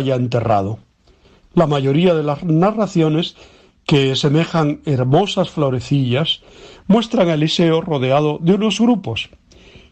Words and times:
ya 0.00 0.14
enterrado. 0.14 0.78
La 1.54 1.66
mayoría 1.66 2.14
de 2.14 2.22
las 2.22 2.42
narraciones, 2.44 3.36
que 3.86 4.16
semejan 4.16 4.80
hermosas 4.86 5.50
florecillas, 5.50 6.40
muestran 6.86 7.28
a 7.28 7.34
Eliseo 7.34 7.80
rodeado 7.80 8.38
de 8.40 8.54
unos 8.54 8.80
grupos, 8.80 9.30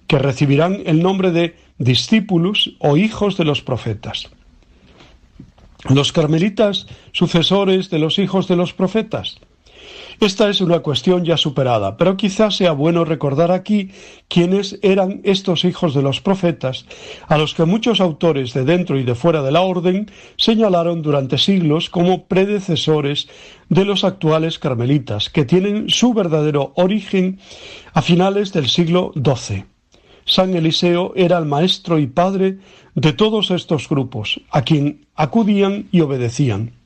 que 0.06 0.18
recibirán 0.18 0.82
el 0.86 1.02
nombre 1.02 1.30
de 1.30 1.56
discípulos 1.78 2.74
o 2.78 2.96
hijos 2.96 3.36
de 3.36 3.44
los 3.44 3.62
profetas. 3.62 4.30
Los 5.88 6.12
carmelitas, 6.12 6.87
sucesores 7.12 7.91
de 7.91 7.98
los 7.98 8.19
hijos 8.19 8.46
de 8.48 8.57
los 8.57 8.73
profetas, 8.73 9.41
esta 10.25 10.48
es 10.48 10.61
una 10.61 10.79
cuestión 10.79 11.25
ya 11.25 11.36
superada, 11.36 11.96
pero 11.96 12.16
quizás 12.16 12.55
sea 12.55 12.70
bueno 12.70 13.05
recordar 13.05 13.50
aquí 13.50 13.91
quiénes 14.29 14.79
eran 14.80 15.20
estos 15.25 15.64
hijos 15.64 15.95
de 15.95 16.02
los 16.02 16.20
profetas, 16.20 16.87
a 17.27 17.37
los 17.38 17.55
que 17.55 17.64
muchos 17.64 18.00
autores 18.00 18.55
de 18.55 18.64
dentro 18.64 18.96
y 18.96 19.02
de 19.02 19.16
fuera 19.16 19.43
de 19.43 19.50
la 19.50 19.62
orden 19.62 20.09
señalaron 20.37 21.02
durante 21.02 21.38
siglos 21.38 21.91
como 21.91 22.27
predecesores 22.27 23.29
de 23.69 23.84
los 23.84 24.05
actuales 24.05 24.60
carmelitas, 24.60 25.29
que 25.29 25.45
tienen 25.45 25.91
su 25.91 26.15
verdadero 26.15 26.73
origen 26.77 27.41
a 27.93 28.01
finales 28.01 28.52
del 28.52 28.68
siglo 28.68 29.12
XII. 29.16 29.65
San 30.24 30.54
Eliseo 30.54 31.15
era 31.16 31.37
el 31.37 31.46
maestro 31.46 31.98
y 31.98 32.07
padre 32.07 32.59
de 32.95 33.12
todos 33.12 33.51
estos 33.51 33.88
grupos, 33.88 34.41
a 34.52 34.62
quien 34.62 35.04
acudían 35.16 35.88
y 35.91 36.01
obedecían. 36.01 36.81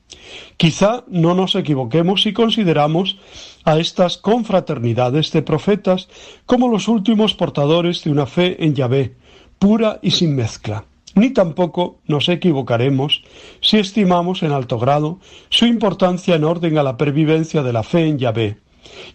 Quizá 0.57 1.03
no 1.07 1.35
nos 1.35 1.55
equivoquemos 1.55 2.23
si 2.23 2.33
consideramos 2.33 3.17
a 3.63 3.77
estas 3.79 4.17
confraternidades 4.17 5.31
de 5.31 5.41
profetas 5.41 6.07
como 6.45 6.67
los 6.67 6.87
últimos 6.87 7.35
portadores 7.35 8.03
de 8.03 8.11
una 8.11 8.25
fe 8.25 8.63
en 8.63 8.73
Yahvé, 8.73 9.15
pura 9.59 9.99
y 10.01 10.11
sin 10.11 10.35
mezcla. 10.35 10.85
Ni 11.15 11.31
tampoco 11.31 11.99
nos 12.05 12.29
equivocaremos 12.29 13.23
si 13.59 13.77
estimamos 13.77 14.43
en 14.43 14.51
alto 14.51 14.77
grado 14.77 15.19
su 15.49 15.65
importancia 15.65 16.35
en 16.35 16.43
orden 16.43 16.77
a 16.77 16.83
la 16.83 16.97
pervivencia 16.97 17.63
de 17.63 17.73
la 17.73 17.83
fe 17.83 18.07
en 18.07 18.19
Yahvé, 18.19 18.57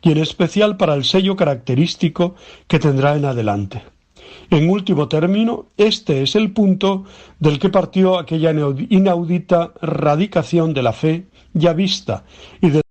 y 0.02 0.10
en 0.10 0.18
especial 0.18 0.76
para 0.76 0.94
el 0.94 1.04
sello 1.04 1.36
característico 1.36 2.34
que 2.66 2.78
tendrá 2.78 3.16
en 3.16 3.24
adelante. 3.24 3.91
En 4.52 4.68
último 4.68 5.08
término, 5.08 5.70
este 5.78 6.22
es 6.22 6.36
el 6.36 6.52
punto 6.52 7.06
del 7.38 7.58
que 7.58 7.70
partió 7.70 8.18
aquella 8.18 8.50
inaudita 8.50 9.72
radicación 9.80 10.74
de 10.74 10.82
la 10.82 10.92
fe 10.92 11.26
ya 11.54 11.72
vista 11.72 12.24
y 12.60 12.68
de 12.68 12.82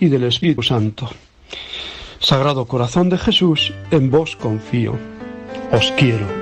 y 0.00 0.08
del 0.08 0.24
Espíritu 0.24 0.62
Santo. 0.62 1.10
Sagrado 2.18 2.64
Corazón 2.64 3.10
de 3.10 3.18
Jesús, 3.18 3.74
en 3.90 4.10
vos 4.10 4.36
confío. 4.36 4.98
Os 5.70 5.92
quiero. 5.98 6.41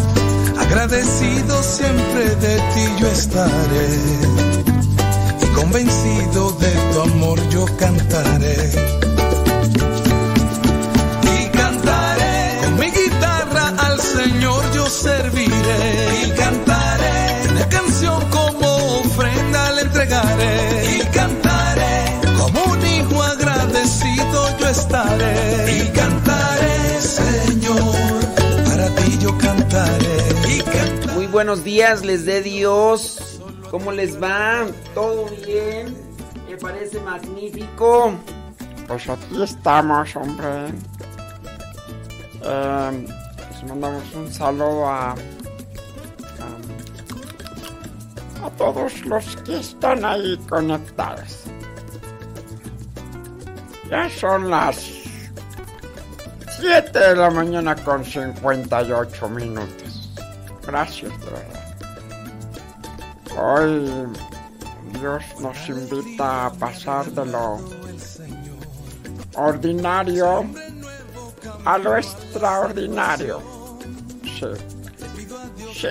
Agradecido 0.71 1.61
siempre 1.61 2.33
de 2.37 2.55
ti 2.55 2.85
yo 2.97 3.07
estaré 3.07 3.89
y 5.43 5.45
convencido 5.47 6.53
de 6.53 6.71
tu 6.93 7.01
amor 7.01 7.37
yo 7.49 7.65
cantaré. 7.77 8.71
Y 11.23 11.49
cantaré 11.49 12.57
con 12.61 12.79
mi 12.79 12.89
guitarra 12.89 13.73
al 13.79 13.99
Señor 13.99 14.63
yo 14.73 14.85
serviré. 14.87 16.25
Y 16.25 16.31
cantaré 16.39 17.49
una 17.49 17.67
canción 17.67 18.23
como 18.29 19.01
ofrenda 19.01 19.73
le 19.73 19.81
entregaré. 19.81 20.99
Y 20.99 20.99
cantaré 21.13 22.15
como 22.39 22.63
un 22.63 22.87
hijo 22.87 23.21
agradecido 23.21 24.57
yo 24.57 24.69
estaré. 24.69 25.83
Y 25.83 25.89
cantaré, 25.89 27.01
Señor, 27.01 27.93
para 28.65 28.87
ti 28.95 29.17
yo 29.19 29.37
cantaré 29.37 30.30
buenos 31.31 31.63
días 31.63 32.03
les 32.05 32.25
dé 32.25 32.41
Dios. 32.41 33.39
¿Cómo 33.71 33.91
les 33.91 34.21
va? 34.21 34.67
¿Todo 34.93 35.25
bien? 35.45 35.95
Me 36.49 36.57
parece 36.57 36.99
magnífico. 36.99 38.13
Pues 38.87 39.09
aquí 39.09 39.41
estamos, 39.41 40.15
hombre. 40.15 40.67
Eh, 42.43 43.07
les 43.49 43.63
mandamos 43.69 44.03
un 44.13 44.31
saludo 44.31 44.87
a, 44.87 45.11
a, 45.11 45.15
a 48.45 48.49
todos 48.57 49.05
los 49.05 49.35
que 49.37 49.59
están 49.59 50.03
ahí 50.03 50.37
conectados. 50.49 51.45
Ya 53.89 54.09
son 54.09 54.49
las 54.49 54.75
7 56.59 56.99
de 56.99 57.15
la 57.15 57.29
mañana 57.29 57.75
con 57.75 58.03
58 58.03 59.29
minutos. 59.29 59.80
Gracias, 60.71 61.11
de 61.19 61.25
verdad. 61.25 61.75
Hoy 63.37 63.91
Dios 64.93 65.23
nos 65.41 65.67
invita 65.67 66.45
a 66.45 66.53
pasar 66.53 67.11
de 67.11 67.25
lo 67.25 67.59
ordinario 69.35 70.45
a 71.65 71.77
lo 71.77 71.97
extraordinario. 71.97 73.41
Sí. 74.23 74.47
Sí. 75.73 75.87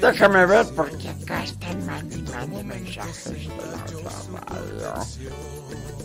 Déjame 0.00 0.46
ver 0.46 0.66
porque 0.76 1.08
acá 1.08 1.42
están 1.42 1.84
mandando 1.84 2.62
mensajes 2.62 3.26
de 3.26 3.66
la 3.66 3.84
radio. 4.46 4.94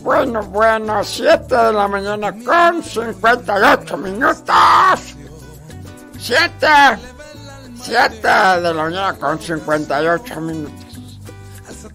Bueno, 0.02 0.42
bueno, 0.42 1.04
7 1.04 1.56
de 1.56 1.72
la 1.72 1.86
mañana 1.86 2.32
con 2.44 2.82
58 2.82 3.96
minutos. 3.98 5.17
¡Siete! 6.18 6.66
¡Siete 7.82 8.28
de 8.28 8.74
la 8.74 8.74
mañana 8.74 9.14
con 9.14 9.40
58 9.40 10.40
minutos! 10.40 10.86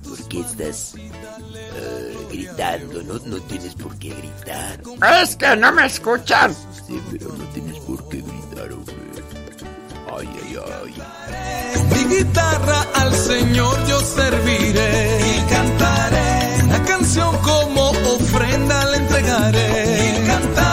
¿Por 0.07 0.27
qué 0.29 0.39
estás 0.39 0.95
uh, 0.95 2.29
gritando? 2.29 3.03
No, 3.03 3.19
no 3.25 3.41
tienes 3.43 3.75
por 3.75 3.97
qué 3.97 4.09
gritar. 4.09 4.79
Es 5.21 5.35
que 5.35 5.55
no 5.55 5.71
me 5.71 5.85
escuchan. 5.85 6.55
Sí, 6.87 7.01
pero 7.11 7.33
no 7.33 7.43
tienes 7.49 7.77
por 7.79 8.07
qué 8.09 8.21
gritar, 8.21 8.71
hombre. 8.71 8.95
Ay, 10.17 10.29
ay, 10.43 10.95
ay. 10.95 11.03
Mi 11.91 12.15
guitarra 12.15 12.81
al 12.95 13.13
Señor 13.13 13.85
yo 13.87 13.99
serviré 14.01 15.37
y 15.37 15.41
cantaré 15.49 16.63
una 16.63 16.83
canción 16.85 17.37
como 17.39 17.89
ofrenda 17.89 18.85
le 18.91 18.97
entregaré 18.97 20.19
y 20.19 20.27
cantaré 20.27 20.72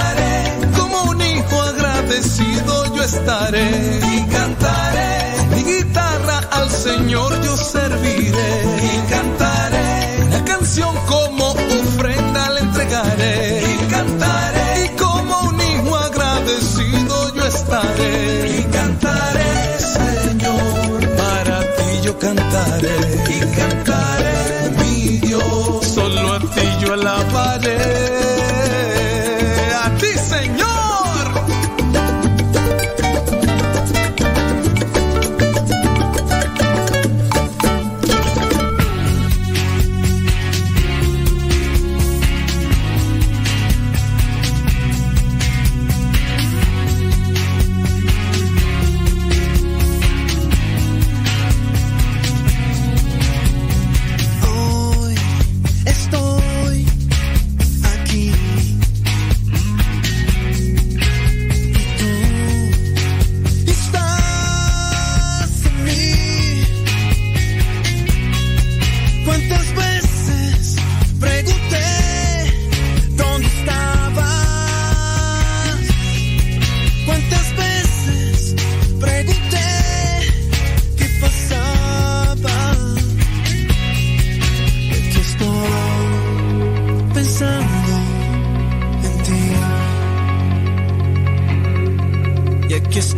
agradecido 2.11 2.91
estaré 3.05 4.01
y 4.15 4.23
cantaré. 4.27 5.55
Mi 5.55 5.62
guitarra 5.62 6.39
al 6.51 6.71
Señor 6.71 7.41
yo 7.43 7.57
serviré 7.57 8.53
y 8.83 9.11
cantaré. 9.11 10.25
Una 10.27 10.45
canción 10.45 10.95
como 11.07 11.53
ofrenda 11.53 12.51
le 12.51 12.61
entregaré 12.61 13.62
y 13.75 13.77
cantaré. 13.91 14.85
Y 14.85 14.89
como 14.99 15.41
un 15.51 15.61
hijo 15.61 15.97
agradecido 15.97 17.35
yo 17.35 17.45
estaré 17.47 18.59
y 18.59 18.62
cantaré, 18.65 19.79
Señor. 19.79 21.17
Para 21.17 21.61
ti 21.77 21.91
yo 22.03 22.19
cantaré 22.19 22.99
y 23.37 23.41
cantaré, 23.57 24.71
mi 24.79 25.19
Dios. 25.19 25.87
Solo 25.87 26.35
a 26.35 26.39
ti 26.41 26.67
yo 26.81 26.93
alabaré 26.93 27.39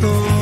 todo. 0.03 0.42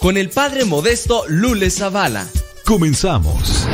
Con 0.00 0.16
el 0.16 0.30
padre 0.30 0.64
modesto 0.64 1.24
Lule 1.28 1.70
Zavala. 1.70 2.26
Comenzamos. 2.64 3.66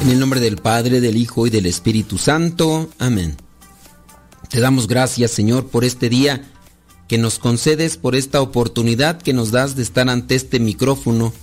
En 0.00 0.10
el 0.10 0.18
nombre 0.18 0.40
del 0.40 0.56
Padre, 0.56 1.00
del 1.00 1.16
Hijo 1.16 1.46
y 1.46 1.50
del 1.50 1.66
Espíritu 1.66 2.18
Santo. 2.18 2.90
Amén. 2.98 3.36
Te 4.48 4.60
damos 4.60 4.86
gracias, 4.88 5.30
Señor, 5.30 5.68
por 5.68 5.84
este 5.84 6.08
día 6.08 6.51
que 7.12 7.18
nos 7.18 7.38
concedes, 7.38 7.98
por 7.98 8.16
esta 8.16 8.40
oportunidad 8.40 9.20
que 9.20 9.34
nos 9.34 9.50
das 9.50 9.76
de 9.76 9.82
estar 9.82 10.08
ante 10.08 10.34
este 10.34 10.58
micrófono. 10.58 11.34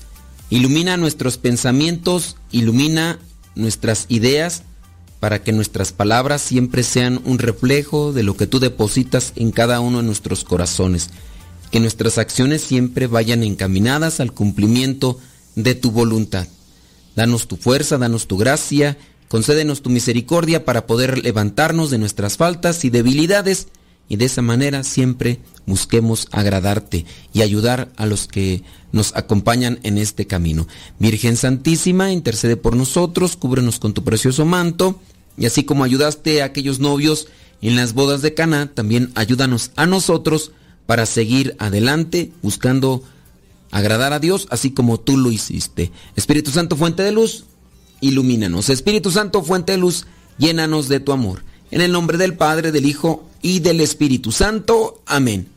Ilumina 0.50 0.98
nuestros 0.98 1.38
pensamientos, 1.38 2.38
ilumina 2.52 3.20
nuestras 3.54 4.08
ideas, 4.10 4.64
para 5.20 5.44
que 5.44 5.52
nuestras 5.52 5.92
palabras 5.92 6.42
siempre 6.42 6.82
sean 6.82 7.22
un 7.24 7.38
reflejo 7.38 8.14
de 8.14 8.24
lo 8.24 8.36
que 8.36 8.48
tú 8.48 8.60
depositas 8.60 9.32
en 9.36 9.52
cada 9.52 9.80
uno 9.80 10.00
de 10.00 10.06
nuestros 10.06 10.44
corazones. 10.44 11.12
Que 11.70 11.80
nuestras 11.80 12.18
acciones 12.18 12.64
siempre 12.64 13.06
vayan 13.06 13.44
encaminadas 13.44 14.20
al 14.20 14.34
cumplimiento 14.34 15.20
de 15.54 15.76
tu 15.76 15.92
voluntad. 15.92 16.48
Danos 17.16 17.48
tu 17.48 17.58
fuerza, 17.58 18.00
danos 18.00 18.26
tu 18.26 18.38
gracia, 18.38 18.98
concédenos 19.28 19.84
tu 19.84 19.92
misericordia 19.92 20.66
para 20.66 20.88
poder 20.88 21.24
levantarnos 21.24 21.92
de 21.92 22.00
nuestras 22.00 22.38
faltas 22.38 22.84
y 22.86 22.90
debilidades 22.90 23.68
y 24.10 24.18
de 24.18 24.26
esa 24.26 24.42
manera 24.42 24.84
siempre 24.84 25.40
busquemos 25.66 26.28
agradarte 26.32 27.06
y 27.32 27.44
ayudar 27.44 27.90
a 27.96 28.08
los 28.08 28.28
que 28.28 28.64
nos 28.92 29.16
acompañan 29.16 29.80
en 29.84 30.00
este 30.00 30.26
camino. 30.26 30.68
Virgen 30.98 31.38
Santísima, 31.38 32.12
intercede 32.12 32.58
por 32.58 32.76
nosotros, 32.76 33.38
cúbrenos 33.38 33.80
con 33.80 33.94
tu 33.94 34.04
precioso 34.04 34.46
manto 34.46 35.00
y 35.38 35.46
así 35.46 35.64
como 35.64 35.84
ayudaste 35.84 36.42
a 36.42 36.46
aquellos 36.46 36.80
novios 36.80 37.28
en 37.62 37.76
las 37.76 37.94
bodas 37.94 38.22
de 38.22 38.34
Cana, 38.34 38.72
también 38.74 39.12
ayúdanos 39.16 39.72
a 39.76 39.86
nosotros 39.86 40.52
para 40.86 41.06
seguir 41.06 41.56
adelante 41.60 42.32
buscando 42.42 43.04
agradar 43.72 44.12
a 44.12 44.20
Dios 44.20 44.48
así 44.50 44.72
como 44.72 45.00
tú 45.00 45.18
lo 45.18 45.32
hiciste. 45.32 45.92
Espíritu 46.16 46.50
Santo, 46.50 46.76
fuente 46.76 47.04
de 47.04 47.12
luz, 47.12 47.46
ilumínanos. 48.02 48.70
Espíritu 48.70 49.12
Santo, 49.12 49.44
fuente 49.44 49.74
de 49.74 49.78
luz, 49.78 50.08
llénanos 50.40 50.88
de 50.88 51.00
tu 51.00 51.12
amor. 51.12 51.44
En 51.72 51.82
el 51.82 51.92
nombre 51.92 52.18
del 52.18 52.36
Padre, 52.36 52.72
del 52.72 52.86
Hijo 52.86 53.28
y 53.42 53.60
del 53.60 53.82
Espíritu 53.82 54.32
Santo. 54.32 55.02
Amén. 55.06 55.48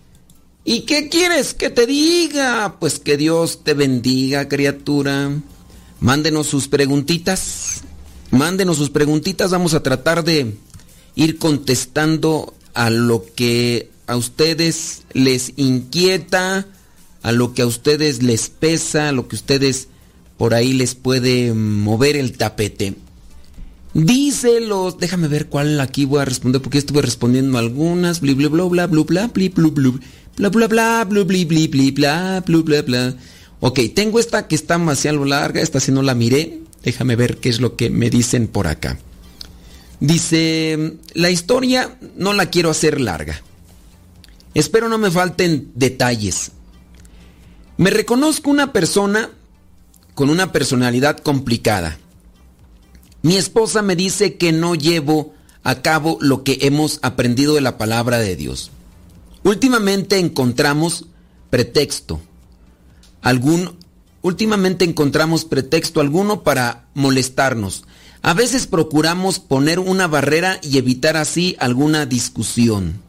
¿Y 0.64 0.80
qué 0.82 1.08
quieres 1.08 1.54
que 1.54 1.70
te 1.70 1.86
diga? 1.86 2.76
Pues 2.78 2.98
que 2.98 3.16
Dios 3.16 3.64
te 3.64 3.74
bendiga, 3.74 4.48
criatura. 4.48 5.30
Mándenos 6.00 6.46
sus 6.46 6.68
preguntitas. 6.68 7.82
Mándenos 8.30 8.76
sus 8.76 8.90
preguntitas. 8.90 9.50
Vamos 9.50 9.74
a 9.74 9.82
tratar 9.82 10.22
de 10.22 10.54
ir 11.14 11.38
contestando 11.38 12.54
a 12.74 12.90
lo 12.90 13.24
que 13.34 13.90
a 14.06 14.16
ustedes 14.16 15.02
les 15.12 15.52
inquieta, 15.56 16.66
a 17.22 17.32
lo 17.32 17.54
que 17.54 17.62
a 17.62 17.66
ustedes 17.66 18.22
les 18.22 18.48
pesa, 18.48 19.08
a 19.08 19.12
lo 19.12 19.28
que 19.28 19.36
a 19.36 19.38
ustedes 19.38 19.88
por 20.36 20.54
ahí 20.54 20.72
les 20.72 20.94
puede 20.94 21.52
mover 21.54 22.16
el 22.16 22.36
tapete. 22.36 22.94
Díselos, 23.94 24.98
déjame 24.98 25.28
ver 25.28 25.48
cuál 25.48 25.78
aquí 25.80 26.06
voy 26.06 26.20
a 26.20 26.24
responder 26.24 26.62
porque 26.62 26.78
estuve 26.78 27.02
respondiendo 27.02 27.58
algunas, 27.58 28.20
bli 28.20 28.32
bla 28.32 28.48
bla 28.48 28.64
bla 28.64 28.86
bla 28.86 29.02
bla 29.02 29.26
bli 29.26 29.48
bla 29.50 30.48
bla 30.48 30.66
bla 30.66 31.04
bli 31.04 31.44
bli 31.44 31.90
bla 31.90 32.42
blu 32.46 32.62
bla 32.62 32.82
bla. 32.82 33.14
Ok, 33.60 33.80
tengo 33.94 34.18
esta 34.18 34.48
que 34.48 34.54
está 34.54 34.78
demasiado 34.78 35.24
larga, 35.26 35.60
esta 35.60 35.78
si 35.78 35.92
no 35.92 36.02
la 36.02 36.14
miré, 36.14 36.62
déjame 36.82 37.16
ver 37.16 37.36
qué 37.36 37.50
es 37.50 37.60
lo 37.60 37.76
que 37.76 37.90
me 37.90 38.08
dicen 38.08 38.48
por 38.48 38.66
acá. 38.66 38.98
Dice, 40.00 40.96
la 41.12 41.30
historia 41.30 41.96
no 42.16 42.32
la 42.32 42.46
quiero 42.46 42.70
hacer 42.70 43.00
larga. 43.00 43.40
Espero 44.54 44.88
no 44.88 44.98
me 44.98 45.10
falten 45.10 45.70
detalles. 45.74 46.50
Me 47.76 47.90
reconozco 47.90 48.50
una 48.50 48.72
persona 48.72 49.30
con 50.14 50.28
una 50.28 50.50
personalidad 50.50 51.18
complicada. 51.18 51.98
Mi 53.22 53.36
esposa 53.36 53.82
me 53.82 53.96
dice 53.96 54.36
que 54.36 54.52
no 54.52 54.74
llevo 54.74 55.32
a 55.62 55.76
cabo 55.80 56.18
lo 56.20 56.42
que 56.42 56.58
hemos 56.62 56.98
aprendido 57.02 57.54
de 57.54 57.60
la 57.60 57.78
palabra 57.78 58.18
de 58.18 58.34
Dios. 58.34 58.70
Últimamente 59.44 60.18
encontramos 60.18 61.06
pretexto. 61.50 62.20
Algún 63.20 63.76
últimamente 64.22 64.84
encontramos 64.84 65.44
pretexto 65.44 66.00
alguno 66.00 66.42
para 66.42 66.86
molestarnos. 66.94 67.84
A 68.22 68.34
veces 68.34 68.66
procuramos 68.66 69.38
poner 69.38 69.78
una 69.78 70.06
barrera 70.06 70.58
y 70.62 70.78
evitar 70.78 71.16
así 71.16 71.56
alguna 71.58 72.06
discusión. 72.06 73.00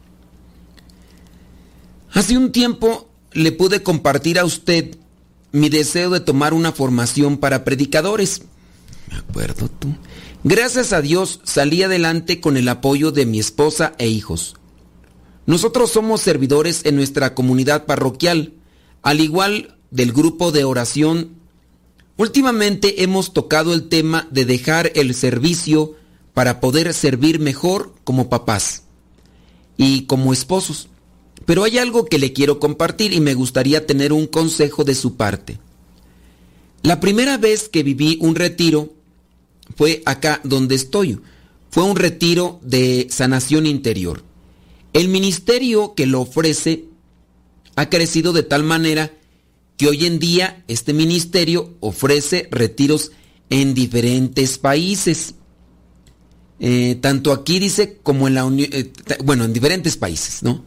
Hace 2.12 2.36
un 2.36 2.52
tiempo 2.52 3.08
le 3.32 3.50
pude 3.52 3.82
compartir 3.82 4.38
a 4.38 4.44
usted 4.44 4.96
mi 5.50 5.68
deseo 5.68 6.10
de 6.10 6.20
tomar 6.20 6.54
una 6.54 6.72
formación 6.72 7.38
para 7.38 7.64
predicadores. 7.64 8.42
Gracias 10.42 10.92
a 10.92 11.00
Dios 11.00 11.40
salí 11.44 11.82
adelante 11.82 12.40
con 12.40 12.56
el 12.56 12.68
apoyo 12.68 13.12
de 13.12 13.26
mi 13.26 13.38
esposa 13.38 13.94
e 13.98 14.08
hijos. 14.08 14.56
Nosotros 15.46 15.90
somos 15.90 16.20
servidores 16.20 16.82
en 16.84 16.96
nuestra 16.96 17.34
comunidad 17.34 17.86
parroquial, 17.86 18.54
al 19.02 19.20
igual 19.20 19.78
del 19.90 20.12
grupo 20.12 20.52
de 20.52 20.64
oración. 20.64 21.36
Últimamente 22.16 23.02
hemos 23.02 23.32
tocado 23.32 23.74
el 23.74 23.88
tema 23.88 24.26
de 24.30 24.44
dejar 24.44 24.92
el 24.94 25.14
servicio 25.14 25.96
para 26.32 26.60
poder 26.60 26.92
servir 26.94 27.40
mejor 27.40 27.94
como 28.04 28.28
papás 28.28 28.84
y 29.76 30.02
como 30.02 30.32
esposos. 30.32 30.88
Pero 31.46 31.64
hay 31.64 31.78
algo 31.78 32.06
que 32.06 32.18
le 32.18 32.32
quiero 32.32 32.58
compartir 32.58 33.12
y 33.12 33.20
me 33.20 33.34
gustaría 33.34 33.86
tener 33.86 34.12
un 34.12 34.26
consejo 34.26 34.84
de 34.84 34.94
su 34.94 35.16
parte. 35.16 35.58
La 36.84 37.00
primera 37.00 37.38
vez 37.38 37.70
que 37.70 37.82
viví 37.82 38.18
un 38.20 38.34
retiro 38.34 38.92
fue 39.74 40.02
acá 40.04 40.42
donde 40.44 40.74
estoy. 40.74 41.18
Fue 41.70 41.82
un 41.82 41.96
retiro 41.96 42.60
de 42.62 43.06
sanación 43.10 43.64
interior. 43.64 44.22
El 44.92 45.08
ministerio 45.08 45.94
que 45.94 46.06
lo 46.06 46.20
ofrece 46.20 46.84
ha 47.74 47.88
crecido 47.88 48.34
de 48.34 48.42
tal 48.42 48.64
manera 48.64 49.14
que 49.78 49.88
hoy 49.88 50.04
en 50.04 50.18
día 50.18 50.62
este 50.68 50.92
ministerio 50.92 51.74
ofrece 51.80 52.48
retiros 52.50 53.12
en 53.48 53.72
diferentes 53.72 54.58
países. 54.58 55.36
Eh, 56.60 56.98
tanto 57.00 57.32
aquí 57.32 57.60
dice 57.60 57.98
como 58.02 58.28
en 58.28 58.34
la 58.34 58.44
Unión, 58.44 58.68
eh, 58.70 58.92
bueno, 59.24 59.46
en 59.46 59.54
diferentes 59.54 59.96
países, 59.96 60.42
¿no? 60.42 60.62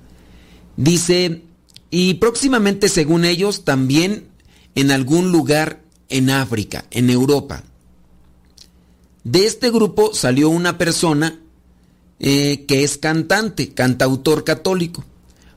Dice, 0.78 1.44
y 1.92 2.16
próximamente, 2.16 2.90
según 2.90 3.24
ellos, 3.24 3.66
también 3.66 4.26
en 4.74 4.90
algún 4.90 5.32
lugar 5.32 5.86
en 6.10 6.30
África, 6.30 6.86
en 6.92 7.10
Europa. 7.10 7.64
De 9.24 9.46
este 9.46 9.72
grupo 9.72 10.14
salió 10.14 10.50
una 10.50 10.78
persona 10.78 11.40
eh, 12.20 12.66
que 12.68 12.84
es 12.84 12.98
cantante, 12.98 13.74
cantautor 13.74 14.44
católico. 14.44 15.04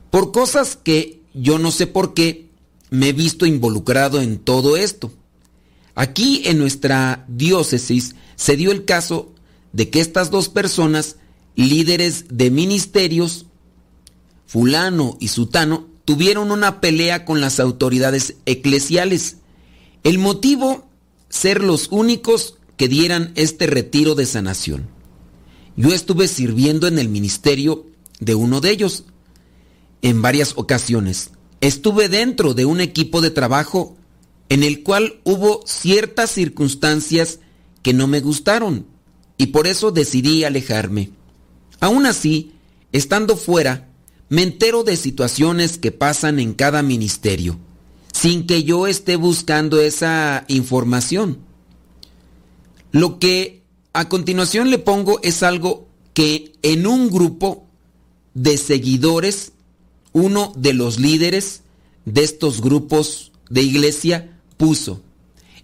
Por 0.09 0.31
cosas 0.31 0.75
que 0.75 1.21
yo 1.33 1.57
no 1.57 1.71
sé 1.71 1.87
por 1.87 2.13
qué 2.13 2.49
me 2.89 3.09
he 3.09 3.13
visto 3.13 3.45
involucrado 3.45 4.21
en 4.21 4.37
todo 4.37 4.77
esto. 4.77 5.11
Aquí 5.95 6.43
en 6.45 6.57
nuestra 6.57 7.25
diócesis 7.27 8.15
se 8.35 8.57
dio 8.57 8.71
el 8.71 8.85
caso 8.85 9.33
de 9.73 9.89
que 9.89 10.01
estas 10.01 10.29
dos 10.31 10.49
personas, 10.49 11.15
líderes 11.55 12.25
de 12.29 12.51
ministerios, 12.51 13.45
fulano 14.45 15.17
y 15.19 15.29
sutano, 15.29 15.87
tuvieron 16.05 16.51
una 16.51 16.81
pelea 16.81 17.23
con 17.23 17.39
las 17.39 17.59
autoridades 17.59 18.35
eclesiales. 18.45 19.37
El 20.03 20.17
motivo, 20.17 20.87
ser 21.29 21.63
los 21.63 21.87
únicos 21.91 22.55
que 22.75 22.87
dieran 22.87 23.31
este 23.35 23.67
retiro 23.67 24.15
de 24.15 24.25
sanación. 24.25 24.87
Yo 25.75 25.93
estuve 25.93 26.27
sirviendo 26.27 26.87
en 26.87 26.97
el 26.97 27.09
ministerio 27.09 27.85
de 28.19 28.35
uno 28.35 28.61
de 28.61 28.71
ellos 28.71 29.03
en 30.01 30.21
varias 30.21 30.53
ocasiones. 30.55 31.31
Estuve 31.61 32.09
dentro 32.09 32.53
de 32.53 32.65
un 32.65 32.81
equipo 32.81 33.21
de 33.21 33.29
trabajo 33.29 33.95
en 34.49 34.63
el 34.63 34.83
cual 34.83 35.21
hubo 35.23 35.61
ciertas 35.65 36.31
circunstancias 36.31 37.39
que 37.83 37.93
no 37.93 38.07
me 38.07 38.19
gustaron 38.19 38.87
y 39.37 39.47
por 39.47 39.67
eso 39.67 39.91
decidí 39.91 40.43
alejarme. 40.43 41.11
Aún 41.79 42.05
así, 42.05 42.53
estando 42.91 43.37
fuera, 43.37 43.89
me 44.29 44.43
entero 44.43 44.83
de 44.83 44.97
situaciones 44.97 45.77
que 45.77 45.91
pasan 45.91 46.39
en 46.39 46.53
cada 46.53 46.81
ministerio, 46.83 47.59
sin 48.21 48.45
que 48.45 48.63
yo 48.63 48.85
esté 48.85 49.15
buscando 49.15 49.81
esa 49.81 50.45
información. 50.47 51.39
Lo 52.91 53.17
que 53.17 53.63
a 53.93 54.09
continuación 54.09 54.69
le 54.69 54.77
pongo 54.77 55.19
es 55.23 55.41
algo 55.41 55.87
que 56.13 56.53
en 56.61 56.85
un 56.85 57.09
grupo 57.09 57.65
de 58.35 58.59
seguidores, 58.59 59.53
uno 60.13 60.53
de 60.55 60.75
los 60.75 60.99
líderes 60.99 61.63
de 62.05 62.21
estos 62.21 62.61
grupos 62.61 63.31
de 63.49 63.63
iglesia 63.63 64.37
puso. 64.55 65.01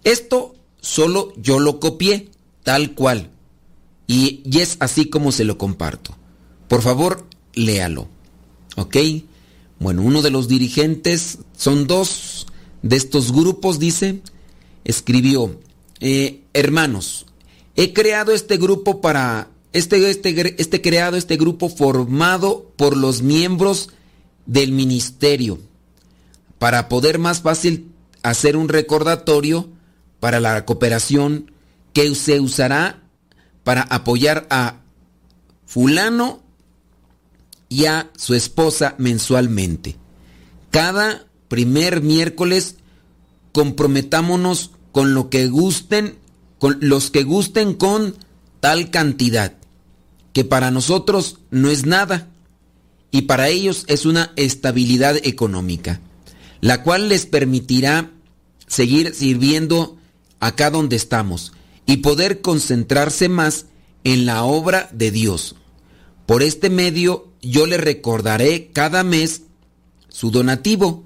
Esto 0.02 0.56
solo 0.80 1.32
yo 1.36 1.60
lo 1.60 1.78
copié, 1.78 2.28
tal 2.64 2.96
cual. 2.96 3.30
Y, 4.08 4.42
y 4.44 4.58
es 4.58 4.78
así 4.80 5.08
como 5.08 5.30
se 5.30 5.44
lo 5.44 5.58
comparto. 5.58 6.16
Por 6.66 6.82
favor, 6.82 7.24
léalo. 7.54 8.08
¿Ok? 8.74 8.96
Bueno, 9.78 10.02
uno 10.02 10.22
de 10.22 10.30
los 10.30 10.48
dirigentes, 10.48 11.38
son 11.56 11.86
dos 11.86 12.37
de 12.82 12.96
estos 12.96 13.32
grupos, 13.32 13.78
dice, 13.78 14.22
escribió, 14.84 15.58
eh, 16.00 16.42
hermanos, 16.52 17.26
he 17.76 17.92
creado 17.92 18.32
este 18.32 18.56
grupo 18.56 19.00
para, 19.00 19.48
este, 19.72 20.10
este, 20.10 20.60
este 20.60 20.80
creado, 20.80 21.16
este 21.16 21.36
grupo 21.36 21.68
formado 21.68 22.72
por 22.76 22.96
los 22.96 23.22
miembros 23.22 23.90
del 24.46 24.72
ministerio, 24.72 25.58
para 26.58 26.88
poder 26.88 27.18
más 27.18 27.42
fácil 27.42 27.92
hacer 28.22 28.56
un 28.56 28.68
recordatorio 28.68 29.68
para 30.20 30.40
la 30.40 30.64
cooperación 30.64 31.52
que 31.92 32.14
se 32.14 32.40
usará 32.40 33.02
para 33.64 33.82
apoyar 33.82 34.46
a 34.50 34.80
fulano 35.66 36.42
y 37.68 37.84
a 37.84 38.10
su 38.16 38.34
esposa 38.34 38.94
mensualmente. 38.98 39.96
Cada 40.70 41.27
primer 41.48 42.02
miércoles 42.02 42.76
comprometámonos 43.52 44.70
con 44.92 45.14
lo 45.14 45.30
que 45.30 45.48
gusten, 45.48 46.16
con 46.58 46.78
los 46.80 47.10
que 47.10 47.24
gusten 47.24 47.74
con 47.74 48.14
tal 48.60 48.90
cantidad, 48.90 49.54
que 50.32 50.44
para 50.44 50.70
nosotros 50.70 51.38
no 51.50 51.70
es 51.70 51.86
nada 51.86 52.28
y 53.10 53.22
para 53.22 53.48
ellos 53.48 53.84
es 53.88 54.06
una 54.06 54.32
estabilidad 54.36 55.16
económica, 55.22 56.00
la 56.60 56.82
cual 56.82 57.08
les 57.08 57.26
permitirá 57.26 58.10
seguir 58.66 59.14
sirviendo 59.14 59.96
acá 60.40 60.70
donde 60.70 60.96
estamos 60.96 61.52
y 61.86 61.98
poder 61.98 62.40
concentrarse 62.40 63.28
más 63.28 63.66
en 64.04 64.26
la 64.26 64.44
obra 64.44 64.90
de 64.92 65.10
Dios. 65.10 65.56
Por 66.26 66.42
este 66.42 66.68
medio 66.70 67.28
yo 67.40 67.66
les 67.66 67.80
recordaré 67.80 68.70
cada 68.72 69.04
mes 69.04 69.42
su 70.08 70.30
donativo 70.30 71.04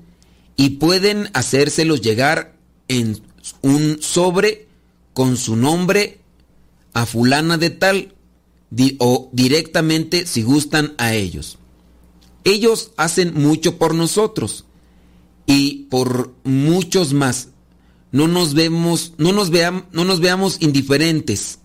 y 0.57 0.71
pueden 0.71 1.31
hacérselos 1.35 2.01
llegar 2.01 2.57
en 2.89 3.21
un 3.63 3.99
sobre 4.01 4.67
con 5.15 5.37
su 5.37 5.57
nombre 5.57 6.21
a 6.93 7.07
fulana 7.07 7.59
de 7.59 7.71
tal 7.71 8.15
o 8.99 9.29
directamente 9.33 10.27
si 10.27 10.43
gustan 10.43 10.95
a 10.99 11.15
ellos. 11.15 11.59
Ellos 12.45 12.93
hacen 12.97 13.35
mucho 13.35 13.79
por 13.79 13.95
nosotros 13.95 14.65
y 15.47 15.85
por 15.91 16.35
muchos 16.45 17.13
más. 17.13 17.49
No 18.11 18.29
nos 18.29 18.55
vemos, 18.55 19.13
no 19.19 19.33
nos 19.33 19.51
veam- 19.51 19.87
no 19.93 20.05
nos 20.05 20.21
veamos 20.21 20.59
indiferentes. 20.61 21.59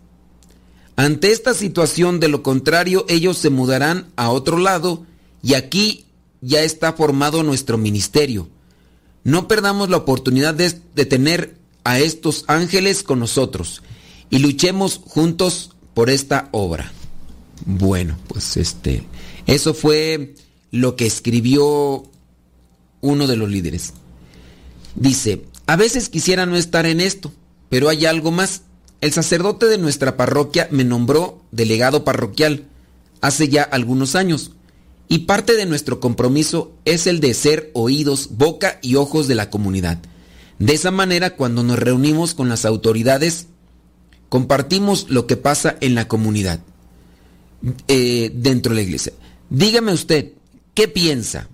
Ante 0.96 1.32
esta 1.32 1.54
situación, 1.54 2.20
de 2.20 2.28
lo 2.28 2.42
contrario, 2.42 3.06
ellos 3.08 3.38
se 3.38 3.50
mudarán 3.50 4.08
a 4.16 4.30
otro 4.30 4.58
lado 4.58 5.06
y 5.44 5.54
aquí 5.54 6.06
ya 6.42 6.62
está 6.64 6.94
formado 6.94 7.44
nuestro 7.44 7.78
ministerio. 7.78 8.50
No 9.28 9.50
perdamos 9.50 9.90
la 9.90 9.98
oportunidad 9.98 10.54
de, 10.54 10.72
tener 11.06 11.58
a 11.84 12.00
estos 12.00 12.46
ángeles 12.48 13.04
con 13.04 13.20
nosotros 13.20 13.84
y 14.30 14.40
luchemos 14.40 15.02
juntos 15.06 15.72
por 15.94 16.10
esta 16.10 16.48
obra. 16.54 16.94
Bueno, 17.66 18.18
pues 18.30 18.56
este, 18.56 19.04
eso 19.46 19.74
fue 19.74 20.34
lo 20.72 20.96
que 20.96 21.06
escribió 21.06 22.10
uno 23.02 23.28
de 23.28 23.36
los 23.36 23.50
líderes. 23.50 23.96
Dice, 24.96 25.44
a 25.66 25.76
veces 25.76 26.08
quisiera 26.08 26.46
no 26.46 26.56
estar 26.56 26.86
en 26.86 27.02
esto, 27.02 27.34
pero 27.68 27.90
hay 27.90 28.06
algo 28.06 28.32
más. 28.32 28.62
El 29.02 29.12
sacerdote 29.12 29.66
de 29.66 29.78
nuestra 29.78 30.16
parroquia 30.16 30.70
me 30.72 30.86
nombró 30.86 31.42
delegado 31.52 32.06
parroquial 32.06 32.64
hace 33.20 33.50
ya 33.50 33.64
algunos 33.64 34.16
años 34.16 34.52
y 35.10 35.20
parte 35.20 35.56
de 35.56 35.66
nuestro 35.66 36.00
compromiso 36.00 36.74
es 36.86 37.08
el 37.08 37.20
de 37.20 37.34
ser 37.34 37.72
oídos, 37.74 38.30
boca 38.32 38.80
y 38.82 38.96
ojos 38.96 39.28
de 39.28 39.36
la 39.36 39.50
comunidad. 39.50 40.00
De 40.60 40.74
esa 40.74 40.92
manera, 40.92 41.36
cuando 41.36 41.64
nos 41.64 41.80
reunimos 41.80 42.34
con 42.34 42.50
las 42.50 42.66
autoridades, 42.66 43.48
compartimos 44.30 45.10
lo 45.10 45.28
que 45.28 45.38
pasa 45.38 45.78
en 45.80 45.96
la 45.96 46.08
comunidad, 46.08 46.60
eh, 47.88 48.32
dentro 48.34 48.72
de 48.72 48.76
la 48.78 48.82
iglesia. 48.82 49.14
Dígame 49.50 49.94
usted, 49.94 50.34
¿qué 50.74 50.88
piensa? 50.88 51.48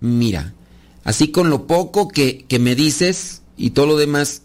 Mira, 0.00 0.52
así 1.04 1.28
con 1.28 1.48
lo 1.48 1.66
poco 1.66 2.08
que, 2.08 2.44
que 2.46 2.58
me 2.58 2.74
dices 2.74 3.40
y 3.56 3.70
todo 3.70 3.86
lo 3.86 3.96
demás, 3.96 4.42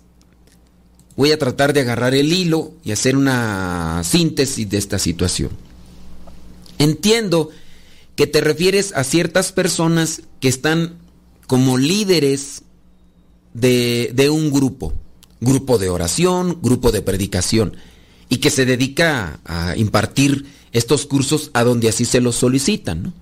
voy 1.17 1.33
a 1.33 1.39
tratar 1.39 1.73
de 1.73 1.81
agarrar 1.81 2.15
el 2.15 2.31
hilo 2.31 2.71
y 2.85 2.93
hacer 2.93 3.17
una 3.17 4.01
síntesis 4.05 4.69
de 4.69 4.77
esta 4.77 4.97
situación. 4.97 5.49
Entiendo 6.77 7.49
que 8.19 8.27
te 8.27 8.41
refieres 8.41 8.91
a 8.97 9.05
ciertas 9.05 9.53
personas 9.53 10.23
que 10.41 10.49
están 10.49 10.97
como 11.47 11.77
líderes 11.77 12.63
de, 13.53 14.11
de 14.13 14.29
un 14.29 14.51
grupo, 14.51 14.91
grupo 15.39 15.77
de 15.77 15.89
oración, 15.89 16.59
grupo 16.61 16.91
de 16.91 17.01
predicación, 17.01 17.77
y 18.27 18.39
que 18.39 18.49
se 18.49 18.65
dedica 18.65 19.39
a 19.45 19.77
impartir 19.77 20.47
estos 20.73 21.05
cursos 21.05 21.49
a 21.53 21.63
donde 21.63 21.87
así 21.87 22.03
se 22.03 22.19
los 22.19 22.35
solicitan. 22.35 23.13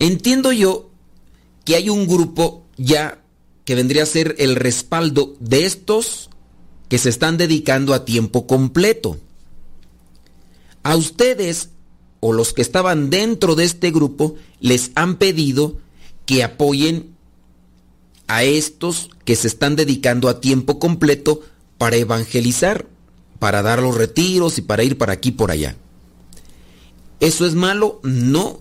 Entiendo 0.00 0.52
yo 0.52 0.90
que 1.64 1.76
hay 1.76 1.88
un 1.88 2.06
grupo 2.06 2.66
ya 2.76 3.22
que 3.64 3.74
vendría 3.74 4.02
a 4.02 4.06
ser 4.06 4.34
el 4.38 4.56
respaldo 4.56 5.34
de 5.40 5.64
estos 5.64 6.28
que 6.90 6.98
se 6.98 7.08
están 7.08 7.38
dedicando 7.38 7.94
a 7.94 8.04
tiempo 8.04 8.46
completo. 8.46 9.18
A 10.82 10.94
ustedes 10.94 11.70
o 12.20 12.32
los 12.32 12.52
que 12.52 12.62
estaban 12.62 13.10
dentro 13.10 13.54
de 13.54 13.64
este 13.64 13.90
grupo 13.90 14.36
les 14.60 14.90
han 14.94 15.16
pedido 15.16 15.76
que 16.24 16.42
apoyen 16.42 17.14
a 18.26 18.42
estos 18.42 19.10
que 19.24 19.36
se 19.36 19.48
están 19.48 19.76
dedicando 19.76 20.28
a 20.28 20.40
tiempo 20.40 20.78
completo 20.78 21.42
para 21.78 21.96
evangelizar, 21.96 22.86
para 23.38 23.62
dar 23.62 23.80
los 23.80 23.94
retiros 23.94 24.58
y 24.58 24.62
para 24.62 24.82
ir 24.82 24.98
para 24.98 25.12
aquí 25.12 25.30
por 25.30 25.50
allá. 25.50 25.76
¿Eso 27.20 27.46
es 27.46 27.54
malo? 27.54 28.00
No. 28.02 28.60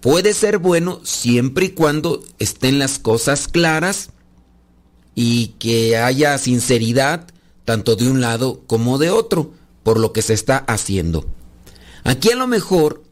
puede 0.00 0.34
ser 0.34 0.58
bueno 0.58 1.00
siempre 1.04 1.66
y 1.66 1.70
cuando 1.70 2.22
estén 2.38 2.78
las 2.78 2.98
cosas 2.98 3.48
claras 3.48 4.10
y 5.14 5.48
que 5.58 5.96
haya 5.96 6.38
sinceridad 6.38 7.26
tanto 7.64 7.96
de 7.96 8.08
un 8.08 8.20
lado 8.20 8.62
como 8.66 8.98
de 8.98 9.10
otro 9.10 9.50
por 9.82 9.98
lo 9.98 10.12
que 10.12 10.22
se 10.22 10.34
está 10.34 10.58
haciendo. 10.58 11.26
Aquí 12.06 12.30
a 12.30 12.36
lo 12.36 12.46
mejor 12.46 13.02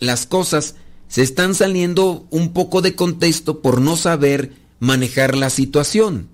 las 0.00 0.26
cosas 0.26 0.74
se 1.08 1.22
están 1.22 1.54
saliendo 1.54 2.26
un 2.30 2.52
poco 2.52 2.82
de 2.82 2.94
contexto 2.94 3.62
por 3.62 3.80
no 3.80 3.96
saber 3.96 4.52
manejar 4.80 5.34
la 5.34 5.48
situación. 5.48 6.28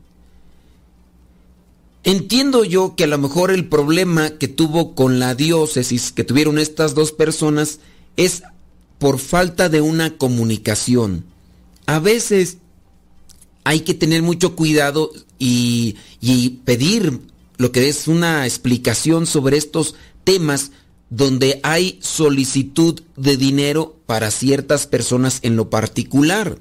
Entiendo 2.03 2.64
yo 2.64 2.96
que 2.96 3.05
a 3.05 3.07
lo 3.07 3.18
mejor 3.18 3.53
el 3.53 3.68
problema 3.68 4.31
que 4.31 4.49
tuvo 4.49 4.96
con 4.96 5.20
la 5.20 5.37
diócesis 5.37 6.11
que 6.11 6.25
tuvieron 6.25 6.59
estas 6.59 6.94
dos 6.94 7.12
personas 7.12 7.79
es 8.16 8.42
por 8.99 9.20
falta 9.20 9.68
de 9.68 9.81
una 9.81 10.16
comunicación. 10.16 11.25
A 11.87 12.01
veces 12.01 12.57
hay 13.62 13.81
que 13.81 13.94
tener 13.94 14.23
mucho 14.23 14.57
cuidado 14.57 15.12
y, 15.38 15.96
y 16.20 16.61
pedir 16.64 17.20
lo 17.57 17.70
que 17.70 17.88
es 17.88 18.09
una 18.09 18.46
explicación 18.46 19.27
sobre 19.27 19.59
estos 19.59 19.94
temas 20.25 20.73
donde 21.11 21.61
hay 21.64 21.99
solicitud 22.01 23.03
de 23.16 23.37
dinero 23.37 23.96
para 24.07 24.31
ciertas 24.31 24.87
personas 24.87 25.40
en 25.42 25.57
lo 25.57 25.68
particular. 25.68 26.59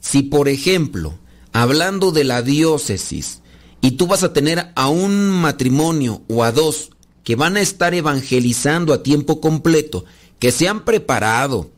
Si 0.00 0.22
por 0.22 0.48
ejemplo, 0.48 1.18
hablando 1.52 2.12
de 2.12 2.24
la 2.24 2.42
diócesis, 2.42 3.42
y 3.80 3.92
tú 3.92 4.06
vas 4.06 4.22
a 4.22 4.32
tener 4.32 4.72
a 4.74 4.88
un 4.88 5.30
matrimonio 5.30 6.22
o 6.28 6.44
a 6.44 6.52
dos 6.52 6.90
que 7.24 7.36
van 7.36 7.56
a 7.56 7.60
estar 7.60 7.92
evangelizando 7.92 8.92
a 8.92 9.02
tiempo 9.02 9.40
completo, 9.40 10.04
que 10.38 10.52
se 10.52 10.68
han 10.68 10.84
preparado 10.84 11.70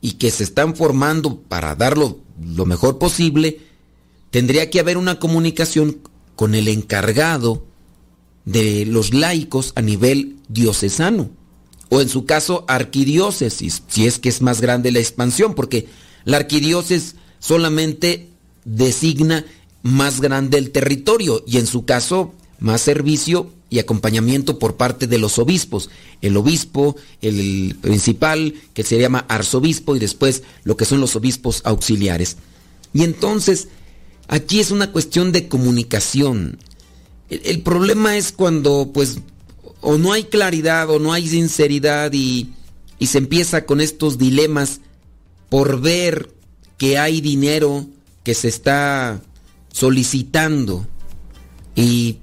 y 0.00 0.12
que 0.12 0.30
se 0.30 0.44
están 0.44 0.74
formando 0.74 1.40
para 1.40 1.74
darlo 1.74 2.18
lo 2.42 2.66
mejor 2.66 2.98
posible, 2.98 3.60
tendría 4.30 4.70
que 4.70 4.80
haber 4.80 4.96
una 4.96 5.18
comunicación 5.18 5.98
con 6.34 6.54
el 6.54 6.68
encargado 6.68 7.64
de 8.46 8.86
los 8.86 9.12
laicos 9.12 9.72
a 9.74 9.82
nivel 9.82 10.36
diocesano, 10.48 11.28
o 11.90 12.00
en 12.00 12.08
su 12.08 12.24
caso 12.24 12.64
arquidiócesis, 12.66 13.82
si 13.88 14.06
es 14.06 14.18
que 14.18 14.30
es 14.30 14.40
más 14.40 14.62
grande 14.62 14.90
la 14.90 15.00
expansión, 15.00 15.54
porque 15.54 15.86
la 16.24 16.38
arquidiócesis 16.38 17.16
solamente 17.38 18.30
designa 18.64 19.44
más 19.82 20.20
grande 20.20 20.58
el 20.58 20.70
territorio 20.70 21.44
y 21.46 21.58
en 21.58 21.66
su 21.66 21.84
caso 21.84 22.32
más 22.58 22.80
servicio 22.80 23.52
y 23.68 23.78
acompañamiento 23.78 24.58
por 24.58 24.76
parte 24.76 25.06
de 25.06 25.18
los 25.18 25.38
obispos. 25.38 25.90
El 26.22 26.36
obispo, 26.36 26.96
el 27.20 27.76
principal, 27.80 28.54
que 28.74 28.82
se 28.82 28.98
llama 28.98 29.26
arzobispo, 29.28 29.96
y 29.96 29.98
después 29.98 30.42
lo 30.64 30.76
que 30.76 30.84
son 30.84 31.00
los 31.00 31.16
obispos 31.16 31.62
auxiliares. 31.64 32.36
Y 32.92 33.02
entonces, 33.02 33.68
aquí 34.28 34.60
es 34.60 34.70
una 34.70 34.92
cuestión 34.92 35.32
de 35.32 35.48
comunicación. 35.48 36.58
El, 37.28 37.62
problema 37.62 38.16
es 38.16 38.32
cuando, 38.32 38.90
pues, 38.92 39.18
o 39.80 39.98
no 39.98 40.12
hay 40.12 40.24
claridad 40.24 40.90
o 40.90 40.98
no 40.98 41.12
hay 41.12 41.28
sinceridad 41.28 42.12
y, 42.12 42.52
y 42.98 43.06
se 43.06 43.18
empieza 43.18 43.66
con 43.66 43.80
estos 43.80 44.18
dilemas 44.18 44.80
por 45.48 45.80
ver 45.80 46.30
que 46.78 46.98
hay 46.98 47.20
dinero 47.20 47.86
que 48.22 48.34
se 48.34 48.48
está 48.48 49.22
solicitando. 49.72 50.86
Y, 51.74 52.18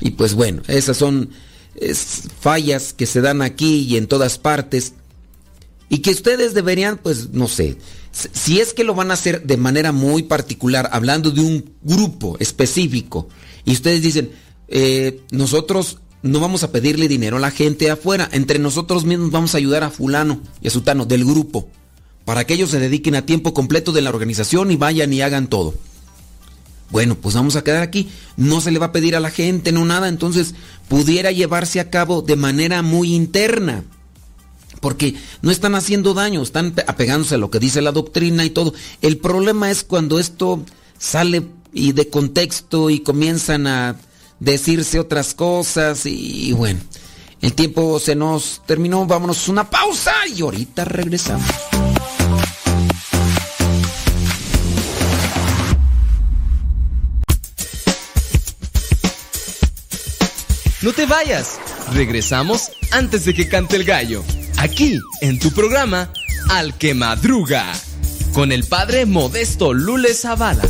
y 0.00 0.10
pues 0.10 0.34
bueno, 0.34 0.62
esas 0.68 0.96
son 0.96 1.30
fallas 2.40 2.92
que 2.92 3.06
se 3.06 3.20
dan 3.20 3.42
aquí 3.42 3.86
y 3.88 3.96
en 3.96 4.06
todas 4.06 4.38
partes 4.38 4.94
y 5.88 5.98
que 5.98 6.10
ustedes 6.10 6.54
deberían, 6.54 6.96
pues 6.96 7.30
no 7.30 7.48
sé, 7.48 7.76
si 8.12 8.60
es 8.60 8.72
que 8.72 8.82
lo 8.84 8.94
van 8.94 9.10
a 9.10 9.14
hacer 9.14 9.42
de 9.42 9.58
manera 9.58 9.92
muy 9.92 10.22
particular, 10.22 10.88
hablando 10.92 11.30
de 11.30 11.40
un 11.42 11.74
grupo 11.82 12.36
específico, 12.40 13.28
y 13.64 13.72
ustedes 13.72 14.02
dicen, 14.02 14.32
eh, 14.68 15.20
nosotros 15.30 15.98
no 16.22 16.40
vamos 16.40 16.62
a 16.62 16.72
pedirle 16.72 17.08
dinero 17.08 17.36
a 17.36 17.40
la 17.40 17.50
gente 17.50 17.90
afuera, 17.90 18.28
entre 18.32 18.58
nosotros 18.58 19.04
mismos 19.04 19.30
vamos 19.30 19.54
a 19.54 19.58
ayudar 19.58 19.82
a 19.84 19.90
fulano 19.90 20.40
y 20.60 20.68
a 20.68 20.70
sutano 20.70 21.04
del 21.04 21.24
grupo, 21.24 21.68
para 22.24 22.44
que 22.44 22.54
ellos 22.54 22.70
se 22.70 22.78
dediquen 22.78 23.16
a 23.16 23.26
tiempo 23.26 23.52
completo 23.54 23.92
de 23.92 24.02
la 24.02 24.10
organización 24.10 24.70
y 24.70 24.76
vayan 24.76 25.12
y 25.12 25.20
hagan 25.20 25.48
todo. 25.48 25.74
Bueno, 26.92 27.14
pues 27.14 27.34
vamos 27.34 27.56
a 27.56 27.64
quedar 27.64 27.82
aquí. 27.82 28.10
No 28.36 28.60
se 28.60 28.70
le 28.70 28.78
va 28.78 28.86
a 28.86 28.92
pedir 28.92 29.16
a 29.16 29.20
la 29.20 29.30
gente, 29.30 29.72
no 29.72 29.82
nada. 29.86 30.08
Entonces, 30.08 30.54
pudiera 30.88 31.32
llevarse 31.32 31.80
a 31.80 31.88
cabo 31.88 32.20
de 32.20 32.36
manera 32.36 32.82
muy 32.82 33.14
interna. 33.14 33.82
Porque 34.78 35.14
no 35.40 35.50
están 35.50 35.74
haciendo 35.74 36.12
daño, 36.12 36.42
están 36.42 36.74
apegándose 36.86 37.36
a 37.36 37.38
lo 37.38 37.50
que 37.50 37.60
dice 37.60 37.80
la 37.80 37.92
doctrina 37.92 38.44
y 38.44 38.50
todo. 38.50 38.74
El 39.00 39.16
problema 39.16 39.70
es 39.70 39.84
cuando 39.84 40.18
esto 40.18 40.62
sale 40.98 41.46
y 41.72 41.92
de 41.92 42.08
contexto 42.08 42.90
y 42.90 43.00
comienzan 43.00 43.66
a 43.66 43.96
decirse 44.40 44.98
otras 44.98 45.34
cosas 45.34 46.04
y, 46.06 46.52
bueno, 46.52 46.80
el 47.40 47.54
tiempo 47.54 47.98
se 47.98 48.14
nos 48.14 48.62
terminó. 48.66 49.06
Vámonos 49.06 49.48
una 49.48 49.68
pausa 49.68 50.12
y 50.34 50.42
ahorita 50.42 50.84
regresamos. 50.84 51.46
No 60.82 60.92
te 60.92 61.06
vayas. 61.06 61.60
Regresamos 61.92 62.72
antes 62.90 63.24
de 63.24 63.34
que 63.34 63.48
cante 63.48 63.76
el 63.76 63.84
gallo. 63.84 64.24
Aquí, 64.58 64.98
en 65.20 65.38
tu 65.38 65.52
programa, 65.52 66.12
Al 66.50 66.76
que 66.76 66.92
Madruga. 66.94 67.72
Con 68.32 68.50
el 68.50 68.64
padre 68.64 69.06
Modesto 69.06 69.72
Lule 69.72 70.12
Zavala. 70.14 70.68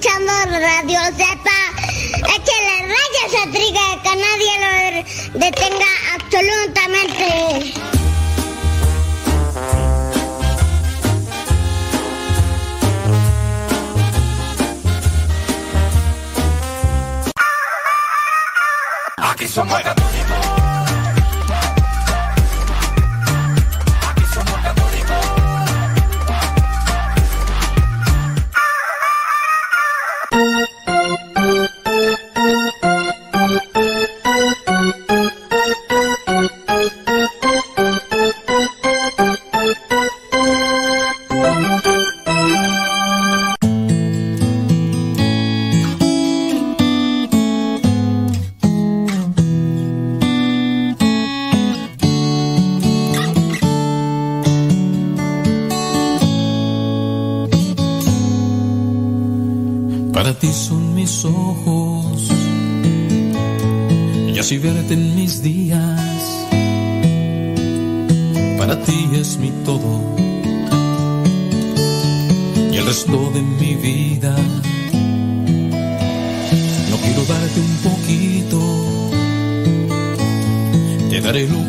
Escuchando 0.00 0.32
Radio 0.46 0.98
Zepa. 1.14 1.58
Échale 2.16 2.76
rayas 2.88 3.32
a 3.36 3.50
Triga, 3.50 3.86
que 4.02 4.12
nadie 4.16 4.52
lo 4.62 5.38
detenga 5.38 5.90
absolutamente. 6.14 7.49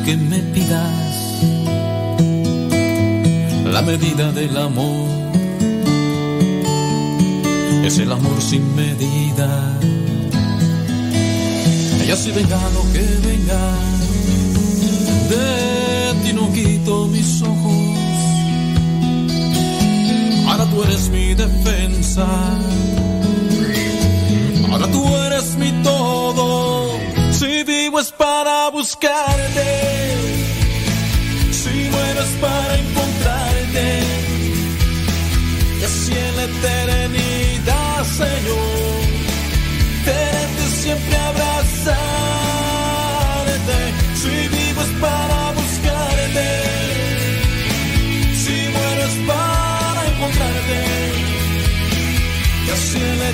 Que 0.05 0.17
me 0.17 0.39
pidas. 0.39 1.43
La 3.65 3.81
medida 3.81 4.31
del 4.31 4.57
amor 4.57 5.07
es 7.85 7.97
el 7.99 8.11
amor 8.11 8.41
sin 8.41 8.75
medida. 8.75 9.79
Y 12.05 12.11
así 12.11 12.31
venga 12.31 12.59
lo 12.73 12.83
que 12.93 13.03
venga, 13.27 13.61
De 15.29 16.13
ti 16.23 16.33
no 16.33 16.51
quito 16.51 17.07
mis 17.07 17.41
ojos. 17.41 18.01
Ahora 20.47 20.65
tú 20.65 20.83
eres 20.83 21.09
mi 21.09 21.33
defensa. 21.33 22.27
Ahora 24.71 24.87
tú 24.87 25.03
eres 25.27 25.55
mi 25.57 25.71
todo. 25.83 26.89
Si 27.31 27.63
vivo 27.63 27.99
es 27.99 28.11
para 28.11 28.69
buscarte. 28.69 29.30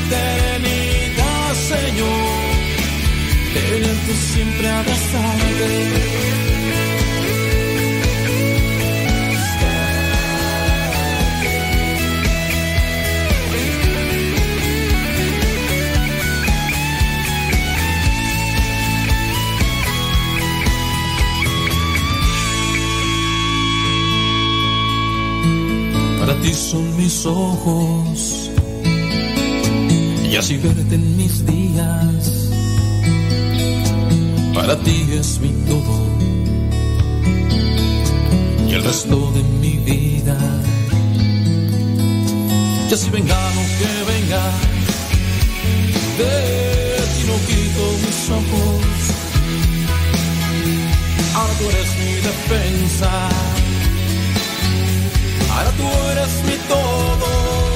Eternidad, 0.08 1.54
Señor. 1.54 2.48
Tenerte 3.54 4.14
siempre 4.14 4.70
abrazarte. 4.70 6.28
Para 26.20 26.42
ti 26.42 26.54
son 26.54 26.98
mis 26.98 27.26
ojos 27.26 28.27
y 30.38 30.40
así 30.40 30.58
verte 30.58 30.94
en 30.94 31.18
mis 31.18 31.44
días. 31.48 32.52
Para 34.54 34.78
ti 34.86 34.98
es 35.20 35.40
mi 35.40 35.50
todo 35.68 35.96
y 38.70 38.74
el 38.74 38.84
resto 38.84 39.32
de 39.32 39.42
mi 39.62 39.78
vida. 39.78 40.38
Y 42.88 42.94
así 42.94 43.10
venga 43.10 43.40
lo 43.58 43.64
que 43.80 43.92
venga, 44.14 44.44
de 46.20 46.34
ti 47.14 47.22
no 47.30 47.36
quito 47.48 47.84
mis 48.06 48.20
ojos. 48.40 48.98
Ahora 51.36 51.54
tú 51.60 51.64
eres 51.74 51.90
mi 52.02 52.14
defensa. 52.30 53.12
Ahora 55.52 55.72
tú 55.80 55.88
eres 56.12 56.34
mi 56.46 56.58
todo. 56.68 57.67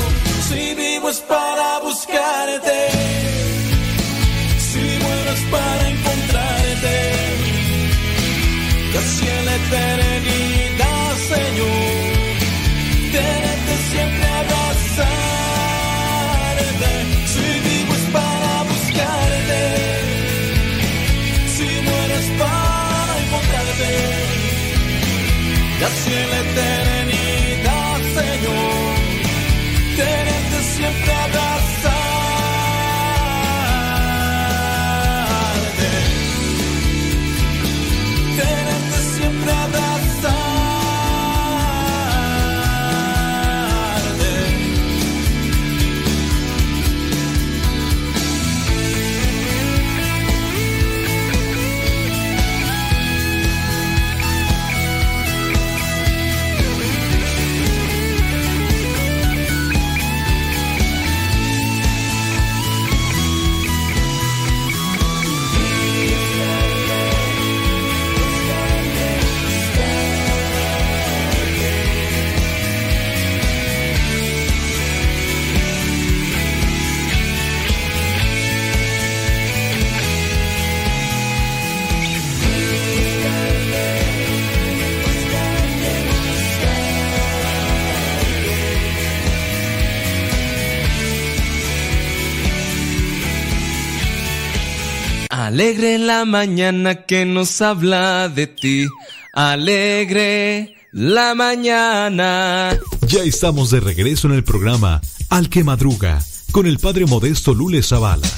Si 2.52 2.60
muero 4.80 5.32
es 5.32 5.44
para 5.50 5.84
encontrarte. 5.90 6.96
Y 8.92 8.98
así 8.98 9.26
en 9.26 9.46
la 9.46 9.56
eternidad, 9.56 11.16
Señor. 11.32 12.12
Tenerte 13.14 13.74
siempre 13.90 14.28
abrazarte. 14.42 15.02
Si 17.34 17.48
vivo 17.68 17.94
es 17.94 18.06
para 18.12 18.54
buscarte. 18.70 19.64
Si 21.56 21.68
muero 21.88 22.16
es 22.22 22.30
para 22.42 23.14
encontrarte. 23.24 23.92
Y 25.80 25.82
así 25.84 26.12
en 26.14 26.30
la 26.30 26.40
eternidad, 26.40 26.91
Alegre 95.52 95.98
la 95.98 96.24
mañana 96.24 97.04
que 97.04 97.26
nos 97.26 97.62
habla 97.62 98.30
de 98.30 98.48
ti. 98.48 98.88
Alegre 99.34 100.78
la 100.94 101.36
mañana. 101.36 102.80
Ya 103.10 103.24
estamos 103.24 103.70
de 103.70 103.82
regreso 103.82 104.30
en 104.30 104.34
el 104.36 104.46
programa 104.46 105.02
Al 105.28 105.50
que 105.50 105.66
Madruga 105.66 106.24
con 106.54 106.68
el 106.68 106.80
padre 106.80 107.06
modesto 107.06 107.54
Lule 107.54 107.84
Zavala. 107.84 108.30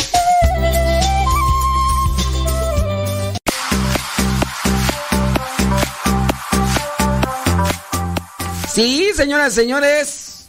Sí, 8.74 9.12
señoras, 9.16 9.54
señores. 9.54 10.48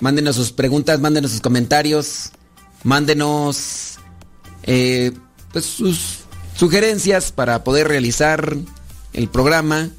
Mándenos 0.00 0.34
sus 0.34 0.50
preguntas, 0.50 0.98
mándenos 0.98 1.32
sus 1.32 1.42
comentarios, 1.42 2.30
mándenos 2.84 3.98
eh, 4.62 5.12
pues 5.52 5.64
sus 5.64 6.18
sugerencias 6.56 7.32
para 7.32 7.64
poder 7.64 7.88
realizar 7.88 8.56
el 9.12 9.28
programa 9.28 9.90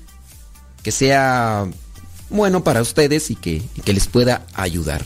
que 0.84 0.92
sea 0.92 1.68
bueno 2.30 2.64
para 2.64 2.82
ustedes 2.82 3.32
y 3.32 3.36
que, 3.36 3.62
que 3.84 3.94
les 3.94 4.08
pueda 4.08 4.46
ayudar. 4.54 5.06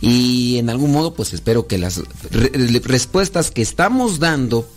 Y 0.00 0.58
en 0.58 0.70
algún 0.70 0.92
modo, 0.92 1.14
pues 1.14 1.32
espero 1.32 1.66
que 1.66 1.78
las 1.78 1.98
re- 2.30 2.80
respuestas 2.84 3.50
que 3.50 3.62
estamos 3.62 4.18
dando 4.20 4.68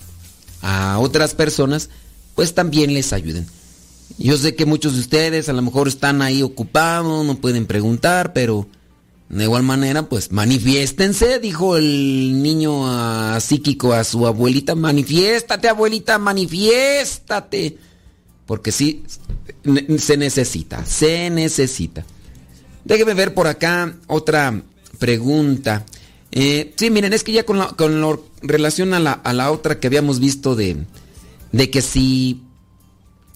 a 0.61 0.97
otras 0.99 1.35
personas, 1.35 1.89
pues 2.35 2.55
también 2.55 2.93
les 2.93 3.13
ayuden. 3.13 3.47
Yo 4.17 4.37
sé 4.37 4.55
que 4.55 4.65
muchos 4.65 4.93
de 4.93 4.99
ustedes 4.99 5.47
a 5.49 5.53
lo 5.53 5.61
mejor 5.61 5.87
están 5.87 6.21
ahí 6.21 6.41
ocupados, 6.41 7.25
no 7.25 7.35
pueden 7.35 7.65
preguntar, 7.65 8.33
pero 8.33 8.67
de 9.31 9.45
igual 9.45 9.63
manera, 9.63 10.09
pues 10.09 10.33
manifiéstense, 10.33 11.39
dijo 11.39 11.77
el 11.77 12.43
niño 12.43 13.39
psíquico 13.39 13.93
a 13.93 14.03
su 14.03 14.27
abuelita, 14.27 14.75
manifiéstate 14.75 15.69
abuelita, 15.69 16.19
manifiéstate. 16.19 17.77
Porque 18.45 18.73
sí, 18.73 19.05
se 19.97 20.17
necesita, 20.17 20.83
se 20.85 21.29
necesita. 21.29 22.03
Déjeme 22.83 23.13
ver 23.13 23.33
por 23.33 23.47
acá 23.47 23.95
otra 24.07 24.63
pregunta. 24.99 25.85
Eh, 26.33 26.73
sí, 26.75 26.89
miren, 26.89 27.13
es 27.13 27.23
que 27.23 27.31
ya 27.31 27.45
con, 27.45 28.01
lo 28.01 28.25
relación 28.41 28.93
a 28.93 28.99
la, 28.99 29.13
a 29.13 29.31
la 29.31 29.49
otra 29.51 29.79
que 29.79 29.87
habíamos 29.87 30.19
visto 30.19 30.57
de, 30.57 30.75
de 31.53 31.69
que 31.69 31.81
si 31.81 32.41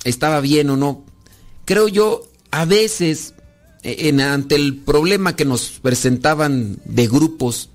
estaba 0.03 0.41
bien 0.41 0.69
o 0.71 0.75
no, 0.75 1.05
creo 1.63 1.87
yo, 1.87 2.27
a 2.51 2.65
veces, 2.65 3.33
en, 3.85 4.19
ante 4.19 4.55
el 4.55 4.77
problema 4.77 5.35
que 5.35 5.45
nos 5.45 5.69
presentaban 5.69 6.79
de 6.85 7.07
grupos, 7.07 7.69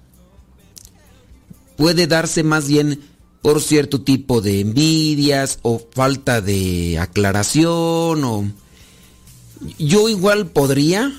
puede 1.77 2.09
darse 2.09 2.43
más 2.43 2.67
bien 2.67 3.01
por 3.43 3.63
cierto 3.63 4.03
tipo 4.03 4.41
de 4.41 4.61
envidias 4.61 5.61
o 5.63 5.81
falta 5.93 6.41
de 6.41 6.99
aclaración 6.99 8.25
o 8.25 8.53
yo 9.79 10.09
igual 10.09 10.49
podría 10.49 11.13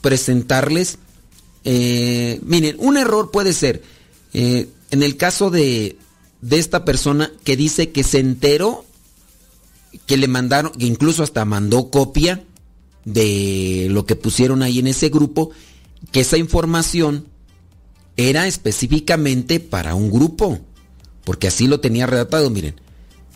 presentarles 0.00 0.98
eh, 1.64 2.40
miren 2.42 2.74
un 2.80 2.96
error 2.96 3.30
puede 3.30 3.52
ser 3.52 3.82
eh, 4.32 4.68
en 4.90 5.02
el 5.04 5.16
caso 5.16 5.50
de, 5.50 5.96
de 6.40 6.58
esta 6.58 6.84
persona 6.84 7.30
que 7.44 7.56
dice 7.56 7.90
que 7.90 8.02
se 8.02 8.18
enteró 8.18 8.84
que 10.06 10.16
le 10.16 10.26
mandaron, 10.26 10.72
que 10.72 10.86
incluso 10.86 11.22
hasta 11.22 11.44
mandó 11.44 11.90
copia 11.90 12.42
de 13.04 13.88
lo 13.90 14.06
que 14.06 14.16
pusieron 14.16 14.62
ahí 14.62 14.78
en 14.78 14.86
ese 14.86 15.08
grupo, 15.08 15.50
que 16.12 16.20
esa 16.20 16.36
información 16.36 17.26
era 18.16 18.46
específicamente 18.46 19.60
para 19.60 19.94
un 19.94 20.10
grupo, 20.10 20.58
porque 21.24 21.48
así 21.48 21.66
lo 21.66 21.80
tenía 21.80 22.06
redactado, 22.06 22.50
miren. 22.50 22.80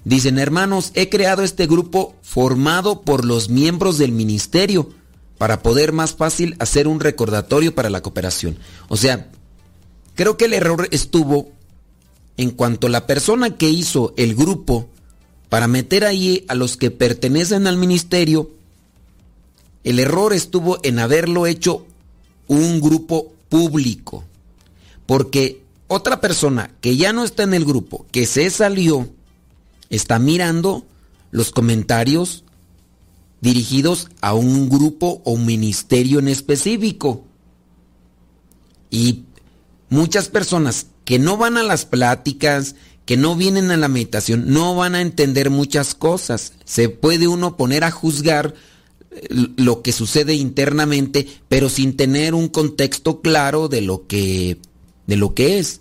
Dicen, 0.04 0.38
hermanos, 0.38 0.90
he 0.94 1.08
creado 1.08 1.42
este 1.42 1.66
grupo 1.66 2.14
formado 2.22 3.02
por 3.02 3.24
los 3.24 3.48
miembros 3.48 3.96
del 3.96 4.12
ministerio 4.12 4.90
para 5.38 5.62
poder 5.62 5.92
más 5.92 6.14
fácil 6.14 6.56
hacer 6.58 6.86
un 6.86 7.00
recordatorio 7.00 7.74
para 7.74 7.90
la 7.90 8.02
cooperación. 8.02 8.58
O 8.88 8.96
sea, 8.96 9.30
creo 10.14 10.36
que 10.36 10.44
el 10.44 10.52
error 10.52 10.88
estuvo 10.90 11.52
en 12.36 12.50
cuanto 12.50 12.88
la 12.88 13.06
persona 13.06 13.56
que 13.56 13.70
hizo 13.70 14.12
el 14.16 14.34
grupo 14.34 14.88
para 15.48 15.68
meter 15.68 16.04
ahí 16.04 16.44
a 16.48 16.54
los 16.54 16.76
que 16.76 16.90
pertenecen 16.90 17.66
al 17.66 17.76
ministerio, 17.76 18.50
el 19.84 19.98
error 19.98 20.32
estuvo 20.32 20.78
en 20.82 20.98
haberlo 20.98 21.46
hecho 21.46 21.86
un 22.48 22.80
grupo 22.80 23.32
público. 23.48 24.24
Porque 25.06 25.62
otra 25.86 26.20
persona 26.20 26.70
que 26.80 26.96
ya 26.96 27.12
no 27.12 27.24
está 27.24 27.42
en 27.42 27.54
el 27.54 27.64
grupo, 27.64 28.06
que 28.10 28.26
se 28.26 28.48
salió, 28.50 29.08
está 29.90 30.18
mirando 30.18 30.86
los 31.30 31.50
comentarios 31.50 32.44
dirigidos 33.40 34.08
a 34.22 34.32
un 34.32 34.70
grupo 34.70 35.20
o 35.24 35.36
ministerio 35.36 36.18
en 36.18 36.28
específico. 36.28 37.24
Y 38.90 39.24
muchas 39.90 40.28
personas 40.28 40.86
que 41.04 41.18
no 41.18 41.36
van 41.36 41.58
a 41.58 41.62
las 41.62 41.84
pláticas, 41.84 42.74
que 43.04 43.18
no 43.18 43.36
vienen 43.36 43.70
a 43.70 43.76
la 43.76 43.88
meditación, 43.88 44.44
no 44.46 44.74
van 44.74 44.94
a 44.94 45.02
entender 45.02 45.50
muchas 45.50 45.94
cosas. 45.94 46.54
Se 46.64 46.88
puede 46.88 47.28
uno 47.28 47.58
poner 47.58 47.84
a 47.84 47.90
juzgar 47.90 48.54
lo 49.30 49.82
que 49.82 49.92
sucede 49.92 50.34
internamente, 50.34 51.26
pero 51.48 51.68
sin 51.68 51.96
tener 51.96 52.34
un 52.34 52.48
contexto 52.48 53.20
claro 53.20 53.68
de 53.68 53.80
lo 53.80 54.06
que 54.06 54.58
de 55.06 55.16
lo 55.16 55.34
que 55.34 55.58
es. 55.58 55.80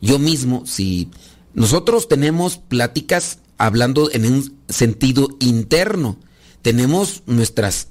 Yo 0.00 0.18
mismo, 0.18 0.64
si 0.66 1.08
nosotros 1.54 2.08
tenemos 2.08 2.56
pláticas 2.56 3.38
hablando 3.58 4.10
en 4.10 4.26
un 4.26 4.56
sentido 4.68 5.28
interno, 5.38 6.18
tenemos 6.62 7.22
nuestras 7.26 7.88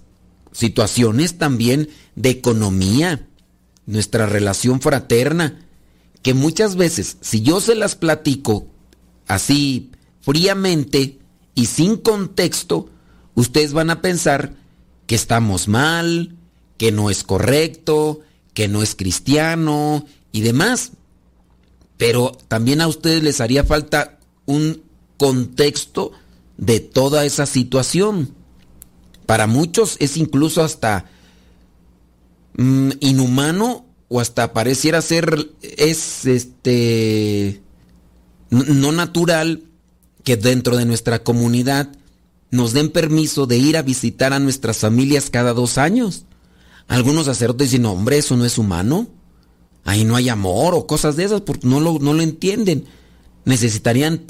situaciones 0.51 1.37
también 1.37 1.89
de 2.15 2.29
economía, 2.29 3.27
nuestra 3.85 4.25
relación 4.25 4.81
fraterna, 4.81 5.65
que 6.21 6.33
muchas 6.33 6.75
veces, 6.75 7.17
si 7.21 7.41
yo 7.41 7.61
se 7.61 7.75
las 7.75 7.95
platico 7.95 8.67
así 9.27 9.91
fríamente 10.21 11.19
y 11.55 11.65
sin 11.65 11.97
contexto, 11.97 12.89
ustedes 13.35 13.73
van 13.73 13.89
a 13.89 14.01
pensar 14.01 14.53
que 15.07 15.15
estamos 15.15 15.67
mal, 15.67 16.35
que 16.77 16.91
no 16.91 17.09
es 17.09 17.23
correcto, 17.23 18.21
que 18.53 18.67
no 18.67 18.81
es 18.81 18.95
cristiano 18.95 20.05
y 20.31 20.41
demás. 20.41 20.91
Pero 21.97 22.31
también 22.47 22.81
a 22.81 22.87
ustedes 22.87 23.21
les 23.23 23.41
haría 23.41 23.63
falta 23.63 24.19
un 24.45 24.81
contexto 25.17 26.11
de 26.57 26.79
toda 26.79 27.25
esa 27.25 27.45
situación. 27.45 28.33
Para 29.25 29.47
muchos 29.47 29.97
es 29.99 30.17
incluso 30.17 30.63
hasta 30.63 31.05
mm, 32.57 32.91
inhumano 32.99 33.85
o 34.09 34.19
hasta 34.19 34.53
pareciera 34.53 35.01
ser 35.01 35.51
es 35.61 36.25
este 36.25 37.61
no 38.49 38.91
natural 38.91 39.63
que 40.23 40.35
dentro 40.35 40.75
de 40.75 40.85
nuestra 40.85 41.23
comunidad 41.23 41.89
nos 42.51 42.73
den 42.73 42.89
permiso 42.89 43.47
de 43.47 43.57
ir 43.57 43.77
a 43.77 43.81
visitar 43.81 44.33
a 44.33 44.39
nuestras 44.39 44.77
familias 44.77 45.29
cada 45.29 45.53
dos 45.53 45.77
años. 45.77 46.25
Algunos 46.87 47.25
sacerdotes 47.25 47.71
dicen, 47.71 47.85
hombre, 47.85 48.17
eso 48.17 48.35
no 48.35 48.45
es 48.45 48.57
humano. 48.57 49.07
Ahí 49.85 50.03
no 50.03 50.15
hay 50.15 50.29
amor 50.29 50.73
o 50.75 50.85
cosas 50.85 51.15
de 51.15 51.23
esas, 51.23 51.41
porque 51.41 51.67
no 51.67 51.79
lo, 51.79 51.97
no 51.99 52.13
lo 52.13 52.21
entienden. 52.21 52.85
Necesitarían 53.45 54.23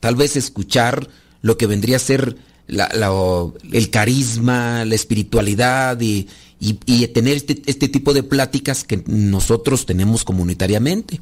tal 0.00 0.16
vez 0.16 0.36
escuchar 0.36 1.08
lo 1.40 1.56
que 1.56 1.66
vendría 1.66 1.96
a 1.96 2.00
ser 2.00 2.36
el 2.68 3.90
carisma, 3.90 4.84
la 4.84 4.94
espiritualidad 4.94 5.98
y, 6.00 6.28
y- 6.60 6.78
y 6.86 7.06
tener 7.08 7.36
este, 7.36 7.62
este 7.66 7.88
tipo 7.88 8.12
de 8.12 8.22
pláticas 8.22 8.84
que 8.84 9.02
nosotros 9.06 9.86
tenemos 9.86 10.24
comunitariamente. 10.24 11.20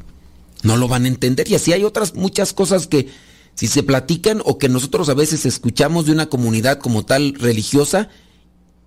No 0.63 0.77
lo 0.77 0.89
van 0.89 1.05
a 1.05 1.09
entender. 1.09 1.49
Y 1.51 1.55
así 1.55 1.73
hay 1.73 1.85
otras 1.85 2.15
muchas 2.15 2.53
cosas 2.53 2.87
que 2.87 3.09
si 3.57 3.67
se 3.69 3.83
platican 3.83 4.43
o 4.45 4.59
que 4.59 4.69
nosotros 4.69 5.09
a 5.09 5.15
veces 5.15 5.47
escuchamos 5.47 6.07
de 6.07 6.13
una 6.13 6.27
comunidad 6.27 6.79
como 6.79 7.05
tal 7.05 7.35
religiosa 7.35 8.11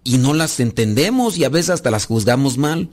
y 0.04 0.20
no 0.20 0.34
las 0.34 0.60
entendemos 0.60 1.38
y 1.38 1.44
a 1.44 1.50
veces 1.50 1.72
hasta 1.72 1.92
las 1.92 2.06
juzgamos 2.06 2.58
mal. 2.58 2.90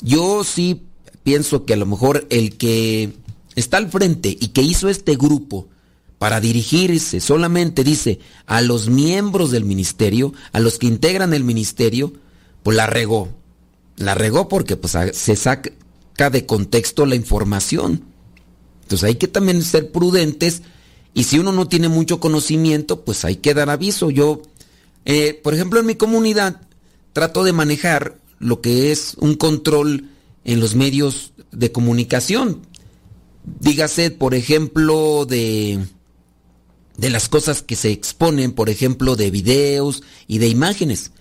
Yo 0.00 0.44
sí 0.44 0.82
pienso 1.24 1.64
que 1.64 1.74
a 1.74 1.76
lo 1.76 1.86
mejor 1.86 2.26
el 2.30 2.56
que 2.56 3.14
está 3.56 3.78
al 3.78 3.90
frente 3.90 4.28
y 4.28 4.48
que 4.48 4.62
hizo 4.62 4.88
este 4.88 5.16
grupo 5.16 5.68
para 6.18 6.40
dirigirse 6.40 7.20
solamente 7.20 7.82
dice 7.82 8.20
a 8.46 8.60
los 8.60 8.88
miembros 8.88 9.50
del 9.50 9.64
ministerio, 9.64 10.32
a 10.52 10.60
los 10.60 10.78
que 10.78 10.86
integran 10.86 11.34
el 11.34 11.42
ministerio, 11.42 12.12
pues 12.62 12.76
la 12.76 12.86
regó. 12.86 13.28
La 13.96 14.14
regó 14.14 14.48
porque 14.48 14.76
pues 14.76 14.96
se 15.12 15.34
saca 15.34 16.30
de 16.30 16.46
contexto 16.46 17.06
la 17.06 17.16
información. 17.16 18.04
Entonces 18.82 19.04
hay 19.04 19.16
que 19.16 19.26
también 19.26 19.62
ser 19.62 19.90
prudentes 19.90 20.62
y 21.16 21.24
si 21.24 21.38
uno 21.38 21.50
no 21.50 21.66
tiene 21.66 21.88
mucho 21.88 22.20
conocimiento, 22.20 23.02
pues 23.02 23.24
hay 23.24 23.36
que 23.36 23.54
dar 23.54 23.70
aviso. 23.70 24.10
Yo, 24.10 24.42
eh, 25.06 25.40
por 25.42 25.54
ejemplo, 25.54 25.80
en 25.80 25.86
mi 25.86 25.94
comunidad 25.94 26.60
trato 27.14 27.42
de 27.42 27.54
manejar 27.54 28.18
lo 28.38 28.60
que 28.60 28.92
es 28.92 29.14
un 29.18 29.34
control 29.34 30.10
en 30.44 30.60
los 30.60 30.74
medios 30.74 31.32
de 31.52 31.72
comunicación. 31.72 32.60
Dígase, 33.60 34.10
por 34.10 34.34
ejemplo, 34.34 35.24
de, 35.24 35.86
de 36.98 37.08
las 37.08 37.30
cosas 37.30 37.62
que 37.62 37.76
se 37.76 37.92
exponen, 37.92 38.52
por 38.52 38.68
ejemplo, 38.68 39.16
de 39.16 39.30
videos 39.30 40.02
y 40.26 40.36
de 40.36 40.48
imágenes. 40.48 41.12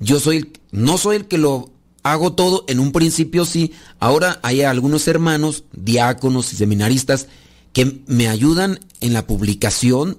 Yo 0.00 0.20
soy, 0.20 0.52
no 0.72 0.96
soy 0.96 1.16
el 1.16 1.26
que 1.26 1.36
lo 1.36 1.70
hago 2.02 2.32
todo, 2.32 2.64
en 2.66 2.80
un 2.80 2.92
principio 2.92 3.44
sí, 3.44 3.72
ahora 4.00 4.40
hay 4.42 4.62
algunos 4.62 5.06
hermanos, 5.06 5.64
diáconos 5.74 6.50
y 6.54 6.56
seminaristas 6.56 7.28
que 7.74 8.00
me 8.06 8.28
ayudan 8.28 8.80
en 9.04 9.12
la 9.12 9.26
publicación 9.26 10.18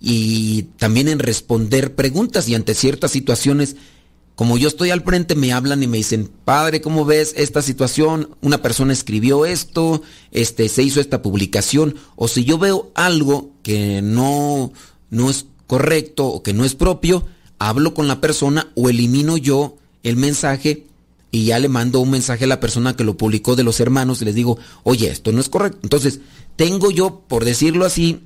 y 0.00 0.64
también 0.78 1.08
en 1.08 1.18
responder 1.18 1.94
preguntas 1.94 2.48
y 2.48 2.54
ante 2.54 2.74
ciertas 2.74 3.10
situaciones, 3.10 3.76
como 4.34 4.58
yo 4.58 4.66
estoy 4.66 4.90
al 4.90 5.02
frente, 5.02 5.34
me 5.34 5.52
hablan 5.52 5.82
y 5.82 5.86
me 5.86 5.98
dicen, 5.98 6.30
padre, 6.44 6.80
¿cómo 6.80 7.04
ves 7.04 7.34
esta 7.36 7.62
situación? 7.62 8.30
Una 8.40 8.62
persona 8.62 8.92
escribió 8.92 9.46
esto, 9.46 10.02
este, 10.30 10.68
se 10.68 10.82
hizo 10.82 11.00
esta 11.00 11.22
publicación, 11.22 11.96
o 12.16 12.26
si 12.28 12.44
yo 12.44 12.58
veo 12.58 12.90
algo 12.94 13.50
que 13.62 14.00
no, 14.02 14.72
no 15.10 15.30
es 15.30 15.46
correcto 15.66 16.26
o 16.26 16.42
que 16.42 16.54
no 16.54 16.64
es 16.64 16.74
propio, 16.74 17.26
hablo 17.58 17.94
con 17.94 18.08
la 18.08 18.20
persona 18.20 18.72
o 18.74 18.88
elimino 18.88 19.36
yo 19.36 19.76
el 20.02 20.16
mensaje 20.16 20.86
y 21.30 21.46
ya 21.46 21.58
le 21.58 21.68
mando 21.68 21.98
un 22.00 22.10
mensaje 22.10 22.44
a 22.44 22.48
la 22.48 22.60
persona 22.60 22.94
que 22.94 23.02
lo 23.02 23.16
publicó 23.16 23.56
de 23.56 23.64
los 23.64 23.80
hermanos 23.80 24.22
y 24.22 24.24
les 24.24 24.36
digo, 24.36 24.56
oye, 24.84 25.10
esto 25.10 25.32
no 25.32 25.40
es 25.40 25.48
correcto. 25.48 25.80
Entonces, 25.82 26.20
tengo 26.56 26.90
yo, 26.90 27.22
por 27.26 27.44
decirlo 27.44 27.84
así, 27.84 28.20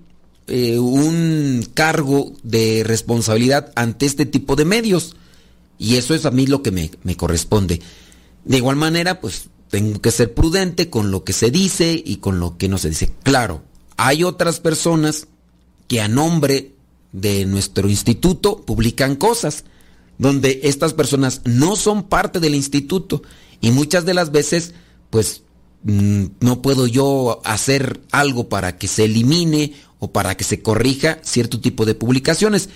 eh, 0.46 0.78
un 0.78 1.66
cargo 1.74 2.32
de 2.42 2.82
responsabilidad 2.84 3.72
ante 3.76 4.06
este 4.06 4.26
tipo 4.26 4.56
de 4.56 4.64
medios. 4.64 5.16
Y 5.78 5.96
eso 5.96 6.14
es 6.14 6.26
a 6.26 6.30
mí 6.30 6.46
lo 6.46 6.62
que 6.62 6.70
me, 6.70 7.16
corresponde. 7.16 7.80
De 8.44 8.56
igual 8.56 8.76
manera, 8.76 9.20
pues 9.20 9.50
tengo 9.70 10.00
que 10.00 10.10
ser 10.10 10.34
prudente 10.34 10.90
con 10.90 11.10
lo 11.10 11.22
que 11.22 11.32
se 11.32 11.50
dice 11.50 12.02
y 12.04 12.16
con 12.16 12.40
lo 12.40 12.56
que 12.56 12.68
no 12.68 12.78
se 12.78 12.88
dice. 12.88 13.12
Claro, 13.22 13.62
hay 13.96 14.24
otras 14.24 14.58
personas 14.60 15.28
que 15.86 16.00
a 16.00 16.08
nombre 16.08 16.72
de 17.12 17.44
nuestro 17.46 17.88
instituto 17.88 18.62
publican 18.62 19.16
cosas 19.16 19.64
donde 20.18 20.60
estas 20.64 20.94
personas 20.94 21.42
no 21.44 21.76
son 21.76 22.08
parte 22.08 22.40
del 22.40 22.54
instituto 22.54 23.22
y 23.60 23.70
muchas 23.70 24.04
de 24.04 24.14
las 24.14 24.32
veces 24.32 24.74
pues 25.10 25.42
no 25.84 26.62
puedo 26.62 26.86
yo 26.86 27.40
hacer 27.44 28.00
algo 28.10 28.48
para 28.48 28.78
que 28.78 28.88
se 28.88 29.04
elimine 29.04 29.74
o 29.98 30.12
para 30.12 30.36
que 30.36 30.44
se 30.44 30.60
corrija 30.60 31.18
cierto 31.22 31.60
tipo 31.60 31.86
de 31.86 31.94
publicaciones. 31.94 32.68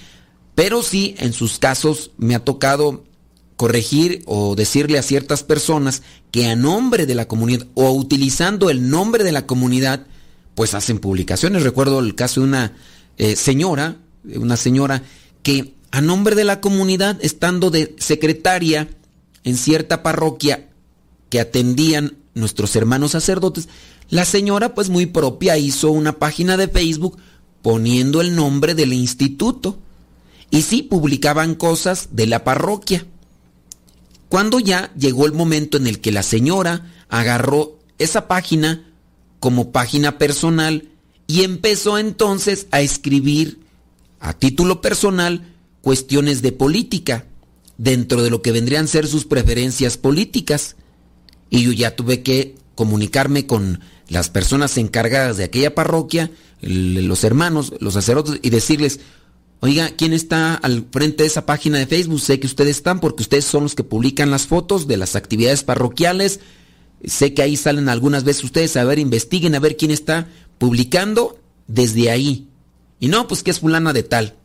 Pero 0.54 0.82
sí, 0.82 1.14
en 1.18 1.32
sus 1.32 1.58
casos 1.58 2.10
me 2.18 2.34
ha 2.34 2.44
tocado 2.44 3.04
corregir 3.56 4.22
o 4.26 4.54
decirle 4.54 4.98
a 4.98 5.02
ciertas 5.02 5.42
personas 5.42 6.02
que 6.30 6.46
a 6.48 6.56
nombre 6.56 7.06
de 7.06 7.14
la 7.14 7.28
comunidad 7.28 7.66
o 7.74 7.92
utilizando 7.92 8.70
el 8.70 8.90
nombre 8.90 9.24
de 9.24 9.32
la 9.32 9.46
comunidad, 9.46 10.06
pues 10.54 10.74
hacen 10.74 10.98
publicaciones. 10.98 11.62
Recuerdo 11.62 12.00
el 12.00 12.14
caso 12.14 12.40
de 12.40 12.46
una 12.46 12.72
eh, 13.18 13.36
señora, 13.36 13.96
una 14.34 14.56
señora 14.56 15.02
que 15.42 15.74
a 15.90 16.00
nombre 16.00 16.34
de 16.34 16.44
la 16.44 16.60
comunidad, 16.60 17.18
estando 17.22 17.70
de 17.70 17.94
secretaria 17.98 18.88
en 19.44 19.56
cierta 19.56 20.02
parroquia 20.02 20.68
que 21.28 21.40
atendían 21.40 22.16
nuestros 22.34 22.74
hermanos 22.76 23.12
sacerdotes, 23.12 23.68
la 24.08 24.24
señora 24.24 24.74
pues 24.74 24.88
muy 24.88 25.06
propia 25.06 25.58
hizo 25.58 25.90
una 25.90 26.18
página 26.18 26.56
de 26.56 26.68
Facebook 26.68 27.18
poniendo 27.62 28.20
el 28.20 28.34
nombre 28.34 28.74
del 28.74 28.92
instituto. 28.92 29.78
Y 30.50 30.62
sí, 30.62 30.82
publicaban 30.82 31.54
cosas 31.54 32.08
de 32.12 32.26
la 32.26 32.44
parroquia. 32.44 33.06
Cuando 34.28 34.60
ya 34.60 34.92
llegó 34.94 35.26
el 35.26 35.32
momento 35.32 35.76
en 35.76 35.86
el 35.86 36.00
que 36.00 36.12
la 36.12 36.22
señora 36.22 36.92
agarró 37.08 37.78
esa 37.98 38.28
página 38.28 38.90
como 39.40 39.72
página 39.72 40.18
personal 40.18 40.88
y 41.26 41.42
empezó 41.42 41.98
entonces 41.98 42.66
a 42.70 42.80
escribir 42.80 43.60
a 44.20 44.32
título 44.34 44.80
personal 44.80 45.54
cuestiones 45.80 46.42
de 46.42 46.52
política 46.52 47.26
dentro 47.76 48.22
de 48.22 48.30
lo 48.30 48.40
que 48.40 48.52
vendrían 48.52 48.84
a 48.84 48.88
ser 48.88 49.06
sus 49.06 49.24
preferencias 49.24 49.98
políticas. 49.98 50.76
Y 51.52 51.64
yo 51.64 51.72
ya 51.72 51.94
tuve 51.94 52.22
que 52.22 52.54
comunicarme 52.74 53.46
con 53.46 53.80
las 54.08 54.30
personas 54.30 54.78
encargadas 54.78 55.36
de 55.36 55.44
aquella 55.44 55.74
parroquia, 55.74 56.30
los 56.62 57.24
hermanos, 57.24 57.74
los 57.78 57.92
sacerdotes, 57.92 58.40
y 58.40 58.48
decirles, 58.48 59.00
oiga, 59.60 59.90
¿quién 59.90 60.14
está 60.14 60.54
al 60.54 60.86
frente 60.90 61.24
de 61.24 61.26
esa 61.26 61.44
página 61.44 61.78
de 61.78 61.86
Facebook? 61.86 62.20
Sé 62.22 62.40
que 62.40 62.46
ustedes 62.46 62.78
están 62.78 63.00
porque 63.00 63.22
ustedes 63.22 63.44
son 63.44 63.64
los 63.64 63.74
que 63.74 63.84
publican 63.84 64.30
las 64.30 64.46
fotos 64.46 64.88
de 64.88 64.96
las 64.96 65.14
actividades 65.14 65.62
parroquiales. 65.62 66.40
Sé 67.04 67.34
que 67.34 67.42
ahí 67.42 67.58
salen 67.58 67.90
algunas 67.90 68.24
veces 68.24 68.44
ustedes, 68.44 68.74
a 68.78 68.84
ver, 68.84 68.98
investiguen 68.98 69.54
a 69.54 69.60
ver 69.60 69.76
quién 69.76 69.90
está 69.90 70.28
publicando 70.56 71.38
desde 71.66 72.10
ahí. 72.10 72.48
Y 72.98 73.08
no, 73.08 73.28
pues 73.28 73.42
que 73.42 73.50
es 73.50 73.60
fulana 73.60 73.92
de 73.92 74.04
tal. 74.04 74.36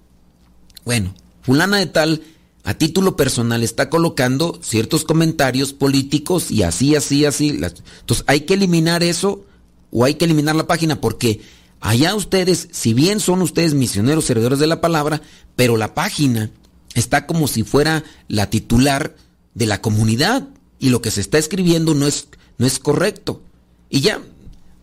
Bueno, 0.84 1.16
fulana 1.42 1.78
de 1.78 1.86
tal 1.86 2.22
a 2.68 2.74
título 2.74 3.16
personal 3.16 3.64
está 3.64 3.90
colocando 3.90 4.60
ciertos 4.62 5.06
comentarios 5.06 5.72
políticos 5.72 6.52
y 6.52 6.64
así, 6.64 6.98
así, 6.98 7.24
así. 7.24 7.48
Entonces 7.48 8.26
hay 8.28 8.42
que 8.42 8.56
eliminar 8.56 9.04
eso 9.04 9.46
o 9.90 10.04
hay 10.04 10.16
que 10.16 10.26
eliminar 10.26 10.54
la 10.54 10.68
página 10.68 11.00
porque 11.00 11.40
allá 11.80 12.14
ustedes, 12.14 12.68
si 12.74 12.94
bien 12.94 13.22
son 13.22 13.42
ustedes 13.42 13.74
misioneros 13.74 14.26
servidores 14.26 14.60
de 14.60 14.68
la 14.68 14.82
palabra, 14.82 15.22
pero 15.56 15.78
la 15.78 15.94
página 15.94 16.52
está 16.94 17.26
como 17.26 17.48
si 17.48 17.64
fuera 17.64 18.04
la 18.28 18.50
titular 18.50 19.16
de 19.54 19.66
la 19.66 19.80
comunidad 19.80 20.50
y 20.78 20.90
lo 20.90 21.02
que 21.02 21.10
se 21.10 21.22
está 21.22 21.38
escribiendo 21.38 21.96
no 21.96 22.06
es, 22.06 22.28
no 22.58 22.68
es 22.68 22.80
correcto. 22.80 23.42
Y 23.90 24.02
ya, 24.02 24.22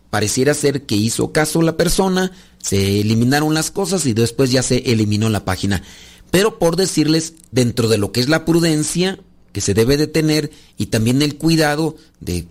pareciera 0.09 0.55
ser 0.55 0.87
que 0.87 0.95
hizo 0.95 1.31
caso 1.31 1.61
la 1.61 1.77
persona, 1.77 2.31
se 2.57 3.01
eliminaron 3.01 3.53
las 3.53 3.69
cosas 3.69 4.07
y 4.07 4.13
después 4.13 4.49
ya 4.49 4.63
se 4.63 4.77
eliminó 4.91 5.29
la 5.29 5.45
página. 5.45 5.83
Pero 6.31 6.59
por 6.59 6.75
decirles, 6.75 7.33
dentro 7.51 7.87
de 7.87 7.97
lo 7.97 8.11
que 8.11 8.19
es 8.19 8.29
la 8.29 8.45
prudencia 8.45 9.19
que 9.51 9.61
se 9.61 9.73
debe 9.73 9.95
de 9.95 10.07
tener 10.07 10.51
y 10.77 10.87
también 10.87 11.21
el 11.21 11.37
cuidado 11.37 11.95
de 12.19 12.47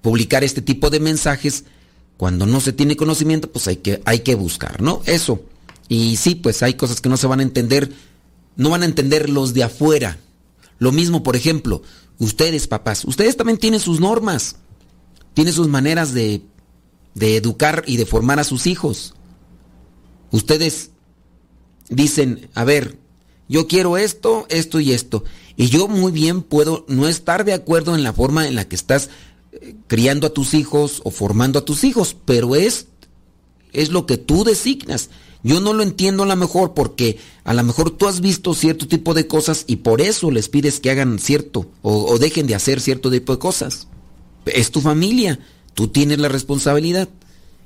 publicar 0.00 0.42
este 0.42 0.60
tipo 0.60 0.90
de 0.90 0.98
mensajes, 0.98 1.64
cuando 2.16 2.46
no 2.46 2.60
se 2.60 2.72
tiene 2.72 2.96
conocimiento, 2.96 3.50
pues 3.50 3.68
hay 3.68 3.76
que, 3.76 4.02
hay 4.04 4.20
que 4.20 4.34
buscar, 4.34 4.82
¿no? 4.82 5.02
Eso. 5.06 5.42
Y 5.88 6.16
sí, 6.16 6.34
pues 6.34 6.62
hay 6.62 6.74
cosas 6.74 7.00
que 7.00 7.08
no 7.08 7.16
se 7.16 7.26
van 7.26 7.40
a 7.40 7.44
entender, 7.44 7.92
no 8.56 8.70
van 8.70 8.82
a 8.82 8.86
entender 8.86 9.28
los 9.28 9.54
de 9.54 9.64
afuera. 9.64 10.18
Lo 10.78 10.92
mismo, 10.92 11.22
por 11.22 11.36
ejemplo, 11.36 11.82
ustedes, 12.18 12.66
papás, 12.66 13.04
ustedes 13.04 13.36
también 13.36 13.58
tienen 13.58 13.80
sus 13.80 14.00
normas, 14.00 14.56
tienen 15.34 15.52
sus 15.52 15.68
maneras 15.68 16.12
de, 16.12 16.42
de 17.14 17.36
educar 17.36 17.84
y 17.86 17.96
de 17.96 18.06
formar 18.06 18.40
a 18.40 18.44
sus 18.44 18.66
hijos. 18.66 19.14
Ustedes 20.30 20.90
dicen, 21.88 22.48
a 22.54 22.64
ver, 22.64 22.98
yo 23.52 23.68
quiero 23.68 23.98
esto, 23.98 24.46
esto 24.48 24.80
y 24.80 24.92
esto. 24.92 25.24
Y 25.58 25.68
yo 25.68 25.86
muy 25.86 26.10
bien 26.10 26.40
puedo 26.40 26.86
no 26.88 27.06
estar 27.06 27.44
de 27.44 27.52
acuerdo 27.52 27.94
en 27.94 28.02
la 28.02 28.14
forma 28.14 28.48
en 28.48 28.54
la 28.54 28.66
que 28.66 28.74
estás 28.74 29.10
eh, 29.52 29.74
criando 29.88 30.26
a 30.26 30.32
tus 30.32 30.54
hijos 30.54 31.02
o 31.04 31.10
formando 31.10 31.58
a 31.58 31.64
tus 31.66 31.84
hijos, 31.84 32.16
pero 32.24 32.56
es, 32.56 32.86
es 33.74 33.90
lo 33.90 34.06
que 34.06 34.16
tú 34.16 34.42
designas. 34.42 35.10
Yo 35.42 35.60
no 35.60 35.74
lo 35.74 35.82
entiendo 35.82 36.22
a 36.22 36.26
lo 36.26 36.34
mejor 36.34 36.72
porque 36.72 37.18
a 37.44 37.52
lo 37.52 37.62
mejor 37.62 37.90
tú 37.90 38.08
has 38.08 38.22
visto 38.22 38.54
cierto 38.54 38.88
tipo 38.88 39.12
de 39.12 39.26
cosas 39.26 39.64
y 39.66 39.76
por 39.76 40.00
eso 40.00 40.30
les 40.30 40.48
pides 40.48 40.80
que 40.80 40.90
hagan 40.90 41.18
cierto 41.18 41.66
o, 41.82 42.06
o 42.06 42.18
dejen 42.18 42.46
de 42.46 42.54
hacer 42.54 42.80
cierto 42.80 43.10
tipo 43.10 43.34
de 43.34 43.38
cosas. 43.38 43.86
Es 44.46 44.70
tu 44.70 44.80
familia, 44.80 45.40
tú 45.74 45.88
tienes 45.88 46.18
la 46.18 46.28
responsabilidad. 46.28 47.10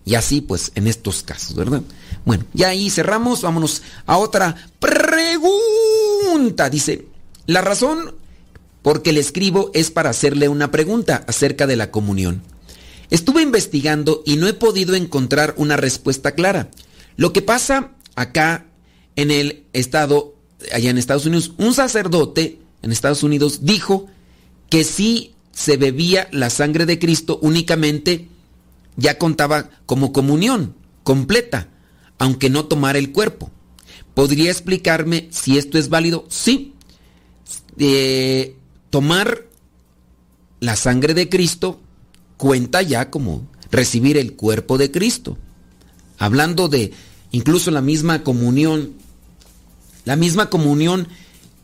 Y 0.07 0.14
así 0.14 0.40
pues 0.40 0.72
en 0.76 0.86
estos 0.86 1.22
casos, 1.24 1.54
¿verdad? 1.57 1.82
Bueno, 2.24 2.44
ya 2.54 2.68
ahí 2.68 2.88
cerramos, 2.88 3.42
vámonos 3.42 3.82
a 4.07 4.16
otra 4.18 4.54
pregunta. 4.78 6.70
Dice, 6.70 7.09
la 7.46 7.61
razón 7.61 8.14
por 8.82 9.02
que 9.02 9.12
le 9.12 9.18
escribo 9.18 9.72
es 9.74 9.90
para 9.90 10.11
hacerle 10.11 10.48
una 10.48 10.70
pregunta 10.70 11.24
acerca 11.26 11.66
de 11.66 11.74
la 11.74 11.90
comunión. 11.90 12.40
Estuve 13.11 13.42
investigando 13.42 14.22
y 14.24 14.36
no 14.36 14.46
he 14.46 14.54
podido 14.54 14.94
encontrar 14.94 15.54
una 15.57 15.76
respuesta 15.76 16.36
clara. 16.36 16.70
Lo 17.16 17.32
que 17.32 17.42
pasa 17.42 17.90
acá 18.14 18.66
en 19.16 19.32
el 19.32 19.64
estado, 19.72 20.36
allá 20.72 20.90
en 20.90 20.98
Estados 20.98 21.26
Unidos, 21.26 21.52
un 21.59 21.74
sacerdote 21.74 22.61
en 22.82 22.92
Estados 22.92 23.24
Unidos 23.24 23.64
dijo 23.64 24.07
que 24.70 24.84
si 24.84 25.34
se 25.52 25.76
bebía 25.76 26.28
la 26.30 26.48
sangre 26.50 26.86
de 26.86 27.00
Cristo 27.00 27.40
únicamente 27.42 28.28
ya 28.97 29.18
contaba 29.18 29.70
como 29.86 30.12
comunión 30.12 30.74
completa, 31.03 31.68
aunque 32.18 32.51
no 32.51 32.64
tomara 32.64 32.99
el 32.99 33.12
cuerpo. 33.12 33.51
¿Podría 34.14 34.51
explicarme 34.51 35.28
si 35.30 35.59
esto 35.59 35.78
es 35.78 35.88
válido? 35.88 36.24
Sí. 36.28 36.74
Eh, 37.78 38.57
tomar 38.90 39.44
la 40.61 40.76
sangre 40.76 41.12
de 41.12 41.28
Cristo 41.28 41.80
cuenta 42.38 42.80
ya 42.82 43.11
como 43.11 43.47
recibir 43.70 44.16
el 44.16 44.34
cuerpo 44.34 44.78
de 44.78 44.90
Cristo. 44.90 45.36
Hablando 46.18 46.68
de 46.68 46.92
incluso 47.30 47.70
la 47.70 47.82
misma 47.82 48.22
comunión, 48.24 48.94
la 50.07 50.16
misma 50.16 50.49
comunión 50.49 51.09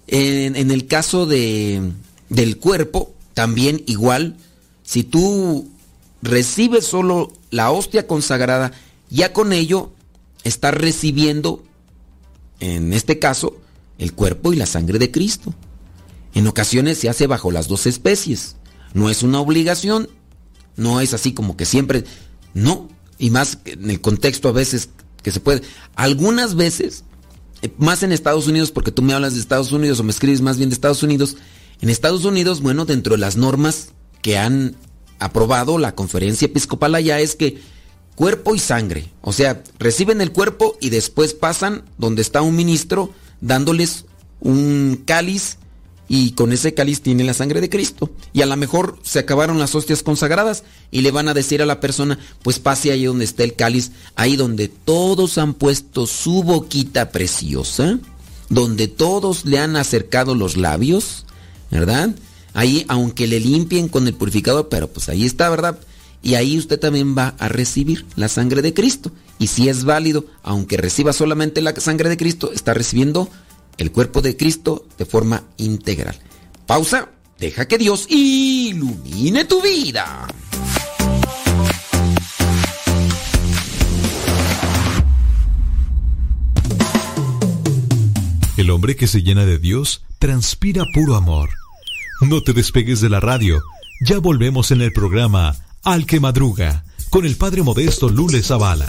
en, 0.06 0.56
en 0.56 0.70
el 0.70 0.86
caso 0.86 1.24
de, 1.24 1.92
del 2.28 2.58
cuerpo, 2.58 3.14
también 3.32 3.82
igual, 3.86 4.36
si 4.82 5.04
tú 5.04 5.71
recibes 6.22 6.86
solo 6.86 7.32
la 7.50 7.70
hostia 7.70 8.06
consagrada, 8.06 8.72
ya 9.10 9.32
con 9.32 9.52
ello 9.52 9.92
estás 10.44 10.74
recibiendo, 10.74 11.62
en 12.60 12.92
este 12.92 13.18
caso, 13.18 13.56
el 13.98 14.14
cuerpo 14.14 14.52
y 14.52 14.56
la 14.56 14.66
sangre 14.66 14.98
de 14.98 15.10
Cristo. 15.10 15.54
En 16.34 16.46
ocasiones 16.46 16.98
se 16.98 17.08
hace 17.08 17.26
bajo 17.26 17.50
las 17.50 17.68
dos 17.68 17.86
especies. 17.86 18.56
No 18.94 19.10
es 19.10 19.22
una 19.22 19.40
obligación, 19.40 20.08
no 20.76 21.00
es 21.00 21.12
así 21.14 21.32
como 21.32 21.56
que 21.56 21.66
siempre, 21.66 22.04
no, 22.54 22.88
y 23.18 23.30
más 23.30 23.58
en 23.64 23.90
el 23.90 24.00
contexto 24.00 24.48
a 24.48 24.52
veces 24.52 24.90
que 25.22 25.32
se 25.32 25.40
puede. 25.40 25.62
Algunas 25.94 26.54
veces, 26.54 27.04
eh, 27.62 27.72
más 27.78 28.02
en 28.02 28.12
Estados 28.12 28.46
Unidos, 28.46 28.70
porque 28.70 28.92
tú 28.92 29.02
me 29.02 29.14
hablas 29.14 29.34
de 29.34 29.40
Estados 29.40 29.72
Unidos 29.72 30.00
o 30.00 30.04
me 30.04 30.10
escribes 30.10 30.40
más 30.40 30.56
bien 30.56 30.70
de 30.70 30.74
Estados 30.74 31.02
Unidos, 31.02 31.36
en 31.80 31.90
Estados 31.90 32.24
Unidos, 32.24 32.60
bueno, 32.60 32.84
dentro 32.84 33.14
de 33.14 33.20
las 33.20 33.36
normas 33.36 33.88
que 34.22 34.38
han 34.38 34.76
aprobado 35.24 35.78
la 35.78 35.94
conferencia 35.94 36.46
episcopal 36.46 36.94
allá 36.94 37.20
es 37.20 37.36
que 37.36 37.60
cuerpo 38.14 38.54
y 38.54 38.58
sangre, 38.58 39.10
o 39.22 39.32
sea, 39.32 39.62
reciben 39.78 40.20
el 40.20 40.32
cuerpo 40.32 40.76
y 40.80 40.90
después 40.90 41.34
pasan 41.34 41.84
donde 41.98 42.22
está 42.22 42.42
un 42.42 42.56
ministro 42.56 43.12
dándoles 43.40 44.04
un 44.40 45.02
cáliz 45.06 45.58
y 46.08 46.32
con 46.32 46.52
ese 46.52 46.74
cáliz 46.74 47.00
tiene 47.00 47.24
la 47.24 47.32
sangre 47.32 47.62
de 47.62 47.70
Cristo. 47.70 48.10
Y 48.34 48.42
a 48.42 48.46
lo 48.46 48.54
mejor 48.56 48.98
se 49.02 49.20
acabaron 49.20 49.58
las 49.58 49.74
hostias 49.74 50.02
consagradas 50.02 50.62
y 50.90 51.00
le 51.00 51.10
van 51.10 51.28
a 51.28 51.34
decir 51.34 51.62
a 51.62 51.66
la 51.66 51.80
persona, 51.80 52.18
pues 52.42 52.58
pase 52.58 52.92
ahí 52.92 53.04
donde 53.04 53.24
está 53.24 53.44
el 53.44 53.54
cáliz, 53.54 53.92
ahí 54.14 54.36
donde 54.36 54.68
todos 54.68 55.38
han 55.38 55.54
puesto 55.54 56.06
su 56.06 56.42
boquita 56.42 57.12
preciosa, 57.12 57.98
donde 58.50 58.88
todos 58.88 59.46
le 59.46 59.58
han 59.58 59.76
acercado 59.76 60.34
los 60.34 60.58
labios, 60.58 61.24
¿verdad? 61.70 62.10
Ahí, 62.54 62.84
aunque 62.88 63.26
le 63.26 63.40
limpien 63.40 63.88
con 63.88 64.06
el 64.06 64.14
purificador, 64.14 64.68
pero 64.68 64.88
pues 64.88 65.08
ahí 65.08 65.24
está, 65.24 65.48
¿verdad? 65.48 65.78
Y 66.22 66.34
ahí 66.34 66.56
usted 66.58 66.78
también 66.78 67.16
va 67.16 67.34
a 67.38 67.48
recibir 67.48 68.06
la 68.14 68.28
sangre 68.28 68.62
de 68.62 68.74
Cristo. 68.74 69.10
Y 69.38 69.48
si 69.48 69.68
es 69.68 69.84
válido, 69.84 70.24
aunque 70.42 70.76
reciba 70.76 71.12
solamente 71.12 71.60
la 71.60 71.74
sangre 71.74 72.08
de 72.08 72.16
Cristo, 72.16 72.52
está 72.52 72.74
recibiendo 72.74 73.28
el 73.78 73.90
cuerpo 73.90 74.22
de 74.22 74.36
Cristo 74.36 74.86
de 74.98 75.04
forma 75.04 75.44
integral. 75.56 76.16
Pausa, 76.66 77.08
deja 77.38 77.66
que 77.66 77.78
Dios 77.78 78.06
ilumine 78.08 79.44
tu 79.44 79.60
vida. 79.60 80.28
El 88.56 88.70
hombre 88.70 88.94
que 88.94 89.08
se 89.08 89.22
llena 89.22 89.44
de 89.44 89.58
Dios 89.58 90.02
transpira 90.20 90.84
puro 90.94 91.16
amor. 91.16 91.61
No 92.22 92.40
te 92.40 92.52
despegues 92.52 93.00
de 93.00 93.08
la 93.08 93.18
radio. 93.18 93.60
Ya 94.00 94.18
volvemos 94.18 94.70
en 94.70 94.80
el 94.80 94.92
programa 94.92 95.56
Al 95.82 96.06
que 96.06 96.20
Madruga 96.20 96.84
con 97.10 97.26
el 97.26 97.36
Padre 97.36 97.62
Modesto 97.62 98.08
Lule 98.08 98.42
Zavala. 98.42 98.86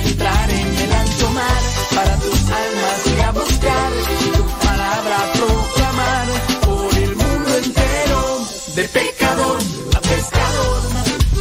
entrar 0.00 0.50
en 0.50 0.76
el 0.78 0.92
ancho 0.92 1.30
mar 1.30 1.62
para 1.94 2.16
tus 2.16 2.40
almas 2.50 3.06
ir 3.12 3.20
a 3.22 3.32
buscar 3.32 3.92
y 4.24 4.36
tu 4.36 4.44
palabra 4.66 5.16
proclamar 5.34 6.26
por 6.66 6.98
el 6.98 7.16
mundo 7.16 7.56
entero. 7.64 8.46
De 8.74 8.88
pecador 8.88 9.58
a 9.96 10.00
pescador, 10.00 10.82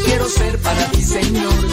quiero 0.06 0.28
ser 0.28 0.58
para 0.60 0.86
ti, 0.91 1.02
Señor. 1.02 1.71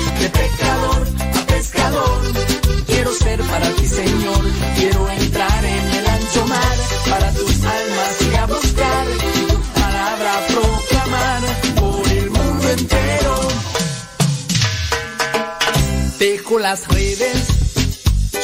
Las 16.60 16.88
redes, 16.88 17.46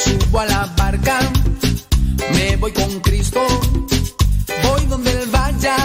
subo 0.03 0.39
a 0.39 0.45
la 0.45 0.73
barca, 0.77 1.19
me 2.33 2.55
voy 2.55 2.71
con 2.71 2.99
Cristo, 3.01 3.41
voy 4.63 4.85
donde 4.85 5.11
Él 5.11 5.29
vaya. 5.31 5.75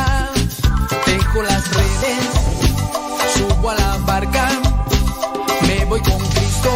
Dejo 1.06 1.42
las 1.42 1.74
redes, 1.74 2.18
subo 3.36 3.70
a 3.70 3.74
la 3.74 3.96
barca, 4.06 4.48
me 5.66 5.84
voy 5.86 6.00
con 6.00 6.18
Cristo, 6.18 6.70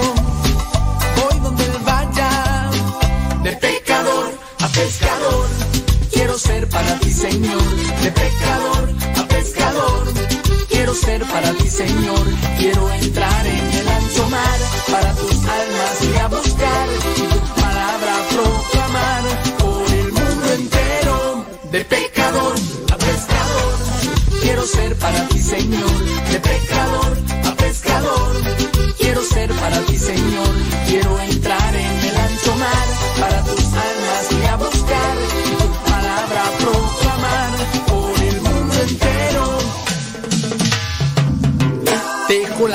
voy 1.22 1.40
donde 1.40 1.64
Él 1.64 1.78
vaya. 1.84 2.70
De 3.44 3.52
pecador 3.52 4.38
a 4.58 4.68
pescador, 4.68 5.46
quiero 6.12 6.36
ser 6.36 6.68
para 6.68 6.98
ti, 6.98 7.12
Señor. 7.12 7.76
De 8.02 8.10
pecador 8.10 8.92
a 9.16 9.28
pescador, 9.28 10.12
quiero 10.68 10.94
ser 10.94 11.24
para 11.24 11.52
ti, 11.52 11.68
Señor. 11.68 12.26
Quiero 12.58 12.92
entrar 12.92 13.13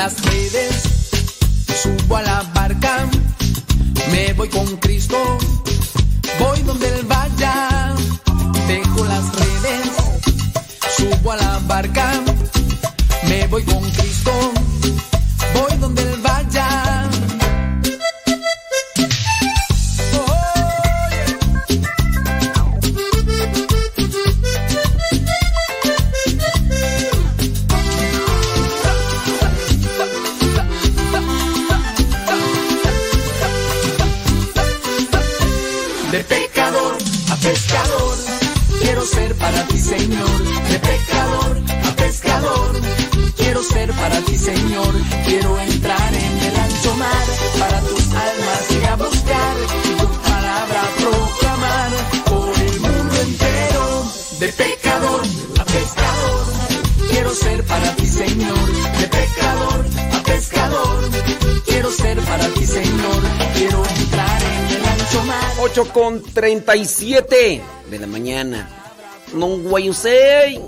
las 0.10 0.26
redes, 0.26 0.84
subo 1.84 2.18
a 2.18 2.22
la 2.24 2.42
barca, 2.56 3.08
me 4.12 4.34
voy 4.34 4.50
con 4.50 4.66
Cristo, 4.78 5.18
voy 6.40 6.62
donde 6.62 6.88
Él 6.88 7.06
vaya. 7.06 7.94
Dejo 8.68 9.06
las 9.06 9.26
redes, 9.36 9.90
subo 10.98 11.32
a 11.32 11.36
la 11.38 11.60
barca, 11.68 12.12
37 66.70 67.64
de 67.90 67.98
la 67.98 68.06
mañana. 68.06 68.70
Non 69.34 69.64
guayusei. 69.64 70.62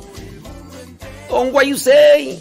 Don 1.29 1.51
guayusei. 1.51 2.39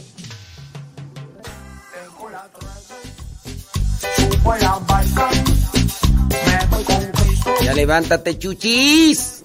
Ya 7.60 7.74
levántate, 7.74 8.38
chuchis. 8.38 9.39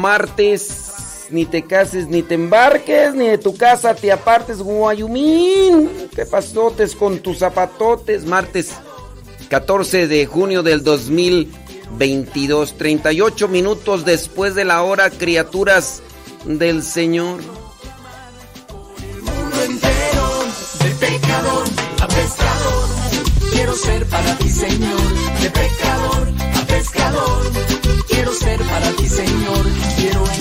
Martes. 0.00 1.26
Ni 1.30 1.44
te 1.44 1.62
cases, 1.62 2.08
ni 2.08 2.22
te 2.22 2.34
embarques, 2.34 3.14
ni 3.14 3.28
de 3.28 3.38
tu 3.38 3.56
casa 3.56 3.94
te 3.94 4.10
apartes, 4.10 4.58
guayumín. 4.58 6.08
¿Qué 6.14 6.26
pasotes 6.26 6.96
con 6.96 7.20
tus 7.20 7.38
zapatotes? 7.38 8.24
Martes 8.24 8.72
14 9.48 10.08
de 10.08 10.26
junio 10.26 10.64
del 10.64 10.82
2022, 10.82 12.76
38 12.76 13.46
minutos 13.46 14.04
después 14.04 14.56
de 14.56 14.64
la 14.64 14.82
hora, 14.82 15.10
criaturas 15.10 16.02
del 16.44 16.82
Señor. 16.82 17.59
Ser 28.32 28.62
para 28.62 28.92
ti, 28.92 29.08
Señor. 29.08 29.66
Quiero 29.96 30.39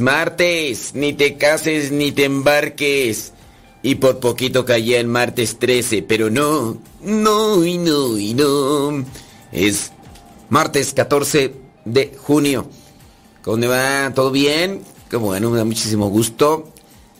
es 0.00 0.04
martes, 0.04 0.94
ni 0.94 1.12
te 1.12 1.36
cases 1.36 1.92
ni 1.92 2.10
te 2.10 2.24
embarques. 2.24 3.34
Y 3.82 3.96
por 3.96 4.18
poquito 4.18 4.64
caía 4.64 4.98
en 4.98 5.08
martes 5.08 5.58
13, 5.58 6.02
pero 6.02 6.30
no, 6.30 6.78
no 7.02 7.64
y 7.64 7.76
no 7.76 8.16
y 8.16 8.32
no. 8.32 9.04
Es 9.52 9.92
martes 10.48 10.94
14 10.94 11.54
de 11.84 12.16
junio. 12.16 12.70
¿Cómo 13.42 13.68
va? 13.68 14.10
¿Todo 14.14 14.30
bien? 14.30 14.82
Qué 15.10 15.16
bueno, 15.16 15.50
me 15.50 15.58
da 15.58 15.64
muchísimo 15.64 16.08
gusto 16.08 16.72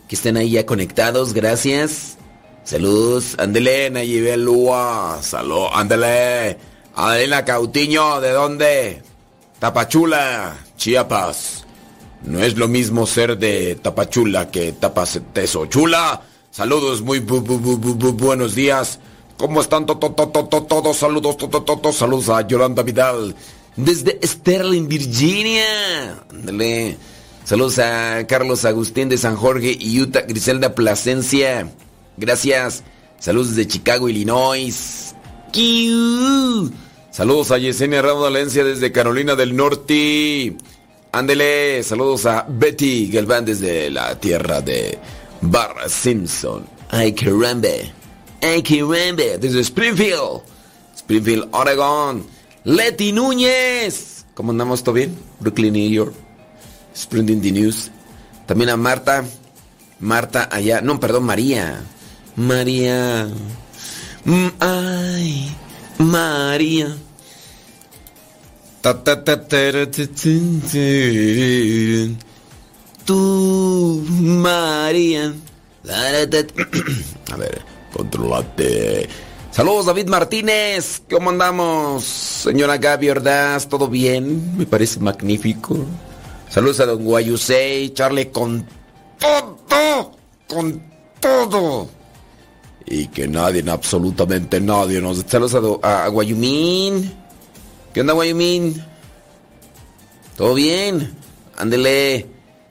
que 0.08 0.16
estén 0.16 0.38
ahí 0.38 0.52
ya 0.52 0.64
conectados, 0.64 1.34
gracias. 1.34 2.16
Saludos, 2.64 3.36
ándele, 3.38 3.90
Nayibel 3.90 4.42
Lua. 4.42 5.18
Salud, 5.22 5.66
ándele. 5.72 6.56
Adelina 6.94 7.44
Cautiño, 7.44 8.20
¿de 8.20 8.30
dónde? 8.30 9.02
Tapachula, 9.58 10.56
Chiapas. 10.76 11.66
No 12.24 12.40
es 12.42 12.56
lo 12.56 12.68
mismo 12.68 13.06
ser 13.06 13.38
de 13.38 13.76
Tapachula 13.76 14.50
que 14.50 14.72
Tapaceteso. 14.72 15.66
Chula, 15.66 16.22
saludos, 16.50 17.00
muy 17.02 17.20
bu- 17.20 17.42
bu- 17.44 17.60
bu- 17.60 17.78
bu- 17.80 17.96
bu- 17.98 18.12
buenos 18.12 18.54
días. 18.54 18.98
¿Cómo 19.38 19.60
están 19.62 19.86
to- 19.86 19.96
to- 19.96 20.10
todos? 20.12 20.96
Saludos, 20.98 21.36
to- 21.38 21.92
saludos 21.92 22.28
a 22.28 22.46
Yolanda 22.46 22.82
Vidal. 22.82 23.34
Desde 23.76 24.18
Sterling, 24.22 24.86
Virginia. 24.86 26.22
Ándale. 26.30 26.98
Saludos 27.44 27.78
a 27.78 28.26
Carlos 28.28 28.64
Agustín 28.66 29.08
de 29.08 29.16
San 29.16 29.36
Jorge 29.36 29.74
y 29.80 29.98
Utah, 30.00 30.20
Griselda 30.28 30.74
Plasencia. 30.74 31.72
Gracias. 32.18 32.82
Saludos 33.18 33.56
desde 33.56 33.66
Chicago, 33.70 34.08
Illinois. 34.10 35.14
Saludos 37.10 37.50
a 37.50 37.58
Yesenia 37.58 38.02
Ramos 38.02 38.22
Valencia 38.22 38.62
desde 38.62 38.92
Carolina 38.92 39.34
del 39.36 39.56
Norte. 39.56 40.56
Ándele. 41.12 41.82
Saludos 41.82 42.26
a 42.26 42.46
Betty 42.48 43.10
Galván 43.10 43.44
desde 43.44 43.90
la 43.90 44.18
tierra 44.18 44.60
de 44.60 44.98
Barra 45.40 45.88
Simpson. 45.88 46.64
Ay, 46.90 47.12
caramba. 47.12 47.68
Ay, 48.40 48.62
caramba. 48.62 49.38
Desde 49.40 49.60
Springfield. 49.60 50.42
Springfield, 50.96 51.48
Oregon. 51.52 52.24
Leti 52.64 53.12
Núñez. 53.12 54.24
¿Cómo 54.34 54.52
andamos? 54.52 54.84
¿Todo 54.84 54.94
bien? 54.94 55.16
Brooklyn, 55.40 55.72
New 55.72 55.90
York. 55.90 56.14
Sprinting 56.96 57.40
the 57.42 57.52
News. 57.52 57.90
También 58.46 58.70
a 58.70 58.76
Marta. 58.76 59.24
Marta 59.98 60.48
allá. 60.50 60.80
No, 60.80 61.00
perdón, 61.00 61.24
María. 61.24 61.82
María. 62.36 63.28
Mm, 64.24 64.48
ay, 64.60 65.56
María. 65.98 66.96
Tú, 73.04 74.04
María. 74.08 75.34
A 77.32 77.36
ver, 77.36 77.62
controlate. 77.92 79.08
Saludos, 79.50 79.86
David 79.86 80.08
Martínez. 80.08 81.02
¿Cómo 81.10 81.30
andamos? 81.30 82.04
Señora 82.04 82.78
Gaby 82.78 83.10
Ordaz, 83.10 83.68
¿todo 83.68 83.88
bien? 83.88 84.56
Me 84.56 84.66
parece 84.66 85.00
magnífico. 85.00 85.76
Saludos 86.48 86.80
a 86.80 86.86
Don 86.86 87.04
Guayusei, 87.04 87.90
Charlie 87.94 88.30
con 88.30 88.66
todo, 89.18 90.12
con 90.48 90.82
todo. 91.20 91.88
Y 92.86 93.06
que 93.08 93.28
nadie, 93.28 93.62
absolutamente 93.70 94.60
nadie 94.60 95.00
nos... 95.00 95.24
Saludos 95.26 95.54
a, 95.54 95.60
Do- 95.60 95.80
a, 95.82 96.04
a 96.04 96.08
Guayumín. 96.08 97.12
¿Qué 97.92 98.02
onda, 98.02 98.12
Guayumín? 98.12 98.84
¿Todo 100.36 100.54
bien? 100.54 101.12
Ándele. 101.56 102.28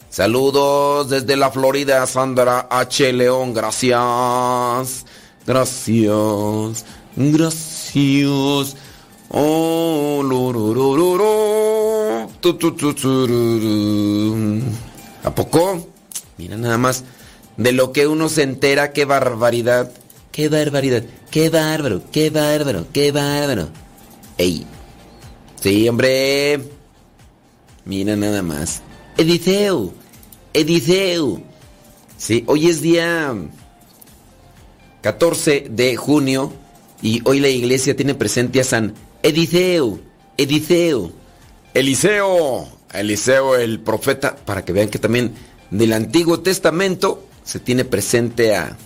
Saludos 0.09 1.09
desde 1.09 1.35
la 1.35 1.51
Florida, 1.51 2.07
Sandra 2.07 2.67
H. 2.69 3.11
León. 3.11 3.53
Gracias. 3.53 5.05
Gracias. 5.45 6.85
Gracias. 7.17 8.77
Oh, 9.29 10.21
lororororo. 10.23 12.29
Tu, 12.39 12.53
tu, 12.53 12.71
tu. 12.71 12.95
¿A 15.25 15.35
poco? 15.35 15.85
Mira 16.37 16.55
nada 16.55 16.77
más. 16.77 17.03
De 17.57 17.73
lo 17.73 17.91
que 17.91 18.07
uno 18.07 18.29
se 18.29 18.43
entera, 18.43 18.93
qué 18.93 19.03
barbaridad. 19.03 19.91
Qué 20.31 20.47
barbaridad. 20.47 21.03
Qué 21.29 21.49
bárbaro. 21.49 22.03
Qué 22.09 22.29
bárbaro. 22.29 22.87
Qué 22.93 23.11
bárbaro. 23.11 23.67
Ey. 24.37 24.65
Sí, 25.61 25.89
hombre. 25.89 26.59
Mira 27.85 28.15
nada 28.15 28.41
más. 28.41 28.81
Ediceo. 29.17 29.93
Ediceo. 30.53 31.41
Sí, 32.17 32.43
hoy 32.47 32.67
es 32.67 32.81
día 32.81 33.33
14 35.01 35.67
de 35.69 35.95
junio 35.95 36.51
y 37.01 37.21
hoy 37.25 37.39
la 37.39 37.47
iglesia 37.49 37.95
tiene 37.95 38.15
presente 38.15 38.59
a 38.59 38.63
San 38.63 38.93
Ediceo. 39.23 39.99
Ediceo. 40.37 41.11
Eliseo. 41.73 42.67
Eliseo 42.93 43.55
el 43.55 43.79
profeta, 43.81 44.35
para 44.35 44.65
que 44.65 44.73
vean 44.73 44.89
que 44.89 44.99
también 44.99 45.33
del 45.69 45.93
Antiguo 45.93 46.39
Testamento 46.39 47.25
se 47.43 47.59
tiene 47.59 47.85
presente 47.85 48.55
a, 48.55 48.77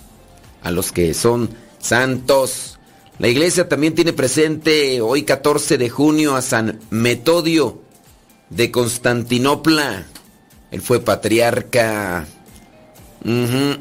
a 0.62 0.70
los 0.70 0.92
que 0.92 1.14
son 1.14 1.50
santos. 1.78 2.78
La 3.18 3.28
iglesia 3.28 3.68
también 3.68 3.94
tiene 3.94 4.12
presente 4.12 5.00
hoy 5.00 5.22
14 5.22 5.78
de 5.78 5.88
junio 5.88 6.34
a 6.34 6.42
San 6.42 6.80
Metodio 6.90 7.80
de 8.50 8.72
Constantinopla. 8.72 10.06
Él 10.72 10.80
fue 10.80 11.00
patriarca. 11.00 12.26
Ujú. 13.24 13.78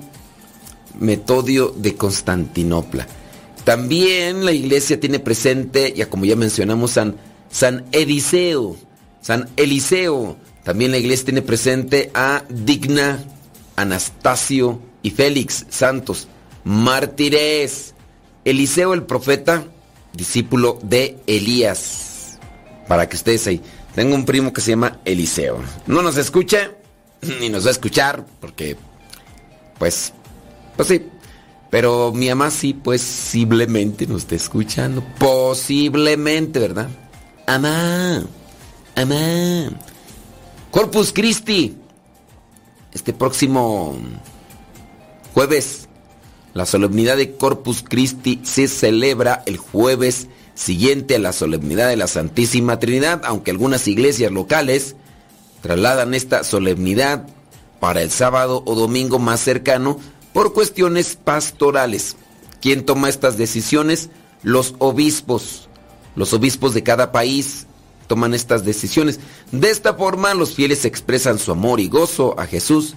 Metodio 0.99 1.73
de 1.75 1.95
Constantinopla. 1.95 3.07
También 3.63 4.45
la 4.45 4.51
iglesia 4.51 4.99
tiene 4.99 5.19
presente, 5.19 5.93
ya 5.95 6.09
como 6.09 6.25
ya 6.25 6.35
mencionamos, 6.35 6.91
San, 6.91 7.15
San 7.49 7.85
Ediseo, 7.91 8.75
San 9.21 9.49
Eliseo. 9.55 10.37
También 10.63 10.91
la 10.91 10.97
iglesia 10.97 11.25
tiene 11.25 11.41
presente 11.41 12.11
a 12.13 12.43
Digna, 12.49 13.23
Anastasio 13.75 14.79
y 15.01 15.09
Félix, 15.09 15.65
santos, 15.69 16.27
mártires. 16.63 17.92
Eliseo 18.45 18.93
el 18.93 19.03
profeta, 19.03 19.65
discípulo 20.13 20.79
de 20.83 21.17
Elías. 21.27 22.39
Para 22.87 23.07
que 23.07 23.15
ustedes 23.15 23.47
ahí. 23.47 23.61
Tengo 23.95 24.15
un 24.15 24.25
primo 24.25 24.51
que 24.51 24.61
se 24.61 24.71
llama 24.71 24.99
Eliseo. 25.05 25.61
No 25.87 26.01
nos 26.01 26.17
escucha, 26.17 26.71
ni 27.39 27.49
nos 27.49 27.65
va 27.65 27.69
a 27.69 27.71
escuchar, 27.71 28.25
porque, 28.39 28.75
pues, 29.77 30.13
pues 30.75 30.87
sí. 30.87 31.05
Pero 31.69 32.11
mi 32.13 32.29
mamá 32.29 32.51
sí, 32.51 32.73
posiblemente 32.73 34.05
nos 34.05 34.23
esté 34.23 34.35
escuchando. 34.35 35.03
Posiblemente, 35.17 36.59
¿verdad? 36.59 36.87
Amá, 37.47 38.23
amá. 38.95 39.69
Corpus 40.69 41.11
Christi. 41.11 41.77
Este 42.91 43.11
próximo 43.11 43.97
jueves, 45.33 45.89
la 46.53 46.65
solemnidad 46.65 47.17
de 47.17 47.35
Corpus 47.35 47.83
Christi 47.87 48.39
se 48.43 48.67
celebra 48.67 49.43
el 49.45 49.57
jueves 49.57 50.27
siguiente 50.55 51.15
a 51.15 51.19
la 51.19 51.33
solemnidad 51.33 51.89
de 51.89 51.97
la 51.97 52.07
Santísima 52.07 52.79
Trinidad, 52.79 53.21
aunque 53.25 53.51
algunas 53.51 53.87
iglesias 53.87 54.31
locales 54.31 54.95
trasladan 55.61 56.13
esta 56.13 56.43
solemnidad 56.43 57.27
para 57.79 58.01
el 58.01 58.11
sábado 58.11 58.61
o 58.65 58.75
domingo 58.75 59.17
más 59.17 59.39
cercano 59.39 59.99
por 60.31 60.53
cuestiones 60.53 61.15
pastorales. 61.15 62.15
¿Quién 62.61 62.85
toma 62.85 63.09
estas 63.09 63.37
decisiones? 63.37 64.09
Los 64.43 64.75
obispos. 64.77 65.67
Los 66.15 66.33
obispos 66.33 66.73
de 66.73 66.83
cada 66.83 67.11
país 67.11 67.65
toman 68.07 68.33
estas 68.33 68.63
decisiones. 68.63 69.19
De 69.51 69.71
esta 69.71 69.95
forma 69.95 70.33
los 70.33 70.53
fieles 70.53 70.85
expresan 70.85 71.39
su 71.39 71.51
amor 71.51 71.79
y 71.79 71.87
gozo 71.87 72.39
a 72.39 72.45
Jesús, 72.45 72.95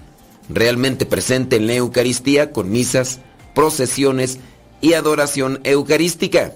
realmente 0.48 1.06
presente 1.06 1.56
en 1.56 1.66
la 1.66 1.74
Eucaristía 1.74 2.52
con 2.52 2.70
misas, 2.70 3.20
procesiones 3.56 4.38
y 4.82 4.92
adoración 4.92 5.60
eucarística. 5.64 6.52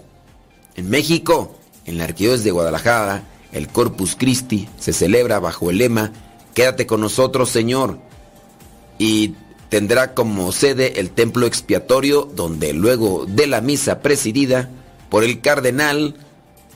En 0.76 0.90
México, 0.90 1.56
en 1.86 1.96
la 1.96 2.04
Arquidiócesis 2.04 2.44
de 2.44 2.50
Guadalajara, 2.50 3.24
el 3.52 3.68
Corpus 3.68 4.14
Christi 4.16 4.68
se 4.78 4.92
celebra 4.92 5.40
bajo 5.40 5.70
el 5.70 5.78
lema 5.78 6.12
Quédate 6.54 6.86
con 6.86 7.00
nosotros, 7.00 7.48
Señor. 7.48 7.98
Y 8.98 9.34
tendrá 9.70 10.12
como 10.12 10.52
sede 10.52 11.00
el 11.00 11.10
templo 11.10 11.46
expiatorio 11.46 12.28
donde 12.34 12.74
luego 12.74 13.24
de 13.26 13.46
la 13.46 13.62
misa 13.62 14.00
presidida 14.00 14.68
por 15.08 15.24
el 15.24 15.40
cardenal 15.40 16.16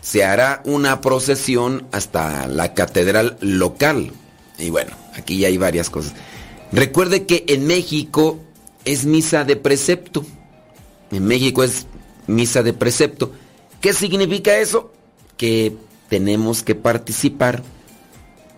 se 0.01 0.25
hará 0.25 0.63
una 0.65 1.03
procesión 1.03 1.87
hasta 1.93 2.47
la 2.47 2.73
catedral 2.73 3.37
local. 3.41 4.13
Y 4.59 4.71
bueno, 4.71 4.93
aquí 5.15 5.39
ya 5.39 5.49
hay 5.49 5.59
varias 5.59 5.91
cosas. 5.91 6.15
Recuerde 6.73 7.27
que 7.27 7.45
en 7.49 7.67
México 7.67 8.39
es 8.85 9.05
misa 9.05 9.45
de 9.45 9.57
precepto. 9.57 10.25
En 11.11 11.25
México 11.25 11.63
es 11.63 11.87
misa 12.27 12.63
de 12.63 12.73
precepto. 12.73 13.33
¿Qué 13.81 13.93
significa 13.93 14.57
eso? 14.59 14.93
Que 15.37 15.77
tenemos 16.09 16.63
que 16.63 16.75
participar. 16.75 17.63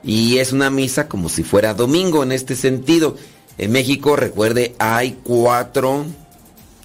Y 0.03 0.39
es 0.39 0.53
una 0.53 0.71
misa 0.71 1.09
como 1.09 1.29
si 1.29 1.43
fuera 1.43 1.75
domingo 1.75 2.23
en 2.23 2.33
este 2.33 2.55
sentido. 2.55 3.17
En 3.59 3.73
México, 3.73 4.17
recuerde, 4.17 4.75
hay 4.79 5.19
cuatro, 5.25 6.05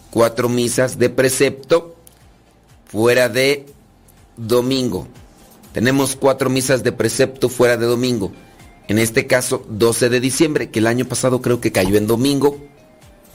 cuatro 0.10 0.50
misas 0.50 0.98
de 0.98 1.10
precepto 1.10 1.96
fuera 2.86 3.30
de 3.30 3.66
domingo. 4.38 5.08
Tenemos 5.74 6.16
cuatro 6.16 6.50
misas 6.50 6.84
de 6.84 6.92
precepto 6.92 7.50
fuera 7.50 7.78
de 7.78 7.86
domingo. 7.86 8.32
En 8.88 9.00
este 9.00 9.28
caso, 9.28 9.66
12 9.70 10.10
de 10.10 10.20
diciembre, 10.20 10.70
que 10.70 10.80
el 10.80 10.88
año 10.88 11.06
pasado 11.06 11.42
creo 11.42 11.62
que 11.62 11.72
cayó 11.72 11.96
en 11.98 12.08
domingo. 12.08 12.58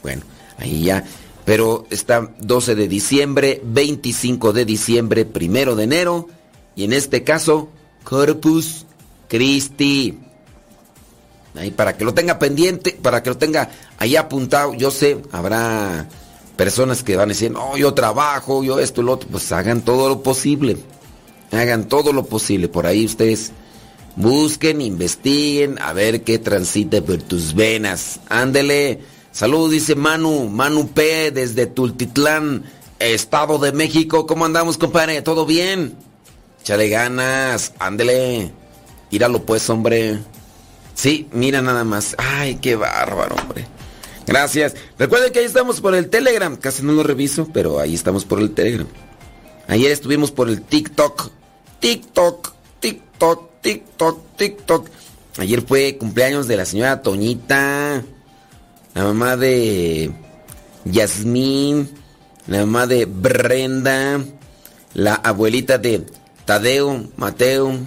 Bueno, 0.01 0.23
ahí 0.57 0.83
ya. 0.83 1.03
Pero 1.45 1.85
está 1.89 2.29
12 2.39 2.75
de 2.75 2.87
diciembre, 2.87 3.61
25 3.63 4.51
de 4.53 4.65
diciembre, 4.65 5.25
1 5.33 5.75
de 5.75 5.83
enero. 5.83 6.27
Y 6.75 6.83
en 6.83 6.93
este 6.93 7.23
caso, 7.23 7.69
Corpus 8.03 8.85
Christi. 9.27 10.19
Ahí 11.55 11.71
para 11.71 11.97
que 11.97 12.05
lo 12.05 12.13
tenga 12.13 12.37
pendiente, 12.37 12.97
para 13.01 13.23
que 13.23 13.29
lo 13.29 13.37
tenga 13.37 13.69
ahí 13.97 14.15
apuntado. 14.15 14.73
Yo 14.73 14.91
sé, 14.91 15.21
habrá 15.31 16.07
personas 16.55 17.03
que 17.03 17.15
van 17.15 17.29
a 17.29 17.33
decir, 17.33 17.51
no, 17.51 17.77
yo 17.77 17.93
trabajo, 17.93 18.63
yo 18.63 18.79
esto, 18.79 19.01
lo 19.01 19.13
otro. 19.13 19.29
Pues 19.29 19.51
hagan 19.51 19.81
todo 19.81 20.09
lo 20.09 20.21
posible. 20.21 20.77
Hagan 21.51 21.87
todo 21.87 22.13
lo 22.13 22.25
posible. 22.25 22.67
Por 22.67 22.85
ahí 22.85 23.05
ustedes 23.05 23.51
busquen, 24.15 24.81
investiguen, 24.81 25.79
a 25.79 25.93
ver 25.93 26.23
qué 26.23 26.39
transita 26.39 27.01
por 27.01 27.21
tus 27.21 27.53
venas. 27.53 28.19
Ándele. 28.29 28.99
Salud, 29.37 29.69
dice 29.69 29.93
Manu, 29.93 30.49
Manu 30.49 30.87
P 30.87 31.29
desde 31.29 31.67
Tultitlán, 31.67 32.63
Estado 32.97 33.59
de 33.59 33.71
México. 33.71 34.25
¿Cómo 34.25 34.45
andamos, 34.45 34.79
compadre? 34.79 35.21
¿Todo 35.21 35.45
bien? 35.45 35.95
Chale 36.63 36.89
ganas, 36.89 37.71
ándele. 37.77 38.51
Míralo 39.11 39.45
pues, 39.45 39.69
hombre. 39.69 40.17
Sí, 40.95 41.27
mira 41.31 41.61
nada 41.61 41.83
más. 41.83 42.15
Ay, 42.17 42.55
qué 42.55 42.75
bárbaro, 42.75 43.35
hombre. 43.35 43.67
Gracias. 44.25 44.73
Recuerden 44.97 45.31
que 45.31 45.37
ahí 45.37 45.45
estamos 45.45 45.81
por 45.81 45.93
el 45.93 46.09
Telegram. 46.09 46.57
Casi 46.57 46.81
no 46.81 46.93
lo 46.93 47.03
reviso, 47.03 47.47
pero 47.53 47.79
ahí 47.79 47.93
estamos 47.93 48.25
por 48.25 48.39
el 48.39 48.55
Telegram. 48.55 48.87
Ayer 49.67 49.91
estuvimos 49.91 50.31
por 50.31 50.49
el 50.49 50.63
TikTok. 50.63 51.29
TikTok, 51.79 52.53
TikTok, 52.79 53.61
TikTok, 53.61 54.19
TikTok. 54.35 54.87
Ayer 55.37 55.61
fue 55.61 55.95
cumpleaños 55.99 56.47
de 56.47 56.57
la 56.57 56.65
señora 56.65 57.03
Toñita. 57.03 58.03
La 58.97 59.03
mamá 59.03 59.37
de 59.37 60.11
Yasmín. 60.83 61.87
La 62.47 62.61
mamá 62.61 62.87
de 62.87 63.05
Brenda. 63.05 64.25
La 64.95 65.13
abuelita 65.13 65.77
de 65.77 66.03
Tadeo, 66.45 67.07
Mateo. 67.15 67.77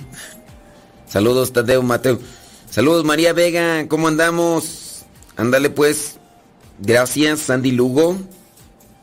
Saludos, 1.09 1.53
Tadeo, 1.53 1.83
Mateo. 1.83 2.21
Saludos, 2.71 3.05
María 3.05 3.33
Vega. 3.33 3.89
¿Cómo 3.89 4.07
andamos? 4.07 5.05
Ándale, 5.37 5.71
pues. 5.71 6.15
Gracias, 6.79 7.41
Sandy 7.41 7.73
Lugo. 7.73 8.17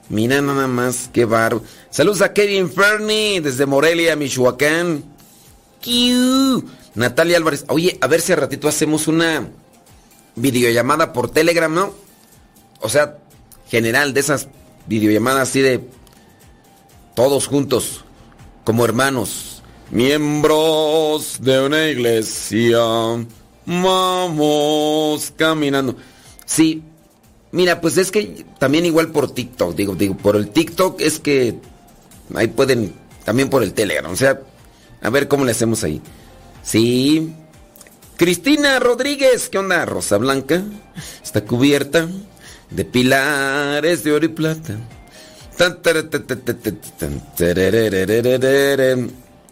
Mira 0.07 0.41
nada 0.41 0.67
más, 0.67 1.09
qué 1.11 1.25
barro. 1.25 1.61
Saludos 1.89 2.21
a 2.21 2.31
Kevin 2.31 2.71
Fernie 2.71 3.41
desde 3.41 3.65
Morelia, 3.65 4.15
Michoacán. 4.15 5.03
Natalia 6.95 7.35
Álvarez. 7.35 7.65
Oye, 7.67 7.97
a 7.99 8.07
ver 8.07 8.21
si 8.21 8.31
a 8.31 8.37
ratito 8.37 8.69
hacemos 8.69 9.09
una 9.09 9.49
videollamada 10.37 11.11
por 11.11 11.29
Telegram, 11.29 11.73
¿no? 11.73 11.93
O 12.79 12.89
sea, 12.89 13.17
general 13.67 14.13
de 14.13 14.21
esas 14.21 14.47
videollamadas 14.87 15.49
así 15.49 15.61
de 15.61 15.81
todos 17.15 17.47
juntos, 17.47 18.05
como 18.63 18.85
hermanos, 18.85 19.63
miembros 19.91 21.39
de 21.41 21.59
una 21.59 21.87
iglesia. 21.89 22.79
Vamos 23.65 25.33
caminando. 25.35 25.97
Sí, 26.45 26.83
mira, 27.51 27.81
pues 27.81 27.97
es 27.97 28.11
que 28.11 28.45
también 28.59 28.85
igual 28.85 29.09
por 29.09 29.31
TikTok, 29.31 29.75
digo, 29.75 29.95
digo, 29.95 30.15
por 30.15 30.35
el 30.37 30.49
TikTok 30.49 31.01
es 31.01 31.19
que 31.19 31.59
ahí 32.35 32.47
pueden, 32.47 32.93
también 33.25 33.49
por 33.49 33.63
el 33.63 33.73
Telegram, 33.73 34.11
o 34.11 34.15
sea, 34.15 34.39
a 35.01 35.09
ver 35.09 35.27
cómo 35.27 35.43
le 35.43 35.51
hacemos 35.51 35.83
ahí. 35.83 36.01
Sí. 36.63 37.33
Cristina 38.17 38.79
Rodríguez, 38.79 39.47
¿qué 39.47 39.59
onda? 39.59 39.85
Rosa 39.85 40.17
Blanca, 40.17 40.63
está 41.23 41.45
cubierta 41.45 42.07
de 42.71 42.83
pilares 42.83 44.03
de 44.03 44.11
oro 44.11 44.25
y 44.25 44.29
plata. 44.29 44.75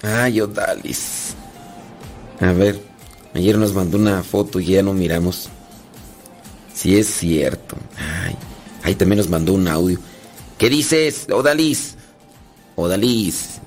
Ay, 0.02 0.42
Odalis. 0.42 1.36
A 2.40 2.52
ver, 2.54 2.82
ayer 3.36 3.56
nos 3.56 3.74
mandó 3.74 4.00
una 4.00 4.24
foto 4.24 4.60
y 4.60 4.66
ya 4.66 4.82
no 4.82 4.94
miramos. 4.94 5.50
Si 6.74 6.98
es 6.98 7.08
cierto. 7.08 7.78
Ay, 7.98 8.36
ahí 8.82 8.96
también 8.96 9.20
nos 9.20 9.30
mandó 9.30 9.54
un 9.54 9.68
audio. 9.68 10.00
¿Qué 10.58 10.72
dices, 10.72 11.28
Odalis? 11.32 11.96
Odalis. 12.76 13.62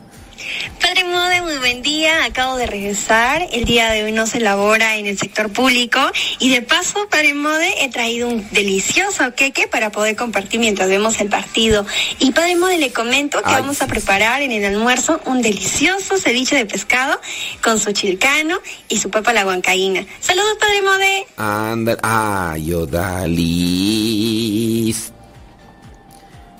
Padre 0.80 1.04
Mode, 1.04 1.42
muy 1.42 1.58
buen 1.58 1.82
día. 1.82 2.24
Acabo 2.24 2.56
de 2.56 2.66
regresar. 2.66 3.46
El 3.52 3.64
día 3.64 3.90
de 3.90 4.04
hoy 4.04 4.12
no 4.12 4.26
se 4.26 4.38
elabora 4.38 4.96
en 4.96 5.06
el 5.06 5.18
sector 5.18 5.50
público. 5.52 6.00
Y 6.38 6.50
de 6.50 6.62
paso, 6.62 7.08
Padre 7.10 7.34
Mode, 7.34 7.84
he 7.84 7.90
traído 7.90 8.28
un 8.28 8.48
delicioso 8.50 9.34
queque 9.34 9.66
para 9.68 9.90
poder 9.90 10.16
compartir 10.16 10.60
mientras 10.60 10.88
vemos 10.88 11.20
el 11.20 11.28
partido. 11.28 11.84
Y 12.18 12.32
Padre 12.32 12.56
Mode, 12.56 12.78
le 12.78 12.92
comento 12.92 13.42
que 13.42 13.50
Ay. 13.50 13.56
vamos 13.60 13.82
a 13.82 13.86
preparar 13.86 14.42
en 14.42 14.52
el 14.52 14.64
almuerzo 14.64 15.20
un 15.26 15.42
delicioso 15.42 16.16
ceviche 16.18 16.56
de 16.56 16.66
pescado 16.66 17.20
con 17.62 17.78
su 17.78 17.92
chilcano 17.92 18.58
y 18.88 18.98
su 18.98 19.10
papa 19.10 19.32
la 19.32 19.46
huancaína. 19.46 20.06
Saludos, 20.20 20.56
Padre 20.58 20.82
Mode. 20.82 21.26
Anda, 21.36 21.96
ay, 22.02 22.72
Odalis. 22.72 24.28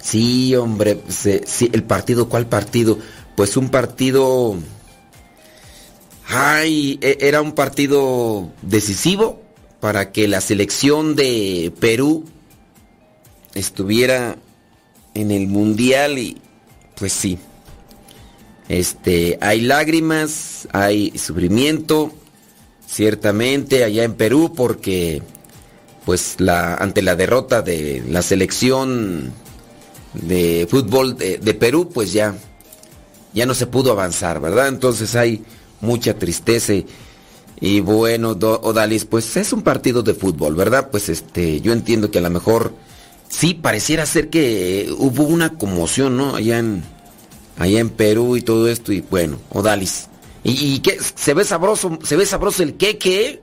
Sí, 0.09 0.57
hombre, 0.57 1.03
sí, 1.09 1.69
el 1.71 1.83
partido, 1.83 2.31
¿cuál 2.31 2.47
partido? 2.47 2.99
Pues 3.39 3.57
un 3.57 3.69
partido... 3.69 4.57
Ay, 6.27 6.99
e- 7.01 7.19
era 7.21 7.41
un 7.41 7.53
partido 7.53 8.51
decisivo 8.63 9.41
para 9.79 10.11
que 10.11 10.27
la 10.27 10.41
selección 10.41 11.15
de 11.15 11.73
Perú 11.79 12.25
estuviera 13.55 14.39
en 15.15 15.31
el 15.31 15.47
mundial 15.47 16.19
y 16.19 16.39
pues 16.97 17.13
sí. 17.13 17.39
Este, 18.69 19.39
hay 19.41 19.61
lágrimas, 19.61 20.67
hay 20.73 21.17
sufrimiento, 21.17 22.11
ciertamente 22.89 23.85
allá 23.85 24.03
en 24.03 24.15
Perú 24.15 24.53
porque 24.57 25.23
pues 26.05 26.41
la 26.41 26.75
ante 26.75 27.03
la 27.03 27.15
derrota 27.15 27.63
de 27.63 28.03
la 28.09 28.23
selección 28.23 29.33
de 30.15 30.67
fútbol 30.69 31.17
de, 31.17 31.39
de 31.39 31.55
Perú 31.55 31.89
pues 31.95 32.13
ya 32.13 32.35
ya 33.35 33.47
no 33.47 33.55
se 33.55 33.67
pudo 33.67 33.93
avanzar, 33.93 34.41
¿verdad? 34.41 34.69
Entonces 34.69 35.15
hay 35.17 35.43
mucha 35.81 36.15
tristeza 36.15 36.73
y, 37.61 37.81
bueno, 37.81 38.35
Do- 38.35 38.61
Odalis, 38.63 39.05
pues 39.05 39.37
es 39.37 39.53
un 39.53 39.63
partido 39.63 40.03
de 40.03 40.15
fútbol, 40.15 40.55
¿verdad? 40.55 40.89
Pues 40.91 41.09
este, 41.09 41.61
yo 41.61 41.73
entiendo 41.73 42.11
que 42.11 42.19
a 42.19 42.23
lo 42.23 42.31
mejor 42.31 42.73
sí 43.29 43.55
pareciera 43.55 44.07
ser 44.07 44.31
que 44.31 44.89
hubo 44.99 45.25
una 45.25 45.51
conmoción, 45.55 46.17
¿no? 46.17 46.37
Allá 46.37 46.59
en 46.59 46.83
allá 47.59 47.81
en 47.81 47.91
Perú 47.91 48.37
y 48.37 48.43
todo 48.43 48.69
esto 48.69 48.93
y 48.93 49.01
bueno, 49.01 49.39
Odalis. 49.51 50.07
¿Y, 50.45 50.75
y 50.75 50.79
qué? 50.79 50.99
¿Se 51.17 51.35
ve 51.35 51.43
sabroso? 51.45 51.99
¿Se 52.05 52.15
ve 52.17 52.25
sabroso 52.25 52.63
el 52.63 52.75
queque? 52.75 53.43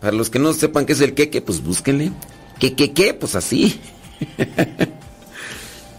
Para 0.00 0.12
los 0.12 0.30
que 0.30 0.38
no 0.38 0.52
sepan 0.52 0.86
qué 0.86 0.92
es 0.92 1.00
el 1.00 1.14
queque, 1.14 1.42
pues 1.42 1.60
búsquenle. 1.62 2.12
¿Qué, 2.60 2.74
qué, 2.76 2.92
qué? 2.92 3.14
Pues 3.14 3.34
así. 3.34 3.80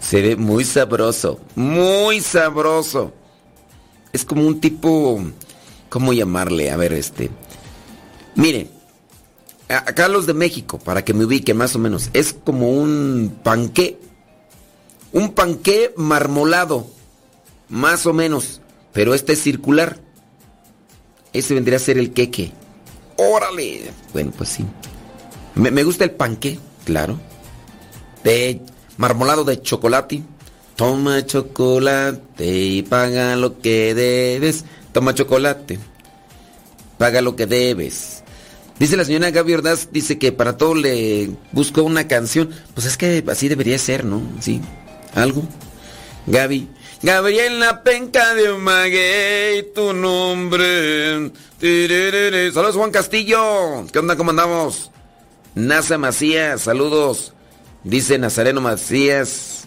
Se 0.08 0.20
ve 0.22 0.36
muy 0.36 0.64
sabroso, 0.64 1.40
muy 1.54 2.20
sabroso. 2.20 3.12
Es 4.12 4.24
como 4.24 4.46
un 4.46 4.60
tipo, 4.60 5.20
¿cómo 5.88 6.12
llamarle? 6.12 6.70
A 6.70 6.76
ver, 6.76 6.92
este. 6.92 7.30
Mire, 8.34 8.68
a- 9.68 9.78
acá 9.78 10.08
los 10.08 10.26
de 10.26 10.34
México, 10.34 10.78
para 10.78 11.04
que 11.04 11.14
me 11.14 11.24
ubique 11.24 11.54
más 11.54 11.74
o 11.74 11.78
menos, 11.78 12.10
es 12.12 12.32
como 12.44 12.70
un 12.70 13.38
panqué. 13.42 13.98
Un 15.12 15.32
panqué 15.32 15.92
marmolado, 15.96 16.86
más 17.68 18.04
o 18.06 18.12
menos, 18.12 18.60
pero 18.92 19.14
este 19.14 19.32
es 19.34 19.42
circular. 19.42 19.98
Ese 21.32 21.54
vendría 21.54 21.76
a 21.78 21.80
ser 21.80 21.98
el 21.98 22.12
queque. 22.12 22.52
¡Órale! 23.16 23.90
Bueno, 24.12 24.32
pues 24.36 24.50
sí. 24.50 24.64
Me, 25.54 25.70
me 25.70 25.82
gusta 25.84 26.04
el 26.04 26.10
panqué, 26.12 26.58
claro. 26.84 27.18
De 28.22 28.60
marmolado 28.96 29.44
de 29.44 29.60
chocolate. 29.60 30.22
Toma 30.76 31.24
chocolate 31.24 32.46
y 32.46 32.82
paga 32.82 33.36
lo 33.36 33.60
que 33.60 33.94
debes. 33.94 34.64
Toma 34.92 35.14
chocolate. 35.14 35.78
Paga 36.98 37.20
lo 37.20 37.36
que 37.36 37.46
debes. 37.46 38.22
Dice 38.78 38.96
la 38.96 39.04
señora 39.04 39.30
Gaby 39.30 39.54
Ordaz, 39.54 39.90
dice 39.92 40.18
que 40.18 40.32
para 40.32 40.56
todo 40.56 40.74
le 40.74 41.30
buscó 41.52 41.82
una 41.82 42.08
canción. 42.08 42.50
Pues 42.74 42.86
es 42.86 42.96
que 42.96 43.22
así 43.28 43.48
debería 43.48 43.78
ser, 43.78 44.04
¿no? 44.04 44.20
Sí. 44.40 44.60
Algo. 45.14 45.44
Gaby. 46.26 46.68
Gabriel 47.02 47.60
la 47.60 47.82
penca 47.82 48.34
de 48.34 48.50
un 48.50 48.62
maguey, 48.64 49.72
tu 49.74 49.92
nombre. 49.92 51.30
Saludos 51.60 52.76
Juan 52.76 52.90
Castillo. 52.90 53.84
¿Qué 53.92 53.98
onda? 53.98 54.16
¿Cómo 54.16 54.30
andamos? 54.30 54.90
Nasa 55.54 55.98
Macías, 55.98 56.62
saludos. 56.62 57.33
Dice 57.84 58.18
Nazareno 58.18 58.60
Macías. 58.60 59.64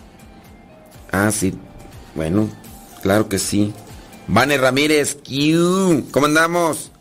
Ah, 1.11 1.31
sí. 1.31 1.53
Bueno, 2.15 2.49
claro 3.01 3.29
que 3.29 3.39
sí. 3.39 3.73
Vane 4.27 4.57
Ramírez. 4.57 5.17
¿Cómo 6.11 6.25
andamos? 6.25 6.91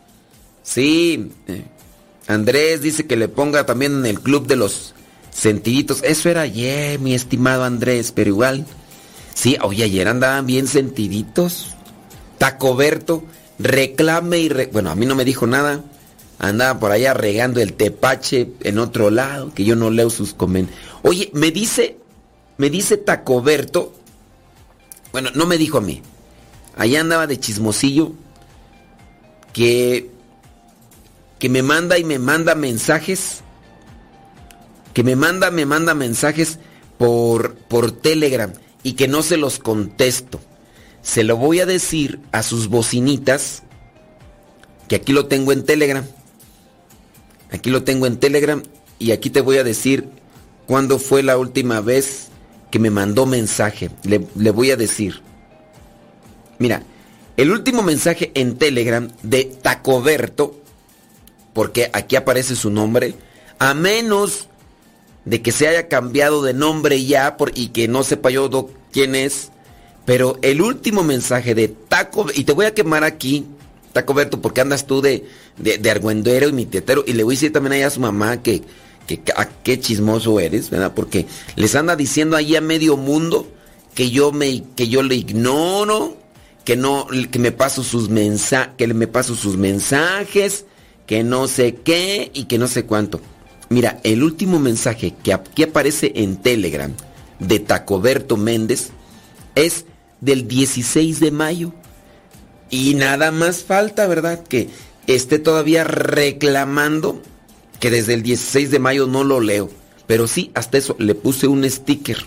Sí. 0.63 1.31
Andrés 2.27 2.81
dice 2.81 3.07
que 3.07 3.15
le 3.15 3.27
ponga 3.29 3.65
también 3.65 3.93
en 3.99 4.05
el 4.05 4.19
club 4.21 4.47
de 4.47 4.55
los 4.57 4.93
Sentiditos. 5.31 6.01
Eso 6.03 6.29
era 6.29 6.41
ayer, 6.41 6.99
mi 6.99 7.13
estimado 7.13 7.63
Andrés, 7.63 8.11
pero 8.11 8.29
igual. 8.31 8.65
Sí, 9.35 9.55
oye, 9.61 9.83
ayer 9.83 10.07
andaban 10.07 10.47
bien 10.47 10.65
sentiditos. 10.67 11.75
Tacoberto, 12.39 13.23
reclame 13.59 14.39
y... 14.39 14.49
re- 14.49 14.69
Bueno, 14.73 14.89
a 14.89 14.95
mí 14.95 15.05
no 15.05 15.13
me 15.13 15.25
dijo 15.25 15.45
nada. 15.45 15.83
Andaba 16.39 16.79
por 16.79 16.91
allá 16.91 17.13
regando 17.13 17.61
el 17.61 17.73
tepache 17.73 18.51
en 18.61 18.77
otro 18.77 19.09
lado, 19.09 19.53
que 19.53 19.65
yo 19.65 19.75
no 19.75 19.89
leo 19.89 20.09
sus 20.09 20.33
comentarios. 20.33 20.83
Oye, 21.01 21.31
me 21.33 21.51
dice, 21.51 21.97
me 22.57 22.69
dice 22.69 22.97
Tacoberto, 22.97 23.93
bueno, 25.11 25.31
no 25.33 25.47
me 25.47 25.57
dijo 25.57 25.79
a 25.79 25.81
mí, 25.81 26.01
allá 26.75 27.01
andaba 27.01 27.25
de 27.25 27.39
chismosillo, 27.39 28.11
que, 29.51 30.11
que 31.39 31.49
me 31.49 31.63
manda 31.63 31.97
y 31.97 32.03
me 32.03 32.19
manda 32.19 32.53
mensajes, 32.53 33.41
que 34.93 35.03
me 35.03 35.15
manda, 35.15 35.49
me 35.49 35.65
manda 35.65 35.95
mensajes 35.95 36.59
por, 36.99 37.55
por 37.55 37.91
Telegram 37.91 38.53
y 38.83 38.93
que 38.93 39.07
no 39.07 39.23
se 39.23 39.37
los 39.37 39.57
contesto. 39.57 40.39
Se 41.01 41.23
lo 41.23 41.37
voy 41.37 41.61
a 41.61 41.65
decir 41.65 42.19
a 42.31 42.43
sus 42.43 42.67
bocinitas, 42.67 43.63
que 44.87 44.97
aquí 44.97 45.13
lo 45.13 45.25
tengo 45.25 45.51
en 45.51 45.65
Telegram. 45.65 46.05
Aquí 47.51 47.69
lo 47.69 47.83
tengo 47.83 48.05
en 48.07 48.17
Telegram 48.17 48.61
y 48.99 49.11
aquí 49.11 49.29
te 49.29 49.41
voy 49.41 49.57
a 49.57 49.63
decir 49.63 50.09
cuándo 50.65 50.99
fue 50.99 51.23
la 51.23 51.37
última 51.37 51.81
vez 51.81 52.27
que 52.71 52.79
me 52.79 52.89
mandó 52.89 53.25
mensaje. 53.25 53.89
Le, 54.03 54.19
voy 54.51 54.71
a 54.71 54.75
decir. 54.77 55.21
Mira, 56.59 56.83
el 57.37 57.51
último 57.51 57.83
mensaje 57.83 58.31
en 58.33 58.57
Telegram 58.57 59.09
de 59.23 59.45
Tacoberto, 59.45 60.59
porque 61.53 61.89
aquí 61.93 62.15
aparece 62.15 62.55
su 62.55 62.69
nombre, 62.69 63.13
a 63.59 63.73
menos 63.73 64.47
de 65.25 65.41
que 65.41 65.51
se 65.51 65.67
haya 65.67 65.87
cambiado 65.87 66.41
de 66.41 66.53
nombre 66.53 67.03
ya 67.05 67.37
por, 67.37 67.51
y 67.55 67.69
que 67.69 67.87
no 67.87 68.03
sepa 68.03 68.29
yo 68.29 68.49
do- 68.49 68.71
quién 68.91 69.13
es, 69.15 69.51
pero 70.05 70.39
el 70.41 70.61
último 70.61 71.03
mensaje 71.03 71.53
de 71.53 71.67
Taco, 71.67 72.27
y 72.33 72.43
te 72.43 72.53
voy 72.53 72.65
a 72.65 72.73
quemar 72.73 73.03
aquí, 73.03 73.45
Tacoberto, 73.93 74.41
porque 74.41 74.61
andas 74.61 74.85
tú 74.85 75.01
de, 75.01 75.25
de, 75.57 75.77
de 75.77 75.91
argüendero 75.91 76.47
y 76.49 76.53
mi 76.53 76.65
tetero, 76.65 77.03
y 77.05 77.13
le 77.13 77.23
voy 77.23 77.33
a 77.33 77.37
decir 77.37 77.53
también 77.53 77.73
ahí 77.73 77.81
a 77.81 77.89
su 77.89 77.99
mamá 77.99 78.41
que, 78.41 78.61
que, 79.07 79.21
a 79.35 79.47
qué 79.63 79.79
chismoso 79.79 80.39
eres, 80.39 80.69
¿verdad? 80.69 80.93
Porque 80.93 81.25
les 81.55 81.75
anda 81.75 81.95
diciendo 81.95 82.35
ahí 82.35 82.55
a 82.55 82.61
medio 82.61 82.97
mundo 82.97 83.47
que 83.95 84.11
yo 84.11 84.31
me, 84.31 84.63
que 84.75 84.87
yo 84.87 85.01
le 85.01 85.15
ignoro, 85.15 86.17
que 86.63 86.75
no, 86.75 87.07
que 87.31 87.39
me 87.39 87.51
paso 87.51 87.83
sus 87.83 88.09
mensajes, 88.09 88.73
que 88.77 88.87
me 88.87 89.07
paso 89.07 89.35
sus 89.35 89.57
mensajes, 89.57 90.65
que 91.05 91.23
no 91.23 91.47
sé 91.47 91.75
qué 91.75 92.29
y 92.33 92.43
que 92.43 92.57
no 92.57 92.67
sé 92.67 92.85
cuánto. 92.85 93.21
Mira, 93.69 93.99
el 94.03 94.23
último 94.23 94.59
mensaje 94.59 95.13
que 95.23 95.63
aparece 95.63 96.11
en 96.15 96.37
Telegram 96.37 96.93
de 97.39 97.59
Tacoberto 97.59 98.37
Méndez 98.37 98.91
es 99.55 99.85
del 100.21 100.47
16 100.47 101.19
de 101.19 101.31
mayo. 101.31 101.73
Y 102.69 102.95
nada 102.95 103.31
más 103.31 103.63
falta, 103.63 104.07
¿verdad? 104.07 104.43
Que 104.43 104.69
esté 105.07 105.39
todavía 105.39 105.83
reclamando 105.83 107.21
que 107.79 107.89
desde 107.91 108.13
el 108.13 108.23
16 108.23 108.71
de 108.71 108.79
mayo 108.79 109.07
no 109.07 109.23
lo 109.23 109.39
leo. 109.39 109.69
Pero 110.05 110.27
sí, 110.27 110.51
hasta 110.53 110.77
eso, 110.77 110.95
le 110.99 111.15
puse 111.15 111.47
un 111.47 111.69
sticker. 111.69 112.17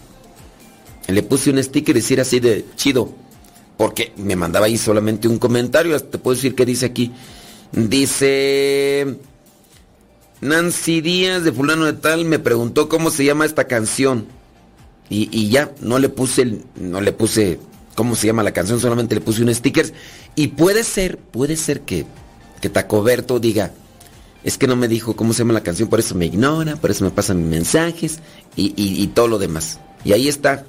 Le 1.09 1.23
puse 1.23 1.51
un 1.51 1.63
sticker 1.63 1.97
y 1.97 2.01
decir 2.01 2.21
así 2.21 2.41
de 2.41 2.65
chido. 2.77 3.13
Porque 3.77 4.13
me 4.17 4.37
mandaba 4.37 4.67
ahí 4.67 4.77
solamente 4.77 5.29
un 5.29 5.39
comentario. 5.39 5.99
Te 6.01 6.19
puedo 6.19 6.35
decir 6.35 6.55
que 6.55 6.67
dice 6.67 6.87
aquí. 6.87 7.13
Dice... 7.73 9.19
Nancy 10.41 11.03
Díaz 11.03 11.45
de 11.45 11.53
fulano 11.53 11.85
de 11.85 11.93
tal 11.93 12.25
me 12.25 12.39
preguntó 12.39 12.89
cómo 12.89 13.11
se 13.11 13.25
llama 13.25 13.45
esta 13.45 13.65
canción. 13.65 14.27
Y, 15.11 15.29
y 15.37 15.51
ya, 15.51 15.73
no 15.81 15.99
le 15.99 16.09
puse 16.09 16.63
no 16.77 17.01
le 17.01 17.13
puse 17.13 17.59
cómo 18.01 18.17
se 18.17 18.27
llama 18.29 18.43
la 18.43 18.53
canción, 18.53 18.81
solamente 18.81 19.15
le 19.15 19.21
puse 19.21 19.43
un 19.43 19.55
sticker. 19.55 19.93
Y 20.35 20.47
puede 20.47 20.85
ser, 20.85 21.19
puede 21.19 21.55
ser 21.55 21.83
que, 21.83 22.07
que 22.63 22.71
Tacoberto 22.71 23.39
diga, 23.39 23.73
es 24.43 24.57
que 24.57 24.67
no 24.67 24.75
me 24.75 24.89
dijo 24.89 25.15
cómo 25.15 25.35
se 25.35 25.41
llama 25.41 25.53
la 25.53 25.63
canción, 25.63 25.91
por 25.91 26.01
eso 26.01 26.15
me 26.15 26.25
ignora, 26.25 26.77
por 26.77 26.91
eso 26.91 27.05
me 27.05 27.11
pasan 27.11 27.51
mensajes 27.51 28.21
y, 28.57 28.69
y- 28.69 29.03
y 29.03 29.07
todo 29.09 29.29
lo 29.29 29.37
demás. 29.39 29.81
Y 30.03 30.15
ahí 30.15 30.29
está. 30.29 30.65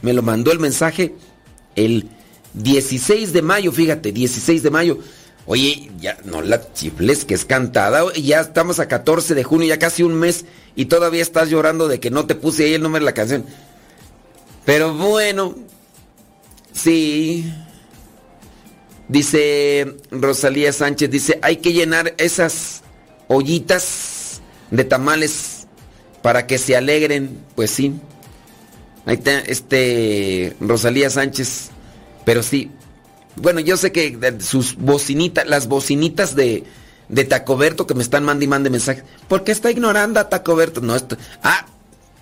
Me 0.00 0.12
lo 0.12 0.22
mandó 0.22 0.50
el 0.50 0.58
mensaje 0.58 1.14
el 1.76 2.08
16 2.54 3.32
de 3.32 3.42
mayo, 3.42 3.70
fíjate, 3.70 4.10
16 4.10 4.64
de 4.64 4.70
mayo. 4.72 4.98
Oye, 5.46 5.88
ya 6.00 6.18
no 6.24 6.42
la 6.42 6.72
chifles 6.72 7.24
que 7.24 7.34
es 7.34 7.44
cantada. 7.44 8.02
Ya 8.14 8.40
estamos 8.40 8.80
a 8.80 8.88
14 8.88 9.36
de 9.36 9.44
junio, 9.44 9.68
ya 9.68 9.78
casi 9.78 10.02
un 10.02 10.14
mes 10.14 10.46
y 10.74 10.86
todavía 10.86 11.22
estás 11.22 11.48
llorando 11.48 11.86
de 11.86 12.00
que 12.00 12.10
no 12.10 12.26
te 12.26 12.34
puse 12.34 12.64
ahí 12.64 12.74
el 12.74 12.82
nombre 12.82 12.98
de 12.98 13.04
la 13.06 13.14
canción. 13.14 13.44
Pero 14.64 14.94
bueno, 14.94 15.54
sí. 16.72 17.52
Dice 19.08 19.96
Rosalía 20.10 20.72
Sánchez, 20.72 21.10
dice, 21.10 21.38
hay 21.42 21.56
que 21.56 21.72
llenar 21.72 22.14
esas 22.16 22.82
ollitas 23.28 24.40
de 24.70 24.84
tamales 24.84 25.66
para 26.22 26.46
que 26.46 26.58
se 26.58 26.76
alegren. 26.76 27.38
Pues 27.54 27.70
sí. 27.70 27.94
Ahí 29.04 29.16
está, 29.16 29.40
este, 29.40 30.56
Rosalía 30.60 31.10
Sánchez. 31.10 31.70
Pero 32.24 32.42
sí. 32.42 32.70
Bueno, 33.36 33.60
yo 33.60 33.76
sé 33.76 33.92
que 33.92 34.18
sus 34.40 34.76
bocinitas, 34.76 35.46
las 35.46 35.66
bocinitas 35.66 36.34
de, 36.34 36.64
de 37.08 37.24
Tacoberto 37.24 37.86
que 37.86 37.94
me 37.94 38.02
están 38.02 38.24
mandando 38.24 38.44
y 38.44 38.48
mande 38.48 38.70
mensajes. 38.70 39.04
¿Por 39.28 39.44
qué 39.44 39.52
está 39.52 39.70
ignorando 39.70 40.20
a 40.20 40.28
Tacoberto? 40.28 40.80
No, 40.80 40.94
esto, 40.94 41.16
ah, 41.42 41.66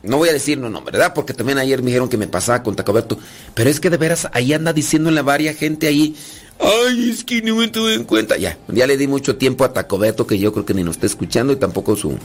no 0.02 0.16
voy 0.16 0.28
a 0.28 0.32
decir 0.32 0.58
no, 0.58 0.70
no, 0.70 0.82
¿verdad? 0.82 1.12
Porque 1.14 1.34
también 1.34 1.58
ayer 1.58 1.80
me 1.82 1.86
dijeron 1.86 2.08
que 2.08 2.16
me 2.16 2.26
pasaba 2.26 2.62
con 2.62 2.76
Tacoberto. 2.76 3.18
Pero 3.54 3.70
es 3.70 3.80
que 3.80 3.90
de 3.90 3.96
veras, 3.96 4.28
ahí 4.32 4.52
anda 4.52 4.72
diciéndole 4.72 5.20
a 5.20 5.22
varias 5.22 5.56
gente 5.56 5.86
ahí. 5.86 6.16
Ay, 6.58 7.10
es 7.10 7.24
que 7.24 7.40
no 7.42 7.56
me 7.56 7.68
tuve 7.68 7.94
en 7.94 8.04
cuenta. 8.04 8.36
Ya, 8.36 8.58
ya 8.68 8.86
le 8.86 8.96
di 8.96 9.06
mucho 9.06 9.36
tiempo 9.36 9.64
a 9.64 9.72
Tacoberto 9.72 10.26
que 10.26 10.38
yo 10.38 10.52
creo 10.52 10.64
que 10.66 10.74
ni 10.74 10.82
nos 10.84 10.96
está 10.96 11.06
escuchando 11.06 11.52
y 11.52 11.56
tampoco 11.56 11.96
su, 11.96 12.18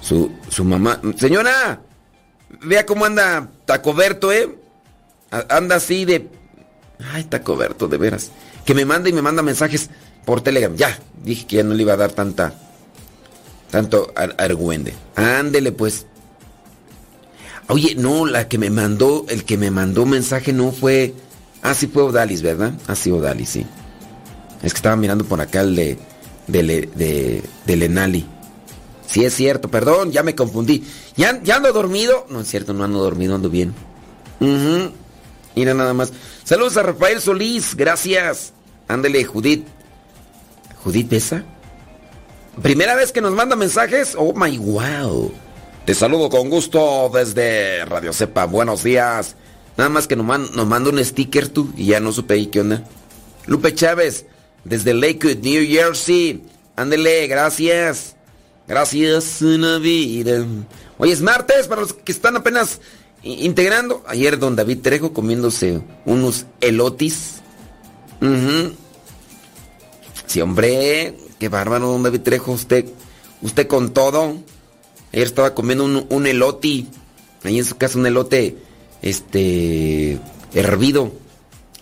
su, 0.00 0.30
su 0.48 0.64
mamá. 0.64 1.00
Señora, 1.18 1.80
vea 2.62 2.86
cómo 2.86 3.04
anda 3.04 3.48
Tacoberto, 3.66 4.32
¿eh? 4.32 4.58
Anda 5.30 5.76
así 5.76 6.04
de... 6.04 6.28
Ay, 7.12 7.24
Tacoberto, 7.24 7.88
de 7.88 7.98
veras. 7.98 8.30
Que 8.64 8.74
me 8.74 8.84
manda 8.84 9.08
y 9.08 9.12
me 9.12 9.20
manda 9.20 9.42
mensajes 9.42 9.90
por 10.24 10.40
Telegram. 10.40 10.74
Ya, 10.76 10.98
dije 11.22 11.46
que 11.46 11.56
ya 11.56 11.62
no 11.62 11.74
le 11.74 11.82
iba 11.82 11.92
a 11.94 11.96
dar 11.98 12.12
tanta... 12.12 12.54
Tanto 13.70 14.12
ar- 14.14 14.36
argüende. 14.38 14.94
Ándele 15.16 15.72
pues. 15.72 16.06
Oye, 17.68 17.94
no, 17.96 18.26
la 18.26 18.48
que 18.48 18.58
me 18.58 18.70
mandó, 18.70 19.24
el 19.28 19.44
que 19.44 19.56
me 19.56 19.70
mandó 19.70 20.04
mensaje 20.06 20.52
no 20.52 20.70
fue... 20.72 21.14
Ah, 21.62 21.74
sí 21.74 21.86
fue 21.86 22.02
Odalis, 22.02 22.42
¿verdad? 22.42 22.74
Ah, 22.86 22.94
sí, 22.94 23.10
Odalis, 23.10 23.48
sí. 23.48 23.66
Es 24.62 24.72
que 24.72 24.76
estaba 24.78 24.96
mirando 24.96 25.24
por 25.24 25.40
acá 25.40 25.60
el 25.62 25.74
de... 25.76 25.98
De, 26.46 26.62
Le- 26.62 26.90
de, 26.94 27.42
de 27.64 27.76
Lenali. 27.76 28.26
Sí, 29.06 29.24
es 29.24 29.34
cierto, 29.34 29.70
perdón, 29.70 30.12
ya 30.12 30.22
me 30.22 30.34
confundí. 30.34 30.84
¿Ya, 31.16 31.40
¿Ya 31.42 31.56
ando 31.56 31.72
dormido? 31.72 32.26
No 32.28 32.40
es 32.40 32.48
cierto, 32.48 32.74
no 32.74 32.84
ando 32.84 33.02
dormido, 33.02 33.34
ando 33.34 33.48
bien. 33.48 33.72
Ujú. 34.40 34.90
Mira 35.56 35.72
nada 35.72 35.94
más. 35.94 36.12
Saludos 36.44 36.76
a 36.76 36.82
Rafael 36.82 37.20
Solís, 37.22 37.74
gracias. 37.74 38.52
Ándele, 38.88 39.24
Judith. 39.24 39.66
¿Judith 40.82 41.08
Besa? 41.08 41.44
Primera 42.60 42.94
vez 42.94 43.10
que 43.10 43.22
nos 43.22 43.32
manda 43.32 43.56
mensajes. 43.56 44.14
Oh 44.18 44.34
my 44.34 44.58
wow. 44.58 45.32
Te 45.86 45.94
saludo 45.94 46.30
con 46.30 46.48
gusto 46.48 47.10
desde 47.12 47.84
Radio 47.84 48.12
Cepa. 48.12 48.46
Buenos 48.46 48.82
días. 48.82 49.36
Nada 49.76 49.90
más 49.90 50.06
que 50.06 50.16
nos, 50.16 50.24
man- 50.24 50.48
manda 50.66 50.90
un 50.90 51.04
sticker 51.04 51.48
tú 51.48 51.72
y 51.76 51.86
ya 51.86 52.00
no 52.00 52.12
supe 52.12 52.34
ahí 52.34 52.46
qué 52.46 52.60
onda. 52.60 52.84
Lupe 53.46 53.74
Chávez, 53.74 54.24
desde 54.64 54.94
Lakewood, 54.94 55.38
New 55.42 55.66
Jersey. 55.66 56.42
Ándele, 56.76 57.26
gracias. 57.26 58.16
Gracias, 58.66 59.42
una 59.42 59.78
vida. 59.78 60.44
Hoy 60.96 61.10
es 61.12 61.20
martes 61.20 61.66
para 61.66 61.82
los 61.82 61.92
que 61.92 62.12
están 62.12 62.36
apenas 62.36 62.80
integrando. 63.22 64.02
Ayer 64.06 64.38
don 64.38 64.56
David 64.56 64.78
Trejo 64.80 65.12
comiéndose 65.12 65.82
unos 66.06 66.46
elotis. 66.62 67.42
Ujú. 68.22 68.72
Sí, 70.26 70.40
hombre, 70.40 71.14
qué 71.38 71.50
bárbaro, 71.50 71.88
don 71.88 72.02
David 72.02 72.22
Trejo. 72.22 72.52
Usted, 72.52 72.86
usted 73.42 73.66
con 73.66 73.92
todo. 73.92 74.36
Ayer 75.14 75.28
estaba 75.28 75.54
comiendo 75.54 75.84
un, 75.84 76.06
un 76.08 76.26
eloti. 76.26 76.88
Ahí 77.44 77.58
en 77.58 77.64
su 77.64 77.76
casa 77.76 78.00
un 78.00 78.06
elote, 78.06 78.56
este, 79.00 80.18
hervido 80.54 81.12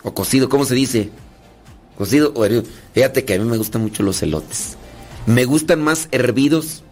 o 0.02 0.12
cocido, 0.12 0.50
¿cómo 0.50 0.66
se 0.66 0.74
dice? 0.74 1.08
Cocido 1.96 2.32
o 2.34 2.44
hervido. 2.44 2.64
Fíjate 2.92 3.24
que 3.24 3.32
a 3.32 3.38
mí 3.38 3.44
me 3.46 3.56
gustan 3.56 3.80
mucho 3.80 4.02
los 4.02 4.22
elotes. 4.22 4.76
Me 5.24 5.46
gustan 5.46 5.80
más 5.80 6.08
hervidos 6.10 6.82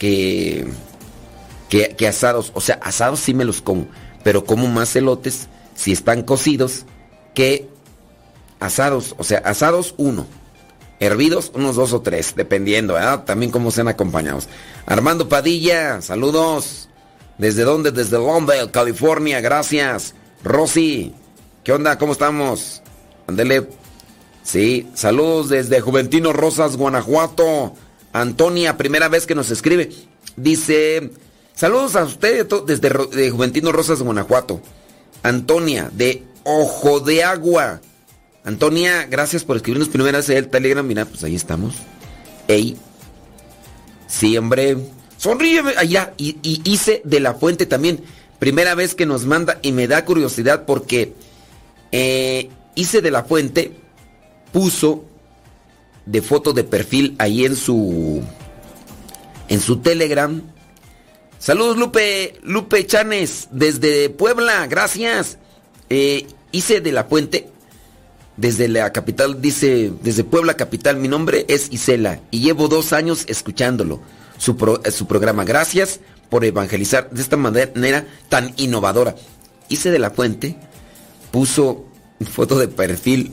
que, 0.00 0.66
que, 1.68 1.94
que 1.96 2.08
asados. 2.08 2.50
O 2.54 2.60
sea, 2.60 2.80
asados 2.82 3.20
sí 3.20 3.32
me 3.32 3.44
los 3.44 3.62
como. 3.62 3.86
Pero 4.24 4.44
como 4.44 4.66
más 4.66 4.96
elotes 4.96 5.46
si 5.76 5.92
están 5.92 6.22
cocidos 6.22 6.86
que 7.34 7.68
asados. 8.58 9.14
O 9.16 9.22
sea, 9.22 9.38
asados 9.38 9.94
uno. 9.96 10.26
Hervidos, 11.00 11.52
unos 11.54 11.76
dos 11.76 11.92
o 11.92 12.00
tres, 12.00 12.34
dependiendo, 12.36 12.94
¿verdad? 12.94 13.24
También 13.24 13.52
cómo 13.52 13.70
sean 13.70 13.88
acompañados. 13.88 14.48
Armando 14.86 15.28
Padilla, 15.28 16.02
saludos. 16.02 16.88
¿Desde 17.38 17.62
dónde? 17.62 17.92
Desde 17.92 18.18
Londres, 18.18 18.66
California, 18.72 19.40
gracias. 19.40 20.14
Rosy, 20.42 21.14
¿qué 21.62 21.72
onda? 21.72 21.96
¿Cómo 21.98 22.12
estamos? 22.12 22.82
Ándele. 23.28 23.68
Sí, 24.42 24.88
saludos 24.94 25.48
desde 25.50 25.80
Juventino 25.80 26.32
Rosas, 26.32 26.76
Guanajuato. 26.76 27.74
Antonia, 28.12 28.76
primera 28.76 29.08
vez 29.08 29.26
que 29.26 29.34
nos 29.34 29.50
escribe. 29.50 29.90
Dice, 30.36 31.10
saludos 31.54 31.94
a 31.94 32.04
usted 32.04 32.46
desde 32.66 33.30
Juventino 33.30 33.70
Rosas, 33.70 34.02
Guanajuato. 34.02 34.60
Antonia, 35.22 35.90
de 35.92 36.24
Ojo 36.44 37.00
de 37.00 37.22
Agua. 37.22 37.80
Antonia, 38.48 39.04
gracias 39.04 39.44
por 39.44 39.56
escribirnos 39.56 39.90
primera 39.90 40.16
vez 40.16 40.30
el 40.30 40.48
Telegram. 40.48 40.84
Mira, 40.84 41.04
pues 41.04 41.22
ahí 41.22 41.34
estamos. 41.34 41.74
Ey. 42.48 42.78
Sí, 44.06 44.38
hombre. 44.38 44.78
Sonríeme. 45.18 45.74
Allá. 45.76 46.14
Y, 46.16 46.38
y 46.42 46.62
hice 46.64 47.02
de 47.04 47.20
la 47.20 47.34
fuente 47.34 47.66
también. 47.66 48.02
Primera 48.38 48.74
vez 48.74 48.94
que 48.94 49.04
nos 49.04 49.26
manda 49.26 49.58
y 49.60 49.72
me 49.72 49.86
da 49.86 50.06
curiosidad 50.06 50.64
porque 50.64 51.12
eh, 51.92 52.48
hice 52.74 53.02
de 53.02 53.10
la 53.10 53.24
fuente 53.24 53.72
puso 54.50 55.04
de 56.06 56.22
foto 56.22 56.54
de 56.54 56.64
perfil 56.64 57.16
ahí 57.18 57.44
en 57.44 57.54
su 57.54 58.22
en 59.48 59.60
su 59.60 59.80
Telegram. 59.80 60.40
Saludos 61.38 61.76
Lupe, 61.76 62.40
Lupe 62.44 62.86
Chanes 62.86 63.48
desde 63.50 64.08
Puebla, 64.08 64.66
gracias. 64.68 65.36
Eh, 65.90 66.26
hice 66.50 66.80
de 66.80 66.92
la 66.92 67.08
puente 67.08 67.50
desde 68.38 68.68
la 68.68 68.90
capital, 68.92 69.42
dice 69.42 69.92
desde 70.02 70.24
Puebla 70.24 70.54
capital. 70.54 70.96
Mi 70.96 71.08
nombre 71.08 71.44
es 71.48 71.68
Isela 71.70 72.20
y 72.30 72.40
llevo 72.40 72.68
dos 72.68 72.92
años 72.94 73.24
escuchándolo. 73.28 74.00
Su, 74.38 74.56
pro- 74.56 74.80
eh, 74.84 74.90
su 74.92 75.06
programa. 75.06 75.44
Gracias 75.44 75.98
por 76.30 76.44
evangelizar 76.44 77.10
de 77.10 77.20
esta 77.20 77.36
manera 77.36 78.06
tan 78.28 78.54
innovadora. 78.56 79.16
Hice 79.68 79.90
de 79.90 79.98
la 79.98 80.12
puente 80.12 80.56
puso 81.32 81.84
foto 82.30 82.56
de 82.58 82.68
perfil 82.68 83.32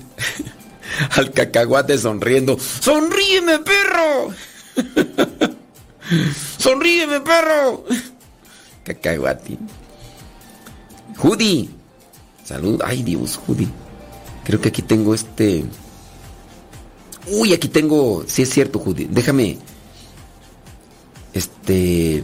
al 1.12 1.32
cacahuate 1.32 1.98
sonriendo. 1.98 2.58
¡Sonríeme, 2.60 3.60
perro! 3.60 4.34
¡Sonríeme, 6.58 7.22
perro! 7.22 7.86
Cacahuate. 8.84 9.58
Judy. 11.18 11.70
Salud. 12.44 12.82
Ay, 12.84 13.02
Dios, 13.04 13.38
Judy. 13.38 13.68
Creo 14.46 14.62
que 14.62 14.70
aquí 14.70 14.82
tengo 14.84 15.14
este. 15.14 15.66
Uy, 17.28 17.54
aquí 17.54 17.68
tengo. 17.68 18.24
Sí, 18.28 18.44
es 18.44 18.50
cierto, 18.50 18.80
Judy. 18.80 19.08
Déjame. 19.10 19.58
Este. 21.34 22.24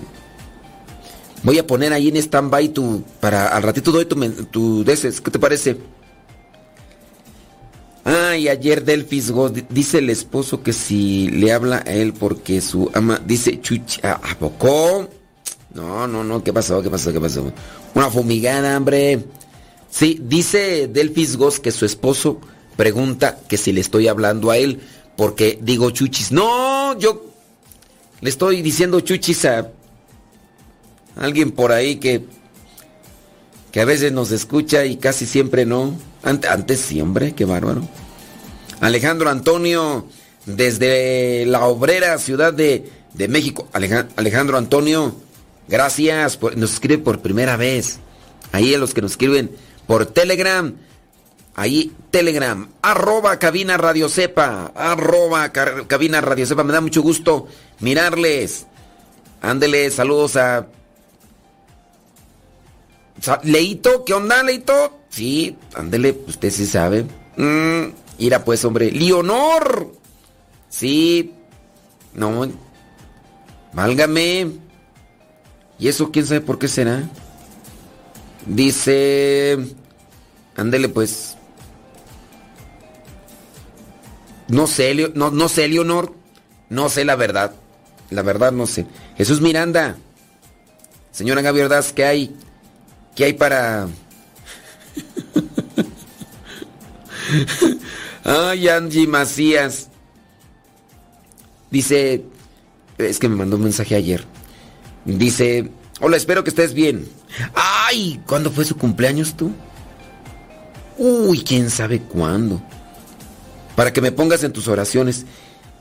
Voy 1.44 1.58
a 1.58 1.66
poner 1.66 1.92
ahí 1.92 2.10
en 2.10 2.18
stand-by 2.18 2.70
tu. 2.70 3.04
Para. 3.20 3.48
Al 3.48 3.64
ratito 3.64 3.92
doy 3.92 4.06
tu. 4.06 4.16
tu 4.46 4.86
¿Qué 4.86 5.32
te 5.32 5.40
parece? 5.40 5.78
Ay, 8.04 8.48
ayer 8.48 8.84
Delfis 8.84 9.32
dice 9.70 10.00
el 10.00 10.10
esposo 10.10 10.64
que 10.64 10.74
si 10.74 11.30
le 11.30 11.52
habla 11.52 11.84
a 11.86 11.92
él 11.92 12.14
porque 12.14 12.60
su 12.60 12.90
ama 12.96 13.22
dice 13.24 13.62
chuchi, 13.62 14.02
¿a, 14.02 14.14
a 14.14 14.40
poco? 14.40 15.08
No, 15.74 16.08
no, 16.08 16.24
no, 16.24 16.44
¿qué 16.44 16.52
pasó? 16.52 16.82
¿Qué 16.82 16.90
pasó? 16.90 17.14
¿Qué 17.14 17.22
pasó? 17.22 17.52
Una 17.94 18.10
fumigada, 18.10 18.76
hombre. 18.76 19.24
Sí, 19.92 20.20
dice 20.24 20.88
Delfis 20.88 21.36
Gos 21.38 21.60
que 21.60 21.72
su 21.72 21.86
esposo 21.86 22.40
pregunta 22.78 23.38
que 23.48 23.58
si 23.58 23.72
le 23.74 23.82
estoy 23.82 24.08
hablando 24.08 24.50
a 24.50 24.58
él 24.58 24.80
porque 25.18 25.60
digo 25.62 25.92
chuchis. 25.92 26.32
No, 26.32 26.98
yo 26.98 27.26
le 28.22 28.30
estoy 28.30 28.62
diciendo 28.62 29.02
chuchis 29.02 29.46
a 29.46 29.70
alguien 31.16 31.52
por 31.52 31.72
ahí 31.72 31.98
que 31.98 32.26
que 33.72 33.80
a 33.82 33.86
veces 33.86 34.12
nos 34.12 34.32
escucha 34.32 34.84
y 34.86 34.98
casi 34.98 35.26
siempre 35.26 35.66
no. 35.66 35.98
Ante- 36.24 36.50
Antes 36.50 36.82
sí, 36.82 37.00
hombre, 37.00 37.34
qué 37.34 37.46
bárbaro. 37.46 37.88
Alejandro 38.82 39.30
Antonio, 39.30 40.08
desde 40.46 41.46
la 41.46 41.66
obrera 41.66 42.18
Ciudad 42.18 42.52
de, 42.54 42.90
de 43.14 43.28
México. 43.30 43.70
Aleja- 43.72 44.10
Alejandro 44.18 44.58
Antonio, 44.58 45.16
gracias, 45.70 46.36
por- 46.36 46.58
nos 46.58 46.74
escribe 46.74 46.98
por 47.02 47.22
primera 47.22 47.56
vez. 47.56 48.00
Ahí 48.52 48.74
a 48.74 48.78
los 48.78 48.94
que 48.94 49.02
nos 49.02 49.12
escriben 49.12 49.52
por 49.92 50.06
Telegram. 50.06 50.74
Ahí, 51.54 51.92
Telegram, 52.12 52.66
arroba 52.82 53.38
cabina 53.40 53.76
radio 53.76 54.08
sepa, 54.08 54.72
arroba 54.74 55.52
cabina 55.52 56.22
radio 56.22 56.46
sepa. 56.46 56.64
Me 56.64 56.72
da 56.72 56.80
mucho 56.80 57.02
gusto 57.02 57.50
mirarles. 57.82 58.68
Ándele, 59.42 59.92
saludos 59.92 60.38
a 60.38 60.66
Leito, 63.44 64.06
¿qué 64.06 64.14
onda, 64.14 64.42
Leito? 64.44 65.02
Sí, 65.10 65.58
ándele, 65.76 66.18
usted 66.26 66.52
sí 66.52 66.68
sabe. 66.68 67.06
Mm, 67.36 67.92
pues, 68.46 68.64
hombre. 68.64 68.92
Leonor. 68.92 69.92
Sí. 70.70 71.34
No. 72.14 72.50
Válgame. 73.74 74.52
¿Y 75.78 75.90
eso 75.90 76.12
quién 76.12 76.26
sabe 76.26 76.40
por 76.40 76.58
qué 76.58 76.70
será? 76.70 77.10
Dice... 78.46 79.81
Ándele 80.56 80.90
pues. 80.90 81.38
No 84.48 84.68
sé, 84.68 84.94
no, 85.16 85.32
no 85.32 85.48
sé, 85.50 85.68
Leonor. 85.68 86.14
No 86.70 86.90
sé 86.90 87.06
la 87.06 87.16
verdad. 87.16 87.54
La 88.10 88.22
verdad 88.22 88.52
no 88.52 88.68
sé. 88.68 88.86
Jesús 89.18 89.42
Miranda. 89.42 89.98
Señora 91.12 91.42
Gaby 91.42 91.62
Ordaz, 91.62 91.94
¿qué 91.94 92.06
hay? 92.06 92.36
¿Qué 93.16 93.26
hay 93.26 93.34
para...? 93.34 93.88
Ay, 98.24 98.68
Angie 98.68 99.08
Macías. 99.08 99.90
Dice... 101.70 102.24
Es 102.98 103.20
que 103.20 103.28
me 103.30 103.36
mandó 103.36 103.58
un 103.58 103.64
mensaje 103.64 103.96
ayer. 103.96 104.26
Dice... 105.06 105.72
Hola, 106.00 106.18
espero 106.18 106.44
que 106.44 106.50
estés 106.50 106.74
bien. 106.74 107.08
Ay, 107.54 108.22
¿cuándo 108.26 108.52
fue 108.52 108.66
su 108.66 108.76
cumpleaños 108.78 109.36
tú? 109.36 109.52
Uy, 110.98 111.44
quién 111.44 111.70
sabe 111.70 112.02
cuándo. 112.02 112.62
Para 113.76 113.94
que 113.94 114.02
me 114.02 114.12
pongas 114.12 114.44
en 114.44 114.54
tus 114.54 114.68
oraciones. 114.68 115.26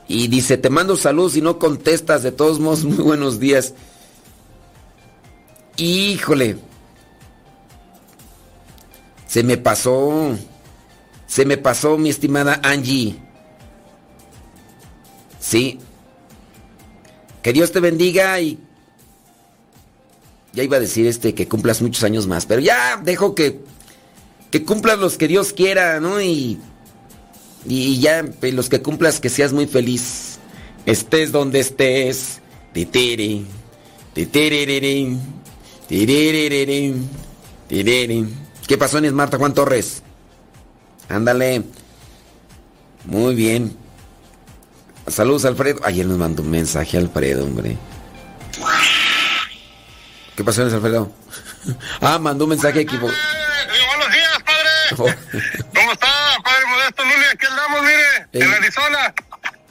Y 0.07 0.27
dice, 0.27 0.57
te 0.57 0.69
mando 0.69 0.97
saludos 0.97 1.35
y 1.37 1.41
no 1.41 1.59
contestas. 1.59 2.23
De 2.23 2.31
todos 2.31 2.59
modos, 2.59 2.83
muy 2.85 2.97
buenos 2.97 3.39
días. 3.39 3.73
Híjole. 5.77 6.57
Se 9.27 9.43
me 9.43 9.57
pasó. 9.57 10.37
Se 11.27 11.45
me 11.45 11.57
pasó, 11.57 11.97
mi 11.97 12.09
estimada 12.09 12.59
Angie. 12.63 13.17
Sí. 15.39 15.79
Que 17.41 17.53
Dios 17.53 17.71
te 17.71 17.79
bendiga 17.79 18.39
y... 18.39 18.59
Ya 20.53 20.63
iba 20.63 20.75
a 20.75 20.81
decir 20.81 21.07
este 21.07 21.33
que 21.33 21.47
cumplas 21.47 21.81
muchos 21.81 22.03
años 22.03 22.27
más, 22.27 22.45
pero 22.45 22.59
ya 22.59 22.97
dejo 22.97 23.35
que... 23.35 23.61
Que 24.51 24.63
cumplas 24.65 24.99
los 24.99 25.17
que 25.17 25.27
Dios 25.27 25.53
quiera, 25.53 25.99
¿no? 25.99 26.21
Y... 26.21 26.59
Y 27.65 27.99
ya 27.99 28.25
los 28.41 28.69
que 28.69 28.81
cumplas 28.81 29.19
que 29.19 29.29
seas 29.29 29.53
muy 29.53 29.67
feliz. 29.67 30.39
Estés 30.85 31.31
donde 31.31 31.59
estés. 31.59 32.41
Titiri. 32.73 33.45
Titiriririn. 34.13 35.19
Tiririririn. 35.87 37.09
Tiririn. 37.67 38.35
¿Qué 38.67 38.77
pasó 38.77 38.97
en 38.97 39.13
Marta 39.13 39.37
Juan 39.37 39.53
Torres? 39.53 40.01
Ándale. 41.07 41.63
Muy 43.05 43.35
bien. 43.35 43.75
Saludos, 45.07 45.45
Alfredo. 45.45 45.81
Ayer 45.83 46.05
nos 46.05 46.17
mandó 46.17 46.41
un 46.41 46.49
mensaje, 46.49 46.97
Alfredo, 46.97 47.45
hombre. 47.45 47.77
¿Qué 50.35 50.43
pasó, 50.43 50.63
Alfredo? 50.63 51.11
ah, 52.01 52.17
mandó 52.19 52.45
un 52.45 52.51
mensaje 52.51 52.81
equivocado. 52.81 53.40
¿Cómo 54.95 55.91
está, 55.91 56.07
padre 56.43 56.65
Modesto 56.67 57.03
Luli? 57.03 57.25
Aquí 57.33 57.45
andamos, 57.47 57.81
mire, 57.83 58.27
en 58.45 58.53
Arizona, 58.53 59.13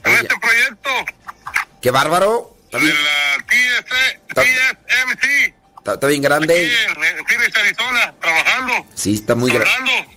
en 0.04 0.12
este 0.12 0.34
proyecto 0.38 0.90
¡Qué 1.82 1.90
bárbaro! 1.90 2.56
de 2.72 2.78
la 2.80 3.44
TSMC, 3.48 5.24
Está, 5.78 5.94
está 5.94 6.06
bien 6.06 6.22
grande. 6.22 6.54
aquí 6.54 7.00
en, 7.00 7.18
en 7.18 7.26
Phoenix, 7.26 7.56
Arizona, 7.56 8.14
trabajando, 8.20 8.86
Sí, 8.94 9.14
está 9.14 9.34
muy 9.34 9.50
grande. 9.50 9.70
soldando. 9.70 10.10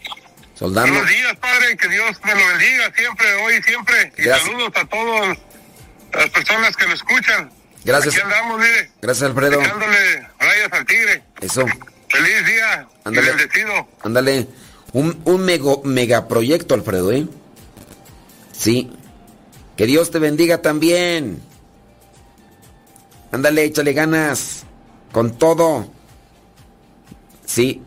Soldando. 0.55 0.91
Buenos 0.93 1.09
días, 1.09 1.35
padre, 1.37 1.77
que 1.77 1.87
Dios 1.87 2.17
me 2.23 2.35
lo 2.35 2.47
bendiga 2.47 2.91
siempre, 2.95 3.33
hoy 3.35 3.63
siempre. 3.63 4.13
Y 4.17 4.21
Gracias. 4.23 4.47
saludos 4.47 4.71
a 4.75 4.85
todas 4.85 5.37
las 6.13 6.29
personas 6.29 6.75
que 6.77 6.85
lo 6.87 6.93
escuchan. 6.93 7.51
Gracias. 7.85 8.13
Aquí 8.15 8.23
andamos, 8.23 8.59
mire, 8.59 8.91
Gracias, 9.01 9.29
Alfredo. 9.29 9.61
echándole 9.61 10.27
rayas 10.39 10.71
al 10.71 10.85
tigre. 10.85 11.23
Eso. 11.41 11.65
Feliz 12.09 12.45
día 12.45 12.87
Ándale. 13.03 13.27
bendecido. 13.31 13.89
Ándale. 14.03 14.47
Un, 14.93 15.17
un 15.25 15.41
mego- 15.45 15.81
megaproyecto, 15.83 16.75
Alfredo, 16.75 17.11
¿eh? 17.11 17.27
Sí. 18.51 18.89
Que 19.75 19.85
Dios 19.87 20.11
te 20.11 20.19
bendiga 20.19 20.61
también. 20.61 21.39
Ándale, 23.31 23.63
échale 23.65 23.93
ganas. 23.93 24.63
Con 25.11 25.31
todo. 25.37 25.87
Sí. 27.45 27.81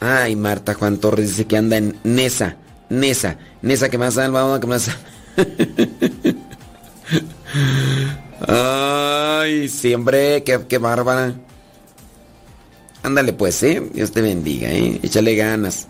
Ay, 0.00 0.36
Marta 0.36 0.74
Juan 0.74 0.98
Torres 0.98 1.30
dice 1.30 1.46
que 1.46 1.56
anda 1.56 1.76
en 1.78 1.98
Nesa. 2.04 2.56
Nesa. 2.90 3.38
Nesa 3.62 3.88
que 3.88 3.98
me 3.98 4.06
ha 4.06 4.10
salvado, 4.10 4.60
que 4.60 4.78
sal- 4.78 4.96
Ay, 8.46 9.68
siempre, 9.68 10.42
qué, 10.44 10.60
qué 10.68 10.78
bárbara. 10.78 11.34
Ándale 13.02 13.32
pues, 13.32 13.62
¿eh? 13.62 13.82
Dios 13.94 14.12
te 14.12 14.20
bendiga, 14.20 14.68
¿eh? 14.70 15.00
Échale 15.02 15.34
ganas. 15.34 15.86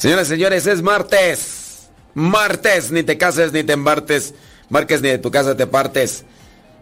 Señoras 0.00 0.28
y 0.28 0.30
señores, 0.30 0.66
es 0.66 0.80
martes. 0.80 1.90
Martes, 2.14 2.90
ni 2.90 3.02
te 3.02 3.18
cases 3.18 3.52
ni 3.52 3.64
te 3.64 3.74
embartes. 3.74 4.32
Marques 4.70 5.02
ni 5.02 5.10
de 5.10 5.18
tu 5.18 5.30
casa 5.30 5.54
te 5.54 5.66
partes. 5.66 6.24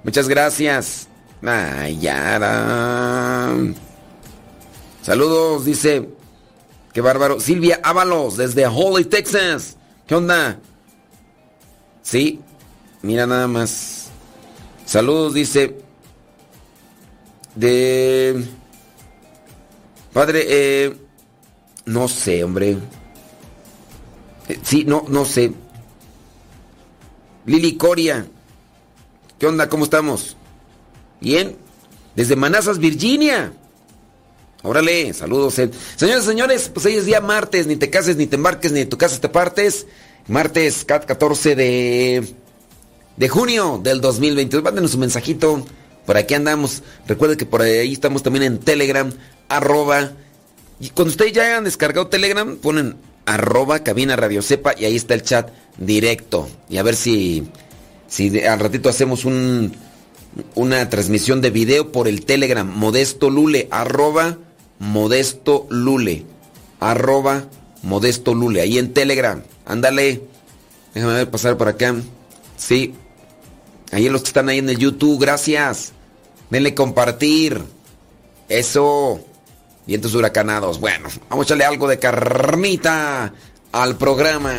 Muchas 0.04 0.28
gracias. 0.28 1.08
Ay, 1.42 1.98
ya. 1.98 3.56
Saludos, 5.02 5.64
dice. 5.64 6.10
Qué 6.92 7.00
bárbaro. 7.00 7.40
Silvia 7.40 7.80
Ábalos, 7.82 8.36
desde 8.36 8.68
Holly, 8.68 9.04
Texas. 9.04 9.76
¿Qué 10.06 10.14
onda? 10.14 10.60
Sí, 12.02 12.40
mira 13.02 13.26
nada 13.26 13.48
más. 13.48 14.10
Saludos, 14.86 15.34
dice. 15.34 15.76
De. 17.56 18.44
Padre, 20.12 20.44
eh. 20.46 20.96
No 21.84 22.06
sé, 22.06 22.44
hombre. 22.44 22.78
Sí, 24.62 24.84
no, 24.84 25.04
no 25.08 25.24
sé. 25.24 25.52
Lili 27.46 27.76
Coria. 27.76 28.26
¿Qué 29.38 29.46
onda? 29.46 29.68
¿Cómo 29.68 29.84
estamos? 29.84 30.36
Bien. 31.20 31.56
Desde 32.16 32.36
Manassas, 32.36 32.78
Virginia. 32.78 33.52
Órale, 34.62 35.12
saludos. 35.14 35.54
Señores, 35.54 36.24
señores, 36.24 36.70
pues 36.72 36.84
hoy 36.86 36.94
es 36.94 37.06
día 37.06 37.20
martes. 37.20 37.66
Ni 37.66 37.76
te 37.76 37.90
cases, 37.90 38.16
ni 38.16 38.26
te 38.26 38.36
embarques, 38.36 38.72
ni 38.72 38.80
de 38.80 38.86
tu 38.86 38.98
casa 38.98 39.20
te 39.20 39.28
partes. 39.28 39.86
Martes 40.26 40.84
14 40.84 41.54
de, 41.54 42.34
de 43.16 43.28
junio 43.28 43.80
del 43.82 44.00
2022. 44.00 44.62
Mándenos 44.64 44.94
un 44.94 45.00
mensajito. 45.00 45.64
Por 46.04 46.16
aquí 46.16 46.34
andamos. 46.34 46.82
Recuerden 47.06 47.38
que 47.38 47.46
por 47.46 47.62
ahí 47.62 47.92
estamos 47.92 48.22
también 48.22 48.42
en 48.44 48.58
Telegram. 48.58 49.12
Arroba. 49.48 50.12
Y 50.80 50.90
cuando 50.90 51.10
ustedes 51.10 51.32
ya 51.32 51.44
hayan 51.44 51.64
descargado 51.64 52.08
Telegram, 52.08 52.56
ponen 52.56 52.96
arroba 53.28 53.84
cabina 53.84 54.16
radio 54.16 54.40
sepa 54.40 54.74
y 54.78 54.86
ahí 54.86 54.96
está 54.96 55.12
el 55.12 55.22
chat 55.22 55.50
directo. 55.76 56.48
Y 56.70 56.78
a 56.78 56.82
ver 56.82 56.96
si, 56.96 57.46
si 58.08 58.40
al 58.40 58.58
ratito 58.58 58.88
hacemos 58.88 59.26
un, 59.26 59.76
una 60.54 60.88
transmisión 60.88 61.42
de 61.42 61.50
video 61.50 61.92
por 61.92 62.08
el 62.08 62.24
Telegram. 62.24 62.66
Modesto 62.66 63.28
Lule, 63.28 63.68
arroba 63.70 64.38
Modesto 64.78 65.66
Lule. 65.68 66.24
Arroba 66.80 67.44
Modesto 67.82 68.34
Lule. 68.34 68.62
Ahí 68.62 68.78
en 68.78 68.94
Telegram. 68.94 69.42
Ándale. 69.66 70.22
Déjame 70.94 71.12
ver 71.12 71.30
pasar 71.30 71.58
por 71.58 71.68
acá. 71.68 71.96
Sí. 72.56 72.94
Ahí 73.92 74.08
los 74.08 74.22
que 74.22 74.28
están 74.28 74.48
ahí 74.48 74.58
en 74.58 74.70
el 74.70 74.78
YouTube, 74.78 75.20
gracias. 75.20 75.92
Denle 76.48 76.74
compartir. 76.74 77.62
Eso. 78.48 79.20
Vientos 79.88 80.14
huracanados. 80.14 80.78
Bueno, 80.80 81.08
vamos 81.30 81.44
a 81.44 81.46
echarle 81.46 81.64
algo 81.64 81.88
de 81.88 81.98
carnita 81.98 83.32
al 83.72 83.96
programa. 83.96 84.52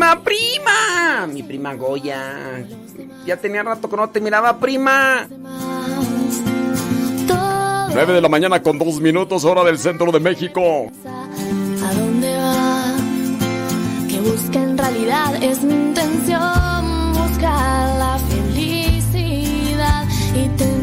Prima, 0.00 0.16
prima. 0.24 1.26
Mi 1.26 1.42
prima 1.42 1.74
Goya. 1.74 2.64
Ya 3.26 3.36
tenía 3.36 3.62
rato 3.62 3.86
que 3.86 3.96
no 3.98 4.08
te 4.08 4.18
miraba, 4.18 4.58
prima. 4.58 5.28
9 7.92 8.12
de 8.14 8.20
la 8.22 8.28
mañana 8.30 8.62
con 8.62 8.78
2 8.78 8.98
minutos, 8.98 9.44
hora 9.44 9.62
del 9.62 9.78
centro 9.78 10.10
de 10.10 10.18
México. 10.20 10.90
¿A 11.84 11.92
dónde 11.92 12.34
va? 12.34 12.94
Que 14.08 14.20
busca 14.20 14.62
en 14.62 14.78
realidad 14.78 15.42
es 15.42 15.62
mi 15.64 15.74
intención 15.74 17.12
buscar 17.12 17.98
la 17.98 18.18
felicidad 18.30 20.06
y 20.34 20.48
tener 20.56 20.79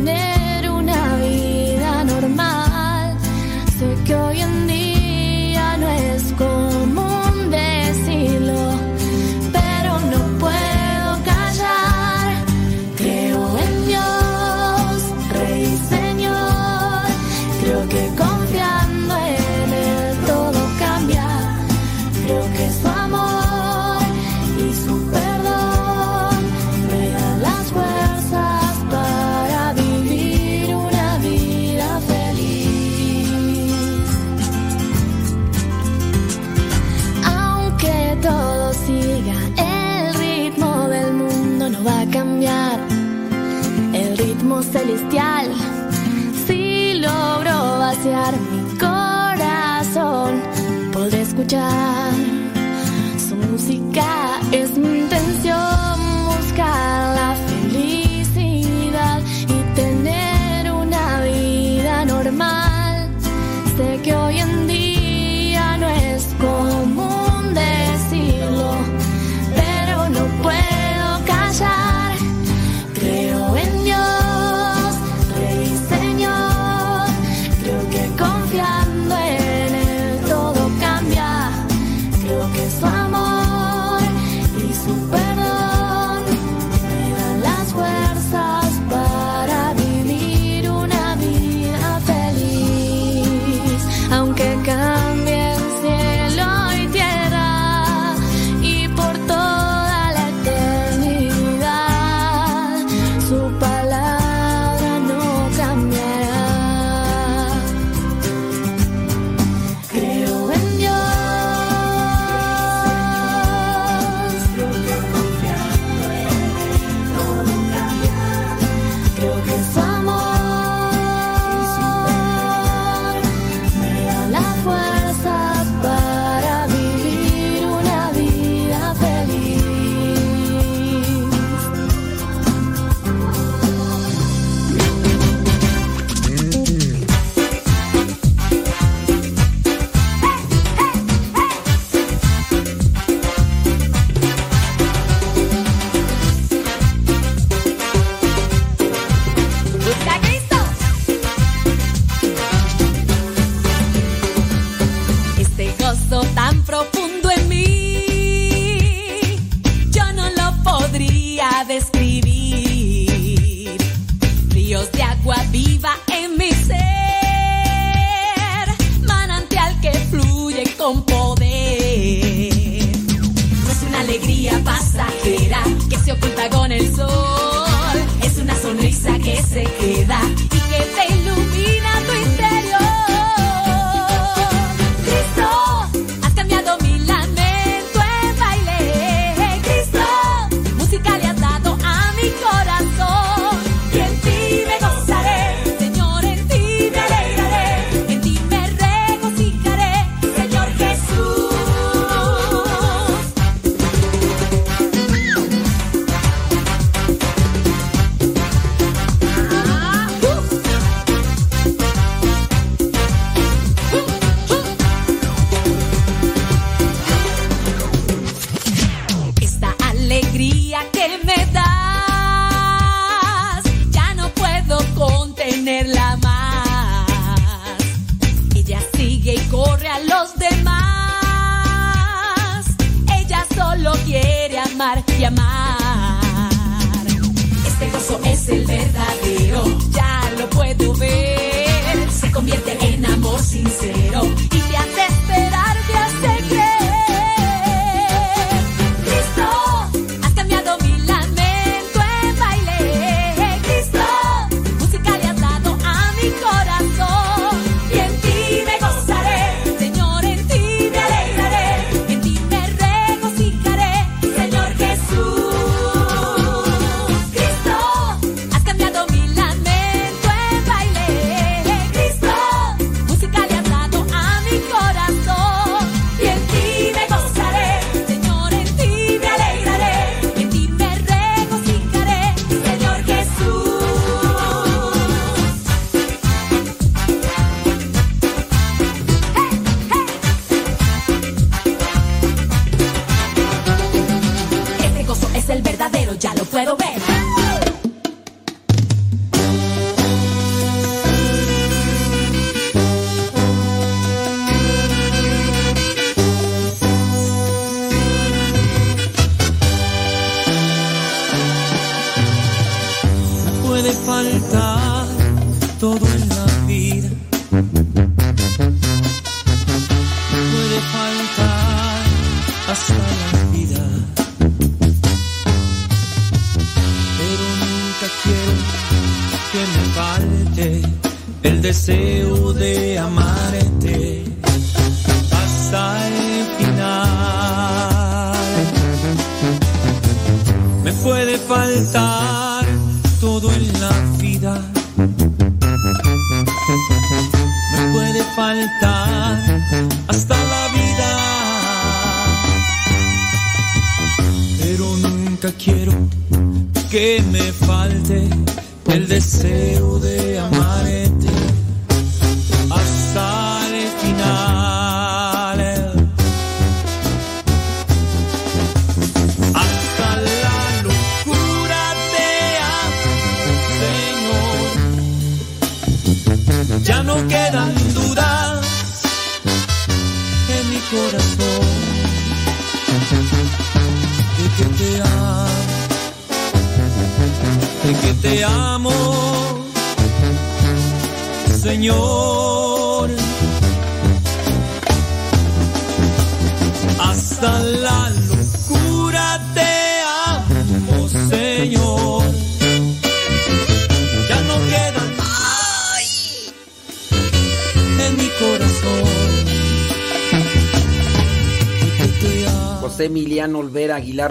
mi 48.08 48.78
corazón, 48.78 50.42
podré 50.94 51.22
escuchar 51.22 52.14
su 53.18 53.36
música. 53.36 54.27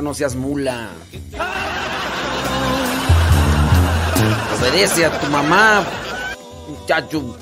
no 0.03 0.15
seas 0.15 0.35
mula. 0.35 0.91
Obedece 4.59 5.07
a 5.07 5.21
tu 5.21 5.27
mamá, 5.29 5.85
muchacho. 6.69 7.37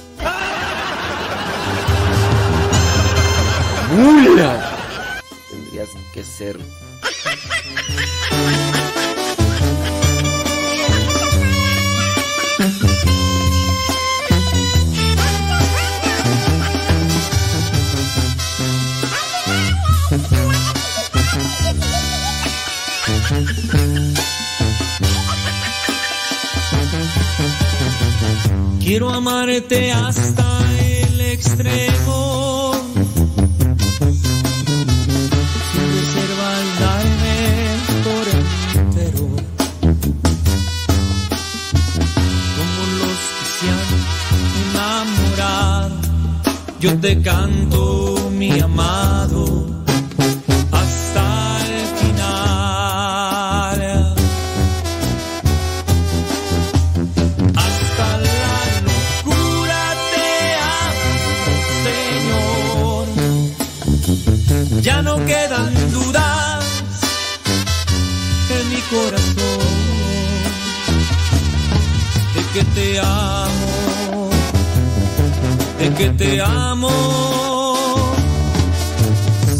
Mula. 3.96 4.70
Tendrías 5.50 5.88
que 6.12 6.24
ser 6.24 6.58
quiero 29.04 29.10
amarte 29.10 29.92
hasta 29.92 30.44
el 30.80 31.20
extremo. 31.20 32.23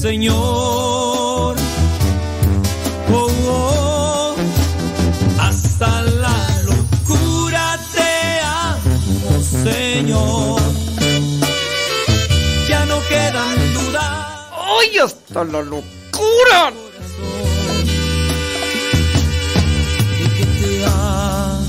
Señor. 0.05 1.57
Oh, 3.11 3.31
oh, 3.49 4.35
hasta 5.41 6.03
la 6.03 6.63
locura 6.67 7.79
te 7.95 8.41
amo, 8.45 9.41
Señor. 9.41 10.61
Ya 12.69 12.85
no 12.85 12.99
quedan 13.09 13.73
dudas. 13.73 14.11
¡Ay, 14.79 14.99
hasta 14.99 15.43
la 15.45 15.63
locura! 15.63 16.73
te 20.61 20.85
amo, 20.85 21.67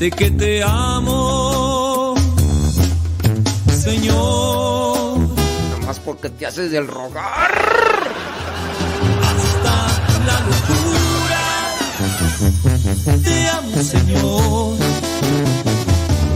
de 0.00 0.10
que 0.10 0.30
te 0.32 0.62
amo, 0.64 2.16
Señor. 3.80 4.51
Porque 6.04 6.30
te 6.30 6.46
haces 6.46 6.70
del 6.70 6.86
rogar. 6.88 7.52
La 10.26 10.40
locura, 10.40 11.42
te 13.24 13.48
amo, 13.48 13.82
Señor. 13.82 14.76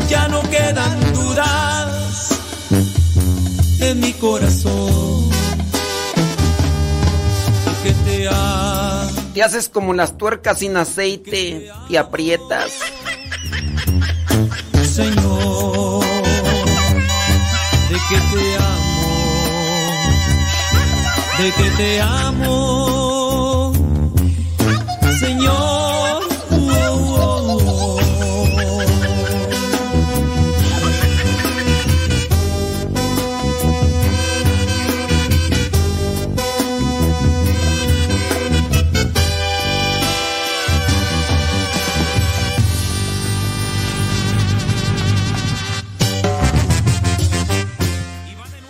Ya 0.08 0.28
no 0.28 0.42
quedan 0.42 1.12
dudas 1.14 2.40
en 3.80 4.00
mi 4.00 4.12
corazón. 4.14 5.30
De 7.64 7.72
que 7.82 7.92
te 7.92 8.28
amo. 8.28 9.10
Te 9.34 9.42
haces 9.42 9.68
como 9.68 9.92
las 9.94 10.16
tuercas 10.16 10.58
sin 10.60 10.76
aceite 10.76 11.70
y 11.88 11.96
aprietas. 11.96 12.72
Señor, 14.82 16.04
de 17.90 17.96
que 18.08 18.16
te 18.32 18.56
amo, 18.56 18.65
de 21.38 21.52
que 21.52 21.70
te 21.76 22.00
amo, 22.00 23.72
Señor. 25.20 25.86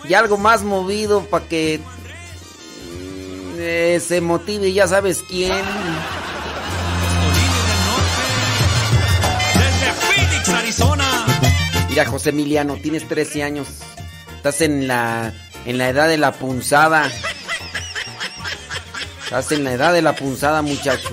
Y 0.09 0.13
algo 0.13 0.37
más 0.37 0.63
movido 0.63 1.25
para 1.25 1.45
que 1.49 1.81
se 3.99 4.21
motive, 4.21 4.71
ya 4.71 4.87
sabes 4.87 5.23
quién. 5.27 5.51
Desde 9.53 9.93
Phoenix, 9.93 10.49
Arizona. 10.49 11.25
Mira, 11.89 12.05
José 12.05 12.29
Emiliano, 12.29 12.75
tienes 12.75 13.07
13 13.07 13.43
años. 13.43 13.67
Estás 14.35 14.61
en 14.61 14.87
la 14.87 15.33
en 15.65 15.77
la 15.77 15.89
edad 15.89 16.07
de 16.07 16.17
la 16.17 16.31
punzada. 16.31 17.11
Estás 19.23 19.51
en 19.51 19.63
la 19.65 19.73
edad 19.73 19.93
de 19.93 20.01
la 20.01 20.15
punzada, 20.15 20.61
muchacho. 20.61 21.09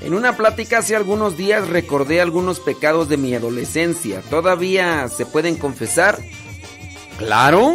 En 0.00 0.14
una 0.14 0.36
plática 0.36 0.78
hace 0.78 0.94
algunos 0.94 1.36
días 1.36 1.66
recordé 1.68 2.20
algunos 2.20 2.60
pecados 2.60 3.08
de 3.08 3.16
mi 3.16 3.34
adolescencia. 3.34 4.22
¿Todavía 4.30 5.08
se 5.08 5.26
pueden 5.26 5.56
confesar? 5.56 6.20
Claro. 7.18 7.74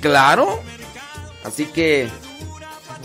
Claro. 0.00 0.60
Así 1.44 1.64
que 1.64 2.08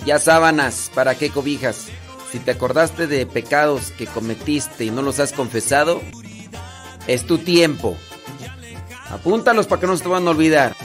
ya 0.05 0.19
sábanas, 0.19 0.91
¿para 0.93 1.15
qué 1.15 1.29
cobijas? 1.29 1.85
Si 2.31 2.39
te 2.39 2.51
acordaste 2.51 3.07
de 3.07 3.25
pecados 3.25 3.91
que 3.91 4.07
cometiste 4.07 4.83
y 4.85 4.91
no 4.91 5.01
los 5.01 5.19
has 5.19 5.31
confesado, 5.31 6.01
es 7.07 7.25
tu 7.25 7.37
tiempo. 7.37 7.97
Apúntalos 9.09 9.67
para 9.67 9.81
que 9.81 9.87
no 9.87 9.95
se 9.97 10.03
te 10.03 10.09
van 10.09 10.27
a 10.27 10.31
olvidar. 10.31 10.75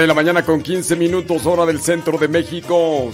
De 0.00 0.06
la 0.06 0.14
mañana 0.14 0.42
con 0.44 0.62
15 0.62 0.96
minutos, 0.96 1.44
hora 1.44 1.66
del 1.66 1.80
centro 1.80 2.16
de 2.16 2.28
México. 2.28 3.12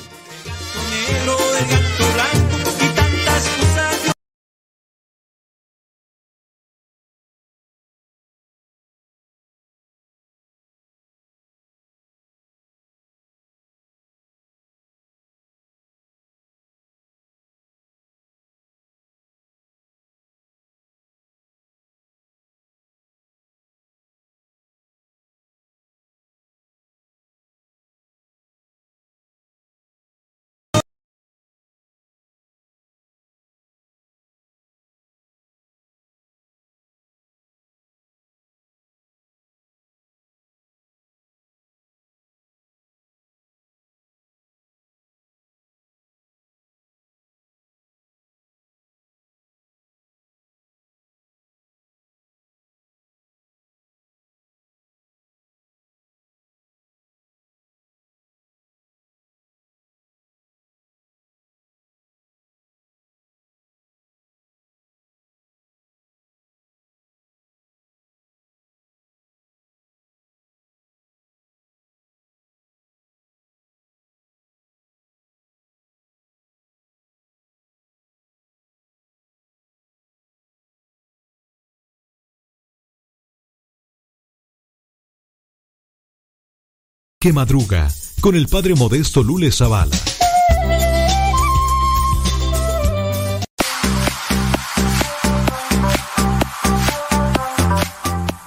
Que 87.21 87.33
madruga 87.33 87.93
con 88.21 88.37
el 88.37 88.47
padre 88.47 88.77
modesto 88.77 89.25
Lule 89.25 89.51
Zavala. 89.51 89.99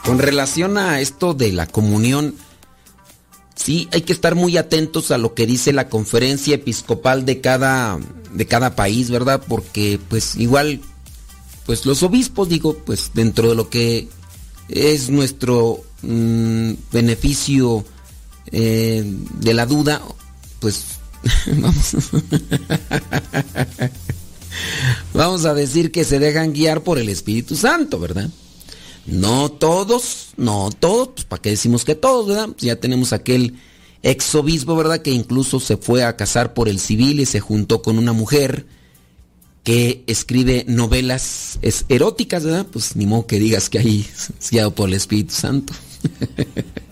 Con 0.05 0.19
relación 0.19 0.77
a 0.77 1.01
esto 1.01 1.33
de 1.33 1.51
la 1.51 1.67
comunión, 1.67 2.35
sí 3.55 3.89
hay 3.91 4.03
que 4.03 4.13
estar 4.13 4.35
muy 4.35 4.55
atentos 4.55 5.11
a 5.11 5.17
lo 5.17 5.33
que 5.33 5.45
dice 5.45 5.73
la 5.73 5.89
conferencia 5.89 6.55
episcopal 6.55 7.25
de 7.25 7.41
cada, 7.41 7.99
de 8.31 8.45
cada 8.45 8.77
país, 8.77 9.11
¿verdad? 9.11 9.43
Porque 9.49 9.99
pues 10.07 10.37
igual, 10.37 10.79
pues 11.65 11.85
los 11.85 12.03
obispos, 12.03 12.47
digo, 12.47 12.77
pues 12.85 13.11
dentro 13.13 13.49
de 13.49 13.55
lo 13.55 13.69
que 13.69 14.07
es 14.69 15.09
nuestro 15.09 15.83
mm, 16.03 16.71
beneficio 16.93 17.83
eh, 18.51 19.03
de 19.05 19.53
la 19.53 19.65
duda, 19.65 20.01
pues 20.59 20.83
vamos. 21.47 21.95
vamos 25.13 25.45
a 25.45 25.53
decir 25.53 25.91
que 25.91 26.03
se 26.03 26.19
dejan 26.19 26.53
guiar 26.53 26.81
por 26.81 26.97
el 26.97 27.09
Espíritu 27.09 27.55
Santo, 27.55 27.99
¿verdad? 27.99 28.29
No 29.05 29.51
todos, 29.51 30.29
no 30.37 30.69
todos, 30.71 31.09
pues 31.09 31.25
para 31.25 31.41
qué 31.41 31.49
decimos 31.51 31.85
que 31.85 31.95
todos, 31.95 32.27
¿verdad? 32.27 32.49
Pues 32.49 32.61
ya 32.61 32.75
tenemos 32.75 33.13
aquel 33.13 33.55
ex 34.03 34.35
obispo, 34.35 34.75
¿verdad? 34.75 35.01
Que 35.01 35.11
incluso 35.11 35.59
se 35.59 35.77
fue 35.77 36.03
a 36.03 36.15
casar 36.15 36.53
por 36.53 36.69
el 36.69 36.79
civil 36.79 37.19
y 37.19 37.25
se 37.25 37.39
juntó 37.39 37.81
con 37.81 37.97
una 37.97 38.13
mujer 38.13 38.65
que 39.63 40.03
escribe 40.07 40.65
novelas 40.67 41.59
eróticas, 41.87 42.43
¿verdad? 42.43 42.67
Pues 42.71 42.95
ni 42.95 43.05
modo 43.05 43.27
que 43.27 43.39
digas 43.39 43.69
que 43.69 43.79
ahí 43.79 44.07
es 44.39 44.49
guiado 44.49 44.73
por 44.73 44.89
el 44.89 44.95
Espíritu 44.95 45.33
Santo. 45.33 45.73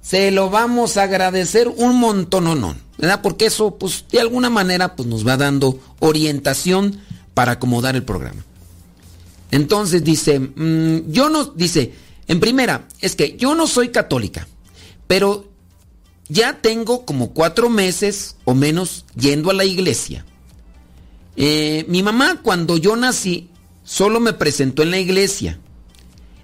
Se 0.00 0.30
lo 0.30 0.48
vamos 0.48 0.96
a 0.96 1.02
agradecer 1.02 1.68
un 1.68 1.96
montón, 1.96 2.76
¿verdad? 2.98 3.20
Porque 3.22 3.46
eso, 3.46 3.76
pues, 3.76 4.04
de 4.10 4.20
alguna 4.20 4.48
manera, 4.48 4.96
pues, 4.96 5.08
nos 5.08 5.26
va 5.26 5.36
dando 5.36 5.78
orientación 5.98 7.00
para 7.34 7.52
acomodar 7.52 7.96
el 7.96 8.04
programa. 8.04 8.44
Entonces 9.50 10.02
dice, 10.04 10.38
mm, 10.38 11.10
yo 11.10 11.28
no, 11.28 11.44
dice, 11.46 11.92
en 12.28 12.40
primera, 12.40 12.86
es 13.00 13.16
que 13.16 13.36
yo 13.36 13.54
no 13.54 13.66
soy 13.66 13.88
católica, 13.88 14.46
pero 15.10 15.50
ya 16.28 16.62
tengo 16.62 17.04
como 17.04 17.32
cuatro 17.32 17.68
meses 17.68 18.36
o 18.44 18.54
menos 18.54 19.06
yendo 19.16 19.50
a 19.50 19.54
la 19.54 19.64
iglesia. 19.64 20.24
Eh, 21.34 21.84
mi 21.88 22.04
mamá 22.04 22.42
cuando 22.44 22.76
yo 22.76 22.94
nací 22.94 23.50
solo 23.82 24.20
me 24.20 24.34
presentó 24.34 24.84
en 24.84 24.92
la 24.92 25.00
iglesia, 25.00 25.58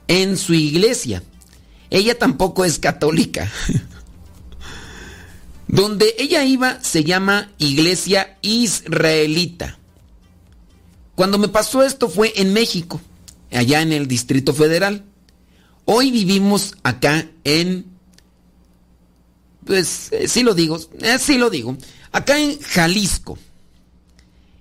en 0.09 0.36
su 0.36 0.52
iglesia. 0.52 1.22
Ella 1.90 2.18
tampoco 2.18 2.64
es 2.64 2.80
católica. 2.80 3.48
Donde 5.68 6.16
ella 6.18 6.44
iba 6.44 6.82
se 6.82 7.05
llama 7.05 7.52
Iglesia 7.59 8.36
Israelita. 8.43 9.78
Cuando 11.14 11.38
me 11.38 11.47
pasó 11.47 11.84
esto 11.84 12.09
fue 12.09 12.32
en 12.34 12.52
México, 12.52 13.01
allá 13.52 13.80
en 13.80 13.93
el 13.93 14.09
Distrito 14.09 14.52
Federal. 14.52 15.05
Hoy 15.84 16.10
vivimos 16.10 16.74
acá 16.82 17.28
en... 17.44 17.94
Pues 19.66 20.09
eh, 20.12 20.28
sí 20.28 20.43
lo 20.43 20.55
digo, 20.55 20.78
eh, 21.01 21.18
sí 21.18 21.38
lo 21.38 21.51
digo. 21.51 21.76
Acá 22.12 22.38
en 22.38 22.59
Jalisco. 22.60 23.38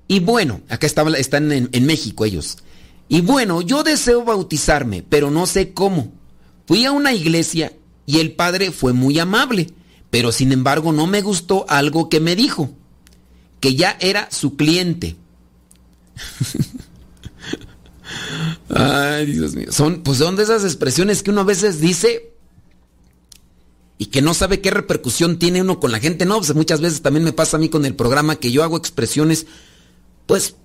Y 0.08 0.20
bueno, 0.20 0.62
acá 0.68 0.88
están 0.88 1.52
en, 1.52 1.70
en 1.72 1.86
México 1.86 2.26
ellos. 2.26 2.58
Y 3.08 3.22
bueno, 3.22 3.62
yo 3.62 3.84
deseo 3.84 4.24
bautizarme, 4.24 5.04
pero 5.08 5.32
no 5.32 5.46
sé 5.46 5.74
cómo. 5.74 6.12
Fui 6.68 6.86
a 6.86 6.92
una 6.92 7.14
iglesia 7.14 7.74
y 8.06 8.20
el 8.20 8.34
padre 8.34 8.72
fue 8.72 8.94
muy 8.94 9.20
amable, 9.20 9.70
pero 10.10 10.32
sin 10.32 10.52
embargo 10.52 10.92
no 10.92 11.08
me 11.08 11.22
gustó 11.22 11.66
algo 11.70 12.10
que 12.10 12.20
me 12.20 12.36
dijo, 12.36 12.72
que 13.60 13.76
ya 13.76 13.98
era 14.00 14.30
su 14.32 14.56
cliente. 14.56 15.16
Ay, 18.70 19.28
Dios 19.28 19.56
mío. 19.56 19.72
Son, 19.72 20.02
pues 20.02 20.18
son 20.18 20.36
de 20.36 20.44
esas 20.44 20.64
expresiones 20.64 21.22
que 21.22 21.32
uno 21.32 21.42
a 21.42 21.46
veces 21.46 21.80
dice 21.80 22.35
y 23.98 24.08
que 24.08 24.22
no 24.22 24.34
sabe 24.34 24.62
qué 24.62 24.72
repercusión 24.72 25.40
tiene 25.40 25.62
uno 25.62 25.80
con 25.80 25.92
la 25.92 26.00
gente. 26.00 26.26
No, 26.26 26.38
pues 26.38 26.54
muchas 26.54 26.82
veces 26.82 27.02
también 27.02 27.24
me 27.24 27.34
pasa 27.34 27.58
a 27.58 27.60
mí 27.60 27.70
con 27.70 27.86
el 27.86 27.96
programa 27.96 28.36
que 28.36 28.52
yo 28.52 28.64
hago 28.64 28.78
expresiones, 28.78 29.46
pues, 30.26 30.56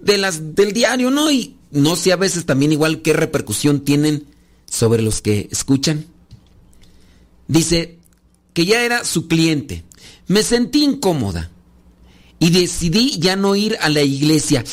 de 0.00 0.18
las 0.18 0.54
del 0.54 0.72
diario, 0.72 1.10
¿no? 1.10 1.30
Y 1.30 1.56
no 1.70 1.96
sé 1.96 2.12
a 2.12 2.16
veces 2.16 2.46
también 2.46 2.72
igual 2.72 3.02
qué 3.02 3.12
repercusión 3.12 3.80
tienen 3.80 4.26
sobre 4.68 5.02
los 5.02 5.22
que 5.22 5.48
escuchan. 5.52 6.06
Dice 7.48 7.98
que 8.52 8.66
ya 8.66 8.82
era 8.82 9.04
su 9.04 9.28
cliente. 9.28 9.84
Me 10.26 10.42
sentí 10.42 10.82
incómoda 10.82 11.50
y 12.38 12.50
decidí 12.50 13.18
ya 13.18 13.36
no 13.36 13.54
ir 13.54 13.76
a 13.80 13.88
la 13.88 14.02
iglesia. 14.02 14.64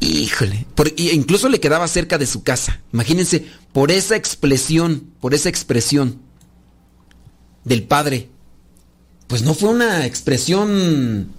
Híjole, 0.00 0.66
porque 0.74 1.12
incluso 1.12 1.48
le 1.48 1.60
quedaba 1.60 1.88
cerca 1.88 2.18
de 2.18 2.26
su 2.26 2.42
casa. 2.42 2.80
Imagínense, 2.92 3.46
por 3.74 3.90
esa 3.90 4.14
expresión, 4.14 5.10
por 5.20 5.34
esa 5.34 5.48
expresión 5.48 6.20
del 7.64 7.82
padre. 7.82 8.30
Pues 9.26 9.42
no 9.42 9.52
fue 9.52 9.70
una 9.70 10.06
expresión 10.06 11.32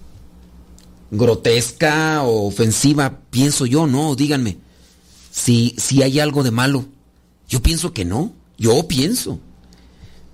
grotesca 1.10 2.22
o 2.24 2.46
ofensiva, 2.46 3.20
pienso 3.30 3.64
yo, 3.64 3.86
no, 3.86 4.14
díganme. 4.14 4.58
Si, 5.30 5.74
si 5.78 6.02
hay 6.02 6.20
algo 6.20 6.42
de 6.42 6.50
malo. 6.50 6.84
Yo 7.48 7.62
pienso 7.62 7.94
que 7.94 8.04
no, 8.04 8.34
yo 8.58 8.86
pienso. 8.86 9.40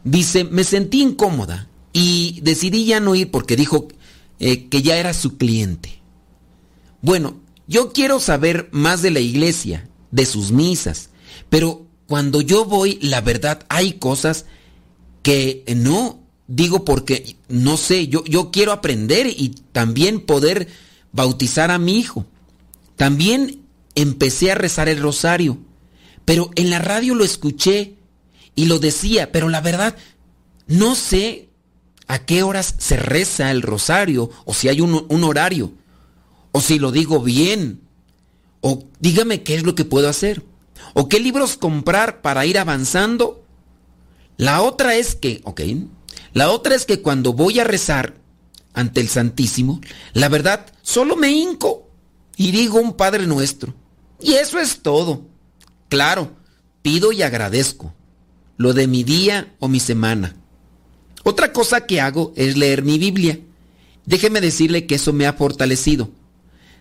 Dice, 0.03 0.43
me 0.43 0.65
sentí 0.65 1.03
incómoda 1.03 1.69
y 1.93 2.41
decidí 2.43 2.85
ya 2.85 2.99
no 2.99 3.15
ir 3.15 3.31
porque 3.31 3.55
dijo 3.55 3.87
eh, 4.41 4.69
que 4.69 4.83
ya 4.83 4.97
era 4.97 5.15
su 5.15 5.37
cliente. 5.37 6.03
Bueno, 7.01 7.37
yo 7.69 7.93
quiero 7.93 8.19
saber 8.19 8.70
más 8.73 9.03
de 9.03 9.12
la 9.12 9.20
iglesia, 9.20 9.89
de 10.11 10.27
sus 10.27 10.51
misas, 10.51 11.11
pero 11.49 11.91
cuando 12.13 12.43
yo 12.43 12.67
voy, 12.67 12.99
la 13.01 13.23
verdad, 13.23 13.65
hay 13.71 13.95
cosas 13.95 14.45
que 15.23 15.65
no 15.75 16.21
digo 16.47 16.85
porque 16.85 17.37
no 17.49 17.79
sé, 17.79 18.09
yo, 18.09 18.23
yo 18.27 18.51
quiero 18.51 18.73
aprender 18.73 19.27
y 19.29 19.55
también 19.73 20.21
poder 20.21 20.69
bautizar 21.13 21.71
a 21.71 21.79
mi 21.79 21.99
hijo. 21.99 22.27
También 22.97 23.63
empecé 23.95 24.53
a 24.53 24.57
rezar 24.57 24.91
el 24.91 25.01
rosario, 25.01 25.57
pero 26.27 26.51
en 26.55 26.69
la 26.69 26.81
radio 26.81 27.15
lo 27.15 27.25
escuché 27.25 27.95
y 28.55 28.67
lo 28.67 28.79
decía, 28.79 29.33
pero 29.33 29.49
la 29.49 29.63
verdad, 29.63 29.97
no 30.67 30.95
sé 30.95 31.49
a 32.09 32.27
qué 32.27 32.43
horas 32.43 32.75
se 32.77 32.99
reza 32.99 33.51
el 33.51 33.63
rosario 33.63 34.29
o 34.45 34.53
si 34.53 34.69
hay 34.69 34.83
un, 34.83 35.07
un 35.09 35.25
horario 35.25 35.73
o 36.53 36.61
si 36.61 36.79
lo 36.79 36.93
digo 36.93 37.23
bien, 37.23 37.81
o 38.61 38.85
dígame 39.01 39.43
qué 39.43 39.55
es 39.55 39.63
lo 39.63 39.75
que 39.75 39.87
puedo 39.87 40.11
hacer, 40.11 40.43
o 40.95 41.09
qué 41.09 41.21
libros 41.21 41.57
comprar 41.57 42.23
para 42.23 42.47
ir 42.47 42.59
avanzando. 42.59 43.45
La 44.37 44.63
otra 44.63 44.95
es 44.95 45.15
que, 45.15 45.41
ok, 45.45 45.61
la 46.33 46.51
otra 46.51 46.75
es 46.75 46.87
que 46.87 47.01
cuando 47.01 47.33
voy 47.33 47.61
a 47.61 47.65
rezar 47.65 48.15
ante 48.73 49.01
el 49.01 49.09
Santísimo, 49.09 49.81
la 50.15 50.29
verdad, 50.29 50.67
solo 50.83 51.17
me 51.17 51.31
hinco 51.31 51.89
y 52.37 52.51
digo 52.51 52.81
un 52.81 52.95
Padre 52.95 53.27
Nuestro. 53.27 53.75
Y 54.21 54.35
eso 54.35 54.59
es 54.59 54.83
todo. 54.83 55.23
Claro, 55.89 56.33
pido 56.81 57.13
y 57.13 57.23
agradezco 57.23 57.95
lo 58.57 58.73
de 58.73 58.87
mi 58.87 59.05
día 59.05 59.55
o 59.59 59.69
mi 59.69 59.81
semana. 59.81 60.37
Otra 61.25 61.53
cosa 61.53 61.87
que 61.87 62.01
hago 62.01 62.33
es 62.37 62.57
leer 62.57 62.83
mi 62.83 62.99
Biblia. 62.99 63.39
Déjeme 64.07 64.41
decirle 64.41 64.87
que 64.87 64.97
eso 64.97 65.13
me 65.13 65.27
ha 65.27 65.33
fortalecido. 65.33 66.11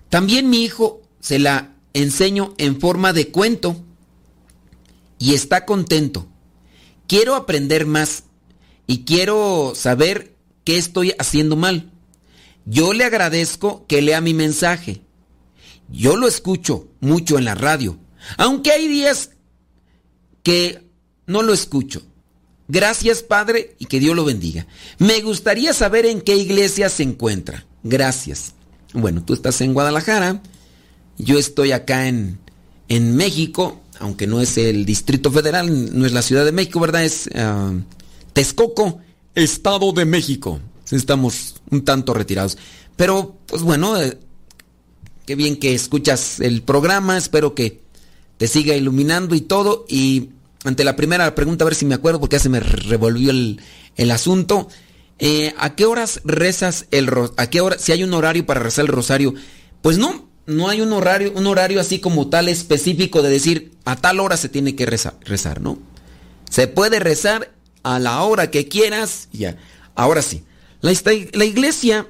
También 0.10 0.50
mi 0.50 0.64
hijo 0.64 1.02
se 1.20 1.40
la 1.40 1.76
enseño 1.94 2.54
en 2.58 2.80
forma 2.80 3.14
de 3.14 3.30
cuento 3.30 3.84
y 5.22 5.34
está 5.36 5.66
contento. 5.66 6.28
quiero 7.08 7.36
aprender 7.36 7.86
más 7.86 8.24
y 8.88 9.04
quiero 9.04 9.74
saber 9.76 10.36
qué 10.64 10.78
estoy 10.78 11.14
haciendo 11.20 11.56
mal. 11.56 11.92
Yo 12.66 12.94
le 12.94 13.04
agradezco 13.04 13.86
que 13.88 14.02
lea 14.02 14.22
mi 14.22 14.34
mensaje. 14.34 15.02
Yo 15.90 16.16
lo 16.16 16.28
escucho 16.28 16.88
mucho 17.02 17.38
en 17.38 17.46
la 17.46 17.56
radio, 17.56 18.00
aunque 18.38 18.72
hay 18.72 18.88
días 18.88 19.32
que 20.42 20.88
no 21.28 21.42
lo 21.44 21.54
escucho. 21.54 22.02
Gracias, 22.68 23.24
Padre, 23.24 23.76
y 23.78 23.86
que 23.86 24.00
Dios 24.00 24.16
lo 24.16 24.24
bendiga. 24.24 24.66
Me 24.98 25.22
gustaría 25.22 25.74
saber 25.74 26.06
en 26.06 26.22
qué 26.22 26.38
iglesia 26.38 26.88
se 26.88 27.04
encuentra. 27.04 27.66
Gracias. 27.84 28.54
Bueno, 28.94 29.24
tú 29.24 29.34
estás 29.34 29.60
en 29.62 29.74
Guadalajara, 29.74 30.42
yo 31.18 31.38
estoy 31.38 31.74
acá 31.74 32.08
en, 32.08 32.40
en 32.88 33.16
México, 33.18 33.81
aunque 34.02 34.28
no 34.28 34.42
es 34.42 34.58
el 34.58 34.86
Distrito 34.86 35.32
Federal, 35.32 35.98
no 35.98 36.06
es 36.06 36.12
la 36.12 36.22
Ciudad 36.22 36.44
de 36.44 36.52
México, 36.52 36.80
¿verdad? 36.80 37.06
Es 37.06 37.30
ah, 37.36 37.72
Texcoco, 38.34 39.00
Estado 39.36 39.92
de 39.94 40.06
México. 40.06 40.60
Estamos 40.92 41.56
un 41.70 41.86
tanto 41.86 42.14
retirados. 42.14 42.58
Pero, 42.98 43.38
pues 43.46 43.62
bueno, 43.62 44.00
eh, 44.02 44.18
qué 45.26 45.36
bien 45.36 45.58
que 45.58 45.74
escuchas 45.74 46.40
el 46.40 46.62
programa, 46.64 47.18
espero 47.18 47.56
que 47.56 47.82
te 48.38 48.48
siga 48.48 48.76
iluminando 48.76 49.36
y 49.36 49.42
todo. 49.42 49.86
Y 49.88 50.30
ante 50.64 50.84
la 50.84 50.96
primera 50.96 51.34
pregunta, 51.36 51.64
a 51.64 51.68
ver 51.70 51.76
si 51.76 51.86
me 51.86 51.96
acuerdo, 51.96 52.20
porque 52.20 52.36
ya 52.36 52.40
se 52.42 52.50
me 52.50 52.60
revolvió 52.60 53.32
el, 53.32 53.62
el 53.96 54.12
asunto. 54.12 54.68
Eh, 55.20 55.54
¿A 55.58 55.76
qué 55.76 55.86
horas 55.86 56.20
rezas 56.26 56.88
el 56.92 57.08
ro- 57.08 57.34
¿A 57.38 57.48
qué 57.50 57.62
hora? 57.62 57.78
Si 57.78 57.92
hay 57.92 58.04
un 58.04 58.14
horario 58.14 58.46
para 58.46 58.60
rezar 58.60 58.86
el 58.86 58.92
rosario. 58.92 59.34
Pues 59.84 59.98
no, 59.98 60.30
no 60.52 60.70
hay 60.70 60.82
un 60.82 60.94
horario, 60.94 61.32
un 61.34 61.48
horario 61.48 61.80
así 61.80 62.00
como 62.00 62.30
tal 62.30 62.50
específico 62.50 63.22
de 63.22 63.30
decir 63.30 63.72
a 63.86 63.96
tal 63.96 64.20
hora 64.20 64.38
se 64.38 64.50
tiene 64.50 64.76
que 64.76 64.86
rezar, 64.86 65.16
rezar 65.22 65.62
¿no? 65.62 65.80
Se 66.50 66.68
puede 66.68 67.00
rezar 67.00 67.54
a 67.84 68.00
la 68.00 68.22
hora 68.24 68.52
que 68.52 68.68
quieras. 68.68 69.30
Ya. 69.32 69.58
Ahora 69.96 70.22
sí. 70.22 70.44
La, 70.82 70.92
la 71.34 71.46
iglesia 71.46 72.08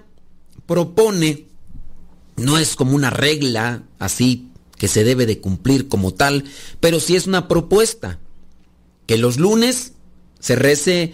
propone, 0.66 1.46
no 2.38 2.58
es 2.58 2.76
como 2.76 2.96
una 2.96 3.10
regla 3.10 3.84
así 4.00 4.48
que 4.78 4.88
se 4.88 5.04
debe 5.04 5.26
de 5.26 5.40
cumplir 5.40 5.88
como 5.88 6.14
tal, 6.14 6.46
pero 6.80 7.00
sí 7.00 7.16
es 7.16 7.28
una 7.28 7.48
propuesta. 7.48 8.20
Que 9.06 9.18
los 9.18 9.38
lunes 9.38 9.94
se 10.40 10.56
rece 10.56 11.14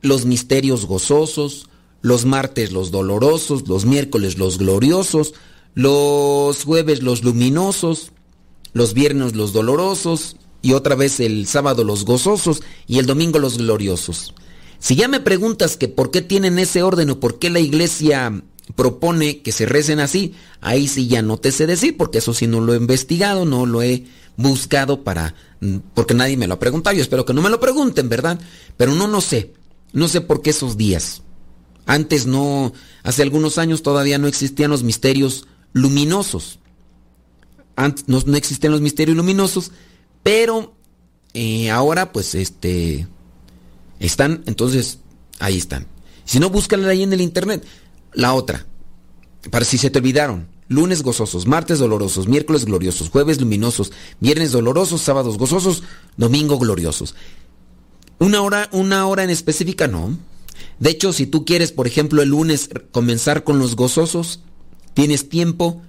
los 0.00 0.24
misterios 0.24 0.86
gozosos, 0.86 1.68
los 2.00 2.24
martes 2.24 2.72
los 2.72 2.90
dolorosos, 2.90 3.68
los 3.68 3.84
miércoles 3.84 4.38
los 4.38 4.58
gloriosos, 4.58 5.34
los 5.74 6.64
jueves 6.64 7.02
los 7.02 7.22
luminosos, 7.22 8.12
los 8.72 8.94
viernes 8.94 9.34
los 9.34 9.52
dolorosos 9.52 10.36
y 10.60 10.72
otra 10.72 10.94
vez 10.94 11.20
el 11.20 11.46
sábado 11.46 11.84
los 11.84 12.04
gozosos 12.04 12.62
y 12.86 12.98
el 12.98 13.06
domingo 13.06 13.38
los 13.38 13.58
gloriosos. 13.58 14.34
Si 14.78 14.96
ya 14.96 15.08
me 15.08 15.20
preguntas 15.20 15.76
que 15.76 15.88
por 15.88 16.10
qué 16.10 16.22
tienen 16.22 16.58
ese 16.58 16.82
orden 16.82 17.10
o 17.10 17.20
por 17.20 17.38
qué 17.38 17.50
la 17.50 17.60
iglesia 17.60 18.42
propone 18.74 19.42
que 19.42 19.52
se 19.52 19.66
recen 19.66 20.00
así, 20.00 20.34
ahí 20.60 20.88
sí 20.88 21.08
ya 21.08 21.22
no 21.22 21.36
te 21.36 21.52
sé 21.52 21.66
decir, 21.66 21.96
porque 21.96 22.18
eso 22.18 22.34
sí 22.34 22.46
no 22.46 22.60
lo 22.60 22.74
he 22.74 22.78
investigado, 22.78 23.44
no 23.44 23.66
lo 23.66 23.82
he 23.82 24.04
buscado 24.36 25.04
para, 25.04 25.34
mm, 25.60 25.76
porque 25.94 26.14
nadie 26.14 26.36
me 26.36 26.46
lo 26.46 26.54
ha 26.54 26.58
preguntado, 26.58 26.96
yo 26.96 27.02
espero 27.02 27.24
que 27.24 27.34
no 27.34 27.42
me 27.42 27.50
lo 27.50 27.60
pregunten, 27.60 28.08
¿verdad? 28.08 28.40
Pero 28.76 28.92
no, 28.92 29.08
no 29.08 29.20
sé, 29.20 29.52
no 29.92 30.08
sé 30.08 30.20
por 30.20 30.42
qué 30.42 30.50
esos 30.50 30.76
días. 30.76 31.22
Antes 31.86 32.26
no, 32.26 32.72
hace 33.02 33.22
algunos 33.22 33.58
años 33.58 33.82
todavía 33.82 34.18
no 34.18 34.28
existían 34.28 34.70
los 34.70 34.84
misterios 34.84 35.46
luminosos. 35.72 36.58
Antes 37.76 38.08
no, 38.08 38.22
no 38.24 38.36
existían 38.36 38.72
los 38.72 38.80
misterios 38.80 39.16
luminosos, 39.16 39.72
pero 40.22 40.74
eh, 41.34 41.70
ahora 41.70 42.12
pues 42.12 42.34
este 42.34 43.06
están, 43.98 44.42
entonces 44.46 44.98
ahí 45.38 45.56
están. 45.56 45.86
Si 46.24 46.38
no, 46.38 46.50
búscala 46.50 46.88
ahí 46.88 47.02
en 47.02 47.12
el 47.12 47.20
internet. 47.20 47.64
La 48.12 48.34
otra, 48.34 48.66
para 49.50 49.64
si 49.64 49.78
se 49.78 49.90
te 49.90 49.98
olvidaron, 49.98 50.48
lunes 50.68 51.02
gozosos, 51.02 51.46
martes 51.46 51.78
dolorosos, 51.78 52.28
miércoles 52.28 52.64
gloriosos, 52.64 53.10
jueves 53.10 53.40
luminosos, 53.40 53.92
viernes 54.20 54.52
dolorosos, 54.52 55.00
sábados 55.00 55.38
gozosos, 55.38 55.82
domingo 56.16 56.58
gloriosos. 56.58 57.14
Una 58.18 58.42
hora, 58.42 58.68
una 58.72 59.06
hora 59.06 59.24
en 59.24 59.30
específica 59.30 59.88
no. 59.88 60.16
De 60.78 60.90
hecho, 60.90 61.12
si 61.12 61.26
tú 61.26 61.44
quieres, 61.44 61.72
por 61.72 61.86
ejemplo, 61.86 62.22
el 62.22 62.30
lunes 62.30 62.70
comenzar 62.90 63.44
con 63.44 63.58
los 63.58 63.76
gozosos, 63.76 64.40
tienes 64.94 65.28
tiempo, 65.28 65.82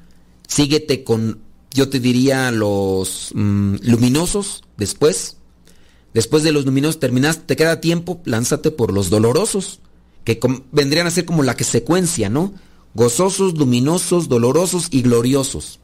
síguete 0.48 1.04
con, 1.04 1.40
yo 1.72 1.90
te 1.90 2.00
diría, 2.00 2.52
los 2.52 3.32
mm, 3.34 3.76
luminosos 3.82 4.64
después. 4.78 5.38
Después 6.14 6.44
de 6.44 6.52
los 6.52 6.66
luminosos 6.66 7.00
terminaste, 7.00 7.44
te 7.46 7.56
queda 7.56 7.82
tiempo, 7.82 8.22
lánzate 8.26 8.70
por 8.72 8.94
los 8.94 9.10
dolorosos, 9.10 9.80
que 10.24 10.40
vendrían 10.72 11.08
a 11.08 11.12
ser 11.12 11.26
como 11.26 11.44
la 11.44 11.56
que 11.56 11.64
secuencia, 11.64 12.30
¿no? 12.30 12.54
Gozosos, 12.94 13.58
luminosos, 13.58 14.30
dolorosos 14.30 14.88
y 14.92 15.02
gloriosos. 15.02 15.80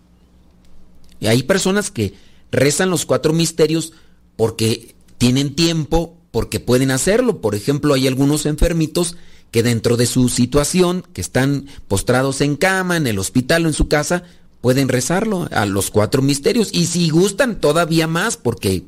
Y 1.19 1.27
hay 1.27 1.43
personas 1.43 1.89
que 1.89 2.13
rezan 2.51 2.89
los 2.89 3.05
cuatro 3.05 3.33
misterios 3.33 3.93
porque 4.35 4.95
tienen 5.17 5.55
tiempo, 5.55 6.15
porque 6.31 6.59
pueden 6.59 6.91
hacerlo. 6.91 7.41
Por 7.41 7.55
ejemplo, 7.55 7.93
hay 7.93 8.07
algunos 8.07 8.45
enfermitos 8.45 9.17
que 9.51 9.63
dentro 9.63 9.97
de 9.97 10.05
su 10.05 10.29
situación, 10.29 11.03
que 11.13 11.21
están 11.21 11.65
postrados 11.87 12.41
en 12.41 12.55
cama, 12.55 12.97
en 12.97 13.07
el 13.07 13.19
hospital 13.19 13.65
o 13.65 13.67
en 13.69 13.73
su 13.73 13.87
casa, 13.87 14.23
pueden 14.61 14.89
rezarlo 14.89 15.47
a 15.51 15.65
los 15.65 15.89
cuatro 15.89 16.21
misterios. 16.21 16.69
Y 16.71 16.85
si 16.87 17.09
gustan, 17.09 17.59
todavía 17.59 18.07
más, 18.07 18.37
porque 18.37 18.83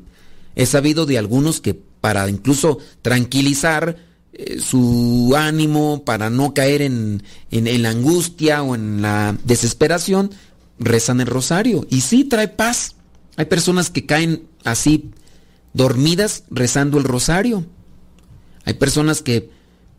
he 0.54 0.66
sabido 0.66 1.06
de 1.06 1.18
algunos 1.18 1.60
que 1.60 1.74
para 1.74 2.28
incluso 2.28 2.78
tranquilizar 3.00 3.96
eh, 4.34 4.60
su 4.60 5.34
ánimo, 5.36 6.04
para 6.04 6.30
no 6.30 6.54
caer 6.54 6.82
en, 6.82 7.22
en- 7.50 7.66
en 7.66 7.82
la 7.82 7.90
angustia 7.90 8.62
o 8.62 8.74
en 8.74 9.02
la 9.02 9.36
desesperación, 9.44 10.30
rezan 10.78 11.20
el 11.20 11.26
rosario. 11.26 11.86
Y 11.90 12.00
sí, 12.00 12.24
trae 12.24 12.48
paz. 12.48 12.96
Hay 13.36 13.46
personas 13.46 13.90
que 13.90 14.04
caen 14.06 14.44
así 14.64 15.10
dormidas 15.74 16.44
rezando 16.50 16.98
el 16.98 17.04
rosario. 17.04 17.64
Hay 18.64 18.74
personas 18.74 19.22
que, 19.22 19.50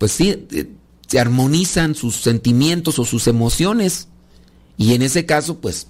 pues 0.03 0.11
sí, 0.11 0.47
eh, 0.51 0.69
se 1.07 1.17
armonizan 1.17 1.95
sus 1.95 2.17
sentimientos 2.17 2.99
o 2.99 3.05
sus 3.05 3.27
emociones. 3.27 4.09
Y 4.75 4.95
en 4.95 5.01
ese 5.01 5.25
caso, 5.25 5.59
pues, 5.59 5.87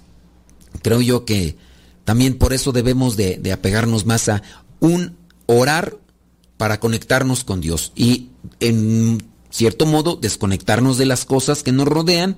creo 0.82 1.00
yo 1.00 1.24
que 1.24 1.56
también 2.04 2.38
por 2.38 2.52
eso 2.52 2.70
debemos 2.70 3.16
de, 3.16 3.38
de 3.38 3.52
apegarnos 3.52 4.06
más 4.06 4.28
a 4.28 4.44
un 4.78 5.16
orar 5.46 5.96
para 6.58 6.78
conectarnos 6.78 7.42
con 7.42 7.60
Dios. 7.60 7.90
Y 7.96 8.28
en 8.60 9.26
cierto 9.50 9.84
modo, 9.84 10.14
desconectarnos 10.14 10.96
de 10.96 11.06
las 11.06 11.24
cosas 11.24 11.64
que 11.64 11.72
nos 11.72 11.88
rodean 11.88 12.36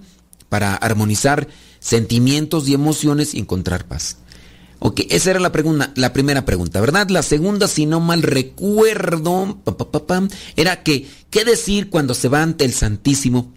para 0.48 0.76
armonizar 0.76 1.48
sentimientos 1.78 2.66
y 2.68 2.72
emociones 2.72 3.34
y 3.34 3.40
encontrar 3.40 3.86
paz. 3.86 4.16
Ok, 4.78 5.02
esa 5.08 5.30
era 5.30 5.40
la, 5.40 5.52
pregunta, 5.52 5.92
la 5.96 6.12
primera 6.12 6.44
pregunta, 6.44 6.80
¿verdad? 6.80 7.08
La 7.08 7.22
segunda, 7.22 7.66
si 7.66 7.86
no 7.86 8.00
mal 8.00 8.22
recuerdo, 8.22 9.58
pa, 9.64 9.76
pa, 9.76 10.06
pa, 10.06 10.28
era 10.54 10.82
que, 10.82 11.08
¿qué 11.30 11.44
decir 11.44 11.88
cuando 11.88 12.14
se 12.14 12.28
va 12.28 12.42
ante 12.42 12.64
el 12.64 12.72
Santísimo? 12.72 13.52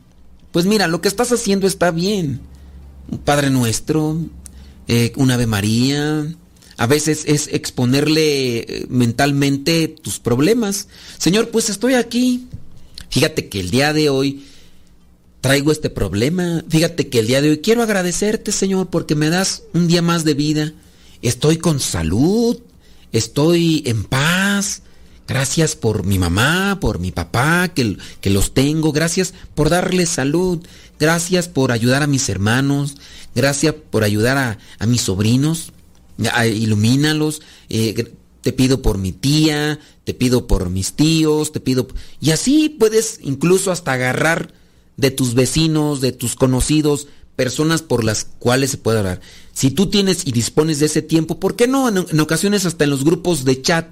Pues 0.52 0.66
mira, 0.66 0.88
lo 0.88 1.02
que 1.02 1.08
estás 1.08 1.32
haciendo 1.32 1.68
está 1.68 1.92
bien. 1.92 2.40
Padre 3.26 3.50
Nuestro, 3.50 4.18
eh, 4.88 5.12
un 5.16 5.32
Ave 5.32 5.46
María. 5.46 6.28
A 6.78 6.88
veces 6.88 7.24
es 7.28 7.48
exponerle 7.52 8.60
eh, 8.60 8.86
mentalmente 8.90 9.90
tus 9.90 10.20
problemas. 10.20 10.88
Señor, 11.18 11.50
pues 11.50 11.70
estoy 11.70 11.96
aquí. 11.96 12.48
Fíjate 13.10 13.50
que 13.50 13.60
el 13.60 13.70
día 13.70 13.92
de 13.92 14.10
hoy 14.10 14.46
traigo 15.42 15.72
este 15.72 15.90
problema. 15.90 16.64
Fíjate 16.70 17.10
que 17.10 17.20
el 17.20 17.28
día 17.28 17.42
de 17.42 17.50
hoy 17.50 17.58
quiero 17.60 17.84
agradecerte, 17.84 18.52
Señor, 18.52 18.88
porque 18.90 19.16
me 19.16 19.30
das 19.30 19.64
un 19.74 19.88
día 19.88 20.02
más 20.02 20.24
de 20.24 20.34
vida. 20.34 20.74
Estoy 21.22 21.58
con 21.58 21.80
salud, 21.80 22.58
estoy 23.12 23.84
en 23.86 24.04
paz. 24.04 24.84
Gracias 25.28 25.76
por 25.76 26.06
mi 26.06 26.18
mamá, 26.18 26.80
por 26.80 27.00
mi 27.00 27.12
papá, 27.12 27.68
que, 27.70 27.98
que 28.20 28.30
los 28.30 28.54
tengo. 28.54 28.92
Gracias 28.92 29.34
por 29.54 29.70
darles 29.70 30.10
salud. 30.10 30.60
Gracias 31.00 31.48
por 31.48 31.72
ayudar 31.72 32.02
a 32.02 32.08
mis 32.08 32.30
hermanos. 32.30 32.96
Gracias 33.36 33.76
por 33.92 34.04
ayudar 34.04 34.38
a, 34.38 34.58
a 34.80 34.86
mis 34.88 35.02
sobrinos. 35.02 35.72
A- 36.34 36.48
ilumínalos. 36.48 37.42
Eh, 37.70 38.12
te 38.42 38.54
pido 38.54 38.82
por 38.82 38.98
mi 38.98 39.12
tía, 39.12 39.80
te 40.06 40.14
pido 40.14 40.48
por 40.48 40.70
mis 40.70 40.94
tíos, 40.94 41.52
te 41.52 41.60
pido... 41.60 41.88
Y 42.22 42.32
así 42.32 42.70
puedes 42.70 43.20
incluso 43.22 43.72
hasta 43.72 43.92
agarrar 43.92 44.54
de 44.98 45.12
tus 45.12 45.34
vecinos, 45.34 46.00
de 46.02 46.14
tus 46.14 46.36
conocidos, 46.36 47.08
personas 47.36 47.82
por 47.82 48.04
las 48.04 48.24
cuales 48.24 48.72
se 48.72 48.78
puede 48.78 49.00
orar. 49.00 49.22
Si 49.60 49.72
tú 49.72 49.88
tienes 49.88 50.26
y 50.26 50.32
dispones 50.32 50.80
de 50.80 50.86
ese 50.86 51.02
tiempo, 51.02 51.38
¿por 51.38 51.58
qué 51.58 51.68
no? 51.68 51.90
En, 51.90 52.20
ocasiones 52.22 52.66
hasta 52.66 52.86
en 52.86 52.92
los 52.92 53.04
grupos 53.04 53.44
de 53.44 53.62
chat, 53.62 53.90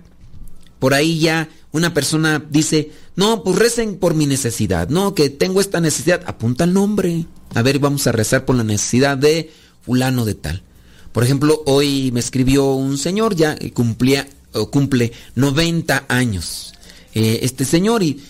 por 0.80 0.94
ahí 0.94 1.20
ya 1.20 1.50
una 1.74 1.94
persona 1.94 2.42
dice, 2.50 2.94
no, 3.18 3.44
pues 3.44 3.58
recen 3.58 3.98
por 3.98 4.14
mi 4.14 4.28
necesidad, 4.28 4.88
no, 4.88 5.14
que 5.14 5.30
tengo 5.30 5.60
esta 5.60 5.82
necesidad, 5.82 6.22
apunta 6.26 6.64
el 6.64 6.72
nombre. 6.72 7.26
A 7.54 7.64
ver, 7.64 7.80
vamos 7.80 8.08
a 8.08 8.14
rezar 8.14 8.46
por 8.46 8.56
la 8.56 8.64
necesidad 8.64 9.18
de 9.18 9.52
fulano 9.82 10.24
de 10.24 10.36
tal. 10.36 10.64
Por 11.12 11.26
ejemplo, 11.26 11.64
hoy 11.66 12.14
me 12.14 12.22
escribió 12.22 12.72
un 12.72 12.98
señor 12.98 13.36
ya 13.36 13.58
cumplía 13.74 14.26
cumple 14.72 15.12
90 15.36 16.06
años. 16.08 16.74
eh, 17.14 17.40
este 17.42 17.66
señor 17.66 18.04
y, 18.04 18.24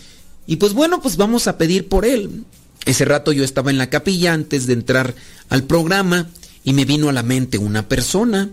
y 0.47 0.55
pues 0.55 0.73
bueno, 0.73 1.03
pues 1.03 1.17
vamos 1.17 1.45
a 1.45 1.59
pedir 1.59 1.87
por 1.87 2.03
él. 2.03 2.45
Ese 2.85 3.05
rato 3.05 3.31
yo 3.31 3.43
estaba 3.43 3.69
en 3.69 3.77
la 3.77 3.91
capilla 3.91 4.33
antes 4.33 4.65
de 4.65 4.73
entrar 4.73 5.13
al 5.49 5.65
programa 5.65 6.29
y 6.67 6.73
me 6.73 6.83
vino 6.83 7.07
a 7.07 7.13
la 7.13 7.23
mente 7.23 7.57
una 7.57 7.87
persona, 7.87 8.49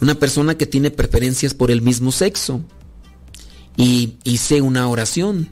una 0.00 0.14
persona 0.14 0.56
que 0.56 0.64
tiene 0.64 0.92
preferencias 0.92 1.54
por 1.54 1.72
el 1.72 1.82
mismo 1.82 2.12
sexo. 2.12 2.60
Y 3.76 4.14
hice 4.22 4.62
una 4.62 4.86
oración. 4.86 5.48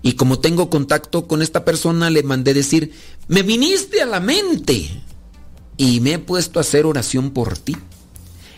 Y 0.00 0.14
como 0.14 0.38
tengo 0.38 0.70
contacto 0.70 1.26
con 1.28 1.42
esta 1.42 1.66
persona, 1.66 2.08
le 2.08 2.22
mandé 2.22 2.54
decir, 2.54 2.92
me 3.28 3.42
viniste 3.42 4.00
a 4.00 4.06
la 4.06 4.20
mente. 4.20 4.88
Y 5.76 6.00
me 6.00 6.14
he 6.14 6.18
puesto 6.18 6.58
a 6.58 6.62
hacer 6.62 6.86
oración 6.86 7.30
por 7.30 7.58
ti. 7.58 7.76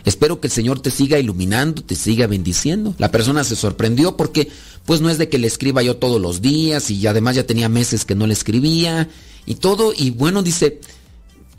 Espero 0.05 0.39
que 0.39 0.47
el 0.47 0.53
Señor 0.53 0.79
te 0.79 0.89
siga 0.89 1.19
iluminando, 1.19 1.83
te 1.83 1.95
siga 1.95 2.25
bendiciendo. 2.25 2.95
La 2.99 3.11
persona 3.11 3.43
se 3.43 3.57
sorprendió 3.57 4.15
porque 4.15 4.47
pues 4.85 5.01
no 5.01 5.09
es 5.09 5.17
de 5.17 5.27
que 5.27 5.39
le 5.39 5.47
escriba 5.47 5.83
yo 5.83 5.97
todos 5.97 6.21
los 6.21 6.41
días 6.41 6.89
y 6.89 7.05
además 7.05 7.35
ya 7.35 7.45
tenía 7.45 7.67
meses 7.67 8.05
que 8.05 8.15
no 8.15 8.27
le 8.27 8.33
escribía 8.33 9.09
y 9.45 9.55
todo. 9.55 9.91
Y 9.93 10.11
bueno, 10.11 10.41
dice, 10.41 10.79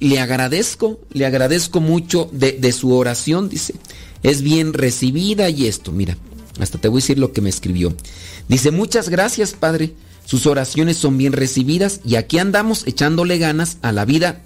le 0.01 0.20
agradezco, 0.20 1.01
le 1.12 1.27
agradezco 1.27 1.81
mucho 1.81 2.29
de, 2.33 2.73
su 2.73 2.93
oración, 2.95 3.49
dice. 3.49 3.75
Es 4.23 4.43
bien 4.43 4.73
recibida 4.73 5.49
y 5.49 5.66
esto, 5.66 5.93
mira, 5.93 6.16
hasta 6.59 6.79
te 6.79 6.89
voy 6.89 6.99
a 6.99 7.03
decir 7.03 7.19
lo 7.19 7.33
que 7.33 7.41
me 7.41 7.51
escribió. 7.51 7.95
Dice, 8.49 8.70
muchas 8.70 9.09
gracias, 9.09 9.53
Padre. 9.53 9.95
Sus 10.25 10.47
oraciones 10.47 10.97
son 10.97 11.16
bien 11.16 11.33
recibidas 11.33 12.01
y 12.05 12.16
aquí 12.16 12.39
andamos 12.39 12.87
echándole 12.87 13.39
ganas 13.39 13.79
a 13.81 13.93
la 13.93 14.05
vida 14.05 14.43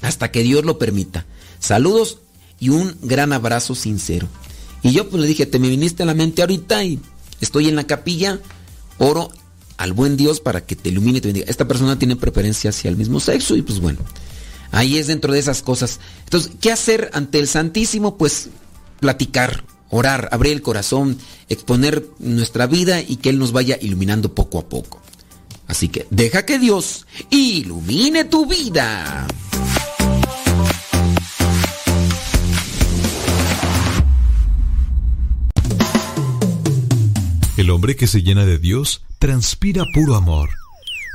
hasta 0.00 0.30
que 0.30 0.42
Dios 0.42 0.64
lo 0.64 0.78
permita. 0.78 1.26
Saludos 1.58 2.18
y 2.58 2.70
un 2.70 2.96
gran 3.02 3.32
abrazo 3.32 3.74
sincero. 3.74 4.28
Y 4.82 4.92
yo 4.92 5.08
pues 5.08 5.20
le 5.20 5.28
dije, 5.28 5.46
te 5.46 5.58
me 5.58 5.68
viniste 5.68 6.02
a 6.02 6.06
la 6.06 6.14
mente 6.14 6.42
ahorita 6.42 6.82
y 6.84 6.98
estoy 7.40 7.68
en 7.68 7.76
la 7.76 7.86
capilla, 7.86 8.40
oro 8.98 9.30
al 9.76 9.92
buen 9.92 10.16
Dios 10.16 10.40
para 10.40 10.64
que 10.64 10.76
te 10.76 10.88
ilumine 10.88 11.18
y 11.18 11.20
te 11.20 11.28
bendiga. 11.28 11.46
Esta 11.48 11.68
persona 11.68 11.98
tiene 11.98 12.16
preferencia 12.16 12.70
hacia 12.70 12.88
el 12.88 12.96
mismo 12.96 13.20
sexo 13.20 13.56
y 13.56 13.62
pues 13.62 13.80
bueno, 13.80 14.00
ahí 14.72 14.98
es 14.98 15.06
dentro 15.06 15.32
de 15.32 15.38
esas 15.38 15.62
cosas. 15.62 16.00
Entonces, 16.24 16.50
¿qué 16.60 16.72
hacer 16.72 17.10
ante 17.12 17.38
el 17.38 17.46
Santísimo? 17.46 18.16
Pues 18.16 18.48
platicar, 18.98 19.64
orar, 19.90 20.28
abrir 20.32 20.52
el 20.52 20.62
corazón, 20.62 21.18
exponer 21.48 22.04
nuestra 22.18 22.66
vida 22.66 23.00
y 23.00 23.16
que 23.16 23.28
Él 23.30 23.38
nos 23.38 23.52
vaya 23.52 23.78
iluminando 23.80 24.34
poco 24.34 24.58
a 24.58 24.68
poco. 24.68 25.00
Así 25.68 25.88
que 25.88 26.06
deja 26.10 26.44
que 26.44 26.58
Dios 26.58 27.06
ilumine 27.30 28.24
tu 28.24 28.46
vida. 28.46 29.28
El 37.56 37.70
hombre 37.70 37.96
que 37.96 38.06
se 38.06 38.22
llena 38.22 38.44
de 38.44 38.58
Dios 38.58 39.02
transpira 39.18 39.84
puro 39.94 40.16
amor. 40.16 40.50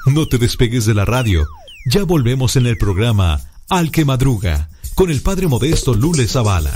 No 0.05 0.27
te 0.27 0.37
despegues 0.37 0.85
de 0.85 0.93
la 0.93 1.03
radio. 1.03 1.45
Ya 1.89 2.03
volvemos 2.03 2.57
en 2.57 2.65
el 2.65 2.77
programa 2.77 3.39
Al 3.69 3.91
que 3.91 4.03
Madruga 4.03 4.67
con 4.93 5.09
el 5.09 5.21
Padre 5.21 5.47
Modesto 5.47 5.93
Lule 5.93 6.27
Zavala. 6.27 6.73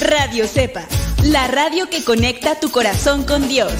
Radio 0.00 0.46
Cepa, 0.48 0.86
la 1.24 1.46
radio 1.48 1.90
que 1.90 2.02
conecta 2.04 2.58
tu 2.58 2.70
corazón 2.70 3.24
con 3.24 3.46
Dios. 3.46 3.70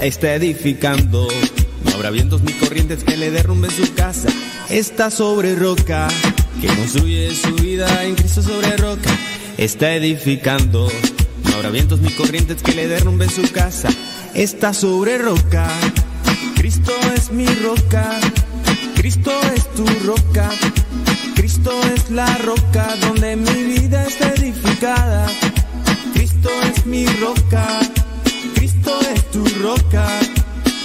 Está 0.00 0.34
edificando. 0.34 1.28
No 1.84 1.90
habrá 1.92 2.10
vientos 2.10 2.42
ni 2.42 2.52
corrientes 2.52 3.04
que 3.04 3.16
le 3.16 3.30
derrumben 3.30 3.70
su 3.70 3.94
casa. 3.94 4.28
Está 4.68 5.10
sobre 5.10 5.54
roca. 5.54 6.08
Quien 6.60 6.74
construye 6.76 7.34
su 7.34 7.54
vida 7.56 8.04
en 8.04 8.14
Cristo 8.14 8.42
sobre 8.42 8.76
roca 8.76 9.10
está 9.60 9.92
edificando. 9.94 10.90
No 11.44 11.54
habrá 11.54 11.70
vientos 11.70 12.00
ni 12.00 12.10
corrientes 12.10 12.62
que 12.62 12.72
le 12.72 12.88
derrumben 12.88 13.28
su 13.28 13.42
casa. 13.52 13.88
Está 14.34 14.72
sobre 14.72 15.18
roca. 15.18 15.68
Cristo 16.56 16.92
es 17.14 17.30
mi 17.30 17.46
roca. 17.46 18.18
Cristo 18.94 19.32
es 19.54 19.68
tu 19.74 19.84
roca. 20.06 20.50
Cristo 21.34 21.72
es 21.94 22.10
la 22.10 22.38
roca 22.38 22.96
donde 23.00 23.36
mi 23.36 23.62
vida 23.64 24.06
está 24.06 24.32
edificada. 24.34 25.26
Cristo 26.14 26.50
es 26.74 26.86
mi 26.86 27.06
roca. 27.06 27.80
Cristo 28.90 29.10
es 29.14 29.30
tu 29.30 29.44
roca. 29.62 30.06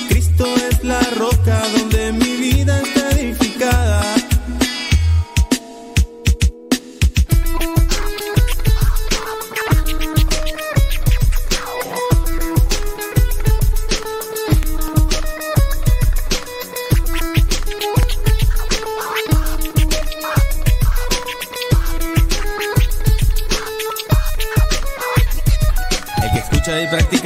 Cristo 0.09 0.45
es 0.69 0.83
la 0.83 1.01
roca 1.17 1.59
donde 1.75 2.11
mi 2.11 2.35
vida 2.35 2.79
está 2.81 3.09
edificada. 3.19 4.14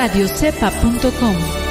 radiocepa.com. 0.00 1.69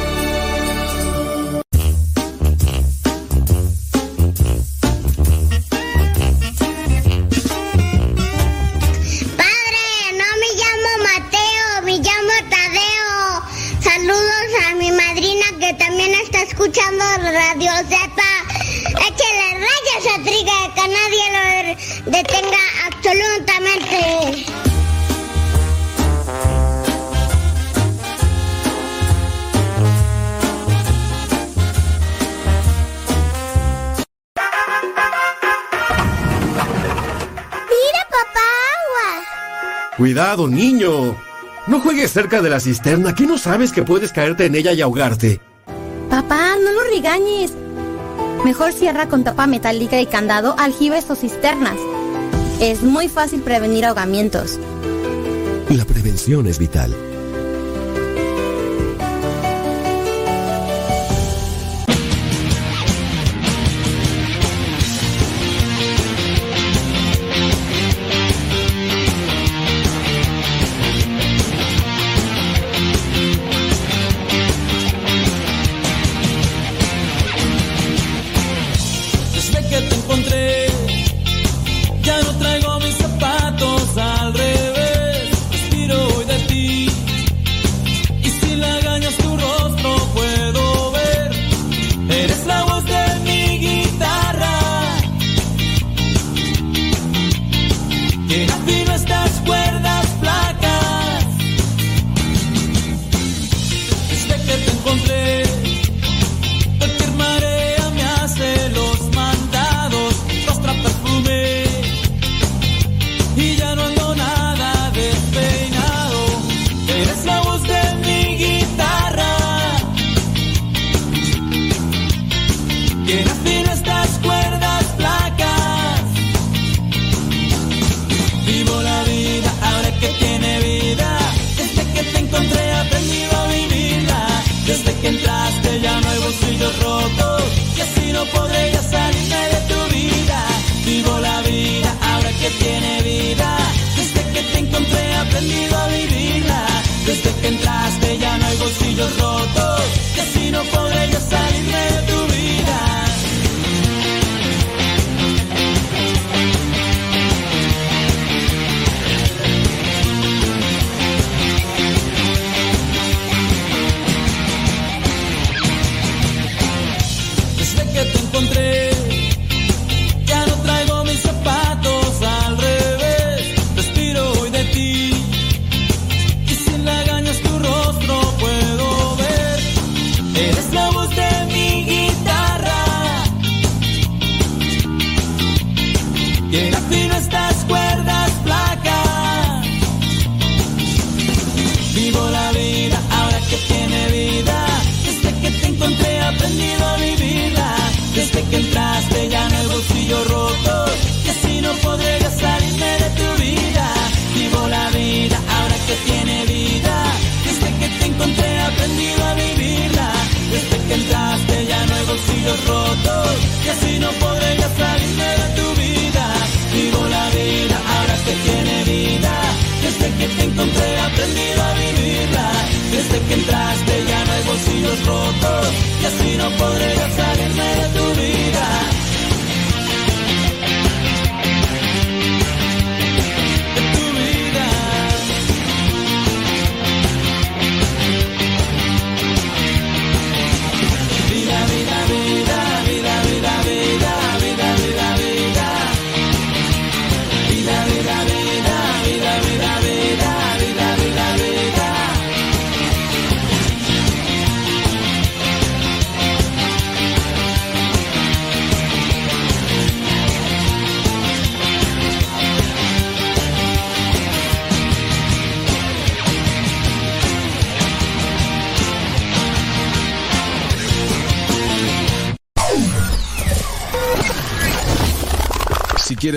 cerca 42.11 42.41
de 42.41 42.49
la 42.49 42.59
cisterna, 42.59 43.15
¿qué 43.15 43.25
no 43.25 43.37
sabes 43.37 43.71
que 43.71 43.83
puedes 43.83 44.11
caerte 44.11 44.45
en 44.45 44.55
ella 44.55 44.73
y 44.73 44.81
ahogarte? 44.81 45.41
Papá, 46.09 46.55
no 46.63 46.71
lo 46.71 46.83
regañes. 46.89 47.53
Mejor 48.43 48.73
cierra 48.73 49.07
con 49.07 49.23
tapa 49.23 49.47
metálica 49.47 49.99
y 49.99 50.05
candado 50.05 50.55
aljibes 50.57 51.09
o 51.09 51.15
cisternas. 51.15 51.77
Es 52.61 52.83
muy 52.83 53.07
fácil 53.09 53.41
prevenir 53.41 53.85
ahogamientos. 53.85 54.59
La 55.69 55.85
prevención 55.85 56.47
es 56.47 56.57
vital. 56.57 57.08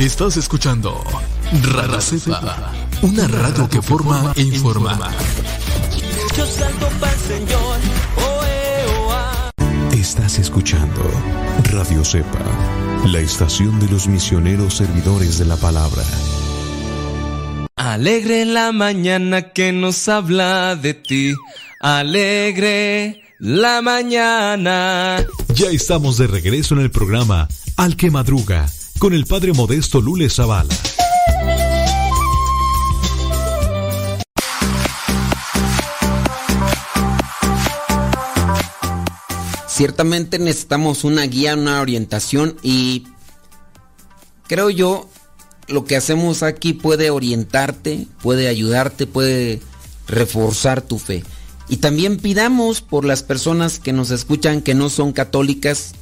Estás 0.00 0.38
escuchando 0.38 1.04
Radio 1.74 2.00
Cepa, 2.00 2.72
una 3.02 3.28
radio 3.28 3.68
que 3.68 3.82
forma 3.82 4.32
e 4.34 4.40
informa. 4.40 4.98
Yo 6.34 6.46
salto 6.46 6.88
para 6.98 7.18
Señor, 7.18 7.78
oh, 8.16 9.10
ah. 9.12 9.50
Estás 9.92 10.38
escuchando 10.38 11.02
Radio 11.64 12.02
Cepa, 12.02 12.38
la 13.08 13.18
estación 13.20 13.78
de 13.78 13.90
los 13.90 14.08
misioneros 14.08 14.72
servidores 14.72 15.38
de 15.38 15.44
la 15.44 15.56
palabra. 15.56 16.02
Alegre 17.76 18.46
la 18.46 18.72
mañana 18.72 19.52
que 19.52 19.70
nos 19.70 20.08
habla 20.08 20.76
de 20.76 20.94
ti. 20.94 21.34
Alegre 21.78 23.22
la 23.38 23.82
mañana. 23.82 25.18
Ya 25.54 25.68
estamos 25.68 26.16
de 26.16 26.26
regreso 26.26 26.74
en 26.74 26.80
el 26.80 26.90
programa 26.90 27.48
Al 27.76 27.96
que 27.96 28.10
Madruga 28.10 28.66
con 29.00 29.14
el 29.14 29.24
padre 29.24 29.54
modesto 29.54 30.02
Lule 30.02 30.28
Zavala. 30.28 30.68
Ciertamente 39.66 40.38
necesitamos 40.38 41.04
una 41.04 41.22
guía, 41.22 41.54
una 41.54 41.80
orientación 41.80 42.58
y 42.62 43.06
creo 44.46 44.68
yo 44.68 45.08
lo 45.66 45.86
que 45.86 45.96
hacemos 45.96 46.42
aquí 46.42 46.74
puede 46.74 47.08
orientarte, 47.08 48.06
puede 48.22 48.48
ayudarte, 48.48 49.06
puede 49.06 49.62
reforzar 50.08 50.82
tu 50.82 50.98
fe. 50.98 51.24
Y 51.70 51.78
también 51.78 52.18
pidamos 52.18 52.82
por 52.82 53.06
las 53.06 53.22
personas 53.22 53.78
que 53.78 53.94
nos 53.94 54.10
escuchan 54.10 54.60
que 54.60 54.74
no 54.74 54.90
son 54.90 55.12
católicas, 55.12 55.92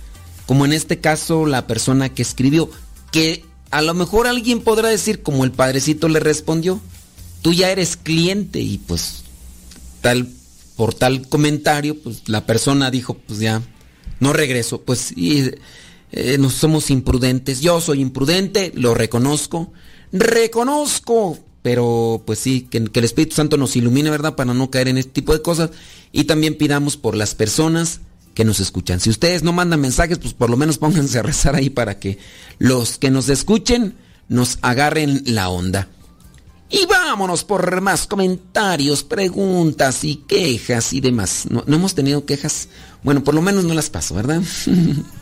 como 0.46 0.64
en 0.64 0.72
este 0.72 0.98
caso 0.98 1.46
la 1.46 1.68
persona 1.68 2.08
que 2.08 2.22
escribió, 2.22 2.70
que 3.10 3.44
a 3.70 3.82
lo 3.82 3.94
mejor 3.94 4.26
alguien 4.26 4.60
podrá 4.60 4.88
decir 4.88 5.22
como 5.22 5.44
el 5.44 5.52
padrecito 5.52 6.08
le 6.08 6.20
respondió, 6.20 6.80
tú 7.42 7.52
ya 7.52 7.70
eres 7.70 7.96
cliente 7.96 8.60
y 8.60 8.78
pues 8.78 9.22
tal 10.00 10.28
por 10.76 10.94
tal 10.94 11.28
comentario, 11.28 12.00
pues 12.00 12.28
la 12.28 12.46
persona 12.46 12.90
dijo, 12.90 13.14
pues 13.14 13.40
ya 13.40 13.62
no 14.20 14.32
regreso, 14.32 14.80
pues 14.82 15.12
y, 15.16 15.50
eh, 16.12 16.38
somos 16.50 16.90
imprudentes, 16.90 17.60
yo 17.60 17.80
soy 17.80 18.00
imprudente, 18.00 18.72
lo 18.74 18.94
reconozco, 18.94 19.72
reconozco, 20.12 21.38
pero 21.62 22.22
pues 22.24 22.38
sí, 22.38 22.68
que 22.70 22.78
el 22.78 23.04
Espíritu 23.04 23.34
Santo 23.34 23.56
nos 23.56 23.76
ilumine, 23.76 24.10
¿verdad? 24.10 24.36
Para 24.36 24.54
no 24.54 24.70
caer 24.70 24.88
en 24.88 24.98
este 24.98 25.10
tipo 25.10 25.32
de 25.32 25.42
cosas. 25.42 25.70
Y 26.12 26.24
también 26.24 26.56
pidamos 26.56 26.96
por 26.96 27.14
las 27.14 27.34
personas 27.34 28.00
que 28.38 28.44
nos 28.44 28.60
escuchan. 28.60 29.00
Si 29.00 29.10
ustedes 29.10 29.42
no 29.42 29.52
mandan 29.52 29.80
mensajes, 29.80 30.18
pues 30.18 30.32
por 30.32 30.48
lo 30.48 30.56
menos 30.56 30.78
pónganse 30.78 31.18
a 31.18 31.24
rezar 31.24 31.56
ahí 31.56 31.70
para 31.70 31.98
que 31.98 32.20
los 32.60 32.96
que 32.96 33.10
nos 33.10 33.28
escuchen 33.30 33.96
nos 34.28 34.58
agarren 34.62 35.24
la 35.26 35.48
onda. 35.48 35.88
Y 36.70 36.86
vámonos 36.86 37.42
por 37.42 37.80
más 37.80 38.06
comentarios, 38.06 39.02
preguntas 39.02 40.04
y 40.04 40.22
quejas 40.28 40.92
y 40.92 41.00
demás. 41.00 41.48
¿No, 41.50 41.64
hemos 41.66 41.96
tenido 41.96 42.26
quejas? 42.26 42.68
Bueno, 43.02 43.24
por 43.24 43.34
lo 43.34 43.42
menos 43.42 43.64
no 43.64 43.74
las 43.74 43.90
paso, 43.90 44.14
¿verdad? 44.14 44.40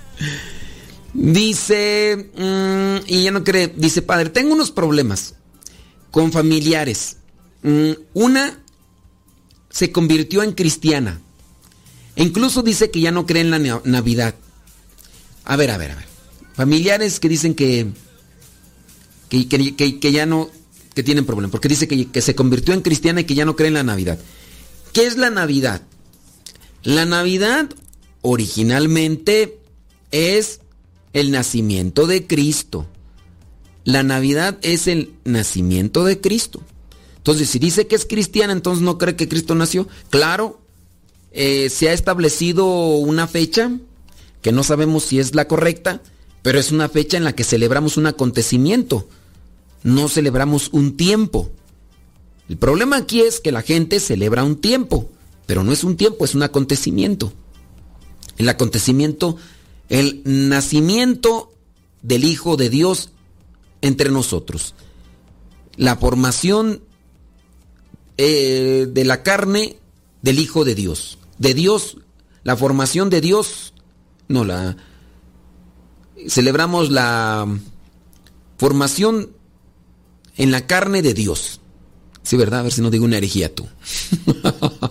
dice, 1.15 2.33
mm, 2.37 3.07
y 3.11 3.23
ya 3.23 3.31
no 3.31 3.45
cree, 3.45 3.73
dice, 3.75 4.03
padre, 4.03 4.29
tengo 4.29 4.53
unos 4.53 4.71
problemas 4.71 5.37
con 6.11 6.33
familiares. 6.33 7.17
Mm, 7.63 7.93
una 8.13 8.63
se 9.71 9.91
convirtió 9.91 10.43
en 10.43 10.53
cristiana. 10.53 11.23
Incluso 12.17 12.63
dice 12.63 12.91
que 12.91 13.01
ya 13.01 13.11
no 13.13 13.27
cree 13.27 13.43
en 13.43 13.51
la 13.51 13.59
na- 13.59 13.83
Navidad. 13.85 14.35
A 15.45 15.57
ver, 15.57 15.71
a 15.71 15.79
ver, 15.79 15.93
a 15.93 15.97
ver. 15.97 16.07
Familiares 16.55 17.21
que 17.21 17.29
dicen 17.29 17.55
que, 17.55 17.87
que, 19.29 20.13
ya 20.13 20.27
no, 20.27 20.51
que 20.95 21.03
tienen 21.03 21.27
problemas, 21.27 21.51
porque 21.51 21.69
dice 21.69 21.87
que, 21.87 22.07
que 22.07 22.23
se 22.23 22.35
convirtió 22.35 22.73
en 22.75 22.81
cristiana 22.81 23.21
y 23.21 23.25
que 23.25 23.35
ya 23.35 23.45
no 23.45 23.55
cree 23.57 23.69
en 23.69 23.75
la 23.75 23.83
Navidad. 23.83 24.19
¿Qué 24.93 25.07
es 25.07 25.17
la 25.19 25.29
Navidad? 25.31 25.83
La 26.83 27.05
Navidad 27.05 27.69
originalmente 28.23 29.59
es 30.11 30.61
el 31.13 31.31
nacimiento 31.31 32.07
de 32.07 32.27
Cristo. 32.27 32.87
La 33.85 34.03
Navidad 34.03 34.59
es 34.63 34.87
el 34.89 35.13
nacimiento 35.25 36.05
de 36.05 36.21
Cristo. 36.21 36.63
Entonces, 37.19 37.51
si 37.51 37.59
dice 37.59 37.87
que 37.87 37.97
es 37.97 38.07
cristiana, 38.07 38.53
entonces 38.53 38.83
no 38.83 38.99
cree 38.99 39.17
que 39.17 39.29
Cristo 39.29 39.55
nació. 39.55 39.89
Claro, 40.11 40.61
eh, 41.39 41.69
se 41.69 41.91
ha 41.91 41.93
establecido 41.93 42.67
una 42.97 43.29
fecha 43.29 43.71
que 44.41 44.53
no 44.53 44.65
sabemos 44.65 45.05
si 45.05 45.19
es 45.19 45.35
la 45.35 45.47
correcta, 45.47 46.01
pero 46.41 46.59
es 46.59 46.73
una 46.73 46.89
fecha 46.89 47.19
en 47.19 47.25
la 47.25 47.35
que 47.35 47.45
celebramos 47.45 47.99
un 47.99 48.07
acontecimiento. 48.07 49.07
No 49.83 50.09
celebramos 50.09 50.71
un 50.73 50.97
tiempo. 50.97 51.51
El 52.49 52.57
problema 52.57 52.97
aquí 52.97 53.21
es 53.21 53.41
que 53.41 53.53
la 53.53 53.61
gente 53.61 54.01
celebra 54.01 54.45
un 54.45 54.57
tiempo, 54.57 55.11
pero 55.45 55.63
no 55.63 55.73
es 55.73 55.85
un 55.85 55.99
tiempo, 55.99 56.25
es 56.25 56.35
un 56.35 56.43
acontecimiento. 56.43 57.35
El 58.39 58.49
acontecimiento, 58.49 59.37
el 59.91 60.23
nacimiento 60.25 61.53
del 62.01 62.25
Hijo 62.25 62.57
de 62.57 62.71
Dios 62.71 63.11
entre 63.83 64.11
nosotros. 64.11 64.75
La 65.77 65.97
formación 65.97 66.81
eh, 68.17 68.87
de 68.91 69.05
la 69.05 69.23
carne 69.23 69.77
del 70.23 70.39
Hijo 70.39 70.65
de 70.65 70.75
Dios. 70.75 71.16
De 71.39 71.55
Dios, 71.55 71.99
la 72.43 72.57
formación 72.57 73.11
de 73.11 73.21
Dios, 73.21 73.75
no, 74.29 74.45
la... 74.45 74.77
Celebramos 76.29 76.91
la 76.91 77.47
formación 78.59 79.31
en 80.37 80.51
la 80.51 80.67
carne 80.67 81.03
de 81.03 81.15
Dios. 81.15 81.61
Sí, 82.23 82.37
¿verdad? 82.37 82.61
A 82.61 82.63
ver 82.65 82.73
si 82.73 82.81
no 82.81 82.91
digo 82.91 83.05
una 83.05 83.19
herejía 83.19 83.55
tú. 83.55 83.67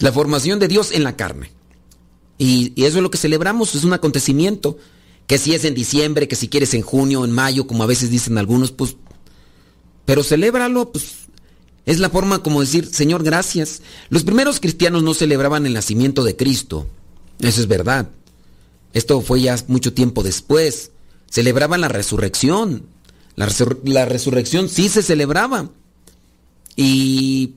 La 0.00 0.12
formación 0.12 0.58
de 0.58 0.68
Dios 0.68 0.92
en 0.92 1.04
la 1.04 1.16
carne. 1.16 1.50
Y, 2.36 2.72
y 2.76 2.84
eso 2.84 2.98
es 2.98 3.02
lo 3.02 3.10
que 3.10 3.16
celebramos, 3.16 3.74
es 3.74 3.84
un 3.84 3.94
acontecimiento. 3.94 4.76
Que 5.26 5.38
si 5.38 5.54
es 5.54 5.64
en 5.64 5.74
diciembre, 5.74 6.28
que 6.28 6.36
si 6.36 6.48
quieres 6.48 6.74
en 6.74 6.82
junio, 6.82 7.24
en 7.24 7.32
mayo, 7.32 7.66
como 7.66 7.82
a 7.82 7.86
veces 7.86 8.10
dicen 8.10 8.36
algunos, 8.36 8.70
pues... 8.72 8.96
Pero 10.04 10.22
celébralo, 10.22 10.92
pues... 10.92 11.25
Es 11.86 12.00
la 12.00 12.10
forma 12.10 12.42
como 12.42 12.60
decir, 12.60 12.86
Señor, 12.92 13.22
gracias. 13.22 13.80
Los 14.10 14.24
primeros 14.24 14.60
cristianos 14.60 15.02
no 15.04 15.14
celebraban 15.14 15.66
el 15.66 15.72
nacimiento 15.72 16.24
de 16.24 16.36
Cristo. 16.36 16.86
Eso 17.40 17.60
es 17.60 17.68
verdad. 17.68 18.08
Esto 18.92 19.20
fue 19.20 19.40
ya 19.40 19.56
mucho 19.68 19.92
tiempo 19.94 20.22
después. 20.22 20.90
Celebraban 21.30 21.80
la 21.80 21.88
resurrección. 21.88 22.86
La, 23.36 23.46
resur- 23.48 23.78
la 23.84 24.04
resurrección 24.04 24.68
sí 24.68 24.88
se 24.88 25.02
celebraba. 25.02 25.70
Y 26.74 27.54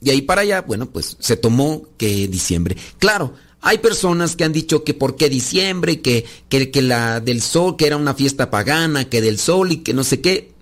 de 0.00 0.10
ahí 0.12 0.22
para 0.22 0.42
allá, 0.42 0.60
bueno, 0.62 0.86
pues 0.90 1.16
se 1.18 1.36
tomó 1.36 1.86
que 1.96 2.28
diciembre. 2.28 2.76
Claro, 2.98 3.34
hay 3.60 3.78
personas 3.78 4.36
que 4.36 4.44
han 4.44 4.52
dicho 4.52 4.84
que 4.84 4.92
por 4.94 5.16
qué 5.16 5.28
diciembre, 5.30 6.00
que, 6.00 6.26
que, 6.48 6.70
que 6.70 6.82
la 6.82 7.20
del 7.20 7.40
sol, 7.40 7.76
que 7.76 7.86
era 7.86 7.96
una 7.96 8.14
fiesta 8.14 8.50
pagana, 8.50 9.08
que 9.08 9.20
del 9.22 9.38
sol 9.38 9.72
y 9.72 9.78
que 9.78 9.94
no 9.94 10.04
sé 10.04 10.20
qué. 10.20 10.52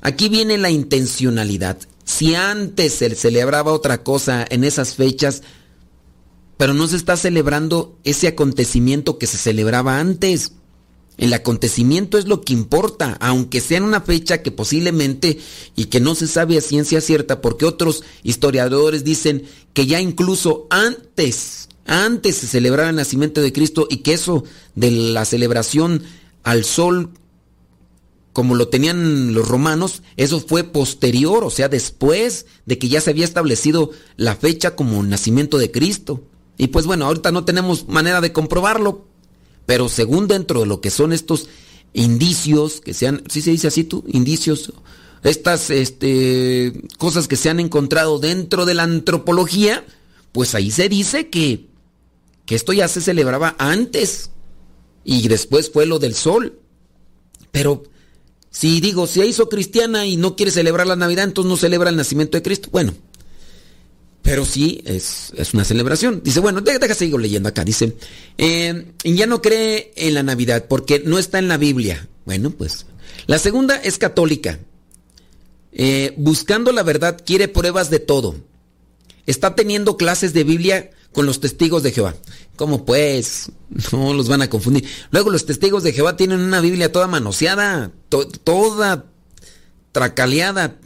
Aquí 0.00 0.28
viene 0.28 0.58
la 0.58 0.70
intencionalidad. 0.70 1.78
Si 2.06 2.34
antes 2.34 2.94
se 2.94 3.14
celebraba 3.16 3.72
otra 3.72 4.02
cosa 4.02 4.46
en 4.48 4.64
esas 4.64 4.94
fechas, 4.94 5.42
pero 6.56 6.72
no 6.72 6.86
se 6.86 6.96
está 6.96 7.16
celebrando 7.16 7.98
ese 8.04 8.28
acontecimiento 8.28 9.18
que 9.18 9.26
se 9.26 9.36
celebraba 9.36 9.98
antes. 9.98 10.52
El 11.18 11.32
acontecimiento 11.32 12.16
es 12.16 12.26
lo 12.26 12.42
que 12.42 12.52
importa, 12.52 13.16
aunque 13.20 13.60
sea 13.60 13.78
en 13.78 13.84
una 13.84 14.02
fecha 14.02 14.42
que 14.42 14.50
posiblemente 14.52 15.38
y 15.74 15.86
que 15.86 15.98
no 15.98 16.14
se 16.14 16.28
sabe 16.28 16.56
a 16.56 16.60
ciencia 16.60 17.00
cierta, 17.00 17.40
porque 17.40 17.64
otros 17.64 18.04
historiadores 18.22 19.02
dicen 19.02 19.44
que 19.72 19.86
ya 19.86 20.00
incluso 20.00 20.66
antes, 20.70 21.68
antes 21.86 22.36
se 22.36 22.46
celebraba 22.46 22.90
el 22.90 22.96
nacimiento 22.96 23.40
de 23.40 23.52
Cristo 23.52 23.88
y 23.90 23.98
que 23.98 24.12
eso 24.12 24.44
de 24.74 24.90
la 24.92 25.24
celebración 25.24 26.04
al 26.44 26.64
sol 26.64 27.10
como 28.36 28.54
lo 28.54 28.68
tenían 28.68 29.32
los 29.32 29.48
romanos, 29.48 30.02
eso 30.18 30.40
fue 30.40 30.62
posterior, 30.62 31.42
o 31.42 31.48
sea, 31.48 31.70
después 31.70 32.44
de 32.66 32.76
que 32.76 32.90
ya 32.90 33.00
se 33.00 33.08
había 33.08 33.24
establecido 33.24 33.92
la 34.18 34.36
fecha 34.36 34.76
como 34.76 35.02
nacimiento 35.02 35.56
de 35.56 35.70
Cristo. 35.70 36.22
Y 36.58 36.66
pues 36.66 36.84
bueno, 36.84 37.06
ahorita 37.06 37.32
no 37.32 37.46
tenemos 37.46 37.88
manera 37.88 38.20
de 38.20 38.34
comprobarlo, 38.34 39.06
pero 39.64 39.88
según 39.88 40.28
dentro 40.28 40.60
de 40.60 40.66
lo 40.66 40.82
que 40.82 40.90
son 40.90 41.14
estos 41.14 41.48
indicios, 41.94 42.82
que 42.82 42.92
sean, 42.92 43.22
¿sí 43.26 43.40
se 43.40 43.52
dice 43.52 43.68
así 43.68 43.84
tú? 43.84 44.04
Indicios, 44.06 44.70
estas 45.22 45.70
este, 45.70 46.74
cosas 46.98 47.28
que 47.28 47.36
se 47.36 47.48
han 47.48 47.58
encontrado 47.58 48.18
dentro 48.18 48.66
de 48.66 48.74
la 48.74 48.82
antropología, 48.82 49.82
pues 50.32 50.54
ahí 50.54 50.70
se 50.70 50.90
dice 50.90 51.30
que, 51.30 51.68
que 52.44 52.54
esto 52.54 52.74
ya 52.74 52.86
se 52.88 53.00
celebraba 53.00 53.56
antes 53.56 54.28
y 55.04 55.26
después 55.26 55.70
fue 55.70 55.86
lo 55.86 55.98
del 55.98 56.14
sol. 56.14 56.60
Pero 57.50 57.84
si 58.56 58.80
digo, 58.80 59.06
si 59.06 59.20
hizo 59.20 59.50
cristiana 59.50 60.06
y 60.06 60.16
no 60.16 60.34
quiere 60.34 60.50
celebrar 60.50 60.86
la 60.86 60.96
Navidad, 60.96 61.24
entonces 61.24 61.50
no 61.50 61.58
celebra 61.58 61.90
el 61.90 61.96
nacimiento 61.96 62.38
de 62.38 62.42
Cristo. 62.42 62.70
Bueno, 62.72 62.94
pero 64.22 64.46
sí 64.46 64.80
es, 64.86 65.30
es 65.36 65.52
una 65.52 65.62
celebración. 65.62 66.22
Dice, 66.24 66.40
bueno, 66.40 66.62
deja 66.62 66.94
seguir 66.94 67.20
leyendo 67.20 67.50
acá. 67.50 67.64
Dice, 67.64 67.98
eh, 68.38 68.92
ya 69.04 69.26
no 69.26 69.42
cree 69.42 69.92
en 69.96 70.14
la 70.14 70.22
Navidad 70.22 70.64
porque 70.70 71.02
no 71.04 71.18
está 71.18 71.38
en 71.38 71.48
la 71.48 71.58
Biblia. 71.58 72.08
Bueno, 72.24 72.50
pues. 72.50 72.86
La 73.26 73.38
segunda 73.38 73.76
es 73.76 73.98
católica. 73.98 74.58
Eh, 75.72 76.14
buscando 76.16 76.72
la 76.72 76.82
verdad 76.82 77.20
quiere 77.26 77.48
pruebas 77.48 77.90
de 77.90 77.98
todo. 77.98 78.36
Está 79.26 79.54
teniendo 79.54 79.98
clases 79.98 80.32
de 80.32 80.44
Biblia 80.44 80.92
con 81.16 81.24
los 81.24 81.40
testigos 81.40 81.82
de 81.82 81.92
Jehová. 81.92 82.14
¿Cómo 82.56 82.84
pues? 82.84 83.50
No 83.92 84.12
los 84.12 84.28
van 84.28 84.42
a 84.42 84.50
confundir. 84.50 84.84
Luego 85.10 85.30
los 85.30 85.46
testigos 85.46 85.82
de 85.82 85.94
Jehová 85.94 86.14
tienen 86.18 86.40
una 86.40 86.60
Biblia 86.60 86.92
toda 86.92 87.06
manoseada, 87.06 87.90
to- 88.10 88.28
toda 88.28 89.06
tracaleada, 89.92 90.76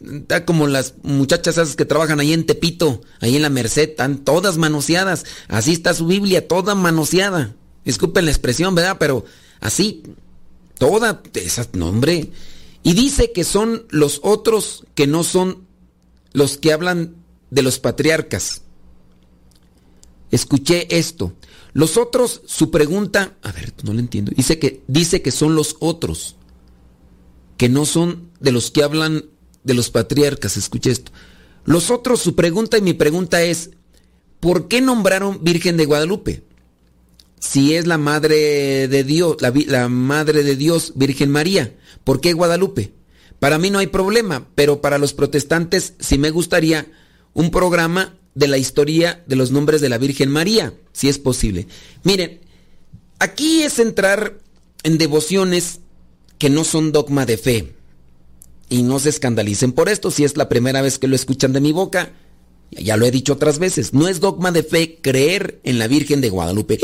como 0.46 0.68
las 0.68 0.94
muchachas 1.02 1.58
esas 1.58 1.74
que 1.74 1.84
trabajan 1.84 2.20
ahí 2.20 2.32
en 2.32 2.46
Tepito, 2.46 3.02
ahí 3.18 3.34
en 3.34 3.42
la 3.42 3.50
Merced, 3.50 3.90
están 3.90 4.18
todas 4.18 4.56
manoseadas. 4.56 5.24
Así 5.48 5.72
está 5.72 5.94
su 5.94 6.06
Biblia, 6.06 6.46
toda 6.46 6.76
manoseada. 6.76 7.56
Disculpen 7.84 8.24
la 8.26 8.30
expresión, 8.30 8.76
¿verdad? 8.76 8.98
Pero 9.00 9.24
así, 9.58 10.04
toda 10.78 11.22
esa 11.34 11.66
nombre. 11.72 12.30
Y 12.84 12.94
dice 12.94 13.32
que 13.32 13.42
son 13.42 13.84
los 13.90 14.20
otros 14.22 14.84
que 14.94 15.08
no 15.08 15.24
son 15.24 15.66
los 16.32 16.56
que 16.56 16.72
hablan 16.72 17.16
de 17.50 17.62
los 17.62 17.80
patriarcas. 17.80 18.62
Escuché 20.30 20.96
esto. 20.96 21.32
Los 21.72 21.96
otros, 21.96 22.42
su 22.46 22.70
pregunta, 22.70 23.36
a 23.42 23.52
ver, 23.52 23.72
no 23.82 23.92
lo 23.92 24.00
entiendo. 24.00 24.32
Dice 24.34 24.58
que 24.58 24.82
dice 24.86 25.22
que 25.22 25.30
son 25.30 25.54
los 25.54 25.76
otros 25.80 26.36
que 27.60 27.68
no 27.68 27.84
son 27.84 28.30
de 28.40 28.52
los 28.52 28.70
que 28.70 28.82
hablan 28.82 29.26
de 29.64 29.74
los 29.74 29.90
patriarcas. 29.90 30.56
Escuché 30.56 30.90
esto. 30.92 31.12
Los 31.66 31.90
otros, 31.90 32.20
su 32.20 32.34
pregunta 32.34 32.78
y 32.78 32.80
mi 32.80 32.94
pregunta 32.94 33.42
es, 33.42 33.72
¿por 34.40 34.66
qué 34.66 34.80
nombraron 34.80 35.44
Virgen 35.44 35.76
de 35.76 35.84
Guadalupe? 35.84 36.42
Si 37.38 37.74
es 37.74 37.86
la 37.86 37.98
madre 37.98 38.88
de 38.88 39.04
Dios, 39.04 39.36
la, 39.40 39.52
la 39.66 39.90
madre 39.90 40.42
de 40.42 40.56
Dios, 40.56 40.94
Virgen 40.96 41.30
María, 41.30 41.76
¿por 42.02 42.22
qué 42.22 42.32
Guadalupe? 42.32 42.94
Para 43.38 43.58
mí 43.58 43.68
no 43.68 43.78
hay 43.78 43.88
problema, 43.88 44.48
pero 44.54 44.80
para 44.80 44.96
los 44.96 45.12
protestantes 45.12 45.92
sí 45.98 46.16
me 46.16 46.30
gustaría 46.30 46.90
un 47.34 47.50
programa 47.50 48.14
de 48.34 48.48
la 48.48 48.58
historia 48.58 49.22
de 49.26 49.36
los 49.36 49.50
nombres 49.50 49.80
de 49.80 49.88
la 49.88 49.98
Virgen 49.98 50.30
María, 50.30 50.74
si 50.92 51.08
es 51.08 51.18
posible. 51.18 51.66
Miren, 52.04 52.40
aquí 53.18 53.62
es 53.62 53.78
entrar 53.78 54.38
en 54.82 54.98
devociones 54.98 55.80
que 56.38 56.50
no 56.50 56.64
son 56.64 56.92
dogma 56.92 57.26
de 57.26 57.36
fe. 57.36 57.74
Y 58.68 58.82
no 58.82 59.00
se 59.00 59.08
escandalicen 59.08 59.72
por 59.72 59.88
esto, 59.88 60.10
si 60.10 60.24
es 60.24 60.36
la 60.36 60.48
primera 60.48 60.80
vez 60.80 60.98
que 60.98 61.08
lo 61.08 61.16
escuchan 61.16 61.52
de 61.52 61.60
mi 61.60 61.72
boca. 61.72 62.12
Ya 62.70 62.96
lo 62.96 63.04
he 63.04 63.10
dicho 63.10 63.32
otras 63.32 63.58
veces, 63.58 63.92
no 63.94 64.06
es 64.06 64.20
dogma 64.20 64.52
de 64.52 64.62
fe 64.62 65.00
creer 65.02 65.60
en 65.64 65.80
la 65.80 65.88
Virgen 65.88 66.20
de 66.20 66.30
Guadalupe. 66.30 66.78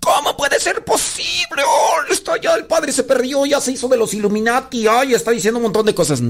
¿Cómo 0.00 0.34
puede 0.34 0.58
ser 0.58 0.82
posible? 0.82 1.62
Oh, 1.62 2.10
está 2.10 2.40
ya 2.40 2.54
el 2.54 2.64
padre 2.64 2.90
se 2.90 3.02
perdió, 3.04 3.44
ya 3.44 3.60
se 3.60 3.72
hizo 3.72 3.86
de 3.88 3.98
los 3.98 4.14
Illuminati, 4.14 4.86
ay, 4.86 5.12
está 5.12 5.32
diciendo 5.32 5.58
un 5.58 5.64
montón 5.64 5.84
de 5.84 5.94
cosas. 5.94 6.22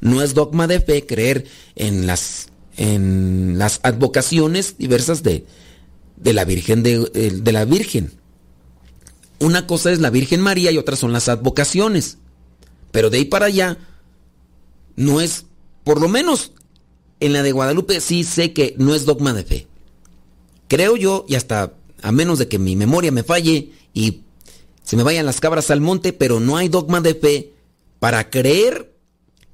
No 0.00 0.22
es 0.22 0.34
dogma 0.34 0.66
de 0.66 0.80
fe 0.80 1.06
creer 1.06 1.46
en 1.76 2.08
las 2.08 2.48
en 2.78 3.58
las 3.58 3.80
advocaciones 3.82 4.78
diversas 4.78 5.22
de, 5.22 5.44
de 6.16 6.32
la 6.32 6.44
Virgen 6.44 6.82
de, 6.82 7.10
eh, 7.14 7.30
de 7.34 7.52
la 7.52 7.64
Virgen. 7.64 8.12
Una 9.40 9.66
cosa 9.66 9.92
es 9.92 9.98
la 9.98 10.10
Virgen 10.10 10.40
María 10.40 10.70
y 10.70 10.78
otra 10.78 10.96
son 10.96 11.12
las 11.12 11.28
advocaciones. 11.28 12.18
Pero 12.90 13.10
de 13.10 13.18
ahí 13.18 13.24
para 13.26 13.46
allá 13.46 13.78
no 14.96 15.20
es, 15.20 15.44
por 15.84 16.00
lo 16.00 16.08
menos 16.08 16.52
en 17.20 17.32
la 17.32 17.42
de 17.42 17.52
Guadalupe 17.52 18.00
sí 18.00 18.24
sé 18.24 18.52
que 18.52 18.74
no 18.78 18.94
es 18.94 19.04
dogma 19.04 19.34
de 19.34 19.44
fe. 19.44 19.66
Creo 20.68 20.96
yo, 20.96 21.24
y 21.28 21.34
hasta 21.34 21.74
a 22.00 22.12
menos 22.12 22.38
de 22.38 22.48
que 22.48 22.58
mi 22.58 22.76
memoria 22.76 23.10
me 23.10 23.24
falle 23.24 23.72
y 23.92 24.22
se 24.82 24.96
me 24.96 25.02
vayan 25.02 25.26
las 25.26 25.40
cabras 25.40 25.70
al 25.70 25.80
monte, 25.80 26.12
pero 26.12 26.40
no 26.40 26.56
hay 26.56 26.68
dogma 26.68 27.00
de 27.00 27.14
fe 27.14 27.52
para 27.98 28.30
creer 28.30 28.94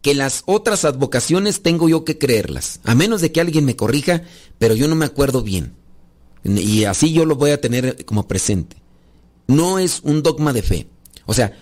que 0.05 0.15
las 0.15 0.43
otras 0.45 0.85
advocaciones 0.85 1.63
tengo 1.63 1.89
yo 1.89 2.05
que 2.05 2.19
creerlas. 2.19 2.79
A 2.85 2.95
menos 2.95 3.23
de 3.23 3.33
que 3.33 3.41
alguien 3.41 3.65
me 3.65 3.75
corrija, 3.75 4.23
pero 4.59 4.75
yo 4.75 4.87
no 4.87 4.97
me 4.97 5.07
acuerdo 5.07 5.43
bien. 5.43 5.73
Y 6.45 6.85
así 6.85 7.15
yo 7.15 7.25
lo 7.25 7.37
voy 7.37 7.53
a 7.53 7.61
tener 7.63 8.05
como 8.05 8.29
presente. 8.29 8.77
No 9.47 9.79
es 9.79 10.01
un 10.05 10.23
dogma 10.23 10.53
de 10.53 10.61
fe. 10.61 10.89
O 11.25 11.33
sea, 11.33 11.59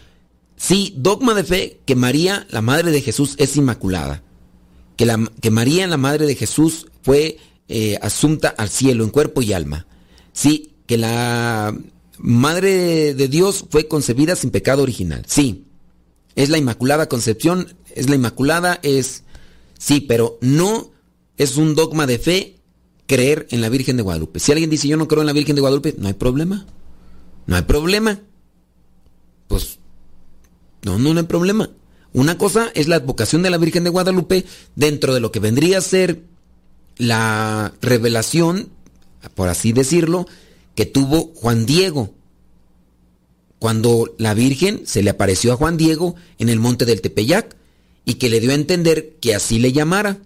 sí, 0.57 0.93
dogma 0.97 1.35
de 1.35 1.45
fe 1.45 1.81
que 1.87 1.95
María, 1.95 2.49
la 2.51 2.63
madre 2.63 2.91
de 2.91 3.01
Jesús, 3.01 3.37
es 3.39 3.57
inmaculada. 3.57 4.25
Que, 4.97 5.07
la, 5.07 5.25
que 5.41 5.53
María, 5.53 5.87
la 5.87 5.97
madre 5.97 6.27
de 6.27 6.35
Jesús, 6.35 6.89
fue 7.03 7.39
eh, 7.69 7.97
asunta 8.03 8.49
al 8.49 8.71
cielo 8.71 9.05
en 9.05 9.11
cuerpo 9.11 9.43
y 9.43 9.53
alma. 9.53 9.87
Sí, 10.33 10.73
que 10.87 10.99
la 10.99 11.79
madre 12.19 13.15
de 13.15 13.29
Dios 13.29 13.67
fue 13.71 13.87
concebida 13.87 14.35
sin 14.35 14.51
pecado 14.51 14.83
original. 14.83 15.23
Sí, 15.29 15.67
es 16.37 16.49
la 16.49 16.59
inmaculada 16.59 17.09
concepción, 17.09 17.75
es 17.95 18.09
la 18.09 18.17
inmaculada, 18.17 18.81
es... 18.83 19.25
Sí, 19.79 20.01
pero 20.01 20.39
no 20.41 20.93
es 21.37 21.57
un 21.57 21.75
dogma 21.75 22.07
de 22.07 22.19
fe 22.19 22.57
creer 23.07 23.47
en 23.51 23.61
la 23.61 23.69
Virgen 23.69 23.97
de 23.97 24.03
Guadalupe. 24.03 24.39
Si 24.41 24.53
alguien 24.53 24.71
dice 24.71 24.89
yo 24.89 24.97
no 24.97 25.09
creo 25.09 25.23
en 25.23 25.27
la 25.27 25.33
Virgen 25.33 25.57
de 25.57 25.61
Guadalupe, 25.61 25.95
no 25.99 26.09
hay 26.09 26.15
problema. 26.15 26.67
No 27.47 27.57
hay 27.57 27.63
problema. 27.63 28.21
Pues 29.49 29.79
no, 30.83 30.99
no, 30.99 31.19
hay 31.19 31.27
problema. 31.27 31.71
Una 32.13 32.39
cosa 32.39 32.71
es 32.75 32.89
la 32.89 32.97
advocación 32.97 33.43
de 33.43 33.51
la 33.51 33.59
Virgen 33.59 33.85
de 33.85 33.91
Guadalupe 33.91 34.45
dentro 34.77 35.15
de 35.15 35.21
lo 35.21 35.33
que 35.33 35.41
vendría 35.41 35.79
a 35.79 35.83
ser 35.83 36.23
la 36.97 37.73
revelación, 37.81 38.71
por 39.35 39.49
así 39.49 39.73
decirlo, 39.73 40.27
que 40.75 40.87
tuvo 40.87 41.33
Juan 41.35 41.67
Diego. 41.67 42.15
Cuando 43.63 44.13
la 44.19 44.35
Virgen 44.35 44.83
se 44.87 45.05
le 45.05 45.11
apareció 45.11 45.53
a 45.53 45.57
Juan 45.57 45.77
Diego 45.77 46.17
en 46.41 46.49
el 46.49 46.59
monte 46.59 46.85
del 46.85 47.01
Tepeyac 47.01 47.55
y 48.05 48.15
que 48.15 48.29
le 48.29 48.41
dio 48.41 48.51
a 48.51 48.55
entender 48.55 49.15
que 49.21 49.37
así 49.37 49.61
le 49.61 49.71
llamara. 49.71 50.19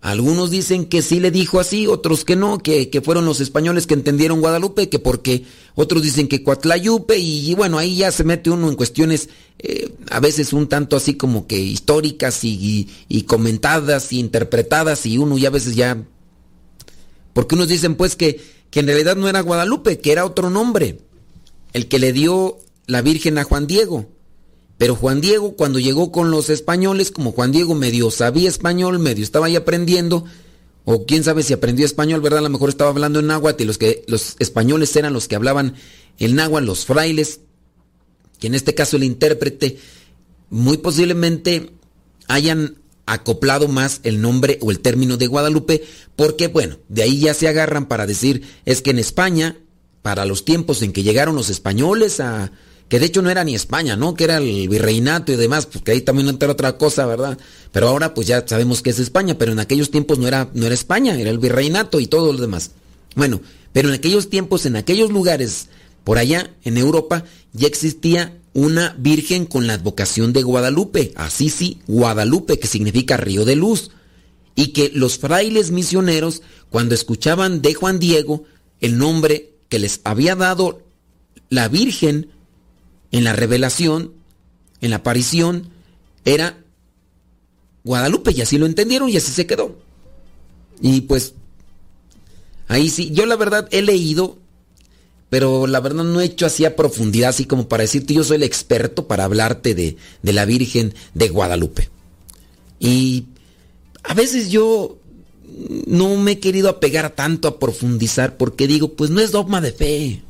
Algunos 0.00 0.52
dicen 0.52 0.84
que 0.84 1.02
sí 1.02 1.18
le 1.18 1.32
dijo 1.32 1.58
así, 1.58 1.88
otros 1.88 2.24
que 2.24 2.36
no, 2.36 2.58
que, 2.58 2.88
que 2.88 3.00
fueron 3.00 3.24
los 3.24 3.40
españoles 3.40 3.88
que 3.88 3.94
entendieron 3.94 4.40
Guadalupe, 4.40 4.88
que 4.88 5.00
porque 5.00 5.44
otros 5.74 6.04
dicen 6.04 6.28
que 6.28 6.44
Coatlayupe, 6.44 7.18
y, 7.18 7.50
y 7.50 7.54
bueno, 7.56 7.78
ahí 7.78 7.96
ya 7.96 8.12
se 8.12 8.22
mete 8.22 8.48
uno 8.48 8.68
en 8.68 8.76
cuestiones 8.76 9.28
eh, 9.58 9.92
a 10.08 10.20
veces 10.20 10.52
un 10.52 10.68
tanto 10.68 10.94
así 10.94 11.14
como 11.14 11.48
que 11.48 11.58
históricas 11.58 12.44
y, 12.44 12.50
y, 12.50 12.88
y 13.08 13.22
comentadas 13.22 14.12
y 14.12 14.20
interpretadas, 14.20 15.04
y 15.04 15.18
uno 15.18 15.36
ya 15.36 15.48
a 15.48 15.50
veces 15.50 15.74
ya... 15.74 16.00
Porque 17.32 17.56
unos 17.56 17.66
dicen 17.66 17.96
pues 17.96 18.14
que, 18.14 18.40
que 18.70 18.78
en 18.78 18.86
realidad 18.86 19.16
no 19.16 19.28
era 19.28 19.40
Guadalupe, 19.40 19.98
que 19.98 20.12
era 20.12 20.24
otro 20.24 20.48
nombre, 20.48 21.00
el 21.72 21.88
que 21.88 21.98
le 21.98 22.12
dio 22.12 22.60
la 22.88 23.02
Virgen 23.02 23.38
a 23.38 23.44
Juan 23.44 23.68
Diego. 23.68 24.08
Pero 24.78 24.96
Juan 24.96 25.20
Diego, 25.20 25.54
cuando 25.54 25.78
llegó 25.78 26.10
con 26.10 26.30
los 26.30 26.50
españoles, 26.50 27.10
como 27.10 27.32
Juan 27.32 27.52
Diego 27.52 27.74
medio 27.74 28.10
sabía 28.10 28.48
español, 28.48 28.98
medio 28.98 29.22
estaba 29.22 29.46
ahí 29.46 29.56
aprendiendo, 29.56 30.24
o 30.84 31.04
quién 31.04 31.22
sabe 31.22 31.42
si 31.42 31.52
aprendió 31.52 31.84
español, 31.84 32.22
¿verdad? 32.22 32.38
A 32.38 32.42
lo 32.42 32.48
mejor 32.48 32.70
estaba 32.70 32.90
hablando 32.90 33.20
en 33.20 33.26
náhuatl 33.26 33.62
y 33.62 33.66
los, 33.66 33.76
que, 33.76 34.04
los 34.06 34.36
españoles 34.38 34.96
eran 34.96 35.12
los 35.12 35.28
que 35.28 35.36
hablaban 35.36 35.74
el 36.18 36.34
náhuatl, 36.34 36.66
los 36.66 36.86
frailes, 36.86 37.40
que 38.40 38.46
en 38.46 38.54
este 38.54 38.74
caso 38.74 38.96
el 38.96 39.04
intérprete, 39.04 39.78
muy 40.48 40.78
posiblemente 40.78 41.72
hayan 42.26 42.78
acoplado 43.04 43.68
más 43.68 44.00
el 44.04 44.22
nombre 44.22 44.58
o 44.62 44.70
el 44.70 44.80
término 44.80 45.18
de 45.18 45.26
Guadalupe, 45.26 45.84
porque 46.16 46.48
bueno, 46.48 46.78
de 46.88 47.02
ahí 47.02 47.20
ya 47.20 47.34
se 47.34 47.48
agarran 47.48 47.86
para 47.86 48.06
decir, 48.06 48.44
es 48.64 48.80
que 48.80 48.90
en 48.90 48.98
España, 48.98 49.58
para 50.00 50.24
los 50.24 50.46
tiempos 50.46 50.80
en 50.80 50.92
que 50.92 51.02
llegaron 51.02 51.34
los 51.34 51.50
españoles 51.50 52.20
a... 52.20 52.50
que 52.88 52.98
de 52.98 53.06
hecho 53.06 53.22
no 53.22 53.30
era 53.30 53.44
ni 53.44 53.54
España, 53.54 53.96
¿no? 53.96 54.14
Que 54.14 54.24
era 54.24 54.38
el 54.38 54.68
virreinato 54.68 55.32
y 55.32 55.36
demás, 55.36 55.66
porque 55.66 55.92
ahí 55.92 56.00
también 56.00 56.28
entra 56.28 56.50
otra 56.50 56.78
cosa, 56.78 57.06
¿verdad? 57.06 57.38
Pero 57.72 57.88
ahora 57.88 58.14
pues 58.14 58.26
ya 58.26 58.44
sabemos 58.46 58.82
que 58.82 58.90
es 58.90 58.98
España, 58.98 59.36
pero 59.38 59.52
en 59.52 59.60
aquellos 59.60 59.90
tiempos 59.90 60.18
no 60.18 60.26
era, 60.26 60.50
no 60.54 60.66
era 60.66 60.74
España, 60.74 61.18
era 61.18 61.30
el 61.30 61.38
virreinato 61.38 62.00
y 62.00 62.06
todo 62.06 62.32
lo 62.32 62.40
demás. 62.40 62.70
Bueno, 63.14 63.40
pero 63.72 63.88
en 63.88 63.94
aquellos 63.94 64.30
tiempos, 64.30 64.64
en 64.64 64.76
aquellos 64.76 65.10
lugares, 65.10 65.68
por 66.04 66.18
allá, 66.18 66.50
en 66.64 66.78
Europa, 66.78 67.24
ya 67.52 67.66
existía 67.66 68.38
una 68.54 68.96
virgen 68.98 69.44
con 69.44 69.66
la 69.66 69.74
advocación 69.74 70.32
de 70.32 70.42
Guadalupe, 70.42 71.12
así 71.16 71.50
sí, 71.50 71.80
Guadalupe, 71.86 72.58
que 72.58 72.66
significa 72.66 73.16
río 73.16 73.44
de 73.44 73.56
luz, 73.56 73.90
y 74.54 74.68
que 74.68 74.90
los 74.94 75.18
frailes 75.18 75.70
misioneros, 75.70 76.42
cuando 76.70 76.94
escuchaban 76.94 77.62
de 77.62 77.74
Juan 77.74 77.98
Diego, 77.98 78.44
el 78.80 78.98
nombre 78.98 79.52
que 79.68 79.78
les 79.78 80.00
había 80.04 80.34
dado 80.34 80.82
la 81.50 81.68
Virgen 81.68 82.30
en 83.12 83.24
la 83.24 83.32
revelación, 83.32 84.12
en 84.80 84.90
la 84.90 84.96
aparición, 84.96 85.70
era 86.24 86.58
Guadalupe, 87.84 88.32
y 88.32 88.42
así 88.42 88.58
lo 88.58 88.66
entendieron 88.66 89.08
y 89.08 89.16
así 89.16 89.32
se 89.32 89.46
quedó. 89.46 89.78
Y 90.80 91.02
pues, 91.02 91.34
ahí 92.68 92.90
sí, 92.90 93.10
yo 93.12 93.26
la 93.26 93.36
verdad 93.36 93.68
he 93.70 93.82
leído 93.82 94.38
pero 95.30 95.66
la 95.66 95.80
verdad 95.80 96.04
no 96.04 96.20
he 96.20 96.24
hecho 96.24 96.46
así 96.46 96.64
a 96.64 96.76
profundidad, 96.76 97.30
así 97.30 97.44
como 97.44 97.68
para 97.68 97.82
decirte 97.82 98.14
yo 98.14 98.24
soy 98.24 98.36
el 98.36 98.42
experto 98.42 99.06
para 99.06 99.24
hablarte 99.24 99.74
de, 99.74 99.96
de 100.22 100.32
la 100.32 100.44
Virgen 100.44 100.94
de 101.14 101.28
Guadalupe. 101.28 101.90
Y 102.80 103.26
a 104.04 104.14
veces 104.14 104.50
yo 104.50 104.98
no 105.86 106.16
me 106.16 106.32
he 106.32 106.40
querido 106.40 106.68
apegar 106.70 107.10
tanto 107.10 107.48
a 107.48 107.58
profundizar 107.58 108.36
porque 108.36 108.66
digo, 108.66 108.94
pues 108.94 109.10
no 109.10 109.20
es 109.20 109.32
dogma 109.32 109.60
de 109.60 109.72
fe. 109.72 110.22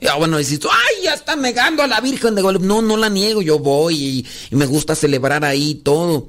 Ya 0.00 0.16
bueno, 0.16 0.38
decís, 0.38 0.60
ay, 0.64 1.04
ya 1.04 1.14
está 1.14 1.36
negando 1.36 1.82
a 1.82 1.86
la 1.86 2.00
Virgen 2.00 2.34
de 2.34 2.42
Guadalupe. 2.42 2.66
No, 2.66 2.80
no 2.80 2.96
la 2.96 3.08
niego, 3.10 3.42
yo 3.42 3.58
voy 3.58 4.26
y, 4.50 4.56
me 4.56 4.66
gusta 4.66 4.94
celebrar 4.94 5.44
ahí 5.44 5.74
todo. 5.74 6.28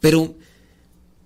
Pero 0.00 0.34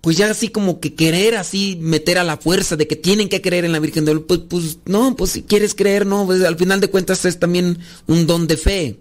pues 0.01 0.17
ya 0.17 0.31
así 0.31 0.49
como 0.49 0.79
que 0.79 0.95
querer 0.95 1.35
así 1.35 1.77
meter 1.79 2.17
a 2.17 2.23
la 2.23 2.37
fuerza 2.37 2.75
de 2.75 2.87
que 2.87 2.95
tienen 2.95 3.29
que 3.29 3.41
creer 3.41 3.65
en 3.65 3.71
la 3.71 3.79
Virgen 3.79 4.05
de 4.05 4.13
Guadalupe, 4.13 4.47
pues, 4.47 4.61
pues 4.63 4.77
no, 4.85 5.15
pues 5.15 5.31
si 5.31 5.43
quieres 5.43 5.75
creer, 5.75 6.07
no, 6.07 6.25
pues, 6.25 6.43
al 6.43 6.57
final 6.57 6.79
de 6.81 6.89
cuentas 6.89 7.23
es 7.25 7.39
también 7.39 7.77
un 8.07 8.25
don 8.25 8.47
de 8.47 8.57
fe. 8.57 8.99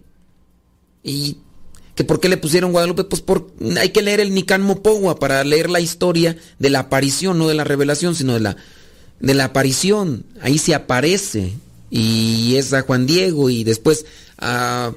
Y 1.02 1.38
que 1.94 2.04
por 2.04 2.20
qué 2.20 2.28
le 2.28 2.36
pusieron 2.36 2.72
Guadalupe, 2.72 3.04
pues 3.04 3.22
por 3.22 3.52
hay 3.78 3.90
que 3.90 4.02
leer 4.02 4.20
el 4.20 4.34
Nican 4.34 4.62
Mopogua 4.62 5.18
para 5.18 5.44
leer 5.44 5.68
la 5.68 5.80
historia 5.80 6.36
de 6.58 6.70
la 6.70 6.80
aparición, 6.80 7.38
no 7.38 7.48
de 7.48 7.54
la 7.54 7.64
revelación, 7.64 8.14
sino 8.14 8.34
de 8.34 8.40
la 8.40 8.56
de 9.20 9.34
la 9.34 9.44
aparición. 9.44 10.24
Ahí 10.40 10.58
se 10.58 10.74
aparece 10.74 11.52
y 11.90 12.56
es 12.56 12.72
a 12.72 12.82
Juan 12.82 13.06
Diego 13.06 13.50
y 13.50 13.64
después 13.64 14.06
a 14.38 14.92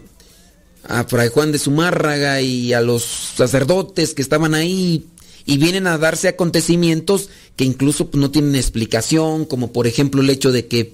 a 0.86 1.06
Fray 1.06 1.30
Juan 1.30 1.52
de 1.52 1.60
Zumárraga 1.60 2.42
y 2.42 2.74
a 2.74 2.82
los 2.82 3.04
sacerdotes 3.04 4.14
que 4.14 4.22
estaban 4.22 4.54
ahí 4.54 5.06
y 5.46 5.58
vienen 5.58 5.88
a 5.88 5.98
darse 5.98 6.28
acontecimientos 6.28 7.30
que 7.56 7.64
incluso 7.64 8.10
pues, 8.10 8.20
no 8.20 8.32
tienen 8.32 8.56
explicación, 8.56 9.46
como 9.46 9.72
por 9.72 9.88
ejemplo 9.88 10.22
el 10.22 10.30
hecho 10.30 10.52
de 10.52 10.68
que 10.68 10.94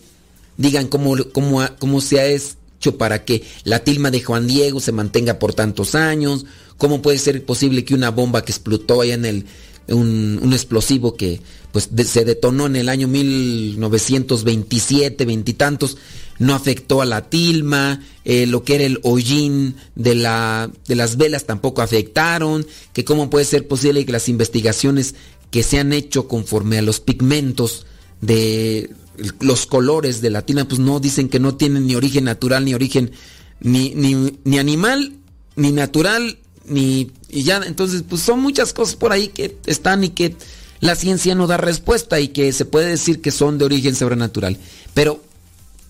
digan 0.58 0.88
cómo, 0.88 1.16
cómo, 1.32 1.66
cómo 1.80 2.02
se 2.02 2.20
ha 2.20 2.28
hecho 2.28 2.98
para 2.98 3.26
que 3.26 3.44
la 3.64 3.80
tilma 3.80 4.12
de 4.12 4.22
Juan 4.22 4.48
Diego 4.48 4.80
se 4.80 4.92
mantenga 4.92 5.40
por 5.40 5.54
tantos 5.54 5.96
años, 5.96 6.46
cómo 6.78 7.02
puede 7.02 7.18
ser 7.18 7.44
posible 7.46 7.84
que 7.84 7.94
una 7.94 8.12
bomba 8.12 8.44
que 8.44 8.52
explotó 8.52 9.02
allá 9.02 9.16
en 9.16 9.26
el, 9.26 9.46
un, 9.90 10.49
explosivo 10.53 11.16
que 11.16 11.41
pues 11.72 11.90
se 12.06 12.26
detonó 12.26 12.66
en 12.66 12.76
el 12.76 12.90
año 12.90 13.07
1927, 13.07 15.26
veintitantos, 15.26 15.98
no 16.40 16.56
afectó 16.56 17.02
a 17.02 17.06
la 17.06 17.30
tilma, 17.30 18.02
eh, 18.26 18.48
lo 18.48 18.64
que 18.64 18.76
era 18.76 18.86
el 18.86 18.99
hollín 19.03 19.76
de, 19.95 20.16
la, 20.16 20.72
de 20.88 20.95
las 20.95 21.18
velas 21.18 21.45
tampoco 21.45 21.82
afectaron, 21.82 22.66
que 22.94 23.06
cómo 23.06 23.30
puede 23.30 23.45
ser 23.45 23.68
posible 23.68 24.06
que 24.06 24.11
las 24.11 24.30
investigaciones 24.30 25.16
que 25.52 25.64
se 25.64 25.80
han 25.80 25.94
hecho 25.94 26.28
conforme 26.28 26.78
a 26.78 26.82
los 26.82 26.99
pigmentos 26.99 27.86
de 28.22 28.91
los 29.40 29.66
colores 29.66 30.22
de 30.22 30.30
la 30.30 30.44
tilma, 30.44 30.68
pues 30.68 30.80
no 30.80 30.99
dicen 30.99 31.30
que 31.30 31.40
no 31.40 31.56
tienen 31.56 31.88
ni 31.88 31.95
origen 31.95 32.24
natural, 32.24 32.66
ni 32.66 32.74
origen 32.74 33.11
ni, 33.60 33.94
ni, 33.95 34.38
ni 34.44 34.60
animal, 34.60 35.14
ni 35.56 35.72
natural, 35.72 36.40
ni... 36.66 37.11
Y 37.30 37.43
ya, 37.43 37.61
entonces, 37.65 38.03
pues 38.07 38.22
son 38.22 38.41
muchas 38.41 38.73
cosas 38.73 38.95
por 38.95 39.11
ahí 39.11 39.27
que 39.27 39.57
están 39.65 40.03
y 40.03 40.10
que 40.10 40.35
la 40.80 40.95
ciencia 40.95 41.35
no 41.35 41.47
da 41.47 41.57
respuesta 41.57 42.19
y 42.19 42.30
que 42.30 42.51
se 42.53 42.65
puede 42.65 42.88
decir 42.88 43.22
que 43.22 43.31
son 43.31 43.57
de 43.57 43.65
origen 43.65 43.95
sobrenatural. 43.95 44.57
Pero 44.93 45.22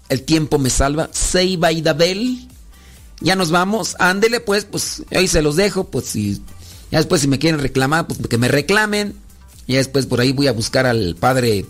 el 0.09 0.23
tiempo 0.23 0.57
me 0.59 0.69
salva. 0.69 1.09
Seiba 1.13 1.71
y 1.71 1.81
Dabel. 1.81 2.47
Ya 3.21 3.35
nos 3.35 3.51
vamos. 3.51 3.95
Ándele 3.99 4.39
pues, 4.39 4.65
pues 4.65 5.03
ahí 5.11 5.27
se 5.27 5.41
los 5.41 5.55
dejo. 5.55 5.85
Pues 5.85 6.05
si 6.05 6.41
ya 6.91 6.97
después 6.97 7.21
si 7.21 7.27
me 7.27 7.39
quieren 7.39 7.61
reclamar, 7.61 8.07
pues 8.07 8.19
que 8.27 8.37
me 8.37 8.47
reclamen. 8.47 9.15
Y 9.67 9.75
después 9.75 10.07
por 10.07 10.19
ahí 10.19 10.31
voy 10.31 10.47
a 10.47 10.51
buscar 10.51 10.87
al 10.87 11.15
padre 11.15 11.65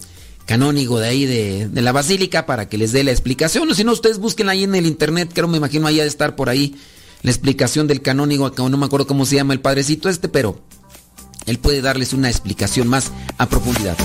canónigo 0.46 1.00
de 1.00 1.08
ahí 1.08 1.26
de, 1.26 1.68
de 1.68 1.82
la 1.82 1.92
basílica 1.92 2.46
para 2.46 2.70
que 2.70 2.78
les 2.78 2.94
dé 2.94 3.04
la 3.04 3.12
explicación. 3.12 3.70
O 3.70 3.76
si 3.76 3.84
no, 3.84 3.92
ustedes 3.92 4.18
busquen 4.18 4.50
ahí 4.50 4.64
en 4.64 4.74
el 4.74 4.86
internet, 4.86 5.30
creo 5.34 5.48
me 5.48 5.58
imagino 5.58 5.86
ahí 5.86 6.00
ha 6.00 6.04
de 6.04 6.10
estar 6.10 6.36
por 6.36 6.50
ahí 6.50 6.76
la 7.22 7.32
explicación 7.32 7.88
del 7.88 8.02
canónigo, 8.02 8.52
no 8.58 8.78
me 8.78 8.86
acuerdo 8.86 9.08
cómo 9.08 9.26
se 9.26 9.36
llama 9.36 9.54
el 9.54 9.62
padrecito 9.62 10.10
este, 10.10 10.30
pero 10.30 10.62
él 11.46 11.60
puede 11.60 11.82
darles 11.82 12.14
una 12.14 12.30
explicación 12.30 12.88
más 12.88 13.12
a 13.38 13.48
profundidad. 13.48 13.98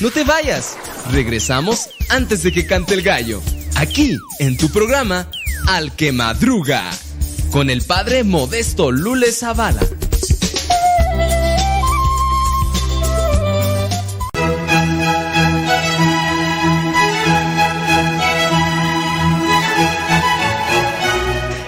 No 0.00 0.12
te 0.12 0.22
vayas. 0.22 0.76
Regresamos 1.10 1.88
antes 2.08 2.44
de 2.44 2.52
que 2.52 2.66
cante 2.66 2.94
el 2.94 3.02
gallo. 3.02 3.42
Aquí, 3.74 4.16
en 4.38 4.56
tu 4.56 4.68
programa, 4.68 5.28
Al 5.66 5.94
que 5.96 6.12
Madruga. 6.12 6.88
Con 7.50 7.68
el 7.68 7.82
padre 7.82 8.22
Modesto 8.22 8.92
Lule 8.92 9.32
Zavala. 9.32 9.80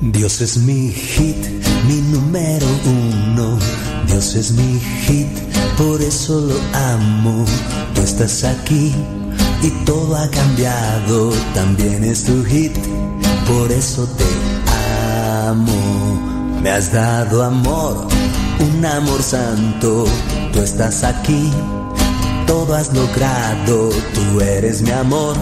Dios 0.00 0.40
es 0.40 0.58
mi 0.58 0.90
hit, 0.92 1.36
mi 1.88 2.00
número 2.12 2.66
uno. 2.86 3.58
Dios 4.06 4.36
es 4.36 4.52
mi 4.52 4.78
hit, 4.78 5.26
por 5.76 6.00
eso 6.00 6.40
lo 6.40 6.54
amo. 6.72 7.44
Tú 7.94 8.02
estás 8.02 8.44
aquí 8.44 8.94
y 9.60 9.70
todo 9.84 10.14
ha 10.14 10.30
cambiado. 10.30 11.32
También 11.52 12.04
es 12.04 12.22
tu 12.22 12.44
hit, 12.44 12.72
por 13.48 13.72
eso 13.72 14.06
te 14.16 15.48
amo. 15.48 16.60
Me 16.62 16.70
has 16.70 16.92
dado 16.92 17.42
amor, 17.42 18.06
un 18.60 18.86
amor 18.86 19.20
santo. 19.20 20.04
Tú 20.52 20.60
estás 20.60 21.02
aquí, 21.02 21.50
todo 22.46 22.72
has 22.72 22.94
logrado. 22.94 23.90
Tú 24.14 24.40
eres 24.40 24.80
mi 24.80 24.92
amor, 24.92 25.36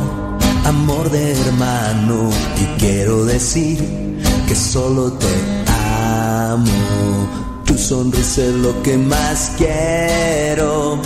amor 0.65 1.11
de 1.11 1.33
hermano. 1.33 2.31
Y 2.59 2.81
quiero 2.81 3.27
decir 3.27 4.06
que 4.47 4.55
solo 4.55 5.13
te 5.13 5.27
amo. 5.67 7.29
Tu 7.65 7.77
sonrisa 7.77 8.43
es 8.43 8.55
lo 8.55 8.83
que 8.83 8.97
más 8.97 9.53
quiero. 9.57 11.01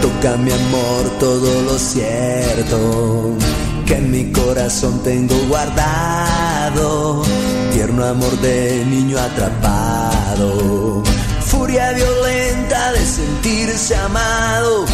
Toca 0.00 0.36
mi 0.36 0.52
amor 0.52 1.10
todo 1.18 1.62
lo 1.62 1.78
cierto 1.78 3.34
que 3.86 3.96
en 3.96 4.10
mi 4.10 4.32
corazón 4.32 5.02
tengo 5.02 5.34
guardado. 5.48 7.22
Tierno 7.72 8.04
amor 8.04 8.38
de 8.40 8.84
niño 8.86 9.18
atrapado. 9.18 11.02
Furia 11.40 11.92
violenta 11.92 12.92
de 12.92 13.04
sentirse 13.04 13.96
amado. 13.96 14.84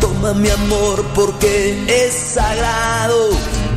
Toma 0.00 0.32
mi 0.34 0.48
amor 0.48 1.04
porque 1.14 1.84
es 1.86 2.14
sagrado. 2.14 3.30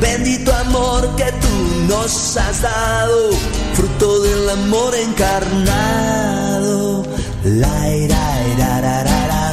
Bendito 0.06 0.50
amor 0.66 1.00
que 1.16 1.28
tú 1.42 1.54
nos 1.88 2.36
has 2.36 2.60
dado, 2.60 3.30
fruto 3.72 4.20
del 4.20 4.50
amor 4.50 4.94
encarnado. 4.94 7.02
La 7.44 7.90
ira, 7.90 8.24
ira, 8.52 8.80
ra, 8.84 8.96
ra, 9.08 9.20
ra. 9.32 9.44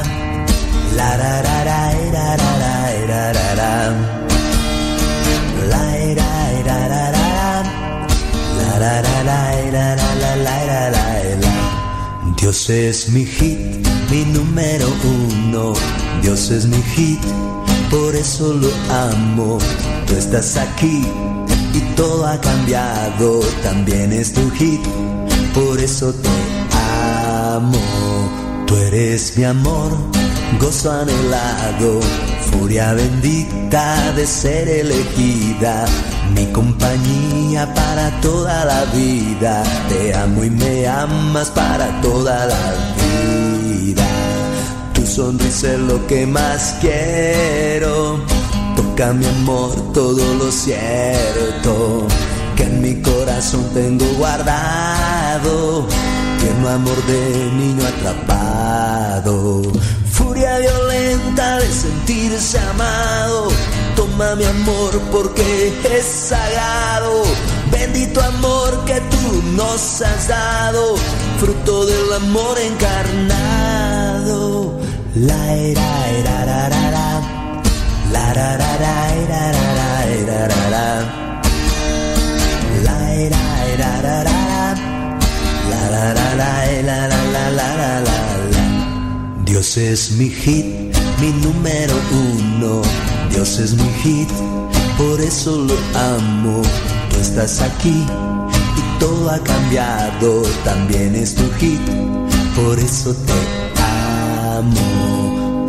La 0.98 1.10
ra, 1.16 1.34
ra, 1.46 1.56
ra, 1.64 1.80
ira, 2.06 2.26
ra, 2.36 2.50
ra, 2.62 2.74
ira, 3.02 3.22
ra, 3.32 3.48
ra. 3.60 3.72
La. 5.70 5.82
La 8.78 8.78
la, 8.78 9.22
la, 9.22 10.36
la, 10.36 10.90
la. 10.90 11.06
Dios 12.36 12.68
es 12.68 13.08
mi 13.10 13.24
hit, 13.24 13.58
mi 14.10 14.24
número 14.24 14.88
uno. 15.04 15.72
Dios 16.20 16.50
es 16.50 16.66
mi 16.66 16.82
hit, 16.94 17.20
por 17.92 18.16
eso 18.16 18.54
lo 18.54 18.68
amo. 18.90 19.58
Tú 20.06 20.14
estás 20.14 20.56
aquí 20.56 21.06
y 21.74 21.80
todo 21.94 22.26
ha 22.26 22.40
cambiado. 22.40 23.40
También 23.62 24.12
es 24.12 24.32
tu 24.32 24.50
hit, 24.52 24.80
por 25.54 25.78
eso 25.78 26.12
te 26.14 26.28
amo. 27.54 27.78
Tú 28.66 28.74
eres 28.76 29.36
mi 29.36 29.44
amor, 29.44 29.92
gozo 30.58 30.90
anhelado, 30.90 32.00
furia 32.50 32.94
bendita 32.94 34.12
de 34.12 34.26
ser 34.26 34.68
elegida. 34.68 35.84
Mi 36.34 36.46
compañía 36.46 37.72
para 37.74 38.10
toda 38.22 38.64
la 38.64 38.84
vida. 38.86 39.62
Te 39.90 40.14
amo 40.14 40.42
y 40.44 40.50
me 40.50 40.88
amas 40.88 41.50
para 41.50 42.00
toda 42.00 42.46
la 42.46 42.64
vida. 42.96 44.21
Sonrisa 45.14 45.74
es 45.74 45.78
lo 45.80 46.06
que 46.06 46.26
más 46.26 46.76
quiero. 46.80 48.18
Toca 48.74 49.12
mi 49.12 49.26
amor 49.26 49.92
todo 49.92 50.24
lo 50.36 50.50
cierto 50.50 52.06
que 52.56 52.62
en 52.62 52.80
mi 52.80 52.94
corazón 53.02 53.62
tengo 53.74 54.06
guardado. 54.16 55.86
Tierno 56.40 56.66
amor 56.66 56.96
de 57.04 57.50
niño 57.58 57.86
atrapado. 57.86 59.60
Furia 60.12 60.58
violenta 60.60 61.58
de 61.58 61.70
sentirse 61.70 62.58
amado. 62.58 63.48
Toma 63.94 64.34
mi 64.34 64.44
amor 64.44 64.98
porque 65.12 65.74
es 65.94 66.06
sagrado. 66.06 67.22
Bendito 67.70 68.18
amor 68.22 68.82
que 68.86 68.98
tú 69.10 69.42
nos 69.56 70.00
has 70.00 70.28
dado. 70.28 70.96
Fruto 71.38 71.84
del 71.84 72.14
amor 72.14 72.58
encarnado. 72.58 73.61
Dios 89.44 89.76
es 89.76 90.12
mi 90.12 90.28
hit, 90.28 90.66
mi 91.20 91.30
número 91.42 91.94
uno. 92.10 92.82
Dios 93.30 93.58
es 93.58 93.74
mi 93.74 93.88
hit, 94.02 94.28
por 94.96 95.20
eso 95.20 95.56
lo 95.56 95.74
amo. 95.98 96.62
Tú 97.10 97.20
estás 97.20 97.60
aquí 97.60 98.04
y 98.76 98.98
todo 98.98 99.30
ha 99.30 99.38
cambiado. 99.44 100.42
También 100.64 101.14
es 101.14 101.34
tu 101.34 101.48
hit, 101.60 101.80
por 102.56 102.78
eso 102.78 103.14
te 103.14 103.32
amo. 104.58 104.91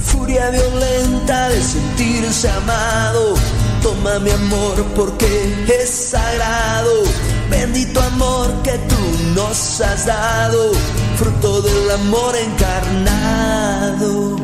Furia 0.00 0.50
violenta 0.50 1.48
de 1.48 1.62
sentirse 1.62 2.48
amado. 2.48 3.34
Toma 3.82 4.18
mi 4.18 4.30
amor 4.30 4.84
porque 4.96 5.54
es 5.82 5.90
sagrado. 5.90 7.04
Bendito 7.50 8.00
amor 8.00 8.50
que 8.62 8.78
tú 8.90 9.00
nos 9.34 9.80
has 9.80 10.06
dado. 10.06 10.72
Fruto 11.16 11.62
del 11.62 11.90
amor 11.90 12.34
encarnado. 12.36 14.36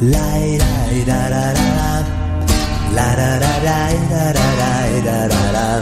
La 0.00 0.38
ira, 0.40 0.92
ira, 0.92 1.28
ra, 1.28 1.52
ra. 1.52 2.02
La 2.94 3.14
ra, 3.16 3.38
ra, 3.38 3.60
ra. 3.60 3.84
La. 5.52 5.80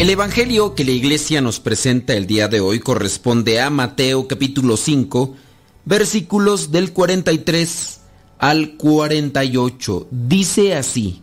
El 0.00 0.08
Evangelio 0.08 0.74
que 0.74 0.86
la 0.86 0.92
iglesia 0.92 1.42
nos 1.42 1.60
presenta 1.60 2.14
el 2.14 2.26
día 2.26 2.48
de 2.48 2.60
hoy 2.60 2.80
corresponde 2.80 3.60
a 3.60 3.68
Mateo 3.68 4.26
capítulo 4.26 4.78
5, 4.78 5.36
versículos 5.84 6.72
del 6.72 6.94
43 6.94 8.00
al 8.38 8.78
48. 8.78 10.08
Dice 10.10 10.74
así, 10.74 11.20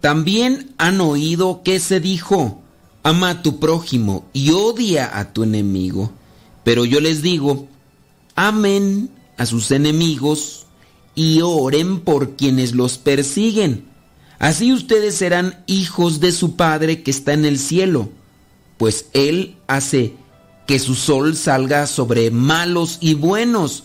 también 0.00 0.74
han 0.78 1.02
oído 1.02 1.62
que 1.62 1.80
se 1.80 2.00
dijo, 2.00 2.62
ama 3.02 3.28
a 3.28 3.42
tu 3.42 3.60
prójimo 3.60 4.24
y 4.32 4.52
odia 4.52 5.18
a 5.18 5.34
tu 5.34 5.42
enemigo. 5.42 6.10
Pero 6.64 6.86
yo 6.86 7.00
les 7.00 7.20
digo, 7.20 7.68
amen 8.34 9.10
a 9.36 9.44
sus 9.44 9.70
enemigos 9.70 10.64
y 11.14 11.42
oren 11.42 12.00
por 12.00 12.36
quienes 12.36 12.74
los 12.74 12.96
persiguen. 12.96 13.84
Así 14.38 14.72
ustedes 14.72 15.16
serán 15.16 15.62
hijos 15.66 16.20
de 16.20 16.32
su 16.32 16.56
Padre 16.56 17.02
que 17.02 17.10
está 17.10 17.32
en 17.32 17.44
el 17.44 17.58
cielo, 17.58 18.08
pues 18.76 19.06
Él 19.12 19.56
hace 19.66 20.14
que 20.66 20.78
su 20.78 20.94
sol 20.94 21.34
salga 21.34 21.86
sobre 21.86 22.30
malos 22.30 22.98
y 23.00 23.14
buenos, 23.14 23.84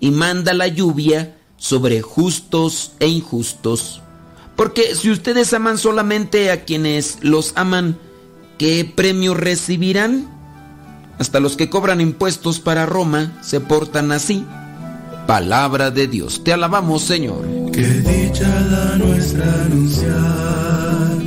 y 0.00 0.10
manda 0.10 0.52
la 0.52 0.66
lluvia 0.66 1.38
sobre 1.56 2.02
justos 2.02 2.92
e 3.00 3.08
injustos. 3.08 4.02
Porque 4.56 4.94
si 4.94 5.10
ustedes 5.10 5.52
aman 5.52 5.78
solamente 5.78 6.50
a 6.50 6.64
quienes 6.64 7.18
los 7.22 7.52
aman, 7.56 7.98
¿qué 8.58 8.84
premio 8.84 9.34
recibirán? 9.34 10.28
Hasta 11.18 11.40
los 11.40 11.56
que 11.56 11.70
cobran 11.70 12.00
impuestos 12.00 12.60
para 12.60 12.84
Roma 12.84 13.38
se 13.42 13.60
portan 13.60 14.12
así. 14.12 14.44
Palabra 15.26 15.90
de 15.90 16.06
Dios, 16.06 16.44
te 16.44 16.52
alabamos 16.52 17.02
Señor. 17.02 17.44
Qué 17.72 17.82
dicha 17.82 18.48
la 18.70 18.96
nuestra 18.96 19.44
anunciar 19.64 21.18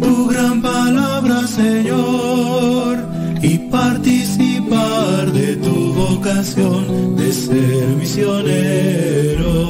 tu 0.00 0.28
gran 0.28 0.60
palabra, 0.60 1.46
Señor, 1.46 2.98
y 3.42 3.58
participar 3.70 5.32
de 5.32 5.56
tu 5.56 5.94
vocación 5.94 7.16
de 7.16 7.32
ser 7.32 7.86
misionero. 7.96 9.68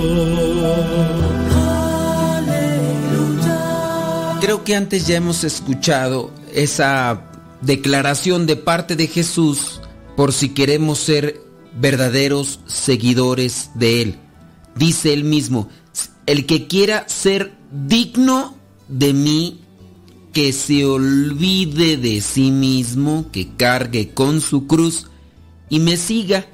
Creo 4.40 4.64
que 4.64 4.74
antes 4.74 5.06
ya 5.06 5.16
hemos 5.16 5.44
escuchado 5.44 6.30
esa 6.52 7.22
declaración 7.60 8.46
de 8.46 8.56
parte 8.56 8.96
de 8.96 9.06
Jesús 9.06 9.80
por 10.16 10.32
si 10.32 10.48
queremos 10.48 10.98
ser 10.98 11.47
verdaderos 11.74 12.60
seguidores 12.66 13.70
de 13.74 14.02
Él. 14.02 14.18
Dice 14.76 15.12
Él 15.12 15.24
mismo, 15.24 15.68
el 16.26 16.46
que 16.46 16.66
quiera 16.66 17.08
ser 17.08 17.54
digno 17.72 18.56
de 18.88 19.12
mí, 19.12 19.60
que 20.32 20.52
se 20.52 20.84
olvide 20.84 21.96
de 21.96 22.20
sí 22.20 22.50
mismo, 22.50 23.30
que 23.32 23.56
cargue 23.56 24.10
con 24.10 24.40
su 24.40 24.66
cruz 24.66 25.06
y 25.68 25.80
me 25.80 25.96
siga. 25.96 26.46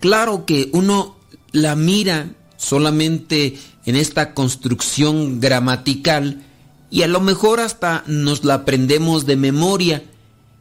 Claro 0.00 0.44
que 0.44 0.68
uno 0.72 1.16
la 1.52 1.76
mira 1.76 2.34
solamente 2.56 3.56
en 3.86 3.96
esta 3.96 4.34
construcción 4.34 5.40
gramatical 5.40 6.44
y 6.90 7.02
a 7.02 7.08
lo 7.08 7.20
mejor 7.20 7.60
hasta 7.60 8.04
nos 8.06 8.44
la 8.44 8.54
aprendemos 8.54 9.26
de 9.26 9.36
memoria. 9.36 10.04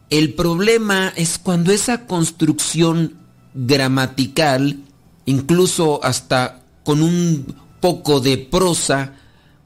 El 0.09 0.33
problema 0.33 1.11
es 1.15 1.37
cuando 1.37 1.71
esa 1.71 2.05
construcción 2.05 3.22
gramatical, 3.53 4.79
incluso 5.25 6.03
hasta 6.03 6.61
con 6.83 7.01
un 7.01 7.55
poco 7.79 8.19
de 8.19 8.37
prosa, 8.37 9.13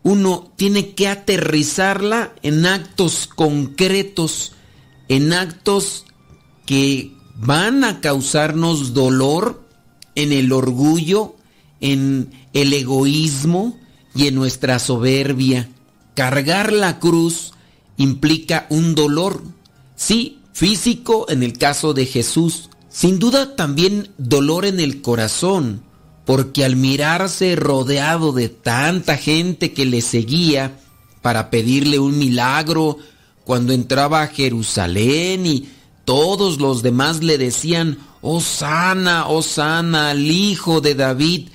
uno 0.04 0.52
tiene 0.56 0.92
que 0.92 1.08
aterrizarla 1.08 2.34
en 2.42 2.66
actos 2.66 3.28
concretos, 3.28 4.54
en 5.10 5.34
actos 5.34 6.06
que 6.66 7.14
van 7.36 7.84
a 7.84 8.02
causarnos 8.02 8.94
dolor 8.94 9.64
en 10.16 10.32
el 10.32 10.52
orgullo, 10.52 11.36
en 11.82 12.32
el 12.54 12.74
egoísmo 12.74 13.78
y 14.16 14.28
en 14.28 14.36
nuestra 14.36 14.80
soberbia. 14.80 15.70
Cargar 16.16 16.74
la 16.74 17.00
cruz 17.00 17.52
implica 17.98 18.66
un 18.70 18.96
dolor, 18.96 19.44
sí, 19.96 20.40
físico 20.54 21.28
en 21.30 21.44
el 21.44 21.58
caso 21.58 21.94
de 21.94 22.06
Jesús, 22.06 22.70
sin 22.98 23.20
duda 23.20 23.56
también 23.56 24.10
dolor 24.18 24.66
en 24.66 24.80
el 24.80 25.04
corazón, 25.04 25.84
porque 26.26 26.66
al 26.66 26.78
mirarse 26.78 27.56
rodeado 27.56 28.32
de 28.32 28.50
tanta 28.50 29.18
gente 29.18 29.72
que 29.72 29.86
le 29.86 30.02
seguía 30.02 30.80
para 31.22 31.52
pedirle 31.52 32.00
un 32.00 32.18
milagro, 32.18 32.98
cuando 33.44 33.72
entraba 33.72 34.24
a 34.24 34.28
Jerusalén 34.30 35.46
y 35.46 35.70
todos 36.06 36.58
los 36.60 36.82
demás 36.82 37.22
le 37.22 37.38
decían, 37.38 38.00
Osana, 38.22 39.28
Osana, 39.28 40.10
al 40.10 40.26
hijo 40.26 40.82
de 40.82 40.96
David, 40.96 41.50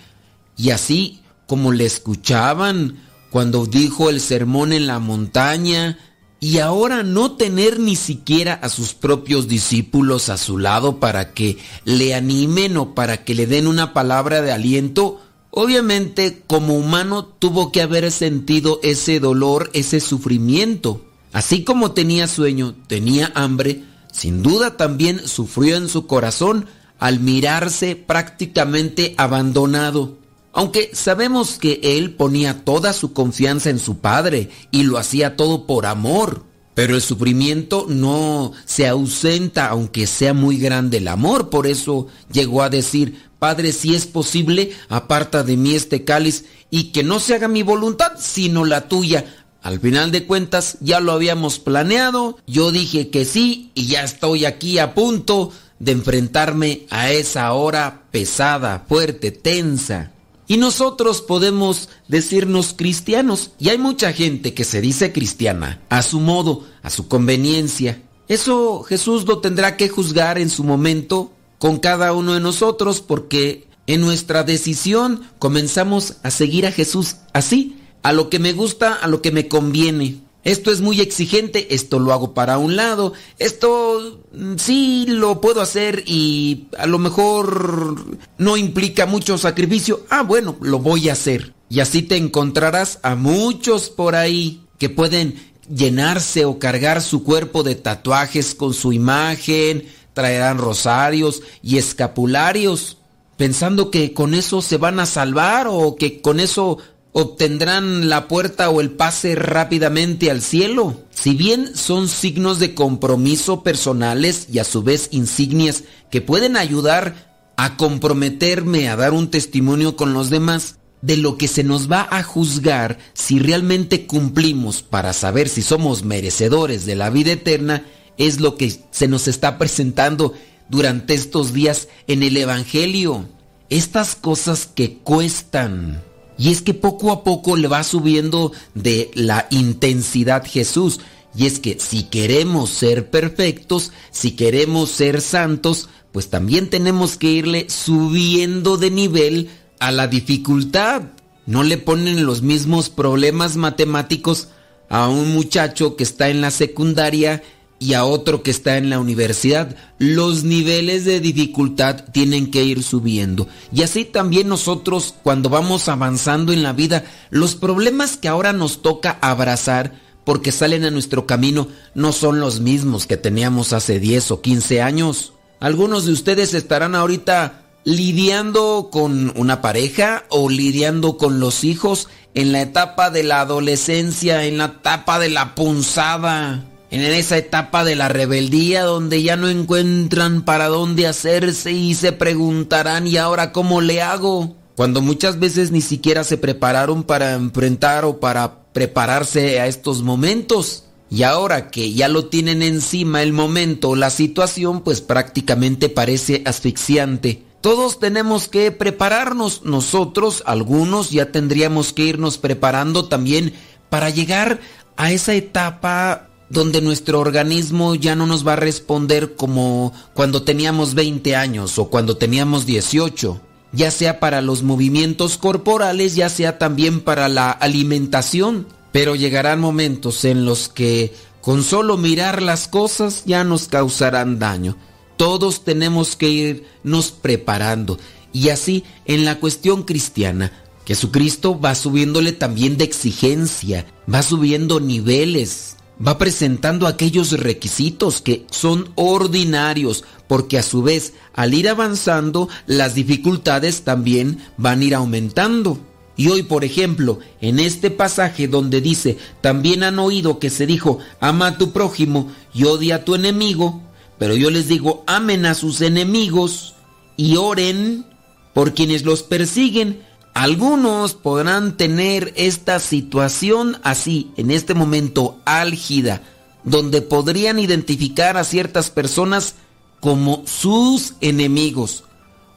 y 0.57 0.71
así 0.71 1.23
como 1.49 1.73
le 1.73 1.87
escuchaban 1.87 3.01
cuando 3.33 3.67
dijo 3.67 4.11
el 4.11 4.21
sermón 4.21 4.73
en 4.73 4.87
la 4.87 5.01
montaña, 5.01 5.99
y 6.43 6.59
ahora 6.59 7.05
no 7.05 7.37
tener 7.37 7.79
ni 7.79 7.95
siquiera 7.95 8.55
a 8.55 8.69
sus 8.69 8.95
propios 8.95 9.47
discípulos 9.47 10.29
a 10.29 10.37
su 10.37 10.59
lado 10.59 10.99
para 10.99 11.35
que 11.35 11.57
le 11.85 12.17
animen 12.17 12.77
o 12.79 12.97
para 12.97 13.23
que 13.23 13.37
le 13.37 13.47
den 13.47 13.69
una 13.69 13.93
palabra 13.93 14.43
de 14.43 14.51
aliento, 14.51 15.21
obviamente 15.53 16.43
como 16.49 16.75
humano 16.77 17.27
tuvo 17.27 17.71
que 17.71 17.81
haber 17.81 18.11
sentido 18.11 18.81
ese 18.83 19.21
dolor, 19.21 19.71
ese 19.73 20.01
sufrimiento. 20.01 21.01
Así 21.33 21.63
como 21.63 21.93
tenía 21.93 22.27
sueño, 22.27 22.75
tenía 22.89 23.31
hambre, 23.37 23.85
sin 24.11 24.43
duda 24.43 24.77
también 24.77 25.25
sufrió 25.29 25.77
en 25.77 25.89
su 25.89 26.09
corazón 26.09 26.67
al 26.99 27.21
mirarse 27.21 27.95
prácticamente 27.95 29.15
abandonado. 29.17 30.19
Aunque 30.53 30.91
sabemos 30.95 31.59
que 31.59 31.81
él 31.83 32.15
ponía 32.15 32.65
toda 32.65 32.93
su 32.93 33.13
confianza 33.13 33.71
en 33.71 33.79
su 33.79 33.99
padre 33.99 34.51
y 34.71 34.83
lo 34.85 34.99
hacía 34.99 35.37
todo 35.37 35.67
por 35.67 35.87
amor. 35.87 36.45
Pero 36.75 36.95
el 36.95 37.03
sufrimiento 37.03 37.87
no 37.89 38.53
se 38.65 38.87
ausenta 38.89 39.69
aunque 39.69 40.07
sea 40.07 40.33
muy 40.33 40.59
grande 40.59 40.99
el 40.99 41.09
amor. 41.09 41.51
Por 41.51 41.67
eso 41.67 42.07
llegó 42.31 42.63
a 42.63 42.71
decir, 42.71 43.31
Padre, 43.43 43.73
si 43.73 43.93
es 43.93 44.07
posible, 44.07 44.71
aparta 44.89 45.43
de 45.43 45.57
mí 45.57 45.75
este 45.75 46.05
cáliz 46.05 46.45
y 46.71 46.93
que 46.93 47.03
no 47.03 47.19
se 47.19 47.35
haga 47.35 47.49
mi 47.49 47.65
voluntad, 47.65 48.13
sino 48.17 48.65
la 48.65 48.87
tuya. 48.87 49.25
Al 49.63 49.81
final 49.81 50.13
de 50.13 50.27
cuentas 50.27 50.79
ya 50.81 51.01
lo 51.01 51.11
habíamos 51.11 51.59
planeado, 51.59 52.39
yo 52.47 52.71
dije 52.71 53.11
que 53.11 53.25
sí 53.25 53.73
y 53.75 53.89
ya 53.89 54.05
estoy 54.05 54.45
aquí 54.45 54.79
a 54.79 54.95
punto 54.95 55.51
de 55.81 55.91
enfrentarme 55.91 56.87
a 56.91 57.11
esa 57.11 57.53
hora 57.53 58.05
pesada, 58.13 58.85
fuerte, 58.89 59.33
tensa. 59.33 60.13
Y 60.49 60.57
nosotros 60.57 61.23
podemos 61.23 61.89
decirnos 62.09 62.75
cristianos. 62.77 63.53
Y 63.59 63.69
hay 63.69 63.79
mucha 63.79 64.13
gente 64.13 64.55
que 64.55 64.65
se 64.65 64.81
dice 64.81 65.13
cristiana 65.13 65.81
a 65.89 66.03
su 66.03 66.21
modo, 66.21 66.67
a 66.83 66.91
su 66.91 67.09
conveniencia. 67.09 68.03
Eso 68.29 68.83
Jesús 68.83 69.27
lo 69.27 69.39
tendrá 69.39 69.77
que 69.77 69.89
juzgar 69.89 70.39
en 70.39 70.51
su 70.51 70.65
momento 70.65 71.33
con 71.59 71.79
cada 71.79 72.13
uno 72.13 72.35
de 72.35 72.41
nosotros 72.41 73.01
porque 73.01 73.69
en 73.87 74.01
nuestra 74.01 74.43
decisión 74.43 75.23
comenzamos 75.39 76.15
a 76.23 76.31
seguir 76.31 76.67
a 76.67 76.73
Jesús 76.73 77.17
así, 77.33 77.79
a 78.03 78.13
lo 78.13 78.31
que 78.31 78.39
me 78.39 78.53
gusta, 78.53 78.95
a 78.95 79.07
lo 79.07 79.23
que 79.23 79.33
me 79.33 79.49
conviene. 79.49 80.22
Esto 80.45 80.73
es 80.73 80.81
muy 80.81 81.01
exigente, 81.01 81.75
esto 81.75 82.01
lo 82.01 82.13
hago 82.13 82.35
para 82.35 82.59
un 82.59 82.75
lado, 82.75 83.13
esto 83.39 84.21
mm, 84.33 84.57
sí 84.57 85.07
lo 85.07 85.41
puedo 85.41 85.61
hacer 85.61 86.03
y 86.07 86.67
a 86.77 86.87
lo 86.87 86.99
mejor 86.99 88.19
no 88.39 88.57
implica 88.57 89.07
mucho 89.07 89.39
sacrificio. 89.39 90.05
Ah, 90.11 90.23
bueno, 90.23 90.57
lo 90.61 90.81
voy 90.81 91.09
a 91.09 91.13
hacer. 91.13 91.55
Y 91.69 91.81
así 91.81 92.03
te 92.03 92.17
encontrarás 92.17 92.99
a 93.03 93.15
muchos 93.15 93.89
por 93.89 94.17
ahí 94.17 94.63
que 94.79 94.91
pueden 94.91 95.53
llenarse 95.73 96.45
o 96.45 96.59
cargar 96.59 97.03
su 97.03 97.23
cuerpo 97.23 97.63
de 97.63 97.77
tatuajes 97.77 98.55
con 98.55 98.75
su 98.75 98.93
imagen, 98.93 99.87
traerán 100.13 100.59
rosarios 100.59 101.43
y 101.63 101.79
escapularios, 101.79 102.99
pensando 103.37 103.91
que 103.91 104.13
con 104.13 104.35
eso 104.35 104.61
se 104.61 104.77
van 104.77 105.01
a 105.01 105.07
salvar 105.07 105.67
o 105.71 105.97
que 105.97 106.21
con 106.21 106.41
eso 106.41 106.79
obtendrán 107.13 108.09
la 108.09 108.27
puerta 108.27 108.71
o 108.71 108.81
el 108.81 108.91
pase 108.91 109.35
rápidamente 109.35 110.31
al 110.31 110.43
cielo. 110.43 111.01
Si 111.11 111.35
bien 111.35 111.77
son 111.77 112.09
signos 112.09 112.59
de 112.59 112.75
compromiso 112.75 113.63
personales 113.63 114.47
y 114.51 114.59
a 114.59 114.65
su 114.65 114.83
vez 114.83 115.09
insignias 115.13 115.85
que 116.11 116.21
pueden 116.21 116.57
ayudar 116.57 117.33
a 117.57 117.77
comprometerme 117.77 118.89
a 118.89 118.97
dar 118.97 119.13
un 119.13 119.31
testimonio 119.31 119.95
con 119.97 120.15
los 120.15 120.31
demás, 120.31 120.77
de 121.03 121.17
lo 121.17 121.37
que 121.37 121.49
se 121.49 121.65
nos 121.65 121.91
va 121.91 122.07
a 122.11 122.23
juzgar 122.23 122.99
si 123.13 123.41
realmente 123.41 124.07
cumplimos 124.07 124.83
para 124.83 125.13
saber 125.13 125.49
si 125.49 125.61
somos 125.61 126.05
merecedores 126.05 126.87
de 126.87 126.95
la 126.95 127.11
vida 127.11 127.33
eterna, 127.33 127.85
es 128.19 128.41
lo 128.41 128.57
que 128.57 128.73
se 128.91 129.09
nos 129.09 129.27
está 129.27 129.59
presentando 129.59 130.33
durante 130.69 131.15
estos 131.15 131.53
días 131.53 131.89
en 132.07 132.23
el 132.23 132.37
Evangelio. 132.37 133.29
Estas 133.69 134.15
cosas 134.15 134.67
que 134.67 134.99
cuestan. 134.99 136.03
Y 136.39 136.51
es 136.51 136.63
que 136.63 136.75
poco 136.75 137.13
a 137.13 137.25
poco 137.25 137.57
le 137.57 137.69
va 137.69 137.85
subiendo 137.85 138.53
de 138.75 139.11
la 139.15 139.47
intensidad 139.51 140.45
Jesús. 140.47 141.01
Y 141.35 141.47
es 141.47 141.61
que 141.61 141.79
si 141.79 142.05
queremos 142.05 142.71
ser 142.71 143.11
perfectos, 143.11 143.93
si 144.11 144.33
queremos 144.33 144.91
ser 144.91 145.21
santos, 145.21 145.89
pues 146.13 146.29
también 146.29 146.69
tenemos 146.69 147.17
que 147.17 147.31
irle 147.31 147.71
subiendo 147.71 148.77
de 148.77 148.91
nivel 148.91 149.51
a 149.79 149.91
la 149.91 150.07
dificultad. 150.07 151.03
No 151.47 151.63
le 151.63 151.79
ponen 151.79 152.27
los 152.27 152.43
mismos 152.43 152.91
problemas 152.91 153.57
matemáticos 153.57 154.49
a 154.89 155.09
un 155.09 155.33
muchacho 155.33 155.97
que 155.97 156.05
está 156.05 156.29
en 156.29 156.41
la 156.41 156.51
secundaria 156.51 157.43
y 157.83 157.95
a 157.95 158.05
otro 158.05 158.45
que 158.45 158.53
está 158.53 158.77
en 158.77 158.91
la 158.91 159.01
universidad. 159.01 159.75
Los 159.99 160.45
niveles 160.45 161.05
de 161.05 161.19
dificultad 161.19 162.05
tienen 162.13 162.53
que 162.53 162.63
ir 162.63 162.85
subiendo. 162.85 163.49
Y 163.73 163.83
así 163.83 164.05
también 164.05 164.49
nosotros 164.49 165.17
cuando 165.25 165.49
vamos 165.49 165.89
avanzando 165.89 166.53
en 166.53 166.63
la 166.63 166.73
vida, 166.73 167.05
los 167.31 167.57
problemas 167.57 168.17
que 168.17 168.29
ahora 168.29 168.53
nos 168.53 168.83
toca 168.83 169.19
abrazar 169.21 169.95
porque 170.23 170.53
salen 170.53 170.85
a 170.85 170.93
nuestro 170.93 171.27
camino 171.27 171.67
no 171.97 172.13
son 172.13 172.39
los 172.39 172.61
mismos 172.61 173.09
que 173.09 173.17
teníamos 173.17 173.73
hace 173.73 173.99
10 173.99 174.31
o 174.31 174.41
15 174.41 174.81
años. 174.81 175.33
Algunos 175.59 176.05
de 176.05 176.13
ustedes 176.13 176.55
estarán 176.55 176.95
ahorita 176.95 177.63
lidiando 177.83 178.91
con 178.93 179.33
una 179.37 179.61
pareja 179.61 180.23
o 180.29 180.49
lidiando 180.49 181.17
con 181.17 181.41
los 181.41 181.65
hijos 181.65 182.07
en 182.35 182.53
la 182.53 182.63
etapa 182.63 183.11
de 183.11 183.25
la 183.25 183.41
adolescencia, 183.41 184.45
en 184.45 184.59
la 184.59 184.67
etapa 184.67 185.19
de 185.19 185.31
la 185.31 185.57
punzada 185.57 186.63
en 186.93 187.01
esa 187.01 187.39
etapa 187.39 187.85
de 187.85 187.97
la 187.97 188.09
rebeldía 188.09 188.85
donde 188.85 189.23
ya 189.23 189.37
no 189.39 189.49
encuentran 189.49 190.43
para 190.43 190.69
dónde 190.69 191.07
hacerse 191.07 191.73
y 191.73 191.95
se 191.95 192.13
preguntarán 192.13 193.07
¿y 193.07 193.17
ahora 193.17 193.51
cómo 193.51 193.81
le 193.81 194.03
hago? 194.03 194.57
Cuando 194.77 195.01
muchas 195.01 195.39
veces 195.39 195.71
ni 195.71 195.81
siquiera 195.81 196.23
se 196.23 196.37
prepararon 196.37 197.03
para 197.03 197.33
enfrentar 197.33 198.05
o 198.05 198.21
para 198.21 198.67
prepararse 198.75 199.59
a 199.59 199.67
estos 199.67 200.03
momentos. 200.03 200.85
Y 201.09 201.23
ahora 201.23 201.71
que 201.71 201.93
ya 201.93 202.09
lo 202.09 202.27
tienen 202.27 202.63
encima 202.63 203.23
el 203.23 203.33
momento 203.33 203.97
la 203.97 204.11
situación, 204.11 204.83
pues 204.83 205.01
prácticamente 205.01 205.89
parece 205.89 206.43
asfixiante. 206.45 207.43
Todos 207.63 208.01
tenemos 208.01 208.49
que 208.49 208.71
prepararnos, 208.71 209.63
nosotros, 209.65 210.43
algunos 210.47 211.11
ya 211.11 211.33
tendríamos 211.33 211.93
que 211.93 212.05
irnos 212.05 212.39
preparando 212.39 213.07
también 213.07 213.55
para 213.89 214.11
llegar 214.11 214.61
a 214.97 215.13
esa 215.13 215.35
etapa 215.35 216.29
donde 216.53 216.83
nuestro 216.83 217.19
organismo 217.19 217.95
ya 217.95 218.15
no 218.15 218.27
nos 218.27 218.47
va 218.47 218.53
a 218.53 218.57
responder 218.57 219.37
como 219.37 219.95
cuando 220.13 220.43
teníamos 220.43 220.93
20 220.93 221.35
años 221.35 221.79
o 221.79 221.89
cuando 221.89 222.19
teníamos 222.19 222.67
18, 222.67 223.41
ya 223.73 223.91
sea 223.91 224.21
para 224.21 224.43
los 224.43 224.63
movimientos 224.63 225.39
corporales, 225.39 226.15
ya 226.15 226.29
sea 226.29 226.59
también 226.59 227.01
para 227.01 227.31
la 227.31 227.51
alimentación, 227.51 228.67
pero 228.93 229.17
llegarán 229.17 229.61
momentos 229.61 230.27
en 230.27 230.45
los 230.45 230.69
que 230.69 231.15
con 231.41 231.65
solo 231.65 231.97
mirar 231.97 232.43
las 232.43 232.69
cosas 232.69 233.23
ya 233.25 233.45
nos 233.45 233.69
causarán 233.69 234.39
daño. 234.39 234.77
Todos 235.17 235.65
tenemos 235.65 236.17
que 236.17 236.29
irnos 236.29 237.13
preparando. 237.13 237.99
Y 238.35 238.51
así 238.51 238.85
en 239.07 239.25
la 239.25 239.41
cuestión 239.41 239.85
cristiana 239.85 240.53
Jesucristo 240.87 241.59
va 241.59 241.75
subiéndole 241.75 242.33
también 242.33 242.77
de 242.77 242.85
exigencia, 242.85 243.87
va 244.13 244.23
subiendo 244.23 244.81
niveles, 244.81 245.77
va 246.07 246.19
presentando 246.19 246.87
aquellos 246.87 247.33
requisitos 247.33 248.21
que 248.21 248.45
son 248.51 248.91
ordinarios, 248.97 250.05
porque 250.27 250.59
a 250.59 250.63
su 250.63 250.83
vez, 250.83 251.15
al 251.35 251.55
ir 251.55 251.69
avanzando, 251.69 252.49
las 252.67 252.95
dificultades 252.95 253.83
también 253.83 254.39
van 254.57 254.81
a 254.81 254.85
ir 254.85 254.95
aumentando. 254.95 255.79
Y 256.17 256.29
hoy, 256.29 256.43
por 256.43 256.65
ejemplo, 256.65 257.21
en 257.41 257.59
este 257.59 257.91
pasaje 257.91 258.49
donde 258.49 258.81
dice, 258.81 259.17
también 259.41 259.83
han 259.83 259.99
oído 259.99 260.39
que 260.39 260.51
se 260.51 260.67
dijo, 260.67 260.99
ama 261.21 261.49
a 261.49 261.59
tu 261.59 261.73
prójimo 261.73 262.31
y 262.53 262.65
odia 262.65 262.97
a 262.97 263.05
tu 263.05 263.15
enemigo, 263.15 263.83
pero 264.19 264.37
yo 264.37 264.51
les 264.51 264.69
digo, 264.69 265.05
amen 265.07 265.47
a 265.47 265.55
sus 265.55 265.81
enemigos 265.81 266.75
y 267.17 267.37
oren 267.37 268.05
por 268.53 268.75
quienes 268.75 269.05
los 269.05 269.23
persiguen. 269.23 270.03
Algunos 270.35 271.15
podrán 271.15 271.77
tener 271.77 272.33
esta 272.37 272.81
situación 272.81 273.79
así, 273.83 274.31
en 274.37 274.51
este 274.51 274.75
momento 274.75 275.39
álgida, 275.45 276.23
donde 276.65 277.03
podrían 277.03 277.59
identificar 277.59 278.37
a 278.37 278.45
ciertas 278.45 278.91
personas 278.91 279.57
como 280.01 280.43
sus 280.47 281.15
enemigos, 281.21 282.05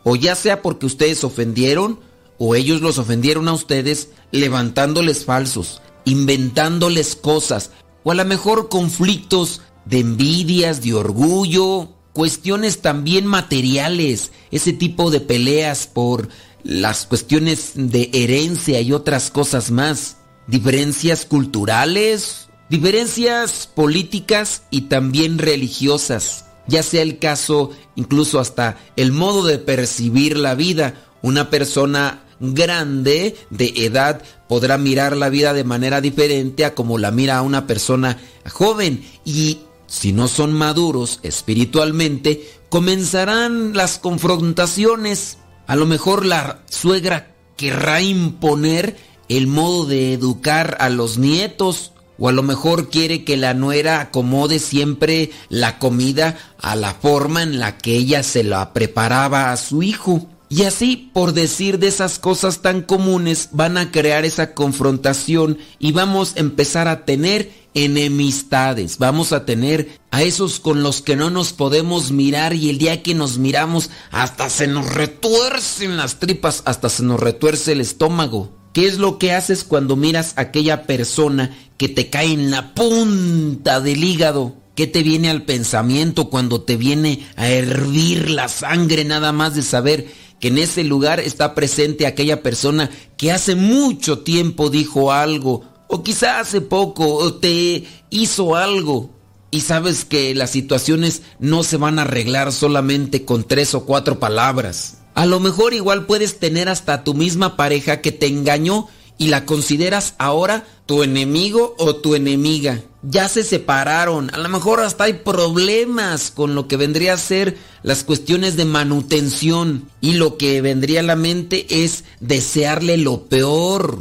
o 0.03 0.15
ya 0.15 0.35
sea 0.35 0.61
porque 0.61 0.85
ustedes 0.85 1.23
ofendieron, 1.23 1.99
o 2.37 2.55
ellos 2.55 2.81
los 2.81 2.97
ofendieron 2.97 3.47
a 3.47 3.53
ustedes 3.53 4.09
levantándoles 4.31 5.25
falsos, 5.25 5.81
inventándoles 6.05 7.15
cosas, 7.15 7.71
o 8.03 8.11
a 8.11 8.15
lo 8.15 8.25
mejor 8.25 8.69
conflictos 8.69 9.61
de 9.85 9.99
envidias, 9.99 10.81
de 10.81 10.93
orgullo, 10.93 11.89
cuestiones 12.13 12.81
también 12.81 13.25
materiales, 13.25 14.31
ese 14.49 14.71
tipo 14.71 15.11
de 15.11 15.19
peleas 15.19 15.87
por 15.87 16.29
las 16.65 17.05
cuestiones 17.05 17.73
de 17.75 18.09
herencia 18.11 18.81
y 18.81 18.91
otras 18.91 19.29
cosas 19.29 19.69
más, 19.69 20.17
diferencias 20.47 21.25
culturales, 21.25 22.49
diferencias 22.69 23.69
políticas 23.73 24.63
y 24.71 24.81
también 24.81 25.37
religiosas, 25.37 26.45
ya 26.67 26.81
sea 26.81 27.03
el 27.03 27.19
caso 27.19 27.69
incluso 27.95 28.39
hasta 28.39 28.79
el 28.95 29.11
modo 29.11 29.45
de 29.45 29.59
percibir 29.59 30.37
la 30.37 30.55
vida, 30.55 30.95
una 31.21 31.51
persona 31.51 32.23
grande 32.39 33.37
de 33.51 33.73
edad 33.77 34.23
podrá 34.49 34.79
mirar 34.79 35.15
la 35.15 35.29
vida 35.29 35.53
de 35.53 35.63
manera 35.63 36.01
diferente 36.01 36.65
a 36.65 36.73
como 36.73 36.97
la 36.97 37.11
mira 37.11 37.43
una 37.43 37.67
persona 37.67 38.17
joven. 38.51 39.05
Y 39.23 39.59
si 39.87 40.13
no 40.13 40.27
son 40.27 40.51
maduros 40.51 41.19
espiritualmente, 41.21 42.49
comenzarán 42.69 43.75
las 43.75 43.99
confrontaciones. 43.99 45.37
A 45.67 45.75
lo 45.75 45.85
mejor 45.85 46.25
la 46.25 46.59
suegra 46.69 47.33
querrá 47.57 48.01
imponer 48.01 48.97
el 49.29 49.47
modo 49.47 49.85
de 49.85 50.13
educar 50.13 50.77
a 50.79 50.89
los 50.89 51.17
nietos 51.17 51.91
o 52.17 52.29
a 52.29 52.31
lo 52.31 52.43
mejor 52.43 52.89
quiere 52.89 53.23
que 53.23 53.37
la 53.37 53.53
nuera 53.53 53.99
acomode 53.99 54.59
siempre 54.59 55.31
la 55.49 55.79
comida 55.79 56.37
a 56.59 56.75
la 56.75 56.93
forma 56.93 57.43
en 57.43 57.59
la 57.59 57.77
que 57.77 57.95
ella 57.95 58.23
se 58.23 58.43
la 58.43 58.73
preparaba 58.73 59.51
a 59.51 59.57
su 59.57 59.83
hijo. 59.83 60.27
Y 60.47 60.63
así, 60.63 61.09
por 61.13 61.33
decir 61.33 61.79
de 61.79 61.87
esas 61.87 62.19
cosas 62.19 62.61
tan 62.61 62.81
comunes, 62.81 63.49
van 63.51 63.77
a 63.77 63.91
crear 63.91 64.25
esa 64.25 64.53
confrontación 64.53 65.57
y 65.79 65.91
vamos 65.91 66.35
a 66.35 66.39
empezar 66.39 66.87
a 66.87 67.03
tener 67.03 67.51
enemistades. 67.73 68.97
Vamos 68.99 69.33
a 69.33 69.45
tener 69.45 69.99
a 70.11 70.21
esos 70.21 70.59
con 70.59 70.83
los 70.83 71.01
que 71.01 71.15
no 71.15 71.29
nos 71.29 71.51
podemos 71.51 72.11
mirar 72.11 72.53
y 72.53 72.69
el 72.69 72.77
día 72.77 73.01
que 73.01 73.15
nos 73.15 73.37
miramos 73.37 73.89
hasta 74.11 74.49
se 74.49 74.67
nos 74.67 74.93
retuercen 74.93 75.97
las 75.97 76.19
tripas, 76.19 76.61
hasta 76.65 76.89
se 76.89 77.03
nos 77.03 77.19
retuerce 77.19 77.71
el 77.71 77.81
estómago. 77.81 78.55
¿Qué 78.73 78.87
es 78.87 78.97
lo 78.97 79.17
que 79.17 79.33
haces 79.33 79.63
cuando 79.63 79.95
miras 79.95 80.33
a 80.37 80.41
aquella 80.41 80.83
persona 80.83 81.55
que 81.77 81.89
te 81.89 82.09
cae 82.09 82.33
en 82.33 82.51
la 82.51 82.73
punta 82.73 83.79
del 83.79 84.03
hígado? 84.03 84.55
¿Qué 84.75 84.87
te 84.87 85.01
viene 85.01 85.29
al 85.29 85.43
pensamiento 85.43 86.29
cuando 86.29 86.61
te 86.61 86.75
viene 86.75 87.25
a 87.37 87.47
hervir 87.47 88.29
la 88.29 88.49
sangre 88.49 89.05
nada 89.05 89.31
más 89.31 89.55
de 89.55 89.63
saber 89.63 90.07
en 90.47 90.57
ese 90.57 90.83
lugar 90.83 91.19
está 91.19 91.55
presente 91.55 92.05
aquella 92.05 92.43
persona 92.43 92.89
que 93.17 93.31
hace 93.31 93.55
mucho 93.55 94.19
tiempo 94.19 94.69
dijo 94.69 95.11
algo, 95.11 95.63
o 95.87 96.03
quizá 96.03 96.39
hace 96.39 96.61
poco, 96.61 97.15
o 97.15 97.35
te 97.35 97.85
hizo 98.09 98.55
algo, 98.55 99.09
y 99.51 99.61
sabes 99.61 100.03
que 100.03 100.35
las 100.35 100.51
situaciones 100.51 101.21
no 101.39 101.63
se 101.63 101.77
van 101.77 101.99
a 101.99 102.03
arreglar 102.03 102.51
solamente 102.51 103.23
con 103.23 103.43
tres 103.43 103.73
o 103.73 103.85
cuatro 103.85 104.19
palabras. 104.19 104.97
A 105.13 105.25
lo 105.25 105.39
mejor 105.39 105.73
igual 105.73 106.05
puedes 106.05 106.39
tener 106.39 106.67
hasta 106.67 107.03
tu 107.05 107.13
misma 107.13 107.55
pareja 107.55 108.01
que 108.01 108.11
te 108.11 108.27
engañó 108.27 108.89
y 109.17 109.27
la 109.27 109.45
consideras 109.45 110.15
ahora 110.17 110.65
tu 110.85 111.03
enemigo 111.03 111.75
o 111.77 111.95
tu 111.95 112.15
enemiga. 112.15 112.81
Ya 113.01 113.29
se 113.29 113.43
separaron, 113.43 114.33
a 114.33 114.37
lo 114.37 114.49
mejor 114.49 114.79
hasta 114.79 115.05
hay 115.05 115.13
problemas 115.13 116.31
con 116.31 116.55
lo 116.55 116.67
que 116.67 116.77
vendría 116.77 117.13
a 117.13 117.17
ser 117.17 117.57
las 117.83 118.03
cuestiones 118.03 118.55
de 118.57 118.65
manutención 118.65 119.89
y 120.01 120.13
lo 120.13 120.37
que 120.37 120.61
vendría 120.61 121.01
a 121.01 121.03
la 121.03 121.15
mente 121.15 121.67
es 121.83 122.03
desearle 122.19 122.97
lo 122.97 123.25
peor. 123.25 123.99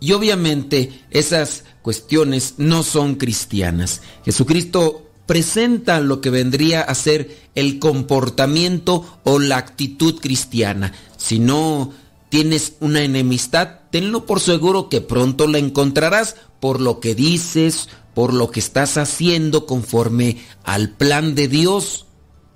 Y 0.00 0.12
obviamente 0.12 1.04
esas 1.10 1.64
cuestiones 1.82 2.54
no 2.58 2.82
son 2.82 3.16
cristianas. 3.16 4.02
Jesucristo 4.24 5.04
presenta 5.26 6.00
lo 6.00 6.20
que 6.20 6.30
vendría 6.30 6.82
a 6.82 6.94
ser 6.94 7.36
el 7.54 7.78
comportamiento 7.78 9.18
o 9.24 9.38
la 9.38 9.56
actitud 9.56 10.20
cristiana. 10.20 10.92
Si 11.16 11.38
no 11.38 11.92
tienes 12.34 12.72
una 12.80 13.04
enemistad, 13.04 13.82
tenlo 13.92 14.26
por 14.26 14.40
seguro 14.40 14.88
que 14.88 15.00
pronto 15.00 15.46
la 15.46 15.58
encontrarás 15.58 16.34
por 16.58 16.80
lo 16.80 16.98
que 16.98 17.14
dices, 17.14 17.88
por 18.12 18.34
lo 18.34 18.50
que 18.50 18.58
estás 18.58 18.96
haciendo 18.96 19.66
conforme 19.66 20.38
al 20.64 20.90
plan 20.90 21.36
de 21.36 21.46
Dios. 21.46 22.06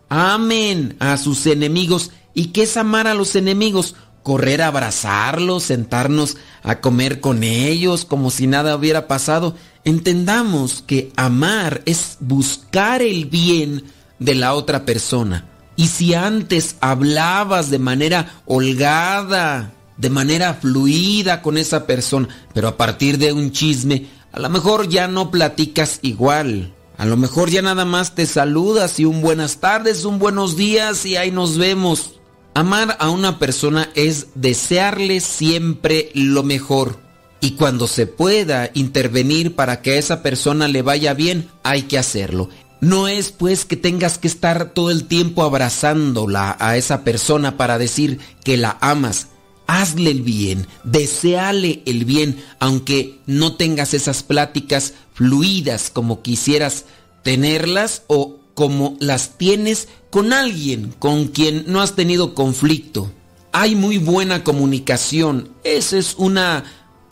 Amen 0.08 0.96
a 0.98 1.16
sus 1.16 1.46
enemigos. 1.46 2.10
¿Y 2.34 2.46
qué 2.46 2.64
es 2.64 2.76
amar 2.76 3.06
a 3.06 3.14
los 3.14 3.36
enemigos? 3.36 3.94
Correr 4.24 4.62
a 4.62 4.66
abrazarlos, 4.66 5.62
sentarnos 5.62 6.38
a 6.64 6.80
comer 6.80 7.20
con 7.20 7.44
ellos 7.44 8.04
como 8.04 8.32
si 8.32 8.48
nada 8.48 8.74
hubiera 8.74 9.06
pasado. 9.06 9.54
Entendamos 9.84 10.82
que 10.84 11.12
amar 11.14 11.82
es 11.86 12.16
buscar 12.18 13.00
el 13.00 13.26
bien 13.26 13.84
de 14.18 14.34
la 14.34 14.54
otra 14.54 14.84
persona. 14.84 15.47
Y 15.78 15.86
si 15.86 16.12
antes 16.12 16.74
hablabas 16.80 17.70
de 17.70 17.78
manera 17.78 18.42
holgada, 18.46 19.72
de 19.96 20.10
manera 20.10 20.54
fluida 20.54 21.40
con 21.40 21.56
esa 21.56 21.86
persona, 21.86 22.28
pero 22.52 22.66
a 22.66 22.76
partir 22.76 23.16
de 23.16 23.32
un 23.32 23.52
chisme, 23.52 24.08
a 24.32 24.40
lo 24.40 24.50
mejor 24.50 24.88
ya 24.88 25.06
no 25.06 25.30
platicas 25.30 26.00
igual. 26.02 26.74
A 26.96 27.06
lo 27.06 27.16
mejor 27.16 27.48
ya 27.48 27.62
nada 27.62 27.84
más 27.84 28.16
te 28.16 28.26
saludas 28.26 28.98
y 28.98 29.04
un 29.04 29.22
buenas 29.22 29.58
tardes, 29.58 30.04
un 30.04 30.18
buenos 30.18 30.56
días 30.56 31.06
y 31.06 31.14
ahí 31.14 31.30
nos 31.30 31.56
vemos. 31.56 32.18
Amar 32.54 32.96
a 32.98 33.08
una 33.10 33.38
persona 33.38 33.88
es 33.94 34.26
desearle 34.34 35.20
siempre 35.20 36.10
lo 36.12 36.42
mejor. 36.42 36.98
Y 37.40 37.52
cuando 37.52 37.86
se 37.86 38.08
pueda 38.08 38.72
intervenir 38.74 39.54
para 39.54 39.80
que 39.80 39.92
a 39.92 39.98
esa 39.98 40.24
persona 40.24 40.66
le 40.66 40.82
vaya 40.82 41.14
bien, 41.14 41.48
hay 41.62 41.82
que 41.82 41.98
hacerlo. 41.98 42.48
No 42.80 43.08
es 43.08 43.32
pues 43.32 43.64
que 43.64 43.76
tengas 43.76 44.18
que 44.18 44.28
estar 44.28 44.70
todo 44.72 44.90
el 44.90 45.04
tiempo 45.04 45.42
abrazándola 45.42 46.56
a 46.60 46.76
esa 46.76 47.02
persona 47.02 47.56
para 47.56 47.78
decir 47.78 48.20
que 48.44 48.56
la 48.56 48.78
amas. 48.80 49.28
Hazle 49.66 50.10
el 50.10 50.22
bien, 50.22 50.66
deseale 50.84 51.82
el 51.84 52.04
bien, 52.04 52.42
aunque 52.58 53.18
no 53.26 53.56
tengas 53.56 53.92
esas 53.94 54.22
pláticas 54.22 54.94
fluidas 55.12 55.90
como 55.90 56.22
quisieras 56.22 56.84
tenerlas 57.22 58.02
o 58.06 58.38
como 58.54 58.96
las 59.00 59.36
tienes 59.36 59.88
con 60.10 60.32
alguien 60.32 60.94
con 60.98 61.26
quien 61.28 61.64
no 61.66 61.82
has 61.82 61.94
tenido 61.94 62.34
conflicto. 62.34 63.10
Hay 63.52 63.74
muy 63.74 63.98
buena 63.98 64.44
comunicación. 64.44 65.50
Esa 65.64 65.98
es 65.98 66.14
una 66.16 66.64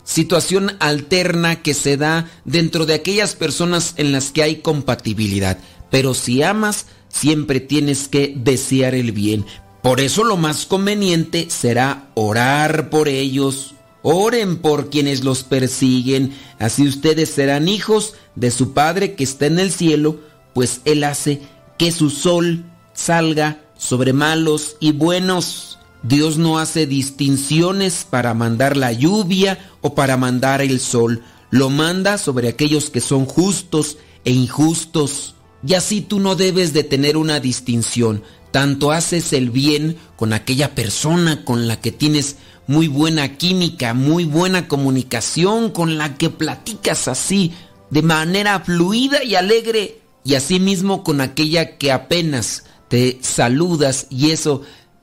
situación 0.07 0.77
alterna 0.79 1.61
que 1.61 1.73
se 1.73 1.97
da 1.97 2.31
dentro 2.45 2.85
de 2.85 2.93
aquellas 2.93 3.35
personas 3.35 3.93
en 3.97 4.13
las 4.13 4.31
que 4.31 4.41
hay 4.41 4.55
compatibilidad. 4.57 5.59
Pero 5.91 6.13
si 6.13 6.41
amas, 6.41 6.85
siempre 7.09 7.59
tienes 7.59 8.07
que 8.07 8.33
desear 8.35 8.95
el 8.95 9.11
bien. 9.11 9.45
Por 9.83 9.99
eso 9.99 10.23
lo 10.23 10.37
más 10.37 10.65
conveniente 10.65 11.47
será 11.49 12.07
orar 12.15 12.89
por 12.89 13.09
ellos. 13.09 13.75
Oren 14.01 14.57
por 14.57 14.89
quienes 14.89 15.25
los 15.25 15.43
persiguen, 15.43 16.33
así 16.59 16.87
ustedes 16.87 17.29
serán 17.29 17.67
hijos 17.67 18.13
de 18.35 18.51
su 18.51 18.71
Padre 18.71 19.15
que 19.15 19.25
está 19.25 19.47
en 19.47 19.59
el 19.59 19.71
cielo, 19.71 20.21
pues 20.53 20.79
Él 20.85 21.03
hace 21.03 21.41
que 21.77 21.91
su 21.91 22.09
sol 22.09 22.63
salga 22.93 23.59
sobre 23.77 24.13
malos 24.13 24.77
y 24.79 24.93
buenos. 24.93 25.79
Dios 26.03 26.37
no 26.37 26.59
hace 26.59 26.85
distinciones 26.85 28.05
para 28.09 28.33
mandar 28.33 28.77
la 28.77 28.91
lluvia 28.91 29.57
o 29.81 29.95
para 29.95 30.17
mandar 30.17 30.61
el 30.61 30.79
sol. 30.79 31.23
Lo 31.49 31.69
manda 31.69 32.17
sobre 32.17 32.49
aquellos 32.49 32.89
que 32.89 33.01
son 33.01 33.25
justos 33.25 33.97
e 34.25 34.31
injustos. 34.31 35.35
Y 35.65 35.73
así 35.73 36.01
tú 36.01 36.19
no 36.19 36.35
debes 36.35 36.73
de 36.73 36.83
tener 36.83 37.17
una 37.17 37.39
distinción. 37.39 38.23
Tanto 38.51 38.91
haces 38.91 39.33
el 39.33 39.49
bien 39.49 39.97
con 40.15 40.33
aquella 40.33 40.75
persona 40.75 41.43
con 41.43 41.67
la 41.67 41.79
que 41.81 41.91
tienes 41.91 42.37
muy 42.67 42.87
buena 42.87 43.37
química, 43.37 43.93
muy 43.93 44.25
buena 44.25 44.67
comunicación, 44.67 45.71
con 45.71 45.97
la 45.97 46.17
que 46.17 46.29
platicas 46.29 47.07
así, 47.07 47.53
de 47.89 48.01
manera 48.01 48.59
fluida 48.59 49.23
y 49.23 49.35
alegre, 49.35 50.01
y 50.23 50.35
asimismo 50.35 51.03
con 51.03 51.21
aquella 51.21 51.77
que 51.77 51.91
apenas 51.91 52.65
te 52.89 53.17
saludas 53.21 54.07
y 54.09 54.31
eso 54.31 54.61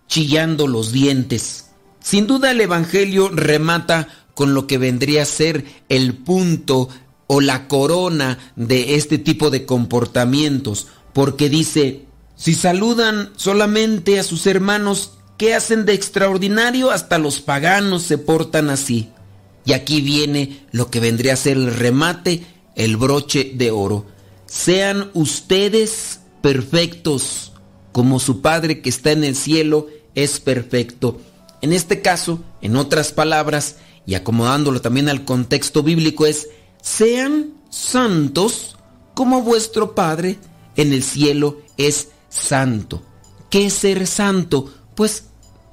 chillando 0.08 0.66
los 0.66 0.92
dientes. 0.92 1.66
Sin 2.00 2.26
duda 2.26 2.50
el 2.50 2.60
Evangelio 2.60 3.28
remata 3.30 4.08
con 4.34 4.54
lo 4.54 4.66
que 4.66 4.78
vendría 4.78 5.22
a 5.22 5.26
ser 5.26 5.64
el 5.88 6.14
punto 6.14 6.88
o 7.26 7.40
la 7.40 7.68
corona 7.68 8.38
de 8.56 8.96
este 8.96 9.18
tipo 9.18 9.50
de 9.50 9.64
comportamientos, 9.64 10.88
porque 11.12 11.48
dice, 11.48 12.04
si 12.36 12.54
saludan 12.54 13.30
solamente 13.36 14.18
a 14.18 14.22
sus 14.24 14.46
hermanos, 14.46 15.12
¿qué 15.38 15.54
hacen 15.54 15.86
de 15.86 15.94
extraordinario? 15.94 16.90
Hasta 16.90 17.18
los 17.18 17.40
paganos 17.40 18.02
se 18.02 18.18
portan 18.18 18.70
así. 18.70 19.10
Y 19.64 19.72
aquí 19.72 20.00
viene 20.02 20.66
lo 20.72 20.90
que 20.90 21.00
vendría 21.00 21.34
a 21.34 21.36
ser 21.36 21.56
el 21.56 21.74
remate, 21.74 22.44
el 22.74 22.96
broche 22.96 23.52
de 23.54 23.70
oro. 23.70 24.04
Sean 24.46 25.10
ustedes 25.14 26.20
perfectos, 26.42 27.53
como 27.94 28.18
su 28.18 28.40
Padre 28.40 28.82
que 28.82 28.88
está 28.88 29.12
en 29.12 29.22
el 29.22 29.36
cielo 29.36 29.86
es 30.16 30.40
perfecto. 30.40 31.20
En 31.62 31.72
este 31.72 32.02
caso, 32.02 32.40
en 32.60 32.74
otras 32.74 33.12
palabras, 33.12 33.76
y 34.04 34.16
acomodándolo 34.16 34.80
también 34.80 35.08
al 35.08 35.24
contexto 35.24 35.84
bíblico, 35.84 36.26
es, 36.26 36.48
sean 36.82 37.54
santos 37.70 38.76
como 39.14 39.42
vuestro 39.42 39.94
Padre 39.94 40.38
en 40.74 40.92
el 40.92 41.04
cielo 41.04 41.62
es 41.76 42.08
santo. 42.30 43.00
¿Qué 43.48 43.66
es 43.66 43.74
ser 43.74 44.08
santo? 44.08 44.74
Pues 44.96 45.26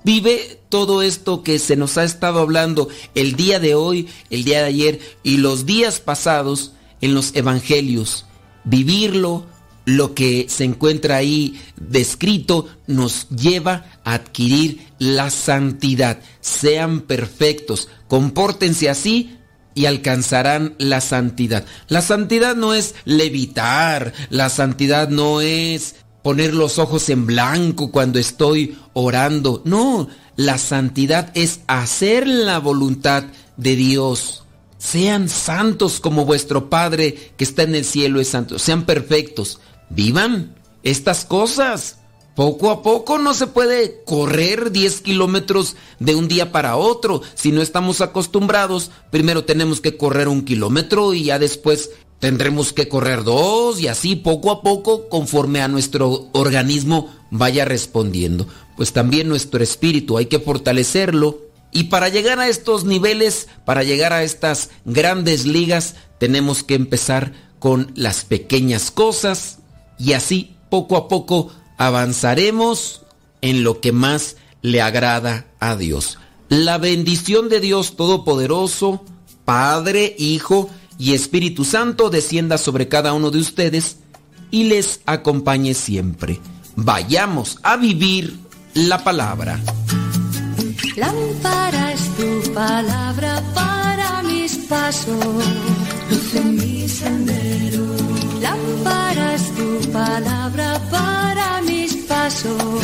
vive 0.04 0.62
todo 0.70 1.02
esto 1.02 1.42
que 1.42 1.58
se 1.58 1.76
nos 1.76 1.98
ha 1.98 2.04
estado 2.04 2.40
hablando 2.40 2.88
el 3.16 3.36
día 3.36 3.60
de 3.60 3.74
hoy, 3.74 4.08
el 4.30 4.44
día 4.44 4.60
de 4.60 4.66
ayer 4.66 5.00
y 5.24 5.38
los 5.38 5.66
días 5.66 6.00
pasados 6.00 6.74
en 7.02 7.16
los 7.16 7.36
evangelios. 7.36 8.28
Vivirlo, 8.64 9.48
lo 9.98 10.14
que 10.14 10.48
se 10.50 10.64
encuentra 10.64 11.18
ahí 11.18 11.60
descrito, 11.78 12.68
nos 12.88 13.30
lleva 13.30 13.86
a 14.04 14.14
adquirir 14.14 14.88
la 15.00 15.30
santidad. 15.30 16.20
Sean 16.40 17.02
perfectos, 17.02 17.90
compórtense 18.08 18.90
así 18.90 19.38
y 19.74 19.86
alcanzarán 19.86 20.76
la 20.78 21.02
santidad. 21.02 21.66
La 21.88 22.02
santidad 22.02 22.56
no 22.56 22.74
es 22.74 22.96
levitar, 23.06 24.14
la 24.30 24.50
santidad 24.50 25.10
no 25.10 25.42
es 25.42 25.96
poner 26.22 26.54
los 26.54 26.78
ojos 26.78 27.10
en 27.10 27.26
blanco 27.26 27.92
cuando 27.92 28.20
estoy 28.20 28.78
orando. 28.94 29.62
No, 29.66 30.08
la 30.36 30.58
santidad 30.58 31.32
es 31.36 31.62
hacer 31.68 32.28
la 32.28 32.60
voluntad 32.60 33.26
de 33.58 33.76
Dios. 33.76 34.44
Sean 34.78 35.30
santos 35.30 36.00
como 36.00 36.26
vuestro 36.26 36.70
Padre 36.70 37.34
que 37.38 37.44
está 37.44 37.64
en 37.64 37.76
el 37.76 37.86
cielo 37.86 38.20
es 38.20 38.30
santo. 38.30 38.58
Sean 38.60 38.86
perfectos. 38.86 39.60
Vivan 39.94 40.56
estas 40.84 41.26
cosas. 41.26 41.98
Poco 42.36 42.72
a 42.72 42.82
poco 42.82 43.18
no 43.18 43.34
se 43.34 43.48
puede 43.48 44.04
correr 44.06 44.72
10 44.72 45.02
kilómetros 45.02 45.76
de 46.00 46.16
un 46.16 46.30
día 46.30 46.52
para 46.52 46.78
otro. 46.78 47.22
Si 47.36 47.52
no 47.52 47.62
estamos 47.62 48.00
acostumbrados, 48.00 48.90
primero 49.12 49.44
tenemos 49.44 49.82
que 49.82 49.98
correr 49.98 50.30
un 50.30 50.44
kilómetro 50.46 51.14
y 51.14 51.26
ya 51.26 51.40
después 51.40 51.92
tendremos 52.20 52.72
que 52.72 52.88
correr 52.88 53.24
dos 53.24 53.82
y 53.82 53.88
así 53.88 54.16
poco 54.16 54.52
a 54.52 54.62
poco 54.62 55.10
conforme 55.10 55.62
a 55.62 55.68
nuestro 55.68 56.30
organismo 56.32 57.14
vaya 57.32 57.66
respondiendo. 57.66 58.48
Pues 58.78 58.94
también 58.94 59.28
nuestro 59.28 59.62
espíritu 59.62 60.18
hay 60.18 60.28
que 60.28 60.40
fortalecerlo 60.40 61.40
y 61.74 61.86
para 61.86 62.08
llegar 62.08 62.40
a 62.40 62.48
estos 62.48 62.86
niveles, 62.86 63.50
para 63.66 63.84
llegar 63.84 64.14
a 64.14 64.24
estas 64.24 64.70
grandes 64.86 65.46
ligas, 65.46 65.96
tenemos 66.18 66.64
que 66.64 66.76
empezar 66.76 67.34
con 67.60 67.92
las 67.96 68.24
pequeñas 68.24 68.90
cosas 68.92 69.61
y 70.04 70.14
así 70.14 70.56
poco 70.70 70.98
a 70.98 71.08
poco 71.08 71.52
avanzaremos 71.78 73.02
en 73.42 73.64
lo 73.64 73.82
que 73.82 73.92
más 73.92 74.38
le 74.62 74.82
agrada 74.82 75.46
a 75.60 75.76
Dios. 75.76 76.18
La 76.50 76.78
bendición 76.78 77.50
de 77.50 77.60
Dios 77.60 77.96
Todopoderoso, 77.96 79.04
Padre, 79.46 80.16
Hijo 80.18 80.70
y 80.98 81.14
Espíritu 81.14 81.66
Santo 81.66 82.10
descienda 82.10 82.58
sobre 82.58 82.88
cada 82.88 83.14
uno 83.14 83.32
de 83.32 83.40
ustedes 83.40 83.98
y 84.50 84.66
les 84.66 85.02
acompañe 85.06 85.74
siempre. 85.74 86.40
Vayamos 86.76 87.58
a 87.64 87.78
vivir 87.78 88.38
la 88.74 89.04
palabra. 89.04 89.60
Tu 92.18 92.54
palabra 92.54 93.42
para 93.54 94.22
mis 94.24 94.56
pasos, 94.68 95.26
pasos, 102.32 102.84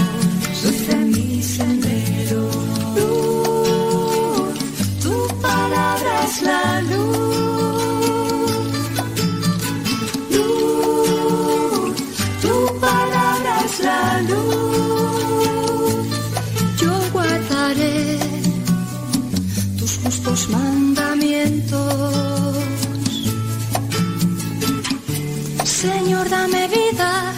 luz 0.63 0.89
en 0.89 1.09
mi 1.11 1.41
sendero. 1.41 2.41
Luz, 2.97 4.57
tu 5.03 5.15
palabra 5.41 6.13
es 6.27 6.35
la 6.41 6.81
luz. 6.81 6.97
Luz, 10.35 11.95
tu 12.41 12.55
palabra 12.79 13.53
es 13.65 13.75
la 13.79 14.21
luz. 14.29 16.07
Yo 16.81 16.93
guardaré 17.13 18.19
tus 19.79 19.91
justos 20.03 20.49
mandamientos. 20.49 22.55
Señor, 25.63 26.27
dame 26.29 26.67
vida 26.67 27.33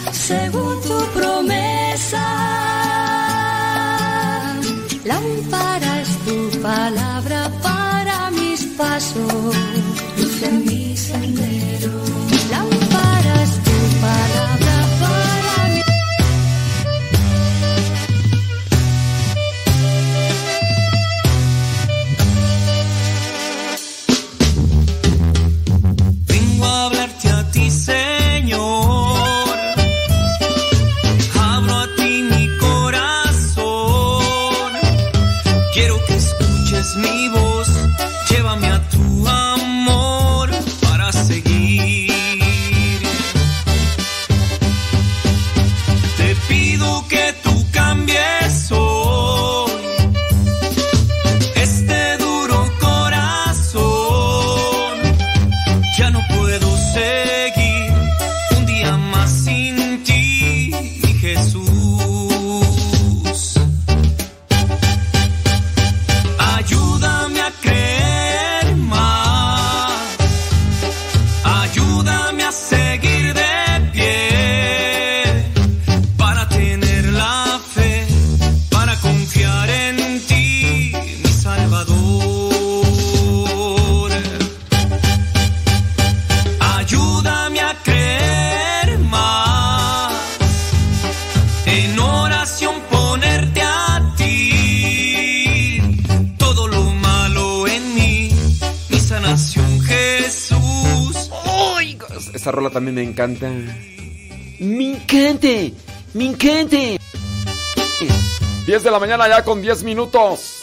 mañana 109.16 109.38
ya 109.38 109.44
con 109.44 109.60
10 109.60 109.82
minutos. 109.82 110.60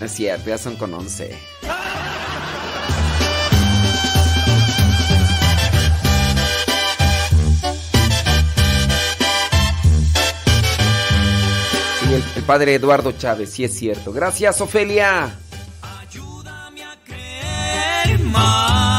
Es 0.00 0.12
cierto, 0.12 0.48
ya 0.48 0.58
son 0.58 0.76
con 0.76 0.94
11. 0.94 1.36
Sí, 12.00 12.14
el, 12.14 12.24
el 12.36 12.42
padre 12.44 12.74
Eduardo 12.74 13.10
Chávez, 13.12 13.50
sí 13.50 13.64
es 13.64 13.76
cierto. 13.76 14.12
Gracias, 14.12 14.60
Ofelia. 14.60 15.36
más. 18.32 18.89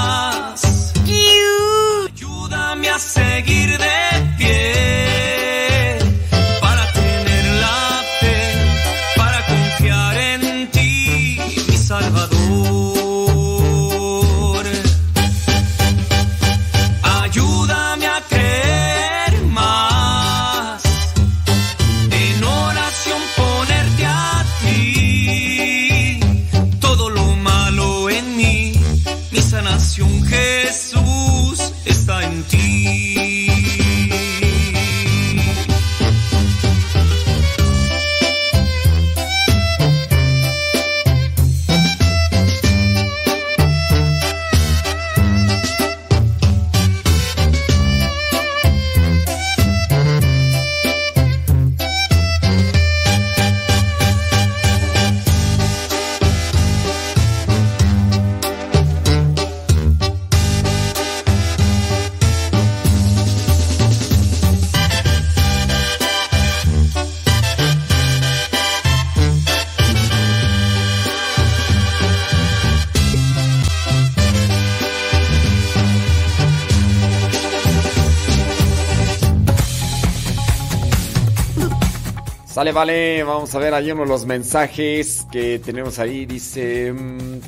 Sale, 82.62 82.74
vale. 82.74 83.24
Vamos 83.24 83.56
a 83.56 83.58
ver 83.58 83.74
ahí 83.74 83.92
uno 83.92 84.04
de 84.04 84.10
los 84.10 84.28
mensajes 84.28 85.26
que 85.32 85.58
tenemos 85.58 85.98
ahí. 85.98 86.28
Dice. 86.28 86.94
mm. 86.94 87.40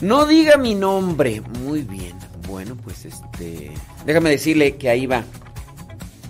No 0.00 0.26
diga 0.26 0.56
mi 0.56 0.74
nombre. 0.74 1.40
Muy 1.62 1.82
bien. 1.82 2.18
Bueno, 2.48 2.76
pues 2.82 3.04
este. 3.04 3.70
Déjame 4.04 4.30
decirle 4.30 4.76
que 4.76 4.90
ahí 4.90 5.06
va. 5.06 5.22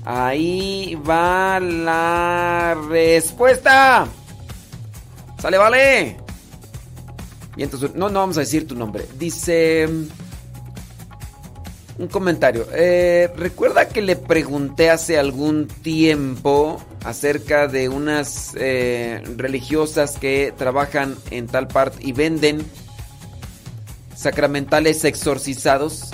Ahí 0.04 0.96
va 0.96 1.58
la 1.60 2.76
respuesta. 2.90 4.06
Sale, 5.38 5.56
vale. 5.56 6.18
Y 7.56 7.62
entonces, 7.62 7.94
no, 7.94 8.10
no 8.10 8.20
vamos 8.20 8.36
a 8.36 8.40
decir 8.40 8.68
tu 8.68 8.74
nombre. 8.74 9.06
Dice. 9.18 9.88
Un 11.98 12.08
comentario. 12.08 12.66
Eh, 12.74 13.32
Recuerda 13.34 13.88
que 13.88 14.02
le 14.02 14.14
pregunté 14.14 14.90
hace 14.90 15.18
algún 15.18 15.68
tiempo 15.68 16.82
acerca 17.04 17.68
de 17.68 17.88
unas 17.88 18.52
eh, 18.56 19.22
religiosas 19.36 20.18
que 20.18 20.52
trabajan 20.56 21.16
en 21.30 21.46
tal 21.46 21.68
parte 21.68 21.98
y 22.00 22.12
venden 22.12 22.64
sacramentales 24.14 25.04
exorcizados. 25.04 26.10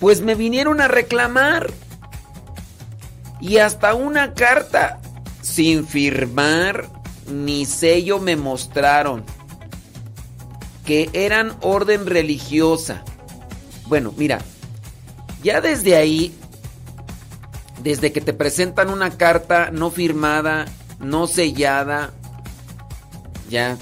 Pues 0.00 0.20
me 0.20 0.34
vinieron 0.34 0.80
a 0.80 0.88
reclamar. 0.88 1.72
Y 3.40 3.58
hasta 3.58 3.94
una 3.94 4.32
carta 4.32 4.98
sin 5.42 5.86
firmar 5.86 6.88
ni 7.30 7.66
sello 7.66 8.18
me 8.18 8.36
mostraron. 8.36 9.24
Que 10.84 11.10
eran 11.12 11.56
orden 11.60 12.06
religiosa. 12.06 13.04
Bueno, 13.86 14.14
mira, 14.16 14.38
ya 15.42 15.60
desde 15.60 15.96
ahí, 15.96 16.34
desde 17.86 18.10
que 18.10 18.20
te 18.20 18.32
presentan 18.32 18.90
una 18.90 19.16
carta 19.16 19.70
no 19.70 19.92
firmada, 19.92 20.64
no 20.98 21.28
sellada, 21.28 22.12
ya, 23.48 23.78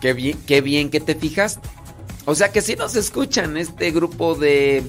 qué 0.00 0.14
bien, 0.14 0.40
qué 0.46 0.62
bien 0.62 0.88
que 0.88 1.00
te 1.00 1.14
fijas. 1.14 1.58
O 2.24 2.34
sea 2.34 2.50
que 2.50 2.62
si 2.62 2.76
nos 2.76 2.96
escuchan 2.96 3.58
este 3.58 3.90
grupo 3.90 4.34
de... 4.34 4.82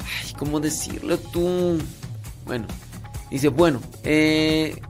Ay, 0.00 0.32
¿cómo 0.36 0.58
decirlo 0.58 1.16
tú? 1.16 1.78
Bueno, 2.44 2.66
dice, 3.30 3.46
bueno, 3.46 3.80
eh, 4.02 4.82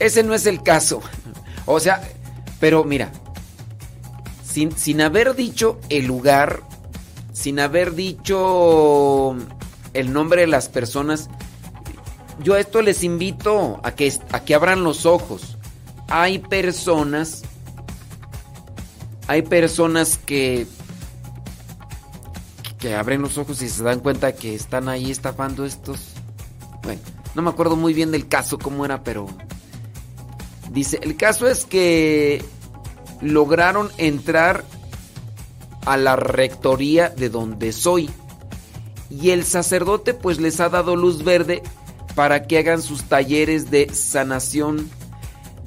ese 0.00 0.24
no 0.24 0.34
es 0.34 0.46
el 0.46 0.64
caso. 0.64 1.00
O 1.68 1.80
sea, 1.80 2.00
pero 2.60 2.84
mira, 2.84 3.10
sin, 4.48 4.70
sin 4.76 5.00
haber 5.00 5.34
dicho 5.34 5.80
el 5.88 6.06
lugar, 6.06 6.62
sin 7.32 7.58
haber 7.58 7.96
dicho 7.96 9.36
el 9.96 10.12
nombre 10.12 10.42
de 10.42 10.46
las 10.46 10.68
personas, 10.68 11.28
yo 12.42 12.54
a 12.54 12.60
esto 12.60 12.82
les 12.82 13.02
invito 13.02 13.80
a 13.82 13.92
que, 13.92 14.12
a 14.32 14.40
que 14.40 14.54
abran 14.54 14.84
los 14.84 15.06
ojos. 15.06 15.56
Hay 16.08 16.38
personas, 16.38 17.42
hay 19.26 19.42
personas 19.42 20.18
que, 20.18 20.66
que 22.78 22.94
abren 22.94 23.22
los 23.22 23.38
ojos 23.38 23.62
y 23.62 23.68
se 23.68 23.82
dan 23.82 24.00
cuenta 24.00 24.34
que 24.34 24.54
están 24.54 24.88
ahí 24.88 25.10
estafando 25.10 25.64
estos. 25.64 26.00
Bueno, 26.82 27.00
no 27.34 27.42
me 27.42 27.50
acuerdo 27.50 27.76
muy 27.76 27.94
bien 27.94 28.12
del 28.12 28.28
caso, 28.28 28.58
cómo 28.58 28.84
era, 28.84 29.02
pero... 29.02 29.26
Dice, 30.70 30.98
el 31.02 31.16
caso 31.16 31.48
es 31.48 31.64
que 31.64 32.44
lograron 33.22 33.90
entrar 33.98 34.64
a 35.86 35.96
la 35.96 36.16
rectoría 36.16 37.08
de 37.08 37.30
donde 37.30 37.72
soy. 37.72 38.10
Y 39.10 39.30
el 39.30 39.44
sacerdote 39.44 40.14
pues 40.14 40.40
les 40.40 40.60
ha 40.60 40.68
dado 40.68 40.96
luz 40.96 41.22
verde 41.24 41.62
para 42.14 42.46
que 42.46 42.58
hagan 42.58 42.82
sus 42.82 43.04
talleres 43.04 43.70
de 43.70 43.92
sanación 43.94 44.90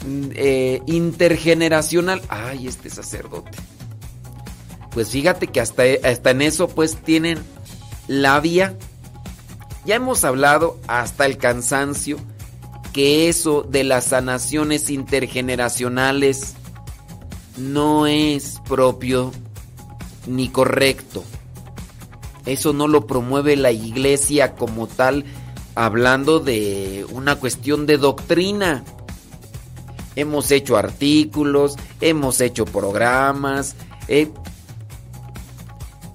mm, 0.06 0.30
eh, 0.35 0.82
intergeneracional. 0.88 2.22
Ay, 2.27 2.68
este 2.68 2.90
sacerdote. 2.90 3.58
Pues 4.92 5.09
fíjate 5.09 5.48
que 5.48 5.61
hasta, 5.61 5.84
hasta 6.03 6.32
en 6.32 6.42
eso 6.42 6.68
pues 6.68 6.98
tienen 6.98 7.40
labia. 8.08 8.76
Ya 9.85 9.95
hemos 9.95 10.24
hablado 10.24 10.80
hasta 10.88 11.26
el 11.26 11.38
cansancio 11.38 12.18
que 12.93 13.30
eso 13.30 13.61
de 13.61 13.84
las 13.84 14.06
sanaciones 14.06 14.90
intergeneracionales 14.90 16.56
no 17.58 18.08
es 18.08 18.59
propio 18.68 19.32
ni 20.27 20.50
correcto. 20.50 21.24
Eso 22.45 22.74
no 22.74 22.88
lo 22.88 23.06
promueve 23.06 23.56
la 23.56 23.72
iglesia 23.72 24.56
como 24.56 24.88
tal, 24.88 25.26
hablando 25.76 26.40
de 26.40 27.06
una 27.11 27.35
cuestión 27.35 27.85
de 27.85 27.98
doctrina. 27.98 28.84
Hemos 30.16 30.51
hecho 30.51 30.77
artículos, 30.77 31.76
hemos 32.01 32.42
hecho 32.42 32.66
programas. 32.66 33.76
eh, 34.08 34.30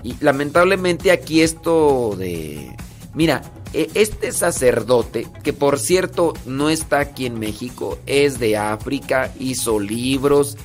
y 0.03 0.17
lamentablemente 0.20 1.11
aquí 1.11 1.41
esto 1.41 2.15
de... 2.19 2.77
Mira, 3.15 3.43
e- 3.73 3.91
este 3.94 4.33
sacerdote, 4.33 5.27
que 5.43 5.55
por 5.55 5.78
cierto 5.78 6.35
no 6.44 6.69
está 6.69 7.01
aquí 7.01 7.25
en 7.25 7.39
México, 7.39 7.99
es 8.05 8.39
de 8.39 8.57
África, 8.57 9.33
hizo 9.39 9.81
libros 9.81 10.57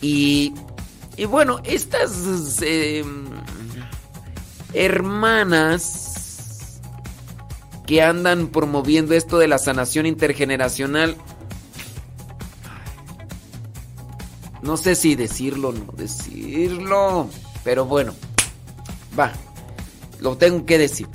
y... 0.00 0.52
Y 1.16 1.26
bueno, 1.26 1.60
estas 1.64 2.62
eh, 2.62 3.04
hermanas 4.74 6.10
que 7.86 8.02
andan 8.02 8.48
promoviendo 8.48 9.14
esto 9.14 9.38
de 9.38 9.48
la 9.48 9.58
sanación 9.58 10.06
intergeneracional, 10.06 11.16
no 14.62 14.76
sé 14.76 14.94
si 14.94 15.14
decirlo 15.14 15.70
o 15.70 15.72
no 15.72 15.92
decirlo, 15.96 17.28
pero 17.64 17.86
bueno, 17.86 18.14
va. 19.18 19.32
lo 20.20 20.36
tengo 20.36 20.66
que 20.66 20.78
decir. 20.78 21.08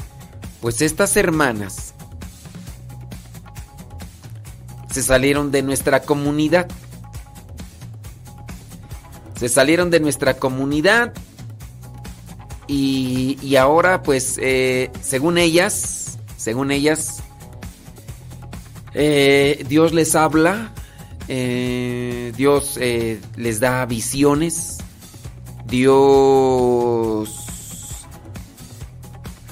Pues 0.61 0.81
estas 0.81 1.15
hermanas 1.15 1.93
se 4.91 5.03
salieron 5.03 5.51
de 5.51 5.61
nuestra 5.61 6.01
comunidad. 6.01 6.67
Se 9.37 9.47
salieron 9.49 9.91
de 9.91 9.99
nuestra 9.99 10.35
comunidad 10.35 11.13
y, 12.67 13.55
ahora 13.55 14.01
pues 14.01 14.39
eh, 14.41 14.91
según 15.01 15.37
ellas, 15.37 16.17
según 16.37 16.71
ellas, 16.71 17.23
eh, 18.93 19.63
Dios 19.67 19.93
les 19.93 20.15
habla, 20.15 20.73
eh, 21.27 22.33
Dios 22.35 22.77
les 22.77 23.59
da 23.59 23.85
visiones, 23.85 24.77
Dios 25.65 27.29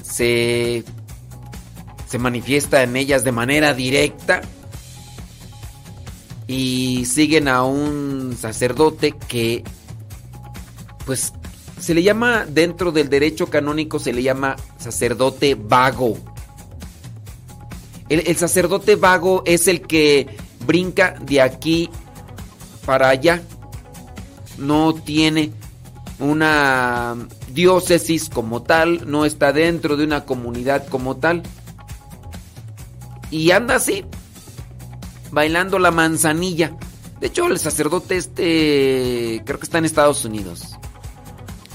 se, 0.02 0.84
se 2.08 2.18
manifiesta 2.18 2.82
en 2.82 2.96
ellas 2.96 3.24
de 3.24 3.32
manera 3.32 3.74
directa 3.74 4.40
y 6.46 7.06
siguen 7.06 7.48
a 7.48 7.64
un 7.64 8.36
sacerdote 8.38 9.14
que 9.28 9.64
pues 11.06 11.32
se 11.84 11.92
le 11.92 12.02
llama 12.02 12.46
dentro 12.48 12.92
del 12.92 13.10
derecho 13.10 13.50
canónico 13.50 13.98
se 13.98 14.14
le 14.14 14.22
llama 14.22 14.56
sacerdote 14.78 15.54
vago. 15.54 16.16
El, 18.08 18.26
el 18.26 18.36
sacerdote 18.36 18.96
vago 18.96 19.42
es 19.44 19.68
el 19.68 19.82
que 19.82 20.34
brinca 20.66 21.14
de 21.20 21.42
aquí 21.42 21.90
para 22.86 23.10
allá. 23.10 23.42
No 24.56 24.94
tiene 24.94 25.52
una 26.18 27.16
diócesis 27.52 28.30
como 28.30 28.62
tal, 28.62 29.10
no 29.10 29.26
está 29.26 29.52
dentro 29.52 29.98
de 29.98 30.04
una 30.04 30.24
comunidad 30.24 30.86
como 30.88 31.16
tal. 31.16 31.42
Y 33.30 33.50
anda 33.50 33.74
así, 33.74 34.06
bailando 35.32 35.78
la 35.78 35.90
manzanilla. 35.90 36.78
De 37.20 37.26
hecho, 37.26 37.46
el 37.46 37.58
sacerdote 37.58 38.16
este 38.16 39.42
creo 39.44 39.58
que 39.58 39.64
está 39.64 39.76
en 39.76 39.84
Estados 39.84 40.24
Unidos. 40.24 40.73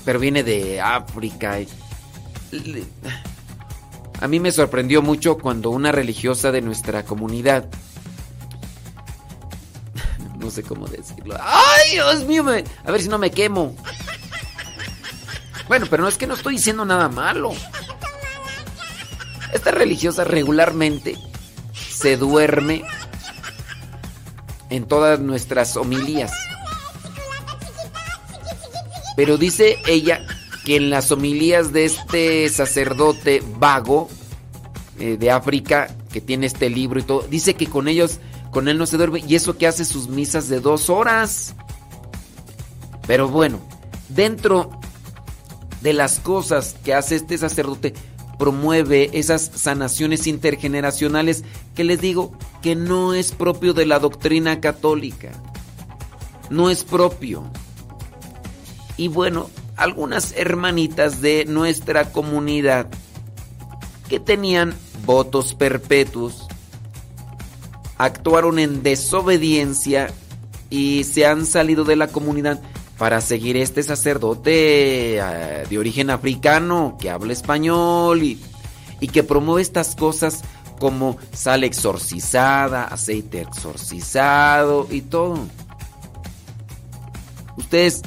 Pero 0.09 0.19
viene 0.19 0.41
de 0.41 0.81
África. 0.81 1.59
A 4.19 4.27
mí 4.27 4.39
me 4.39 4.51
sorprendió 4.51 5.03
mucho 5.03 5.37
cuando 5.37 5.69
una 5.69 5.91
religiosa 5.91 6.51
de 6.51 6.61
nuestra 6.63 7.05
comunidad 7.05 7.69
no 10.39 10.49
sé 10.49 10.63
cómo 10.63 10.87
decirlo. 10.87 11.37
¡Ay, 11.39 11.91
Dios 11.91 12.25
mío! 12.25 12.43
A 12.83 12.91
ver 12.91 13.03
si 13.03 13.07
no 13.07 13.19
me 13.19 13.29
quemo. 13.29 13.75
Bueno, 15.67 15.85
pero 15.87 16.01
no 16.01 16.09
es 16.09 16.17
que 16.17 16.25
no 16.25 16.33
estoy 16.33 16.55
diciendo 16.55 16.85
nada 16.85 17.07
malo. 17.07 17.51
Esta 19.53 19.69
religiosa 19.69 20.23
regularmente 20.23 21.19
se 21.71 22.17
duerme 22.17 22.83
en 24.71 24.87
todas 24.87 25.19
nuestras 25.19 25.77
homilías. 25.77 26.31
Pero 29.15 29.37
dice 29.37 29.77
ella 29.87 30.25
que 30.65 30.75
en 30.75 30.89
las 30.89 31.11
homilías 31.11 31.73
de 31.73 31.85
este 31.85 32.49
sacerdote 32.49 33.43
vago 33.57 34.09
eh, 34.99 35.17
de 35.17 35.31
África, 35.31 35.95
que 36.11 36.21
tiene 36.21 36.45
este 36.47 36.69
libro 36.69 36.99
y 36.99 37.03
todo, 37.03 37.25
dice 37.29 37.53
que 37.53 37.67
con 37.67 37.87
ellos, 37.87 38.19
con 38.51 38.67
él 38.67 38.77
no 38.77 38.85
se 38.85 38.97
duerme, 38.97 39.23
y 39.27 39.35
eso 39.35 39.57
que 39.57 39.67
hace 39.67 39.85
sus 39.85 40.09
misas 40.09 40.49
de 40.49 40.59
dos 40.59 40.89
horas. 40.89 41.55
Pero 43.07 43.27
bueno, 43.27 43.59
dentro 44.09 44.71
de 45.81 45.93
las 45.93 46.19
cosas 46.19 46.75
que 46.83 46.93
hace 46.93 47.15
este 47.15 47.37
sacerdote, 47.37 47.93
promueve 48.39 49.09
esas 49.13 49.51
sanaciones 49.53 50.25
intergeneracionales 50.25 51.43
que 51.75 51.83
les 51.83 51.99
digo 51.99 52.31
que 52.61 52.75
no 52.75 53.13
es 53.13 53.33
propio 53.33 53.73
de 53.73 53.85
la 53.85 53.99
doctrina 53.99 54.61
católica. 54.61 55.31
No 56.49 56.69
es 56.69 56.83
propio. 56.83 57.43
Y 58.99 59.07
bueno, 59.07 59.49
algunas 59.77 60.33
hermanitas 60.35 61.21
de 61.21 61.45
nuestra 61.45 62.11
comunidad 62.11 62.87
que 64.09 64.19
tenían 64.19 64.75
votos 65.05 65.53
perpetuos 65.53 66.49
actuaron 67.97 68.59
en 68.59 68.83
desobediencia 68.83 70.11
y 70.69 71.05
se 71.05 71.25
han 71.25 71.45
salido 71.45 71.85
de 71.85 71.95
la 71.95 72.09
comunidad 72.09 72.59
para 72.97 73.21
seguir 73.21 73.55
este 73.55 73.83
sacerdote 73.83 75.15
eh, 75.15 75.65
de 75.69 75.77
origen 75.77 76.09
africano 76.09 76.97
que 76.99 77.09
habla 77.09 77.31
español 77.31 78.21
y, 78.21 78.37
y 78.99 79.07
que 79.07 79.23
promueve 79.23 79.61
estas 79.61 79.95
cosas 79.95 80.41
como 80.77 81.15
sal 81.31 81.63
exorcizada, 81.63 82.83
aceite 82.83 83.43
exorcizado 83.43 84.87
y 84.91 84.99
todo. 84.99 85.39
Ustedes 87.55 88.01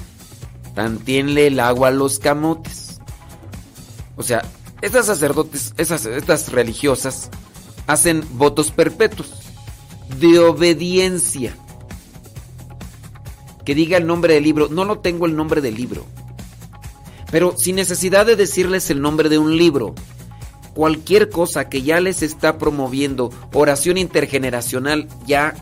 tantienle 0.75 1.49
el 1.49 1.61
agua 1.61 1.89
a 1.89 1.93
los 1.93 2.19
camotes. 2.19 3.01
O 4.17 4.23
sea, 4.23 4.43
estas 4.81 5.07
sacerdotes, 5.07 5.75
esas, 5.77 6.07
estas 6.07 6.51
religiosas, 6.53 7.31
hacen 7.87 8.25
votos 8.33 8.71
perpetuos 8.71 9.31
de 10.21 10.39
obediencia. 10.39 11.57
Que 13.65 13.75
diga 13.75 13.97
el 13.97 14.07
nombre 14.07 14.35
del 14.35 14.45
libro. 14.45 14.69
No 14.69 14.85
lo 14.85 14.99
tengo 14.99 15.27
el 15.27 15.37
nombre 15.37 15.61
del 15.61 15.77
libro. 15.77 16.05
Pero 17.31 17.57
sin 17.57 17.77
necesidad 17.77 18.27
de 18.27 18.37
decirles 18.37 18.91
el 18.91 19.01
nombre 19.01 19.29
de 19.29 19.39
un 19.39 19.57
libro. 19.57 19.95
Cualquier 20.75 21.31
cosa 21.31 21.69
que 21.69 21.83
ya 21.83 22.01
les 22.01 22.23
está 22.23 22.59
promoviendo 22.59 23.31
oración 23.53 23.99
intergeneracional, 23.99 25.07
ya 25.27 25.55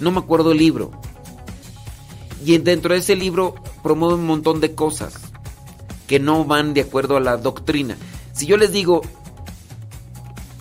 no 0.00 0.10
me 0.12 0.20
acuerdo 0.20 0.52
el 0.52 0.58
libro. 0.58 0.92
Y 2.44 2.56
dentro 2.58 2.94
de 2.94 3.00
ese 3.00 3.16
libro 3.16 3.56
promueve 3.88 4.16
un 4.16 4.26
montón 4.26 4.60
de 4.60 4.74
cosas 4.74 5.14
que 6.06 6.20
no 6.20 6.44
van 6.44 6.74
de 6.74 6.82
acuerdo 6.82 7.16
a 7.16 7.20
la 7.20 7.38
doctrina. 7.38 7.96
Si 8.34 8.44
yo 8.44 8.58
les 8.58 8.70
digo 8.70 9.00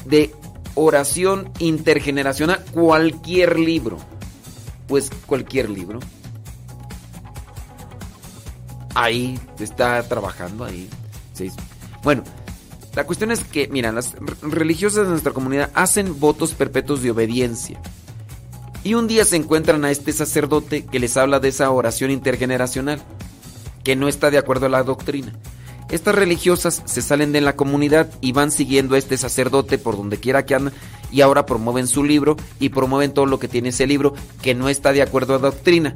de 0.06 0.34
oración 0.76 1.52
intergeneracional, 1.60 2.64
cualquier 2.72 3.60
libro, 3.60 3.98
pues 4.88 5.10
cualquier 5.26 5.70
libro, 5.70 6.00
ahí 8.96 9.38
está 9.60 10.02
trabajando 10.08 10.64
ahí. 10.64 10.88
sí. 11.34 11.52
Bueno, 12.04 12.24
la 12.96 13.06
cuestión 13.06 13.32
es 13.32 13.44
que, 13.44 13.68
mira, 13.68 13.92
las 13.92 14.16
religiosas 14.42 15.04
de 15.04 15.12
nuestra 15.12 15.34
comunidad 15.34 15.70
hacen 15.74 16.18
votos 16.18 16.54
perpetuos 16.54 17.02
de 17.02 17.12
obediencia. 17.12 17.78
Y 18.86 18.94
un 18.94 19.10
día 19.10 19.26
se 19.26 19.36
encuentran 19.36 19.84
a 19.84 19.92
este 19.92 20.14
sacerdote 20.14 20.86
que 20.86 21.02
les 21.02 21.18
habla 21.18 21.42
de 21.42 21.50
esa 21.50 21.70
oración 21.72 22.10
intergeneracional, 22.10 23.04
que 23.88 23.96
no 23.96 24.10
está 24.10 24.30
de 24.30 24.38
acuerdo 24.38 24.66
a 24.66 24.70
la 24.70 24.84
doctrina. 24.84 25.32
Estas 25.90 26.14
religiosas 26.14 26.84
se 26.84 27.02
salen 27.02 27.32
de 27.32 27.40
la 27.40 27.56
comunidad 27.56 28.10
y 28.20 28.34
van 28.34 28.52
siguiendo 28.52 28.96
a 28.96 28.98
este 28.98 29.16
sacerdote 29.16 29.78
por 29.78 29.96
donde 29.96 30.20
quiera 30.20 30.46
que 30.46 30.56
anda 30.56 30.74
y 31.10 31.22
ahora 31.22 31.46
promueven 31.46 31.88
su 31.88 32.04
libro 32.04 32.36
y 32.60 32.68
promueven 32.68 33.14
todo 33.14 33.28
lo 33.28 33.40
que 33.40 33.48
tiene 33.48 33.70
ese 33.70 33.88
libro 33.88 34.14
que 34.42 34.56
no 34.56 34.68
está 34.68 34.92
de 34.92 35.04
acuerdo 35.04 35.36
a 35.36 35.38
la 35.38 35.52
doctrina. 35.52 35.94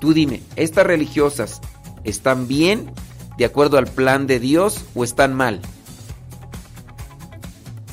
Tú 0.00 0.12
dime, 0.12 0.42
¿estas 0.56 0.84
religiosas 0.84 1.60
están 2.02 2.48
bien 2.48 2.90
de 3.38 3.44
acuerdo 3.44 3.78
al 3.78 3.86
plan 3.86 4.26
de 4.26 4.40
Dios 4.40 4.84
o 4.96 5.04
están 5.04 5.32
mal? 5.32 5.60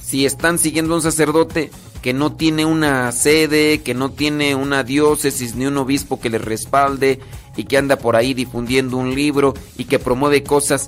Si 0.01 0.25
están 0.25 0.57
siguiendo 0.57 0.93
a 0.93 0.97
un 0.97 1.03
sacerdote 1.03 1.69
que 2.07 2.13
no 2.13 2.31
tiene 2.31 2.63
una 2.63 3.11
sede, 3.11 3.81
que 3.81 3.93
no 3.93 4.11
tiene 4.11 4.55
una 4.55 4.85
diócesis 4.85 5.55
ni 5.55 5.65
un 5.65 5.75
obispo 5.75 6.21
que 6.21 6.29
les 6.29 6.39
respalde 6.41 7.19
y 7.57 7.65
que 7.65 7.75
anda 7.75 7.97
por 7.97 8.15
ahí 8.15 8.33
difundiendo 8.33 8.95
un 8.95 9.13
libro 9.13 9.53
y 9.77 9.83
que 9.83 9.99
promueve 9.99 10.41
cosas 10.41 10.87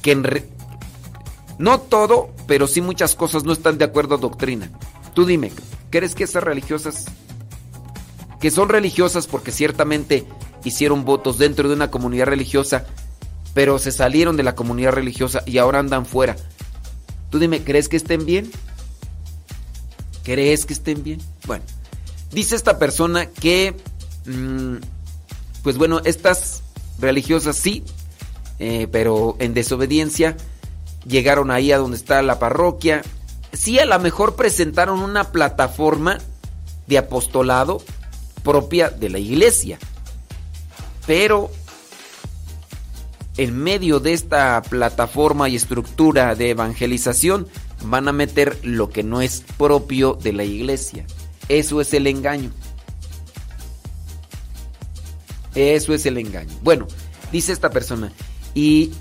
que 0.00 0.12
en 0.12 0.24
re- 0.24 0.48
no 1.58 1.80
todo, 1.80 2.30
pero 2.46 2.66
sí 2.66 2.80
muchas 2.80 3.14
cosas 3.14 3.44
no 3.44 3.52
están 3.52 3.76
de 3.76 3.84
acuerdo 3.84 4.14
a 4.14 4.16
doctrina. 4.16 4.70
Tú 5.12 5.26
dime, 5.26 5.52
¿crees 5.90 6.14
que 6.14 6.24
esas 6.24 6.42
religiosas 6.42 7.04
que 8.40 8.50
son 8.50 8.70
religiosas 8.70 9.26
porque 9.26 9.52
ciertamente 9.52 10.26
hicieron 10.64 11.04
votos 11.04 11.36
dentro 11.36 11.68
de 11.68 11.74
una 11.74 11.90
comunidad 11.90 12.24
religiosa, 12.24 12.86
pero 13.52 13.78
se 13.78 13.92
salieron 13.92 14.38
de 14.38 14.44
la 14.44 14.54
comunidad 14.54 14.92
religiosa 14.92 15.42
y 15.44 15.58
ahora 15.58 15.80
andan 15.80 16.06
fuera? 16.06 16.36
Tú 17.28 17.38
dime, 17.38 17.62
¿crees 17.62 17.90
que 17.90 17.98
estén 17.98 18.24
bien? 18.24 18.50
¿Crees 20.24 20.64
que 20.64 20.72
estén 20.72 21.04
bien? 21.04 21.20
Bueno, 21.46 21.64
dice 22.32 22.56
esta 22.56 22.78
persona 22.78 23.26
que, 23.26 23.76
mm, 24.26 24.76
pues 25.62 25.76
bueno, 25.76 26.00
estas 26.04 26.62
religiosas 26.98 27.56
sí, 27.56 27.84
eh, 28.58 28.88
pero 28.90 29.36
en 29.38 29.52
desobediencia 29.52 30.36
llegaron 31.06 31.50
ahí 31.50 31.72
a 31.72 31.78
donde 31.78 31.96
está 31.96 32.22
la 32.22 32.38
parroquia. 32.38 33.02
Sí, 33.52 33.78
a 33.78 33.84
lo 33.84 33.98
mejor 33.98 34.34
presentaron 34.34 35.00
una 35.00 35.30
plataforma 35.30 36.18
de 36.86 36.98
apostolado 36.98 37.82
propia 38.42 38.88
de 38.90 39.10
la 39.10 39.18
iglesia, 39.18 39.78
pero 41.06 41.50
en 43.36 43.56
medio 43.56 44.00
de 44.00 44.12
esta 44.12 44.62
plataforma 44.62 45.48
y 45.48 45.56
estructura 45.56 46.34
de 46.34 46.50
evangelización 46.50 47.48
van 47.84 48.08
a 48.08 48.12
meter 48.12 48.58
lo 48.62 48.90
que 48.90 49.02
no 49.02 49.20
es 49.22 49.44
propio 49.56 50.14
de 50.14 50.32
la 50.32 50.44
iglesia. 50.44 51.06
Eso 51.48 51.80
es 51.80 51.92
el 51.94 52.06
engaño. 52.06 52.50
Eso 55.54 55.94
es 55.94 56.06
el 56.06 56.18
engaño. 56.18 56.54
Bueno, 56.62 56.86
dice 57.30 57.52
esta 57.52 57.70
persona, 57.70 58.12
y 58.54 58.92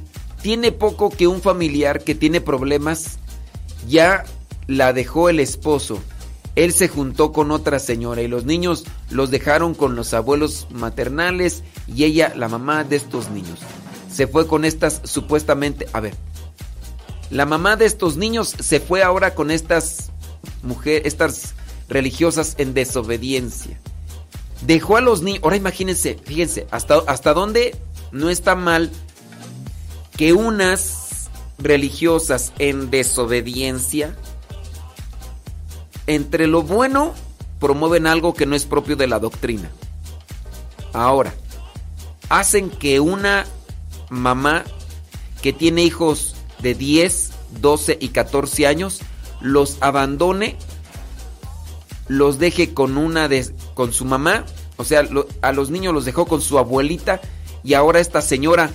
tiene 0.42 0.72
poco 0.72 1.10
que 1.10 1.28
un 1.28 1.42
familiar 1.42 2.04
que 2.04 2.16
tiene 2.16 2.42
problemas 2.42 3.18
ya 3.88 4.26
la 4.68 4.94
dejó 4.94 5.30
el 5.30 5.40
esposo. 5.40 6.00
Él 6.56 6.74
se 6.74 6.88
juntó 6.88 7.32
con 7.32 7.50
otra 7.50 7.80
señora 7.80 8.22
y 8.22 8.28
los 8.28 8.46
niños 8.46 8.84
los 9.10 9.32
dejaron 9.32 9.74
con 9.74 9.96
los 9.96 10.14
abuelos 10.14 10.68
maternales 10.72 11.64
y 11.88 12.04
ella, 12.04 12.34
la 12.36 12.48
mamá 12.48 12.84
de 12.84 12.98
estos 12.98 13.32
niños, 13.32 13.60
se 14.14 14.28
fue 14.28 14.48
con 14.48 14.64
estas 14.64 15.02
supuestamente, 15.04 15.88
a 15.92 16.00
ver, 16.00 16.14
la 17.30 17.46
mamá 17.46 17.76
de 17.76 17.86
estos 17.86 18.16
niños 18.16 18.50
se 18.60 18.80
fue 18.80 19.02
ahora 19.02 19.34
con 19.34 19.50
estas 19.50 20.12
mujeres, 20.62 21.02
estas 21.06 21.56
religiosas 21.90 22.54
en 22.60 22.74
desobediencia. 22.74 23.80
Dejó 24.62 24.98
a 24.98 25.02
los 25.02 25.24
niños, 25.24 25.44
ahora 25.44 25.56
imagínense, 25.56 26.18
fíjense, 26.24 26.68
hasta, 26.70 27.00
hasta 27.08 27.34
dónde 27.34 27.76
no 28.12 28.30
está 28.30 28.56
mal 28.56 28.92
que 30.16 30.32
unas 30.32 31.30
religiosas 31.58 32.54
en 32.60 32.92
desobediencia, 32.92 34.16
entre 36.06 36.46
lo 36.46 36.62
bueno, 36.62 37.14
promueven 37.60 38.06
algo 38.06 38.36
que 38.36 38.46
no 38.46 38.56
es 38.56 38.66
propio 38.66 38.96
de 38.96 39.08
la 39.08 39.20
doctrina. 39.20 39.72
Ahora, 40.94 41.34
hacen 42.30 42.70
que 42.70 43.00
una 43.00 43.46
mamá 44.10 44.64
que 45.42 45.54
tiene 45.54 45.84
hijos 45.84 46.36
de 46.60 46.74
10, 46.74 47.32
12 47.62 47.98
y 48.00 48.10
14 48.10 48.68
años 48.68 49.02
los 49.42 49.78
abandone, 49.82 50.56
los 52.08 52.40
deje 52.40 52.74
con 52.74 52.98
una 52.98 53.28
de, 53.28 53.54
con 53.74 53.94
su 53.94 54.06
mamá, 54.06 54.46
o 54.78 54.84
sea, 54.84 55.04
a 55.42 55.52
los 55.52 55.70
niños 55.70 55.94
los 55.94 56.06
dejó 56.06 56.26
con 56.26 56.42
su 56.42 56.58
abuelita 56.58 57.22
y 57.64 57.74
ahora 57.74 58.00
esta 58.00 58.22
señora 58.22 58.72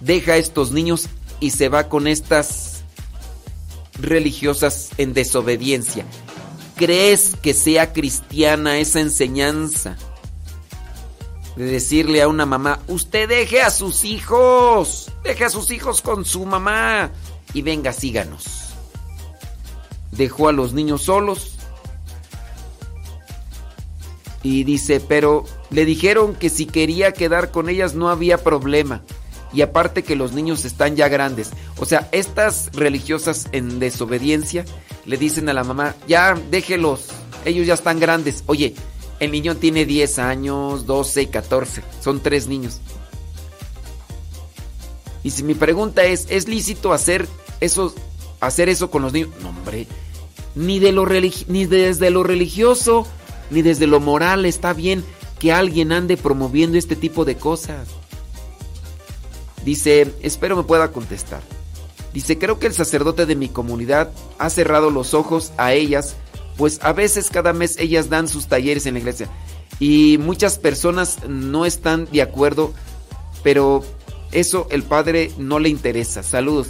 deja 0.00 0.32
a 0.32 0.36
estos 0.36 0.72
niños 0.72 1.08
y 1.40 1.50
se 1.50 1.68
va 1.68 1.88
con 1.88 2.06
estas 2.06 2.82
religiosas 4.00 4.90
en 4.98 5.14
desobediencia. 5.14 6.04
¿Crees 6.76 7.34
que 7.40 7.54
sea 7.54 7.92
cristiana 7.92 8.78
esa 8.78 9.00
enseñanza? 9.00 9.96
De 11.56 11.64
decirle 11.64 12.20
a 12.20 12.28
una 12.28 12.44
mamá, 12.44 12.80
usted 12.86 13.28
deje 13.28 13.62
a 13.62 13.70
sus 13.70 14.04
hijos, 14.04 15.10
deje 15.24 15.46
a 15.46 15.48
sus 15.48 15.70
hijos 15.70 16.02
con 16.02 16.26
su 16.26 16.44
mamá 16.44 17.10
y 17.54 17.62
venga, 17.62 17.94
síganos. 17.94 18.74
Dejó 20.12 20.48
a 20.48 20.52
los 20.52 20.74
niños 20.74 21.02
solos 21.02 21.56
y 24.42 24.64
dice, 24.64 25.00
pero 25.00 25.44
le 25.70 25.84
dijeron 25.84 26.34
que 26.34 26.50
si 26.50 26.66
quería 26.66 27.12
quedar 27.12 27.50
con 27.50 27.68
ellas 27.68 27.94
no 27.94 28.10
había 28.10 28.38
problema. 28.38 29.02
Y 29.52 29.62
aparte 29.62 30.04
que 30.04 30.14
los 30.14 30.32
niños 30.32 30.64
están 30.64 30.94
ya 30.94 31.08
grandes. 31.08 31.50
O 31.78 31.86
sea, 31.86 32.08
estas 32.12 32.70
religiosas 32.72 33.48
en 33.52 33.78
desobediencia 33.78 34.64
le 35.06 35.16
dicen 35.16 35.48
a 35.48 35.54
la 35.54 35.64
mamá, 35.64 35.94
ya 36.06 36.34
déjelos, 36.50 37.06
ellos 37.44 37.66
ya 37.66 37.74
están 37.74 37.98
grandes. 37.98 38.44
Oye, 38.46 38.74
el 39.20 39.30
niño 39.30 39.56
tiene 39.56 39.84
10 39.84 40.18
años, 40.18 40.86
12 40.86 41.22
y 41.22 41.26
14. 41.26 41.82
Son 42.00 42.20
tres 42.20 42.46
niños. 42.46 42.80
Y 45.22 45.30
si 45.30 45.42
mi 45.42 45.54
pregunta 45.54 46.04
es, 46.04 46.26
¿es 46.30 46.48
lícito 46.48 46.92
hacer 46.92 47.26
eso, 47.60 47.94
hacer 48.40 48.68
eso 48.68 48.90
con 48.90 49.02
los 49.02 49.12
niños? 49.12 49.30
No, 49.42 49.48
hombre. 49.48 49.86
Ni, 50.54 50.78
de 50.78 50.92
lo 50.92 51.06
ni 51.48 51.66
desde 51.66 52.10
lo 52.10 52.22
religioso, 52.22 53.06
ni 53.50 53.62
desde 53.62 53.86
lo 53.86 54.00
moral 54.00 54.46
está 54.46 54.72
bien 54.72 55.04
que 55.38 55.52
alguien 55.52 55.92
ande 55.92 56.16
promoviendo 56.16 56.78
este 56.78 56.96
tipo 56.96 57.24
de 57.24 57.36
cosas. 57.36 57.88
Dice, 59.64 60.14
espero 60.22 60.56
me 60.56 60.62
pueda 60.62 60.92
contestar. 60.92 61.42
Dice, 62.12 62.38
creo 62.38 62.58
que 62.58 62.66
el 62.66 62.72
sacerdote 62.72 63.26
de 63.26 63.36
mi 63.36 63.48
comunidad 63.48 64.10
ha 64.38 64.48
cerrado 64.48 64.90
los 64.90 65.12
ojos 65.12 65.52
a 65.58 65.74
ellas, 65.74 66.16
pues 66.56 66.78
a 66.82 66.92
veces 66.92 67.28
cada 67.30 67.52
mes 67.52 67.76
ellas 67.78 68.08
dan 68.08 68.28
sus 68.28 68.46
talleres 68.46 68.86
en 68.86 68.94
la 68.94 69.00
iglesia. 69.00 69.28
Y 69.78 70.18
muchas 70.18 70.58
personas 70.58 71.18
no 71.28 71.66
están 71.66 72.06
de 72.10 72.22
acuerdo, 72.22 72.72
pero 73.42 73.84
eso 74.32 74.66
el 74.70 74.82
padre 74.82 75.30
no 75.38 75.58
le 75.58 75.68
interesa. 75.68 76.22
Saludos. 76.22 76.68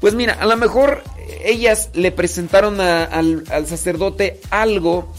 Pues 0.00 0.14
mira, 0.14 0.34
a 0.34 0.46
lo 0.46 0.56
mejor 0.56 1.02
ellas 1.44 1.90
le 1.94 2.12
presentaron 2.12 2.80
al 2.80 3.66
sacerdote 3.66 4.40
algo 4.50 5.12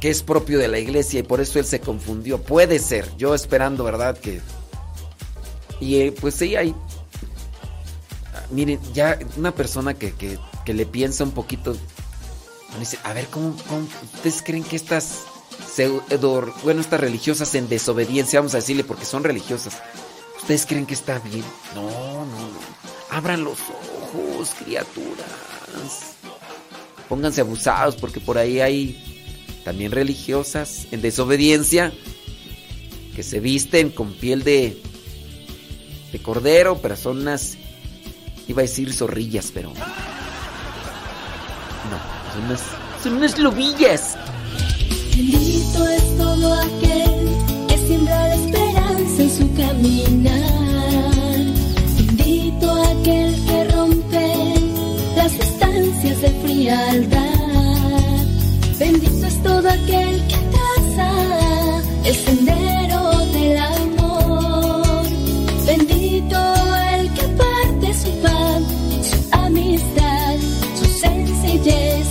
que 0.00 0.08
es 0.08 0.22
propio 0.22 0.58
de 0.58 0.68
la 0.68 0.78
iglesia 0.78 1.20
y 1.20 1.22
por 1.22 1.40
eso 1.42 1.58
él 1.58 1.66
se 1.66 1.80
confundió. 1.80 2.40
Puede 2.40 2.78
ser, 2.78 3.14
yo 3.18 3.34
esperando, 3.34 3.84
¿verdad? 3.84 4.16
Que... 4.16 4.40
Y 5.80 5.96
eh, 5.96 6.12
pues 6.18 6.34
sí, 6.36 6.56
hay... 6.56 6.74
Miren, 8.50 8.80
ya 8.94 9.18
una 9.36 9.52
persona 9.54 9.94
que, 9.94 10.12
que- 10.12 10.38
que 10.64 10.72
le 10.74 10.86
piensa 10.86 11.24
un 11.24 11.32
poquito... 11.32 11.76
A 13.04 13.12
ver, 13.12 13.26
¿cómo, 13.26 13.56
cómo 13.68 13.86
ustedes 14.14 14.42
creen 14.42 14.64
que 14.64 14.76
estas... 14.76 15.20
bueno, 16.62 16.80
estas 16.80 17.00
religiosas 17.00 17.54
en 17.54 17.68
desobediencia, 17.68 18.40
vamos 18.40 18.54
a 18.54 18.58
decirle, 18.58 18.84
porque 18.84 19.04
son 19.04 19.24
religiosas. 19.24 19.78
¿Ustedes 20.40 20.66
creen 20.66 20.86
que 20.86 20.94
está 20.94 21.18
bien? 21.18 21.44
No, 21.74 21.82
no, 21.84 22.24
no. 22.24 22.60
Abran 23.10 23.44
los 23.44 23.58
ojos, 23.60 24.54
criaturas. 24.64 25.26
Pónganse 27.08 27.40
abusados 27.40 27.96
porque 27.96 28.20
por 28.20 28.38
ahí 28.38 28.60
hay 28.60 29.62
también 29.64 29.92
religiosas 29.92 30.86
en 30.90 31.02
desobediencia 31.02 31.92
que 33.14 33.22
se 33.22 33.40
visten 33.40 33.90
con 33.90 34.12
piel 34.14 34.44
de 34.44 34.80
de 36.12 36.20
cordero, 36.20 36.78
pero 36.80 36.96
son 36.96 37.18
unas 37.20 37.56
iba 38.48 38.62
a 38.62 38.62
decir 38.62 38.92
zorrillas, 38.92 39.52
pero 39.52 39.72
no, 41.90 42.19
son 42.32 42.44
unas 42.44 42.62
son 43.02 43.12
unas 43.14 43.38
lobillas. 43.38 44.16
Bendito 45.16 45.88
es 45.88 46.18
todo 46.18 46.54
aquel 46.54 47.28
que 47.68 47.78
siembra 47.86 48.28
la 48.28 48.34
esperanza 48.34 49.22
en 49.22 49.30
su 49.30 49.54
caminar. 49.54 50.40
Bendito 51.96 52.70
aquel 52.72 53.34
que 53.46 53.64
rompe 53.72 54.54
las 55.16 55.32
estancias 55.32 56.20
de 56.22 56.30
frialdad. 56.42 57.30
Bendito 58.78 59.26
es 59.26 59.42
todo 59.42 59.68
aquel 59.68 60.22
que 60.28 60.38
traza 60.54 61.10
el 62.04 62.14
sendero 62.14 63.00
del 63.32 63.58
amor. 63.58 65.02
Bendito 65.66 66.38
el 66.94 67.12
que 67.12 67.22
parte 67.40 67.94
su 67.94 68.10
pan, 68.22 68.64
su 69.10 69.18
amistad, 69.36 70.36
su 70.78 70.86
sencillez, 70.98 72.06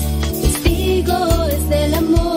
del 1.69 1.93
amor. 1.93 2.28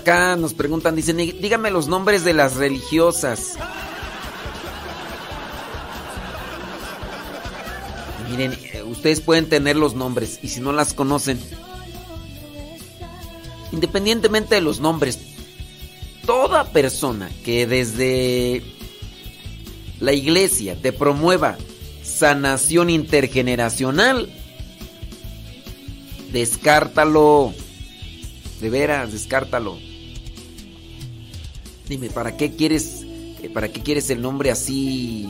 Acá 0.00 0.36
nos 0.36 0.54
preguntan, 0.54 0.96
dicen, 0.96 1.18
"Dí- 1.18 1.32
dígame 1.40 1.70
los 1.70 1.86
nombres 1.88 2.24
de 2.24 2.32
las 2.34 2.56
religiosas. 2.56 3.54
Miren, 8.30 8.52
eh, 8.52 8.82
ustedes 8.84 9.20
pueden 9.20 9.48
tener 9.48 9.76
los 9.76 9.94
nombres 9.94 10.38
y 10.42 10.48
si 10.48 10.60
no 10.60 10.72
las 10.72 10.94
conocen, 10.94 11.40
independientemente 13.72 14.54
de 14.54 14.60
los 14.60 14.80
nombres, 14.80 15.18
toda 16.26 16.70
persona 16.72 17.28
que 17.44 17.66
desde 17.66 18.62
la 19.98 20.12
iglesia 20.12 20.76
te 20.80 20.92
promueva 20.92 21.58
sanación 22.04 22.88
intergeneracional, 22.90 24.32
descártalo. 26.32 27.52
De 28.60 28.70
veras, 28.70 29.12
descártalo. 29.12 29.78
Dime, 31.90 32.08
¿para 32.08 32.36
qué 32.36 32.54
quieres 32.54 33.02
eh, 33.02 33.50
para 33.52 33.68
qué 33.68 33.82
quieres 33.82 34.08
el 34.10 34.22
nombre 34.22 34.52
así 34.52 35.28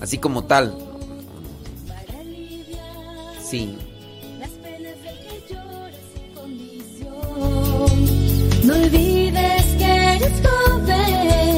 así 0.00 0.16
como 0.16 0.44
tal? 0.44 0.78
Sí. 3.46 3.76
No 8.64 8.74
olvides 8.74 9.66
que 9.76 9.84
eres 9.84 10.42
joven, 10.42 11.53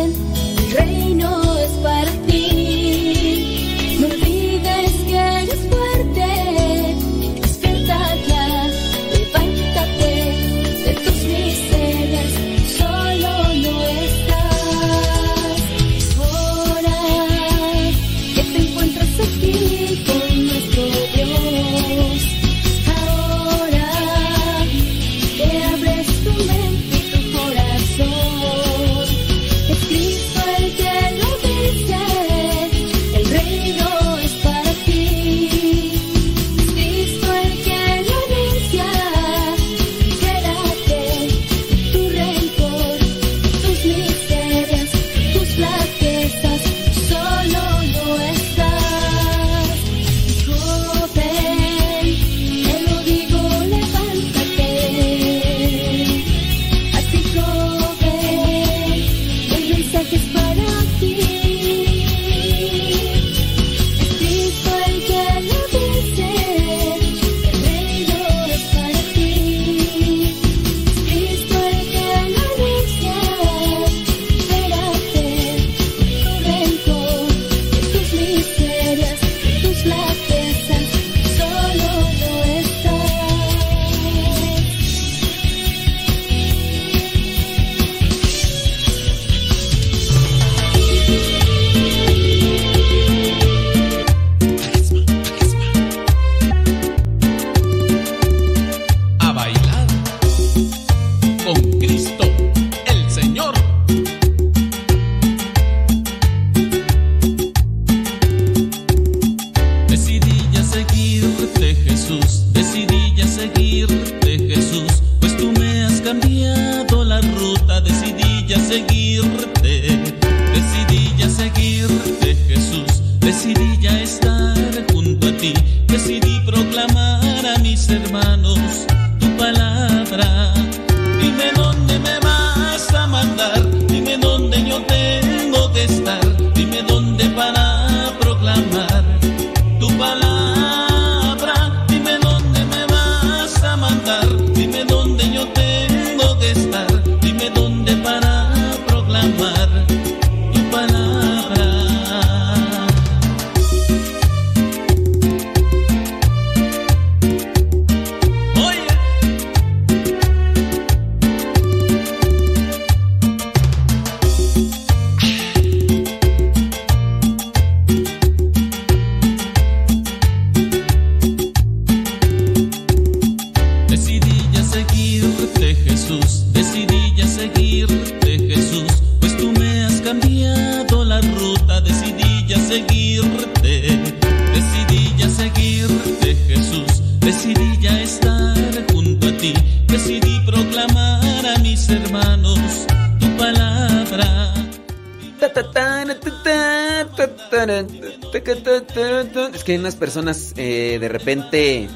que 199.66 199.76
unas 199.76 199.96
personas 199.96 200.52
eh, 200.56 200.98
de 201.00 201.08
repente 201.08 201.88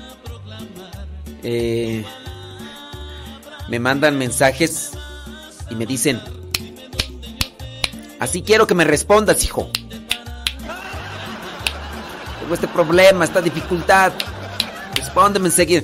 eh, 1.45 2.05
me 3.69 3.79
mandan 3.79 4.19
mensajes 4.19 4.91
y 5.71 5.77
me 5.77 5.87
dicen, 5.87 6.21
así 8.19 8.43
quiero 8.43 8.67
que 8.67 8.75
me 8.75 8.83
respondas, 8.85 9.45
hijo. 9.45 9.71
Tengo 12.41 12.55
este 12.55 12.67
problema, 12.67 13.25
esta 13.25 13.41
dificultad. 13.41 14.13
Respóndeme 14.97 15.47
enseguida. 15.47 15.83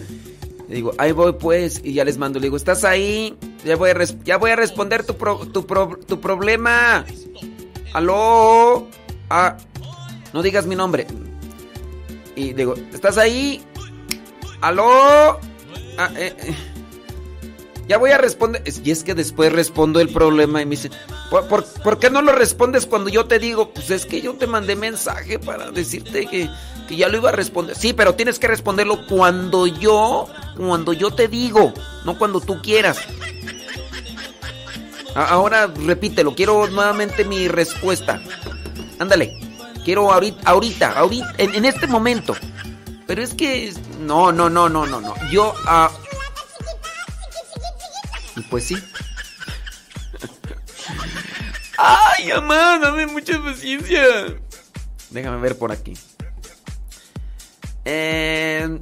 Le 0.68 0.74
digo, 0.74 0.92
ahí 0.98 1.12
voy 1.12 1.34
pues, 1.34 1.80
y 1.84 1.92
ya 1.92 2.04
les 2.04 2.18
mando. 2.18 2.40
Le 2.40 2.46
digo, 2.46 2.56
¿estás 2.56 2.82
ahí? 2.82 3.36
Ya 3.64 3.76
voy 3.76 3.90
a, 3.90 4.04
ya 4.24 4.38
voy 4.38 4.50
a 4.50 4.56
responder 4.56 5.06
tu, 5.06 5.16
pro- 5.16 5.46
tu, 5.46 5.64
pro- 5.64 6.00
tu 6.04 6.20
problema. 6.20 7.04
¿Aló? 7.92 8.88
Ah, 9.30 9.56
no 10.32 10.42
digas 10.42 10.66
mi 10.66 10.74
nombre. 10.74 11.06
Y 12.36 12.52
digo, 12.52 12.74
¿estás 12.92 13.18
ahí? 13.18 13.62
¿Aló? 14.60 15.40
Ah, 15.98 16.10
eh, 16.16 16.34
eh. 16.38 16.54
Ya 17.88 17.98
voy 17.98 18.10
a 18.10 18.18
responder. 18.18 18.62
Es- 18.64 18.80
Y 18.84 18.90
es 18.90 19.02
que 19.04 19.14
después 19.14 19.52
respondo 19.52 20.00
el 20.00 20.08
problema 20.10 20.60
y 20.60 20.66
me 20.66 20.72
dice, 20.72 20.90
¿por, 21.30 21.46
por, 21.48 21.98
qué 21.98 22.10
no 22.10 22.20
lo 22.22 22.32
respondes 22.32 22.84
cuando 22.86 23.08
yo 23.10 23.26
te 23.26 23.38
digo? 23.38 23.70
Pues 23.72 23.90
es 23.90 24.06
que 24.06 24.20
yo 24.20 24.34
te 24.34 24.46
mandé 24.46 24.76
mensaje 24.76 25.38
para 25.38 25.70
decirte 25.70 26.26
que, 26.26 26.50
que 26.88 26.96
ya 26.96 27.08
lo 27.08 27.16
iba 27.18 27.30
a 27.30 27.32
responder. 27.32 27.76
Sí, 27.76 27.92
pero 27.92 28.14
tienes 28.14 28.38
que 28.38 28.48
responderlo 28.48 29.06
cuando 29.06 29.66
yo, 29.66 30.28
cuando 30.56 30.92
yo 30.92 31.12
te 31.12 31.28
digo, 31.28 31.72
no 32.04 32.18
cuando 32.18 32.40
tú 32.40 32.60
quieras. 32.60 32.98
Ahora 35.14 35.66
repítelo, 35.68 36.34
quiero 36.34 36.66
nuevamente 36.68 37.24
mi 37.24 37.48
respuesta. 37.48 38.20
Ándale, 38.98 39.38
quiero 39.86 40.12
ahorita, 40.12 40.42
ahorita, 40.50 40.98
ahorita, 40.98 41.34
en, 41.38 41.64
este 41.64 41.86
momento. 41.86 42.34
Pero 43.06 43.22
es 43.22 43.34
que, 43.34 43.72
no, 44.00 44.32
no, 44.32 44.50
no, 44.50 44.68
no, 44.68 44.84
no, 44.84 45.00
no. 45.00 45.14
Yo, 45.30 45.54
Y 48.34 48.40
pues 48.50 48.64
sí. 48.64 48.74
¡Ay, 51.78 52.30
mamá! 52.34 52.80
Dame 52.82 53.06
mucha 53.06 53.40
paciencia. 53.40 54.02
Déjame 55.10 55.40
ver 55.40 55.56
por 55.56 55.70
aquí. 55.70 55.96
Eh, 57.84 58.80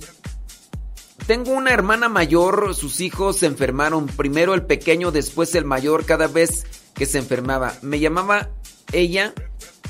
tengo 1.27 1.53
una 1.53 1.71
hermana 1.75 2.09
mayor, 2.09 2.75
sus 2.75 3.03
hijos 3.03 3.37
se 3.37 3.45
enfermaron. 3.45 4.07
Primero 4.07 4.55
el 4.55 4.63
pequeño, 4.63 5.11
después 5.11 5.55
el 5.55 5.67
mayor, 5.67 6.07
cada 6.07 6.29
vez 6.29 6.65
que 6.95 7.05
se 7.05 7.19
enfermaba. 7.19 7.75
Me 7.83 8.01
llamaba 8.01 8.49
ella, 8.93 9.35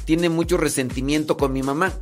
tiene 0.04 0.28
mucho 0.28 0.56
resentimiento 0.56 1.36
con 1.36 1.52
mi 1.52 1.62
mamá. 1.62 1.92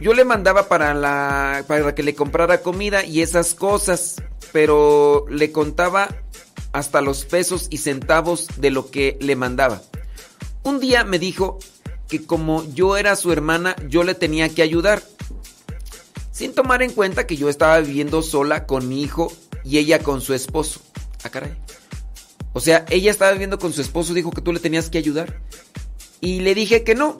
Yo 0.00 0.12
le 0.12 0.24
mandaba 0.24 0.68
para 0.68 0.92
la 0.94 1.64
para 1.68 1.94
que 1.94 2.02
le 2.02 2.14
comprara 2.14 2.62
comida 2.62 3.04
y 3.04 3.22
esas 3.22 3.54
cosas, 3.54 4.16
pero 4.52 5.24
le 5.28 5.52
contaba 5.52 6.08
hasta 6.72 7.00
los 7.00 7.24
pesos 7.24 7.68
y 7.70 7.78
centavos 7.78 8.48
de 8.56 8.70
lo 8.70 8.90
que 8.90 9.16
le 9.20 9.36
mandaba. 9.36 9.82
Un 10.64 10.80
día 10.80 11.04
me 11.04 11.18
dijo 11.18 11.58
que 12.08 12.26
como 12.26 12.64
yo 12.74 12.96
era 12.96 13.14
su 13.16 13.32
hermana, 13.32 13.76
yo 13.88 14.02
le 14.02 14.14
tenía 14.14 14.48
que 14.48 14.62
ayudar. 14.62 15.02
Sin 16.32 16.52
tomar 16.52 16.82
en 16.82 16.92
cuenta 16.92 17.28
que 17.28 17.36
yo 17.36 17.48
estaba 17.48 17.78
viviendo 17.78 18.22
sola 18.22 18.66
con 18.66 18.88
mi 18.88 19.02
hijo 19.02 19.32
y 19.62 19.78
ella 19.78 20.00
con 20.00 20.20
su 20.20 20.34
esposo. 20.34 20.80
Ah, 21.22 21.30
caray. 21.30 21.54
O 22.52 22.60
sea, 22.60 22.84
ella 22.90 23.10
estaba 23.10 23.32
viviendo 23.32 23.58
con 23.58 23.72
su 23.72 23.80
esposo, 23.80 24.14
dijo 24.14 24.30
que 24.32 24.40
tú 24.40 24.52
le 24.52 24.60
tenías 24.60 24.90
que 24.90 24.98
ayudar. 24.98 25.40
Y 26.24 26.40
le 26.40 26.54
dije 26.54 26.84
que 26.84 26.94
no. 26.94 27.18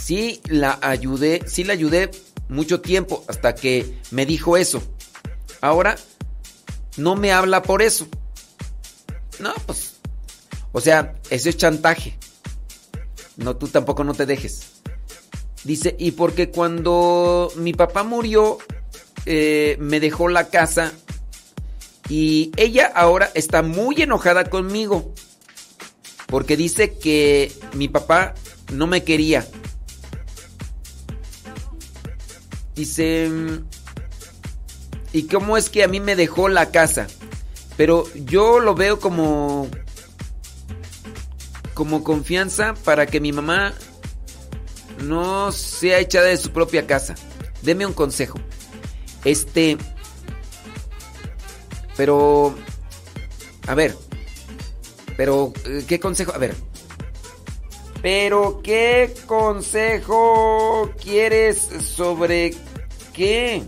Sí 0.00 0.40
la 0.44 0.78
ayudé, 0.80 1.42
sí 1.48 1.64
la 1.64 1.72
ayudé 1.72 2.08
mucho 2.48 2.80
tiempo 2.80 3.24
hasta 3.26 3.56
que 3.56 3.98
me 4.12 4.26
dijo 4.26 4.56
eso. 4.56 4.80
Ahora 5.60 5.96
no 6.96 7.16
me 7.16 7.32
habla 7.32 7.64
por 7.64 7.82
eso. 7.82 8.06
No, 9.40 9.52
pues. 9.66 9.96
O 10.70 10.80
sea, 10.80 11.16
eso 11.30 11.48
es 11.48 11.56
chantaje. 11.56 12.16
No, 13.36 13.56
tú 13.56 13.66
tampoco 13.66 14.04
no 14.04 14.14
te 14.14 14.24
dejes. 14.24 14.74
Dice, 15.64 15.96
y 15.98 16.12
porque 16.12 16.50
cuando 16.50 17.50
mi 17.56 17.72
papá 17.72 18.04
murió, 18.04 18.58
eh, 19.26 19.76
me 19.80 19.98
dejó 19.98 20.28
la 20.28 20.48
casa 20.48 20.92
y 22.08 22.52
ella 22.56 22.92
ahora 22.94 23.32
está 23.34 23.62
muy 23.62 24.00
enojada 24.00 24.44
conmigo. 24.44 25.12
Porque 26.28 26.56
dice 26.56 26.94
que 26.98 27.52
mi 27.74 27.88
papá 27.88 28.34
no 28.72 28.86
me 28.86 29.02
quería. 29.02 29.46
Dice, 32.74 33.28
¿y 35.12 35.22
cómo 35.24 35.56
es 35.56 35.68
que 35.68 35.82
a 35.82 35.88
mí 35.88 35.98
me 36.00 36.14
dejó 36.14 36.48
la 36.48 36.70
casa? 36.70 37.08
Pero 37.76 38.04
yo 38.14 38.60
lo 38.60 38.74
veo 38.74 39.00
como 39.00 39.68
como 41.74 42.02
confianza 42.02 42.74
para 42.84 43.06
que 43.06 43.20
mi 43.20 43.32
mamá 43.32 43.72
no 45.04 45.52
sea 45.52 46.00
echada 46.00 46.26
de 46.26 46.36
su 46.36 46.50
propia 46.50 46.86
casa. 46.86 47.14
Deme 47.62 47.86
un 47.86 47.92
consejo. 47.92 48.38
Este 49.24 49.78
pero 51.98 52.54
a 53.66 53.74
ver. 53.74 54.07
Pero 55.18 55.52
eh, 55.66 55.84
¿qué 55.86 55.98
consejo? 55.98 56.32
A 56.32 56.38
ver. 56.38 56.54
Pero 58.00 58.60
¿qué 58.62 59.12
consejo 59.26 60.92
quieres 61.02 61.68
sobre 61.94 62.54
qué? 63.12 63.64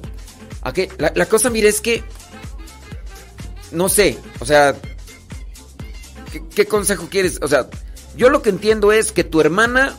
¿A 0.63 0.73
qué? 0.73 0.89
La, 0.97 1.27
cosa, 1.27 1.51
mire, 1.51 1.69
es 1.69 1.81
que 1.81 2.05
no 3.73 3.89
sé, 3.89 4.17
o 4.39 4.47
sea, 4.47 4.77
¿qué, 6.33 6.41
qué 6.55 6.67
consejo 6.67 7.09
quieres? 7.11 7.41
O 7.43 7.49
sea, 7.49 7.69
yo 8.17 8.31
lo 8.31 8.43
que 8.43 8.51
entiendo 8.51 8.93
es 8.93 9.11
que 9.11 9.25
tu 9.25 9.41
hermana 9.41 9.97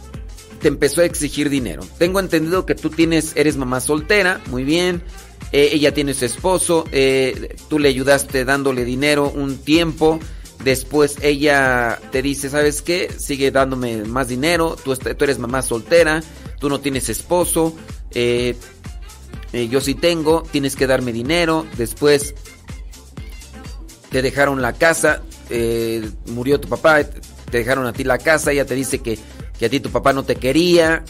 te 0.62 0.70
empezó 0.70 1.02
a 1.02 1.06
exigir 1.06 1.50
dinero. 1.50 1.84
Tengo 1.98 2.22
entendido 2.22 2.66
que 2.66 2.76
tú 2.76 2.90
tienes, 2.90 3.34
eres 3.36 3.58
mamá 3.58 3.82
soltera, 3.82 4.40
muy 4.48 4.64
bien. 4.64 5.04
Eh, 5.52 5.72
ella 5.74 5.94
tiene 5.94 6.14
su 6.14 6.24
esposo, 6.24 6.86
eh, 6.94 7.58
tú 7.68 7.78
le 7.78 7.90
ayudaste 7.90 8.46
dándole 8.46 8.86
dinero 8.86 9.30
un 9.30 9.58
tiempo. 9.58 10.18
Después 10.64 11.18
ella 11.22 12.00
te 12.12 12.22
dice, 12.22 12.50
¿sabes 12.50 12.82
qué? 12.82 13.12
Sigue 13.18 13.52
dándome 13.52 14.04
más 14.04 14.28
dinero. 14.28 14.76
Tú, 14.84 14.96
tú 14.96 15.24
eres 15.24 15.40
mamá 15.40 15.62
soltera, 15.62 16.22
tú 16.60 16.70
no 16.70 16.80
tienes 16.80 17.10
esposo. 17.10 17.76
eh, 18.12 18.56
eh, 19.54 19.68
yo 19.68 19.82
sí 19.82 19.96
tengo, 19.96 20.44
tienes 20.44 20.76
que 20.76 20.88
darme 20.88 21.12
dinero. 21.12 21.66
Después 21.78 22.36
te 24.10 24.22
dejaron 24.22 24.62
la 24.62 24.74
casa, 24.74 25.22
eh, 25.50 26.10
murió 26.28 26.60
tu 26.60 26.68
papá, 26.68 27.04
te 27.04 27.58
dejaron 27.58 27.86
a 27.86 27.94
ti 27.94 28.04
la 28.04 28.18
casa, 28.18 28.52
ella 28.52 28.66
te 28.66 28.76
dice 28.76 29.00
que, 29.00 29.18
que 29.58 29.66
a 29.66 29.70
ti 29.70 29.80
tu 29.80 29.90
papá 29.90 30.14
no 30.14 30.24
te 30.24 30.36
quería 30.36 31.04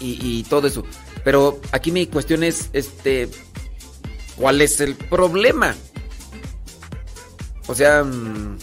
y, 0.00 0.18
y 0.20 0.42
todo 0.44 0.66
eso. 0.66 0.84
Pero 1.24 1.60
aquí 1.72 1.90
mi 1.90 2.06
cuestión 2.06 2.44
es, 2.44 2.68
este, 2.72 3.28
¿cuál 4.36 4.60
es 4.60 4.80
el 4.80 4.94
problema? 4.94 5.74
O 7.66 7.74
sea, 7.74 8.04
mm, 8.04 8.58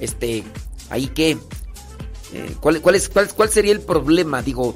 este, 0.00 0.44
ahí 0.90 1.08
qué, 1.08 1.38
Eh, 2.34 2.56
¿cuál, 2.60 2.80
cuál, 2.80 2.94
es, 2.94 3.10
cuál, 3.10 3.28
¿cuál 3.28 3.50
sería 3.50 3.72
el 3.72 3.82
problema? 3.82 4.40
Digo, 4.40 4.74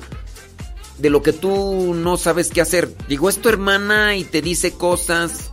de 0.98 1.08
lo 1.08 1.22
que 1.22 1.32
tú 1.32 1.94
no 1.94 2.18
sabes 2.18 2.50
qué 2.50 2.60
hacer. 2.60 2.94
Digo, 3.08 3.30
es 3.30 3.40
tu 3.40 3.48
hermana 3.48 4.14
y 4.14 4.24
te 4.24 4.42
dice 4.42 4.72
cosas 4.72 5.52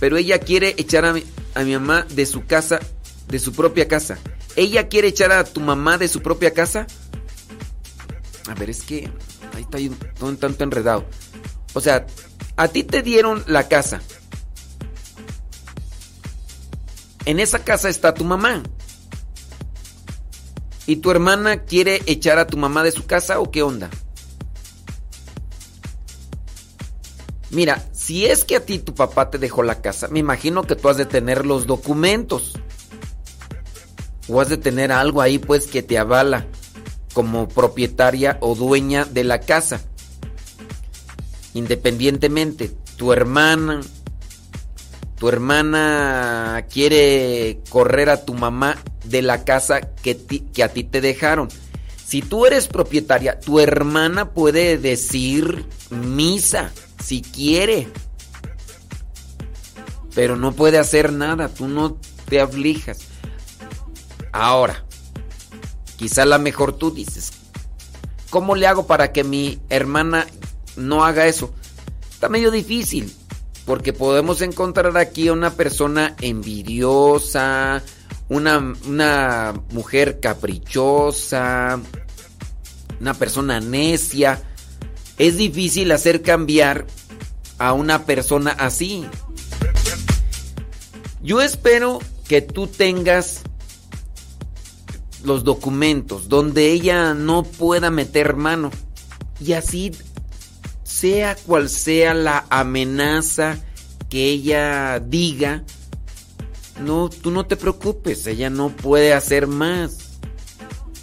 pero 0.00 0.16
ella 0.16 0.38
quiere 0.38 0.74
echar 0.76 1.04
a 1.04 1.12
mi, 1.12 1.24
a 1.54 1.64
mi 1.64 1.72
mamá 1.72 2.06
de 2.10 2.26
su 2.26 2.46
casa, 2.46 2.78
de 3.26 3.38
su 3.38 3.52
propia 3.52 3.88
casa. 3.88 4.18
¿Ella 4.56 4.88
quiere 4.88 5.08
echar 5.08 5.32
a 5.32 5.44
tu 5.44 5.60
mamá 5.60 5.98
de 5.98 6.08
su 6.08 6.22
propia 6.22 6.52
casa? 6.52 6.86
A 8.48 8.54
ver, 8.54 8.70
es 8.70 8.82
que 8.82 9.10
ahí 9.54 9.62
está 9.62 9.78
todo 10.18 10.28
un 10.30 10.36
tanto 10.36 10.64
enredado. 10.64 11.04
O 11.74 11.80
sea, 11.80 12.06
a 12.56 12.68
ti 12.68 12.84
te 12.84 13.02
dieron 13.02 13.42
la 13.46 13.68
casa. 13.68 14.00
En 17.28 17.40
esa 17.40 17.58
casa 17.58 17.90
está 17.90 18.14
tu 18.14 18.24
mamá. 18.24 18.62
¿Y 20.86 20.96
tu 20.96 21.10
hermana 21.10 21.64
quiere 21.64 22.00
echar 22.06 22.38
a 22.38 22.46
tu 22.46 22.56
mamá 22.56 22.82
de 22.82 22.90
su 22.90 23.04
casa 23.04 23.38
o 23.38 23.50
qué 23.50 23.62
onda? 23.62 23.90
Mira, 27.50 27.86
si 27.92 28.24
es 28.24 28.44
que 28.44 28.56
a 28.56 28.64
ti 28.64 28.78
tu 28.78 28.94
papá 28.94 29.28
te 29.28 29.36
dejó 29.36 29.62
la 29.62 29.82
casa, 29.82 30.08
me 30.08 30.20
imagino 30.20 30.62
que 30.62 30.74
tú 30.74 30.88
has 30.88 30.96
de 30.96 31.04
tener 31.04 31.44
los 31.44 31.66
documentos. 31.66 32.54
O 34.26 34.40
has 34.40 34.48
de 34.48 34.56
tener 34.56 34.90
algo 34.90 35.20
ahí 35.20 35.38
pues 35.38 35.66
que 35.66 35.82
te 35.82 35.98
avala 35.98 36.46
como 37.12 37.46
propietaria 37.46 38.38
o 38.40 38.54
dueña 38.54 39.04
de 39.04 39.24
la 39.24 39.40
casa. 39.40 39.82
Independientemente, 41.52 42.74
tu 42.96 43.12
hermana, 43.12 43.82
tu 45.18 45.28
hermana 45.28 46.64
quiere 46.72 47.60
correr 47.70 48.08
a 48.08 48.24
tu 48.24 48.34
mamá 48.34 48.78
de 49.04 49.22
la 49.22 49.44
casa 49.44 49.80
que, 49.80 50.12
a 50.62 50.68
ti 50.68 50.84
te 50.84 51.00
dejaron. 51.00 51.48
Si 52.06 52.22
tú 52.22 52.46
eres 52.46 52.68
propietaria, 52.68 53.38
tu 53.40 53.58
hermana 53.60 54.30
puede 54.32 54.78
decir 54.78 55.66
misa 55.90 56.70
si 57.02 57.20
quiere. 57.20 57.88
Pero 60.14 60.36
no 60.36 60.52
puede 60.52 60.78
hacer 60.78 61.12
nada, 61.12 61.48
tú 61.48 61.68
no 61.68 61.98
te 62.28 62.40
aflijas. 62.40 63.00
Ahora, 64.32 64.84
quizá 65.96 66.24
la 66.24 66.38
mejor 66.38 66.74
tú 66.74 66.92
dices, 66.92 67.32
¿cómo 68.30 68.54
le 68.54 68.66
hago 68.66 68.86
para 68.86 69.12
que 69.12 69.24
mi 69.24 69.60
hermana 69.68 70.26
no 70.76 71.04
haga 71.04 71.26
eso? 71.26 71.52
Está 72.10 72.28
medio 72.28 72.50
difícil, 72.50 73.12
porque 73.68 73.92
podemos 73.92 74.40
encontrar 74.40 74.96
aquí 74.96 75.28
a 75.28 75.34
una 75.34 75.52
persona 75.52 76.16
envidiosa, 76.22 77.82
una, 78.30 78.74
una 78.86 79.62
mujer 79.72 80.20
caprichosa, 80.20 81.78
una 82.98 83.12
persona 83.12 83.60
necia. 83.60 84.42
Es 85.18 85.36
difícil 85.36 85.92
hacer 85.92 86.22
cambiar 86.22 86.86
a 87.58 87.74
una 87.74 88.06
persona 88.06 88.52
así. 88.52 89.04
Yo 91.22 91.42
espero 91.42 91.98
que 92.26 92.40
tú 92.40 92.68
tengas 92.68 93.42
los 95.24 95.44
documentos 95.44 96.30
donde 96.30 96.72
ella 96.72 97.12
no 97.12 97.42
pueda 97.42 97.90
meter 97.90 98.34
mano. 98.34 98.70
Y 99.44 99.52
así, 99.52 99.92
sea 101.00 101.36
cual 101.36 101.68
sea 101.68 102.12
la 102.12 102.44
amenaza 102.50 103.58
que 104.08 104.30
ella 104.30 104.98
diga, 104.98 105.62
no, 106.80 107.08
tú 107.08 107.30
no 107.30 107.46
te 107.46 107.56
preocupes, 107.56 108.26
ella 108.26 108.50
no 108.50 108.70
puede 108.70 109.12
hacer 109.12 109.46
más. 109.46 110.18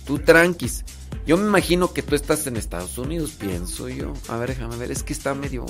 Tú 0.05 0.19
tranquis. 0.19 0.83
Yo 1.25 1.37
me 1.37 1.47
imagino 1.47 1.93
que 1.93 2.03
tú 2.03 2.15
estás 2.15 2.45
en 2.47 2.57
Estados 2.57 2.97
Unidos, 2.97 3.31
pienso 3.31 3.89
yo. 3.89 4.13
A 4.27 4.37
ver, 4.37 4.49
déjame 4.49 4.75
ver, 4.77 4.91
es 4.91 5.03
que 5.03 5.13
está 5.13 5.33
medio... 5.33 5.65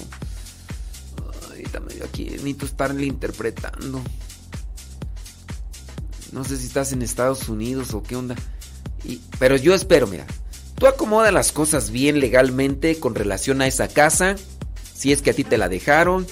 Ay, 1.51 1.63
está 1.63 1.79
medio 1.79 2.03
aquí. 2.03 2.25
Necesito 2.25 2.65
estarle 2.65 3.05
interpretando. 3.05 4.01
No 6.31 6.43
sé 6.43 6.57
si 6.57 6.67
estás 6.67 6.91
en 6.91 7.01
Estados 7.01 7.47
Unidos 7.47 7.93
o 7.93 8.03
qué 8.03 8.15
onda. 8.15 8.35
Pero 9.39 9.55
yo 9.55 9.73
espero, 9.73 10.07
mira. 10.07 10.25
Tú 10.77 10.87
acomoda 10.87 11.31
las 11.31 11.51
cosas 11.51 11.89
bien 11.89 12.19
legalmente 12.19 12.99
con 12.99 13.15
relación 13.15 13.61
a 13.61 13.67
esa 13.67 13.87
casa. 13.87 14.35
Si 14.93 15.11
es 15.11 15.21
que 15.21 15.31
a 15.31 15.33
ti 15.33 15.43
te 15.43 15.57
la 15.57 15.69
dejaron, 15.69 16.27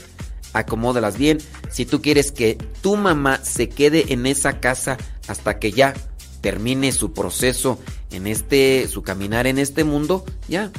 acomódalas 0.54 1.18
bien. 1.18 1.40
Si 1.72 1.86
tú 1.86 2.02
quieres 2.02 2.32
que 2.32 2.58
tu 2.82 2.96
mamá 2.96 3.40
se 3.44 3.70
quede 3.70 4.14
en 4.14 4.26
esa 4.26 4.60
casa 4.60 4.98
hasta 5.28 5.60
que 5.60 5.72
ya 5.72 5.94
termine 6.42 6.92
su 6.92 7.14
proceso 7.14 7.80
en 8.12 8.28
este, 8.28 8.88
su 8.90 9.02
caminar 9.02 9.48
en 9.48 9.58
este 9.58 9.84
mundo, 9.84 10.26
ya. 10.48 10.72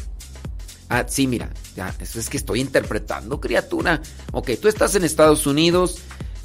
Ah, 0.90 1.06
sí, 1.08 1.26
mira, 1.26 1.50
ya, 1.74 1.94
eso 1.98 2.20
es 2.20 2.28
que 2.28 2.36
estoy 2.36 2.60
interpretando, 2.60 3.40
criatura. 3.40 4.02
Ok, 4.32 4.50
tú 4.60 4.68
estás 4.68 4.94
en 4.94 5.04
Estados 5.04 5.46
Unidos, 5.46 5.98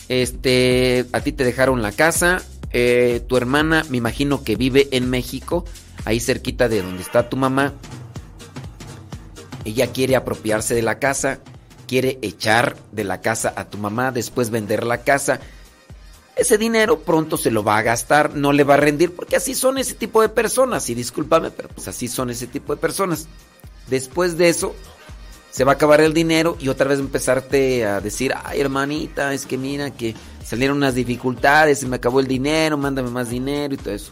este, 0.08 1.06
a 1.12 1.20
ti 1.20 1.34
te 1.34 1.44
dejaron 1.44 1.82
la 1.82 1.92
casa, 1.92 2.42
eh, 2.72 3.22
tu 3.28 3.36
hermana, 3.36 3.86
me 3.90 3.98
imagino 3.98 4.44
que 4.44 4.56
vive 4.56 4.88
en 4.92 5.10
México, 5.10 5.66
ahí 6.06 6.20
cerquita 6.20 6.68
de 6.70 6.82
donde 6.82 7.02
está 7.02 7.30
tu 7.30 7.38
mamá. 7.38 7.74
Ella 9.66 9.88
quiere 9.88 10.16
apropiarse 10.16 10.74
de 10.74 10.82
la 10.82 11.00
casa, 11.00 11.40
quiere 11.88 12.20
echar 12.22 12.76
de 12.92 13.04
la 13.04 13.22
casa 13.22 13.54
a 13.56 13.66
tu 13.66 13.78
mamá, 13.78 14.12
después 14.12 14.50
vender 14.50 14.84
la 14.84 15.00
casa. 15.00 15.40
Ese 16.36 16.58
dinero 16.58 17.00
pronto 17.00 17.36
se 17.36 17.52
lo 17.52 17.64
va 17.64 17.78
a 17.78 17.82
gastar, 17.82 18.36
no 18.36 18.54
le 18.54 18.64
va 18.64 18.76
a 18.76 18.78
rendir, 18.78 19.14
porque 19.14 19.36
así 19.36 19.56
son 19.56 19.78
ese 19.78 19.94
tipo 19.94 20.22
de 20.22 20.30
personas. 20.30 20.90
Y 20.90 20.96
discúlpame, 20.96 21.52
pero 21.52 21.68
pues 21.70 21.88
así 21.88 22.08
son 22.08 22.30
ese 22.30 22.48
tipo 22.48 22.74
de 22.74 22.82
personas. 22.82 23.28
Después 23.88 24.38
de 24.38 24.50
eso, 24.50 24.74
se 25.52 25.64
va 25.64 25.74
a 25.74 25.76
acabar 25.76 26.00
el 26.02 26.14
dinero 26.14 26.58
y 26.60 26.70
otra 26.70 26.88
vez 26.88 27.00
empezarte 27.00 27.86
a 27.86 28.00
decir, 28.00 28.34
ay 28.44 28.62
hermanita, 28.62 29.34
es 29.34 29.46
que 29.46 29.58
mira 29.58 29.92
que 29.92 30.16
salieron 30.46 30.78
unas 30.78 30.96
dificultades, 30.96 31.80
se 31.80 31.88
me 31.88 31.96
acabó 31.96 32.20
el 32.20 32.28
dinero, 32.28 32.78
mándame 32.78 33.10
más 33.10 33.30
dinero 33.30 33.74
y 33.74 33.78
todo 33.78 33.94
eso. 33.94 34.12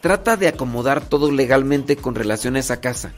Trata 0.00 0.36
de 0.36 0.48
acomodar 0.48 1.04
todo 1.08 1.30
legalmente 1.32 1.96
con 1.96 2.14
relación 2.14 2.56
a 2.56 2.60
esa 2.60 2.80
casa. 2.80 3.12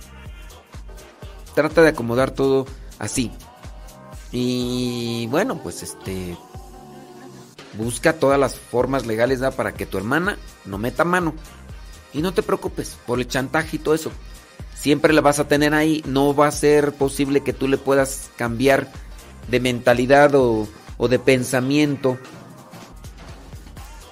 Trata 1.55 1.83
de 1.83 1.89
acomodar 1.89 2.31
todo 2.31 2.67
así. 2.99 3.31
Y 4.33 5.27
bueno, 5.27 5.61
pues 5.63 5.83
este 5.83 6.37
busca 7.75 8.15
todas 8.15 8.39
las 8.39 8.57
formas 8.57 9.07
legales 9.07 9.41
para 9.57 9.73
que 9.73 9.87
tu 9.87 9.99
hermana 9.99 10.39
no 10.65 10.79
meta 10.79 11.05
mano. 11.05 11.35
Y 12.13 12.23
no 12.23 12.33
te 12.33 12.43
preocupes 12.43 12.97
por 13.07 13.21
el 13.21 13.29
chantaje 13.29 13.77
y 13.77 13.79
todo 13.79 13.95
eso. 13.95 14.11
Siempre 14.75 15.13
la 15.13 15.21
vas 15.21 15.39
a 15.39 15.49
tener 15.49 15.75
ahí. 15.75 16.03
No 16.07 16.35
va 16.35 16.47
a 16.47 16.53
ser 16.53 16.93
posible 16.95 17.43
que 17.43 17.53
tú 17.53 17.69
le 17.69 17.77
puedas 17.77 18.31
cambiar 18.37 18.91
de 19.49 19.61
mentalidad 19.61 20.35
o, 20.35 20.67
o 20.97 21.09
de 21.09 21.19
pensamiento 21.19 22.19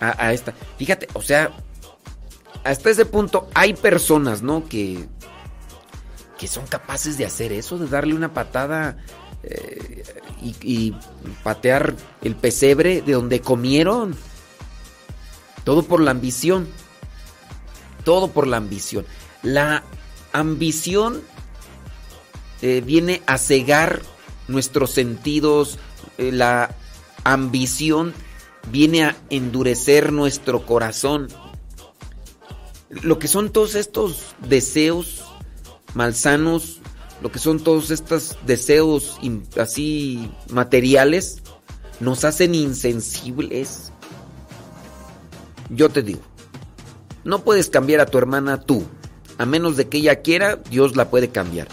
a, 0.01 0.27
a 0.27 0.33
esta. 0.33 0.53
Fíjate, 0.77 1.09
o 1.15 1.23
sea, 1.23 1.51
hasta 2.69 2.91
ese 2.91 3.07
punto 3.07 3.49
hay 3.55 3.73
personas, 3.73 4.43
¿no? 4.43 4.69
Que, 4.69 5.09
que 6.39 6.47
son 6.47 6.67
capaces 6.67 7.17
de 7.17 7.25
hacer 7.25 7.51
eso, 7.51 7.79
de 7.79 7.89
darle 7.89 8.15
una 8.15 8.35
patada 8.35 8.99
eh, 9.43 10.05
y, 10.43 10.95
patear 11.43 11.95
el 12.21 12.37
pesebre 12.37 13.01
de 13.01 13.13
donde 13.13 13.41
comieron. 13.41 14.15
Todo 15.65 15.83
por 15.83 16.03
la 16.03 16.11
ambición. 16.11 16.69
Todo 18.05 18.29
por 18.29 18.47
la 18.47 18.59
ambición. 18.59 19.07
La 19.43 19.83
ambición 20.35 21.23
eh, 22.61 22.83
viene 22.85 23.23
a 23.27 23.39
cegar 23.39 24.03
nuestros 24.47 24.91
sentidos. 24.91 25.79
eh, 26.19 26.33
la 26.33 26.75
ambición 27.25 28.13
viene 28.71 29.05
a 29.05 29.17
endurecer 29.31 30.13
nuestro 30.13 30.67
corazón. 30.67 31.29
Lo 32.91 33.19
que 33.19 33.29
son 33.29 33.51
todos 33.51 33.75
estos 33.75 34.35
deseos 34.49 35.25
malsanos, 35.95 36.81
lo 37.23 37.31
que 37.31 37.39
son 37.39 37.61
todos 37.61 37.91
estos 37.91 38.37
deseos 38.47 39.19
así 39.59 40.31
materiales, 40.51 41.43
nos 42.01 42.25
hacen 42.25 42.55
insensibles. 42.55 43.93
Yo 45.71 45.91
te 45.91 46.03
digo, 46.03 46.21
no 47.25 47.45
puedes 47.45 47.69
cambiar 47.69 48.01
a 48.01 48.07
tu 48.07 48.19
hermana 48.19 48.61
tú. 48.61 48.85
A 49.37 49.47
menos 49.47 49.77
de 49.77 49.89
que 49.89 49.99
ella 49.99 50.23
quiera, 50.23 50.57
Dios 50.57 50.97
la 50.97 51.11
puede 51.11 51.29
cambiar. 51.29 51.69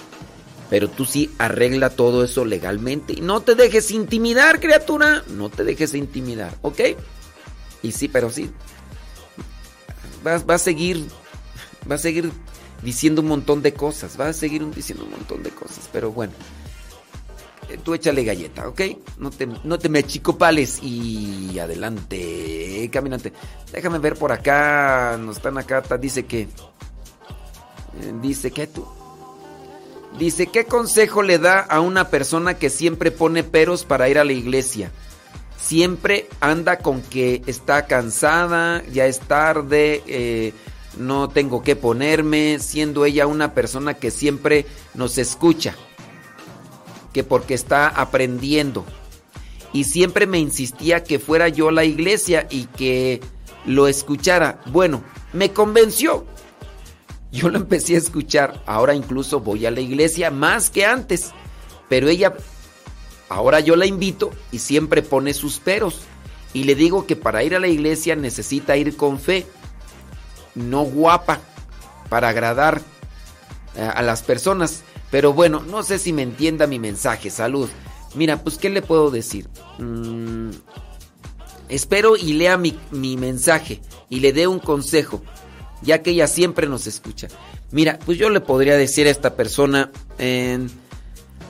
Pero 0.70 0.90
tú 0.90 1.06
sí 1.06 1.32
arregla 1.38 1.90
todo 1.90 2.24
eso 2.24 2.44
legalmente. 2.44 3.14
Y 3.14 3.22
no 3.22 3.42
te 3.42 3.56
dejes 3.56 3.92
intimidar, 3.92 4.60
criatura. 4.60 5.24
No 5.30 5.50
te 5.50 5.64
dejes 5.64 5.94
intimidar, 5.94 6.58
¿ok? 6.62 6.80
Y 7.84 7.92
sí, 7.92 8.08
pero 8.08 8.30
sí. 8.30 8.50
Va, 10.26 10.56
a 10.56 10.58
seguir. 10.58 11.08
Va 11.90 11.96
a 11.96 12.00
seguir 12.00 12.32
diciendo 12.82 13.22
un 13.22 13.28
montón 13.28 13.62
de 13.62 13.74
cosas. 13.74 14.20
Va 14.20 14.30
a 14.30 14.34
seguir 14.34 14.68
diciendo 14.74 15.06
un 15.06 15.12
montón 15.12 15.44
de 15.44 15.52
cosas. 15.52 15.90
Pero 15.92 16.12
bueno. 16.12 16.34
Eh, 17.70 17.80
Tú 17.84 17.94
échale 17.94 18.24
galleta, 18.24 18.68
¿ok? 18.68 18.82
No 19.18 19.32
te, 19.32 19.48
no 19.48 19.80
te 19.80 19.90
me 19.90 20.00
achicopales 20.00 20.80
y 20.84 21.58
adelante, 21.60 22.90
caminante. 22.92 23.34
Déjame 23.72 24.00
ver 24.00 24.16
por 24.16 24.32
acá. 24.32 25.18
Nos 25.20 25.38
están 25.38 25.58
acá. 25.58 25.82
Dice 25.98 26.26
que. 26.26 26.42
eh, 26.42 26.50
Dice 28.22 28.52
que 28.52 28.68
tú. 28.68 28.86
Dice, 30.18 30.48
¿qué 30.48 30.64
consejo 30.66 31.24
le 31.24 31.40
da 31.40 31.60
a 31.60 31.82
una 31.82 32.10
persona 32.10 32.54
que 32.54 32.70
siempre 32.70 33.12
pone 33.12 33.44
peros 33.44 33.84
para 33.84 34.08
ir 34.08 34.18
a 34.18 34.24
la 34.24 34.32
iglesia? 34.32 34.92
Siempre 35.60 36.28
anda 36.40 36.78
con 36.80 37.02
que 37.02 37.42
está 37.48 37.88
cansada, 37.88 38.84
ya 38.92 39.08
es 39.08 39.20
tarde, 39.20 40.04
eh, 40.06 40.54
no 40.98 41.30
tengo 41.30 41.64
que 41.64 41.76
ponerme, 41.76 42.60
siendo 42.60 43.06
ella 43.06 43.28
una 43.28 43.54
persona 43.54 43.96
que 43.96 44.12
siempre 44.12 44.66
nos 44.94 45.18
escucha, 45.18 45.76
que 47.14 47.24
porque 47.24 47.54
está 47.54 47.88
aprendiendo. 47.88 48.86
Y 49.74 49.86
siempre 49.86 50.28
me 50.28 50.40
insistía 50.40 51.04
que 51.04 51.20
fuera 51.20 51.50
yo 51.50 51.70
a 51.70 51.74
la 51.74 51.84
iglesia 51.84 52.48
y 52.50 52.66
que 52.66 53.22
lo 53.66 53.88
escuchara. 53.88 54.62
Bueno, 54.68 55.04
me 55.34 55.52
convenció. 55.52 56.26
Yo 57.32 57.50
lo 57.50 57.58
empecé 57.58 57.96
a 57.96 57.98
escuchar. 57.98 58.62
Ahora 58.66 58.96
incluso 58.96 59.42
voy 59.42 59.66
a 59.66 59.72
la 59.72 59.82
iglesia 59.82 60.32
más 60.32 60.70
que 60.70 60.86
antes. 60.86 61.32
Pero 61.90 62.08
ella, 62.08 62.34
ahora 63.30 63.60
yo 63.60 63.76
la 63.76 63.86
invito 63.86 64.32
y 64.52 64.60
siempre 64.60 65.02
pone 65.02 65.34
sus 65.34 65.60
peros. 65.60 66.02
Y 66.54 66.64
le 66.64 66.76
digo 66.76 67.06
que 67.06 67.16
para 67.16 67.44
ir 67.44 67.56
a 67.56 67.60
la 67.60 67.68
iglesia 67.68 68.16
necesita 68.16 68.78
ir 68.78 68.96
con 68.96 69.20
fe, 69.20 69.46
no 70.56 70.84
guapa, 70.84 71.42
para 72.10 72.30
agradar 72.30 72.82
eh, 73.76 73.82
a 73.82 74.02
las 74.02 74.24
personas. 74.24 74.84
Pero 75.12 75.34
bueno, 75.34 75.62
no 75.62 75.84
sé 75.84 76.00
si 76.00 76.14
me 76.14 76.22
entienda 76.22 76.66
mi 76.68 76.80
mensaje. 76.80 77.30
Salud. 77.30 77.70
Mira, 78.16 78.42
pues 78.42 78.58
¿qué 78.58 78.70
le 78.70 78.82
puedo 78.82 79.12
decir? 79.12 79.50
Mm, 79.80 80.52
espero 81.68 82.16
y 82.16 82.34
lea 82.34 82.58
mi, 82.58 82.80
mi 82.92 83.18
mensaje 83.18 83.82
y 84.10 84.22
le 84.22 84.32
dé 84.32 84.48
un 84.48 84.60
consejo 84.60 85.22
ya 85.82 86.02
que 86.02 86.12
ella 86.12 86.28
siempre 86.28 86.68
nos 86.68 86.88
escucha. 86.88 87.28
Mira, 87.72 88.00
pues 88.06 88.18
yo 88.18 88.30
le 88.30 88.42
podría 88.42 88.76
decir 88.76 89.08
a 89.08 89.12
esta 89.12 89.36
persona, 89.36 89.92
eh, 90.18 90.68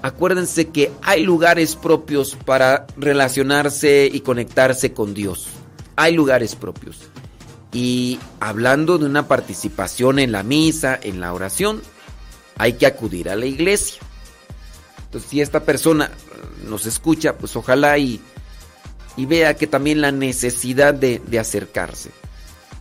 acuérdense 0.06 0.67
que 0.67 0.92
hay 1.01 1.24
lugares 1.24 1.75
propios 1.75 2.38
para 2.45 2.85
relacionarse 2.95 4.08
y 4.11 4.19
conectarse 4.19 4.93
con 4.93 5.16
Dios. 5.16 5.48
Hay 5.95 6.14
lugares 6.14 6.56
propios. 6.56 7.00
Y 7.74 8.19
hablando 8.40 9.00
de 9.00 9.08
una 9.08 9.27
participación 9.27 10.19
en 10.19 10.32
la 10.32 10.43
misa, 10.43 11.00
en 11.01 11.19
la 11.19 11.34
oración, 11.34 11.82
hay 12.59 12.74
que 12.74 12.85
acudir 12.85 13.30
a 13.30 13.35
la 13.35 13.48
iglesia. 13.48 14.00
Entonces, 15.06 15.27
si 15.27 15.42
esta 15.42 15.64
persona 15.64 16.06
eh, 16.06 16.67
nos 16.69 16.85
escucha, 16.85 17.35
pues 17.35 17.56
ojalá 17.56 17.98
y, 17.98 18.22
y 19.17 19.25
vea 19.25 19.56
que 19.56 19.66
también 19.66 20.01
la 20.01 20.11
necesidad 20.11 20.93
de, 20.93 21.19
de 21.25 21.40
acercarse. 21.40 22.11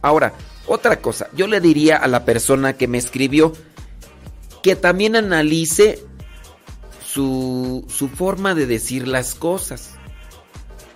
Ahora, 0.03 0.35
otra 0.67 1.01
cosa, 1.01 1.31
yo 1.35 1.47
le 1.47 1.63
diría 1.63 1.97
a 1.97 2.07
la 2.07 2.27
persona 2.27 2.75
que 2.75 2.87
me 2.87 2.99
escribió 2.99 3.55
que 4.63 4.77
también 4.77 5.17
analice 5.17 6.05
su, 7.15 7.85
su 7.89 8.09
forma 8.09 8.55
de 8.55 8.67
decir 8.67 9.07
las 9.07 9.35
cosas. 9.35 9.91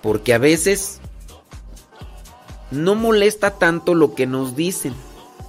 Porque 0.03 0.35
a 0.35 0.39
veces 0.39 1.01
no 2.71 2.95
molesta 2.97 3.53
tanto 3.53 3.95
lo 3.95 4.15
que 4.15 4.27
nos 4.27 4.57
dicen, 4.57 4.95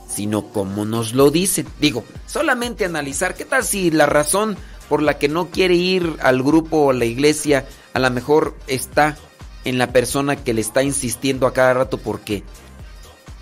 sino 0.08 0.48
como 0.48 0.86
nos 0.86 1.14
lo 1.14 1.32
dicen. 1.32 1.68
Digo, 1.80 2.04
solamente 2.28 2.86
analizar, 2.86 3.36
¿qué 3.36 3.46
tal 3.46 3.64
si 3.64 3.90
la 3.90 4.06
razón 4.06 4.58
por 4.88 5.02
la 5.02 5.18
que 5.18 5.28
no 5.28 5.50
quiere 5.50 5.76
ir 5.76 6.18
al 6.22 6.44
grupo 6.44 6.78
o 6.78 6.92
a 6.92 6.94
la 6.94 7.06
iglesia 7.06 7.68
a 7.94 8.00
lo 8.00 8.10
mejor 8.12 8.56
está 8.68 9.18
en 9.66 9.78
la 9.78 9.92
persona 9.92 10.36
que 10.36 10.54
le 10.54 10.62
está 10.62 10.84
insistiendo 10.84 11.46
a 11.46 11.54
cada 11.54 11.74
rato 11.74 11.98
porque 11.98 12.44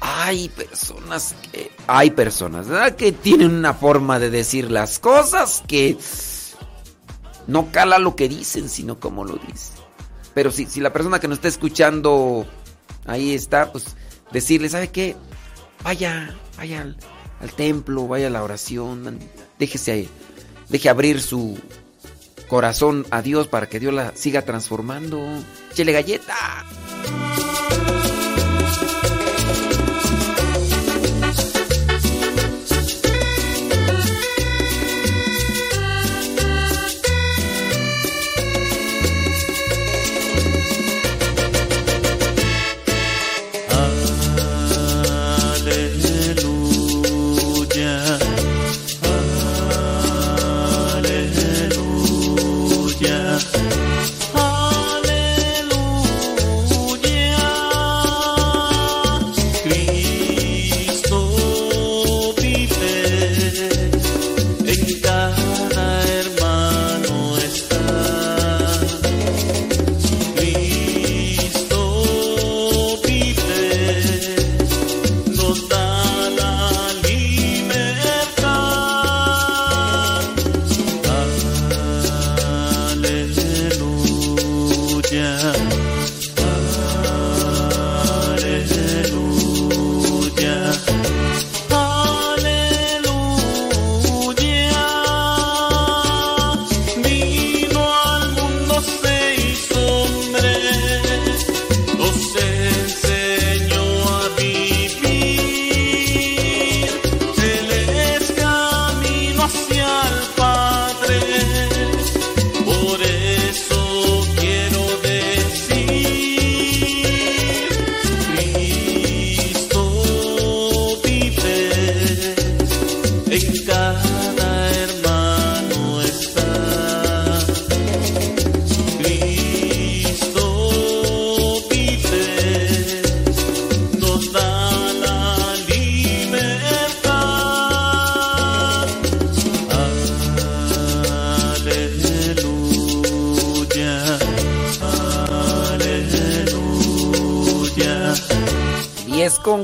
hay 0.01 0.49
personas 0.49 1.35
que 1.51 1.71
hay 1.87 2.11
personas 2.11 2.67
¿verdad? 2.67 2.95
que 2.95 3.11
tienen 3.13 3.51
una 3.51 3.73
forma 3.73 4.19
de 4.19 4.29
decir 4.29 4.69
las 4.69 4.99
cosas 4.99 5.63
que 5.67 5.97
no 7.47 7.71
cala 7.71 7.97
lo 7.97 8.15
que 8.15 8.29
dicen, 8.29 8.69
sino 8.69 8.99
como 8.99 9.23
lo 9.25 9.35
dicen. 9.35 9.77
Pero 10.33 10.51
si, 10.51 10.65
si 10.65 10.79
la 10.79 10.93
persona 10.93 11.19
que 11.19 11.27
nos 11.27 11.37
está 11.37 11.47
escuchando 11.47 12.45
ahí 13.05 13.33
está, 13.33 13.71
pues 13.71 13.95
decirle, 14.31 14.69
¿sabe 14.69 14.89
qué? 14.89 15.15
Vaya, 15.83 16.35
vaya 16.57 16.81
al, 16.81 16.97
al 17.39 17.51
templo, 17.53 18.07
vaya 18.07 18.27
a 18.27 18.29
la 18.29 18.43
oración, 18.43 19.19
déjese 19.57 19.91
ahí, 19.91 20.09
deje 20.69 20.89
abrir 20.89 21.21
su 21.21 21.57
corazón 22.47 23.05
a 23.11 23.21
Dios 23.21 23.47
para 23.47 23.67
que 23.67 23.79
Dios 23.79 23.93
la 23.93 24.15
siga 24.15 24.43
transformando. 24.43 25.19
Chele 25.73 25.91
galleta. 25.91 26.35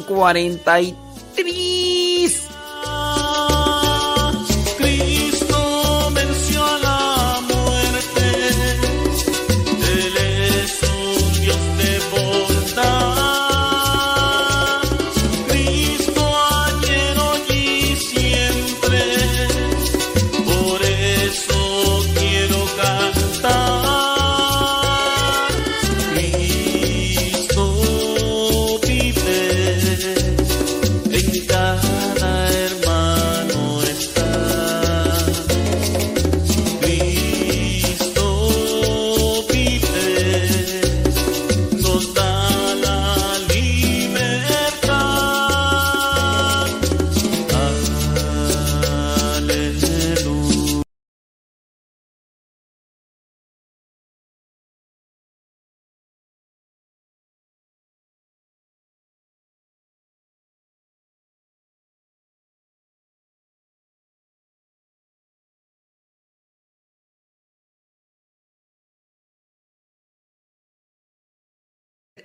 43. 0.08 0.96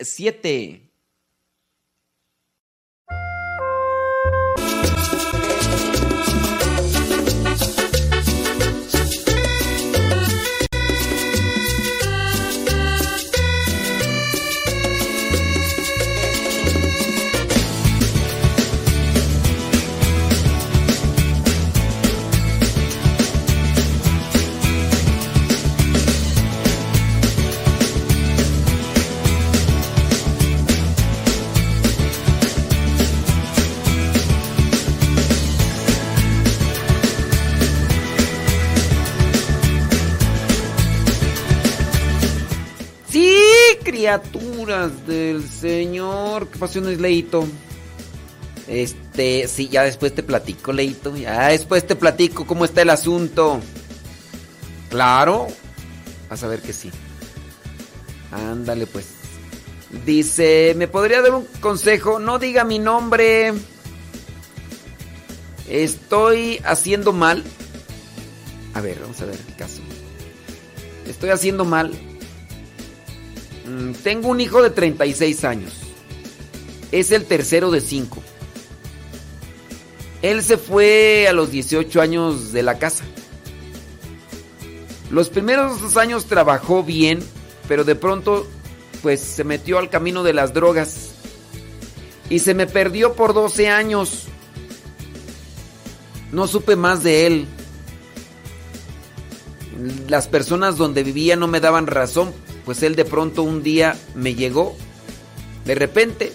7. 0.03 0.88
Criaturas 44.09 45.07
del 45.07 45.47
Señor. 45.47 46.49
¿Qué 46.49 46.59
pasó, 46.59 46.81
Leito? 46.81 47.47
Este, 48.67 49.47
sí, 49.49 49.69
ya 49.69 49.83
después 49.83 50.15
te 50.15 50.23
platico, 50.23 50.73
Leito. 50.73 51.15
Ya 51.15 51.49
después 51.49 51.87
te 51.87 51.95
platico 51.95 52.47
cómo 52.47 52.65
está 52.65 52.81
el 52.81 52.91
asunto. 52.91 53.61
Claro. 54.89 55.49
Vas 56.31 56.43
a 56.43 56.49
ver 56.49 56.63
que 56.63 56.73
sí. 56.73 56.91
Ándale, 58.31 58.87
pues. 58.87 59.09
Dice, 60.07 60.73
¿me 60.77 60.89
podría 60.89 61.21
dar 61.21 61.35
un 61.35 61.47
consejo? 61.61 62.19
No 62.19 62.39
diga 62.39 62.65
mi 62.65 62.79
nombre. 62.79 63.53
Estoy 65.69 66.63
haciendo 66.65 67.13
mal. 67.13 67.45
A 68.73 68.81
ver, 68.81 69.01
vamos 69.01 69.21
a 69.21 69.27
ver 69.27 69.39
el 69.47 69.57
caso. 69.57 69.83
Estoy 71.07 71.29
haciendo 71.29 71.67
mal. 71.67 71.93
Mm, 73.69 73.93
Tengo 74.03 74.29
un 74.29 74.41
hijo 74.41 74.63
de 74.63 74.71
36 74.71 75.45
años. 75.45 75.73
Es 76.91 77.13
el 77.13 77.25
tercero 77.25 77.71
de 77.71 77.81
cinco. 77.81 78.23
Él 80.23 80.43
se 80.43 80.57
fue 80.57 81.27
a 81.29 81.33
los 81.33 81.51
18 81.51 82.01
años 82.01 82.53
de 82.53 82.63
la 82.63 82.79
casa. 82.79 83.05
Los 85.11 85.29
primeros 85.29 85.81
dos 85.81 85.97
años 85.97 86.27
trabajó 86.27 86.83
bien 86.83 87.21
pero 87.69 87.85
de 87.85 87.95
pronto 87.95 88.47
pues 89.03 89.21
se 89.21 89.45
metió 89.45 89.79
al 89.79 89.91
camino 89.91 90.25
de 90.25 90.33
las 90.33 90.55
drogas 90.55 91.11
y 92.31 92.41
se 92.41 92.55
me 92.55 92.67
perdió 92.67 93.13
por 93.13 93.35
12 93.35 93.69
años. 93.69 94.25
No 96.33 96.49
supe 96.49 96.75
más 96.75 97.03
de 97.03 97.27
él. 97.27 97.47
Las 100.09 100.27
personas 100.27 100.77
donde 100.77 101.05
vivía 101.05 101.37
no 101.37 101.47
me 101.47 101.61
daban 101.61 101.87
razón, 101.87 102.33
pues 102.69 102.83
él 102.83 102.97
de 102.97 103.07
pronto 103.07 103.45
un 103.45 103.63
día 103.63 103.97
me 104.15 104.35
llegó, 104.35 104.77
de 105.65 105.75
repente, 105.75 106.35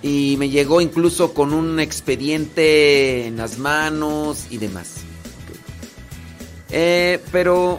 y 0.00 0.36
me 0.38 0.48
llegó 0.48 0.80
incluso 0.80 1.34
con 1.34 1.52
un 1.52 1.80
expediente 1.80 3.26
en 3.26 3.36
las 3.36 3.58
manos 3.58 4.46
y 4.48 4.56
demás. 4.56 5.02
Eh, 6.70 7.20
pero, 7.30 7.78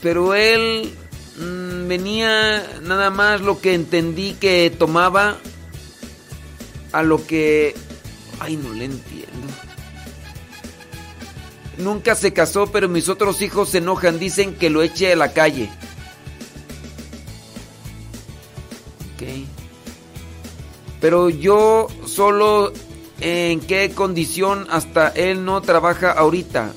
pero 0.00 0.36
él 0.36 0.94
mm, 1.40 1.88
venía 1.88 2.78
nada 2.82 3.10
más 3.10 3.40
lo 3.40 3.60
que 3.60 3.74
entendí 3.74 4.34
que 4.34 4.72
tomaba 4.78 5.38
a 6.92 7.02
lo 7.02 7.26
que, 7.26 7.74
ay, 8.38 8.54
no 8.54 8.72
le 8.74 8.84
entiendo. 8.84 9.35
Nunca 11.78 12.14
se 12.14 12.32
casó, 12.32 12.66
pero 12.66 12.88
mis 12.88 13.08
otros 13.08 13.42
hijos 13.42 13.70
se 13.70 13.78
enojan, 13.78 14.18
dicen 14.18 14.54
que 14.54 14.70
lo 14.70 14.82
eche 14.82 15.12
a 15.12 15.16
la 15.16 15.32
calle. 15.32 15.70
Ok. 19.14 19.28
Pero 21.00 21.28
yo 21.28 21.88
solo 22.06 22.72
en 23.20 23.60
qué 23.60 23.90
condición 23.94 24.66
hasta 24.70 25.08
él 25.08 25.44
no 25.44 25.60
trabaja 25.60 26.12
ahorita. 26.12 26.72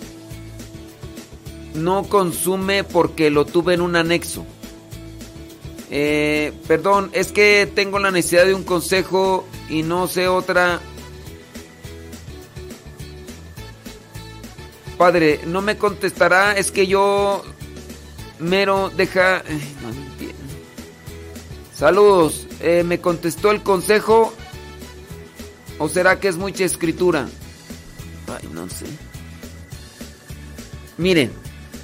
No 1.74 2.04
consume 2.04 2.84
porque 2.84 3.30
lo 3.30 3.46
tuve 3.46 3.76
en 3.76 3.82
un 3.82 3.96
anexo. 3.96 4.46
Eh, 5.92 6.54
perdón, 6.68 7.10
es 7.14 7.32
que 7.32 7.70
tengo 7.74 8.00
la 8.00 8.12
necesidad 8.12 8.46
de 8.46 8.54
un 8.54 8.64
consejo 8.64 9.46
y 9.70 9.84
no 9.84 10.08
sé 10.08 10.28
otra. 10.28 10.82
Padre, 15.00 15.40
no 15.48 15.62
me 15.62 15.78
contestará, 15.78 16.58
es 16.58 16.72
que 16.72 16.86
yo 16.86 17.42
mero 18.40 18.92
deja... 18.98 19.42
Saludos, 21.74 22.46
eh, 22.60 22.84
¿me 22.86 23.00
contestó 23.00 23.52
el 23.52 23.64
consejo? 23.64 24.34
¿O 25.78 25.88
será 25.88 26.20
que 26.20 26.28
es 26.28 26.36
mucha 26.36 26.66
escritura? 26.66 27.30
Ay, 28.28 28.50
no 28.52 28.70
sé. 28.70 28.88
Miren, 30.98 31.32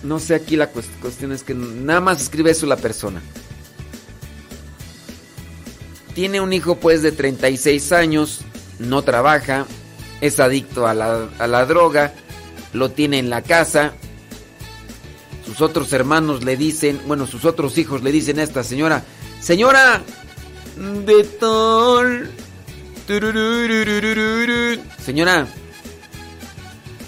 no 0.03 0.19
sé 0.19 0.35
aquí 0.35 0.57
la 0.57 0.73
cuest- 0.73 0.99
cuestión 1.01 1.31
es 1.31 1.43
que 1.43 1.53
nada 1.53 2.01
más 2.01 2.21
escribe 2.21 2.51
eso 2.51 2.65
la 2.65 2.75
persona. 2.75 3.21
Tiene 6.13 6.41
un 6.41 6.51
hijo 6.51 6.75
pues 6.75 7.01
de 7.01 7.13
36 7.13 7.93
años, 7.93 8.41
no 8.79 9.03
trabaja, 9.03 9.65
es 10.19 10.41
adicto 10.41 10.85
a 10.85 10.93
la, 10.93 11.29
a 11.39 11.47
la 11.47 11.65
droga, 11.65 12.13
lo 12.75 12.91
tiene 12.91 13.19
en 13.19 13.29
la 13.29 13.41
casa. 13.41 13.93
Sus 15.45 15.61
otros 15.61 15.93
hermanos 15.93 16.43
le 16.43 16.57
dicen, 16.57 16.99
bueno, 17.07 17.27
sus 17.27 17.45
otros 17.45 17.77
hijos 17.77 18.03
le 18.03 18.11
dicen 18.11 18.39
a 18.39 18.43
esta 18.43 18.63
señora, 18.63 19.03
señora, 19.39 20.01
de 21.05 21.23
tal... 21.23 22.31
tururururururu". 23.07 24.81
Señora, 25.03 25.47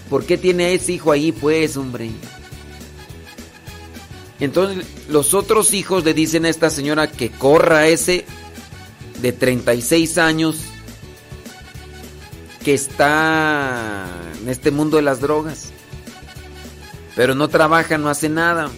¿por 0.09 0.25
qué 0.25 0.37
tiene 0.37 0.73
ese 0.73 0.93
hijo 0.93 1.11
ahí 1.11 1.31
pues, 1.31 1.77
hombre? 1.77 2.11
Entonces 4.39 4.85
los 5.09 5.33
otros 5.33 5.73
hijos 5.73 6.03
le 6.05 6.13
dicen 6.13 6.45
a 6.45 6.49
esta 6.49 6.69
señora 6.69 7.11
que 7.11 7.31
corra 7.31 7.87
ese 7.87 8.25
de 9.19 9.33
36 9.33 10.19
años 10.19 10.57
que 12.67 12.73
está 12.73 14.05
en 14.41 14.49
este 14.49 14.71
mundo 14.71 14.97
de 14.97 15.03
las 15.03 15.21
drogas. 15.21 15.69
Pero 17.15 17.33
no 17.33 17.47
trabaja, 17.47 17.97
no 17.97 18.09
hace 18.09 18.27
nada. 18.27 18.69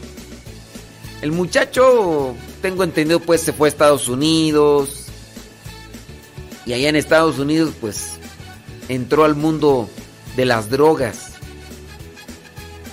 El 1.23 1.31
muchacho, 1.31 2.35
tengo 2.61 2.83
entendido, 2.83 3.19
pues 3.19 3.41
se 3.41 3.51
fue 3.51 3.67
a 3.67 3.71
Estados 3.71 4.07
Unidos. 4.07 5.07
Y 6.67 6.73
allá 6.73 6.89
en 6.89 6.97
Estados 6.97 7.39
Unidos, 7.39 7.73
pues 7.81 8.19
entró 8.89 9.25
al 9.25 9.33
mundo 9.33 9.89
de 10.35 10.45
las 10.45 10.69
drogas. 10.69 11.31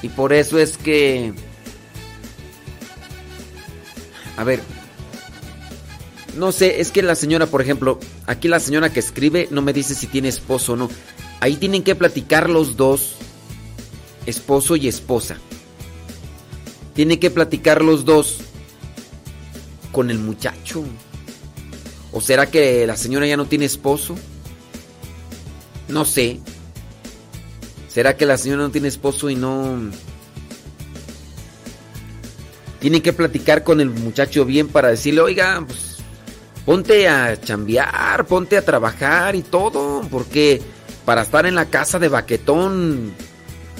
Y 0.00 0.08
por 0.08 0.32
eso 0.32 0.58
es 0.58 0.78
que... 0.78 1.34
A 4.38 4.44
ver. 4.44 4.62
No 6.36 6.52
sé, 6.52 6.80
es 6.80 6.90
que 6.90 7.02
la 7.02 7.14
señora, 7.14 7.46
por 7.46 7.62
ejemplo, 7.62 7.98
aquí 8.26 8.46
la 8.46 8.60
señora 8.60 8.92
que 8.92 9.00
escribe 9.00 9.48
no 9.50 9.62
me 9.62 9.72
dice 9.72 9.94
si 9.94 10.06
tiene 10.06 10.28
esposo 10.28 10.74
o 10.74 10.76
no. 10.76 10.90
Ahí 11.40 11.56
tienen 11.56 11.82
que 11.82 11.94
platicar 11.94 12.50
los 12.50 12.76
dos, 12.76 13.14
esposo 14.26 14.76
y 14.76 14.86
esposa. 14.86 15.38
Tienen 16.94 17.18
que 17.18 17.30
platicar 17.30 17.82
los 17.82 18.04
dos 18.04 18.38
con 19.92 20.10
el 20.10 20.18
muchacho. 20.18 20.84
¿O 22.12 22.20
será 22.20 22.50
que 22.50 22.86
la 22.86 22.96
señora 22.96 23.26
ya 23.26 23.38
no 23.38 23.46
tiene 23.46 23.64
esposo? 23.64 24.14
No 25.88 26.04
sé. 26.04 26.40
¿Será 27.88 28.16
que 28.16 28.26
la 28.26 28.36
señora 28.36 28.62
no 28.62 28.70
tiene 28.70 28.88
esposo 28.88 29.30
y 29.30 29.36
no... 29.36 29.90
Tienen 32.78 33.00
que 33.00 33.14
platicar 33.14 33.64
con 33.64 33.80
el 33.80 33.88
muchacho 33.88 34.44
bien 34.44 34.68
para 34.68 34.88
decirle, 34.88 35.22
oiga, 35.22 35.64
pues 35.66 35.85
ponte 36.66 37.08
a 37.08 37.40
chambear, 37.40 38.26
ponte 38.26 38.58
a 38.58 38.64
trabajar 38.64 39.36
y 39.36 39.42
todo, 39.42 40.02
porque 40.10 40.60
para 41.06 41.22
estar 41.22 41.46
en 41.46 41.54
la 41.54 41.66
casa 41.66 41.98
de 41.98 42.08
baquetón, 42.08 43.14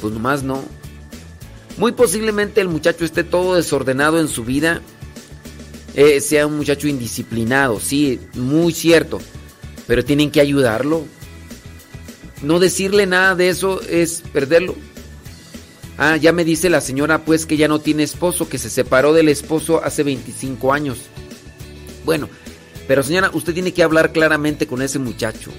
pues 0.00 0.14
nomás 0.14 0.44
no. 0.44 0.64
Muy 1.76 1.92
posiblemente 1.92 2.60
el 2.62 2.68
muchacho 2.68 3.04
esté 3.04 3.24
todo 3.24 3.56
desordenado 3.56 4.18
en 4.18 4.28
su 4.28 4.44
vida, 4.44 4.80
eh, 5.94 6.20
sea 6.20 6.46
un 6.46 6.56
muchacho 6.56 6.86
indisciplinado, 6.88 7.80
sí, 7.80 8.20
muy 8.34 8.72
cierto, 8.72 9.20
pero 9.86 10.04
tienen 10.04 10.30
que 10.30 10.40
ayudarlo. 10.40 11.04
No 12.42 12.60
decirle 12.60 13.06
nada 13.06 13.34
de 13.34 13.48
eso 13.48 13.82
es 13.82 14.22
perderlo. 14.32 14.76
Ah, 15.98 16.16
ya 16.16 16.32
me 16.32 16.44
dice 16.44 16.68
la 16.68 16.82
señora 16.82 17.24
pues 17.24 17.46
que 17.46 17.56
ya 17.56 17.66
no 17.66 17.80
tiene 17.80 18.02
esposo, 18.04 18.48
que 18.48 18.58
se 18.58 18.70
separó 18.70 19.12
del 19.12 19.28
esposo 19.28 19.82
hace 19.82 20.02
25 20.02 20.72
años. 20.72 20.98
Bueno, 22.04 22.28
pero 22.86 23.02
señora, 23.02 23.30
usted 23.32 23.54
tiene 23.54 23.72
que 23.72 23.82
hablar 23.82 24.12
claramente 24.12 24.66
con 24.66 24.82
ese 24.82 24.98
muchacho. 24.98 25.50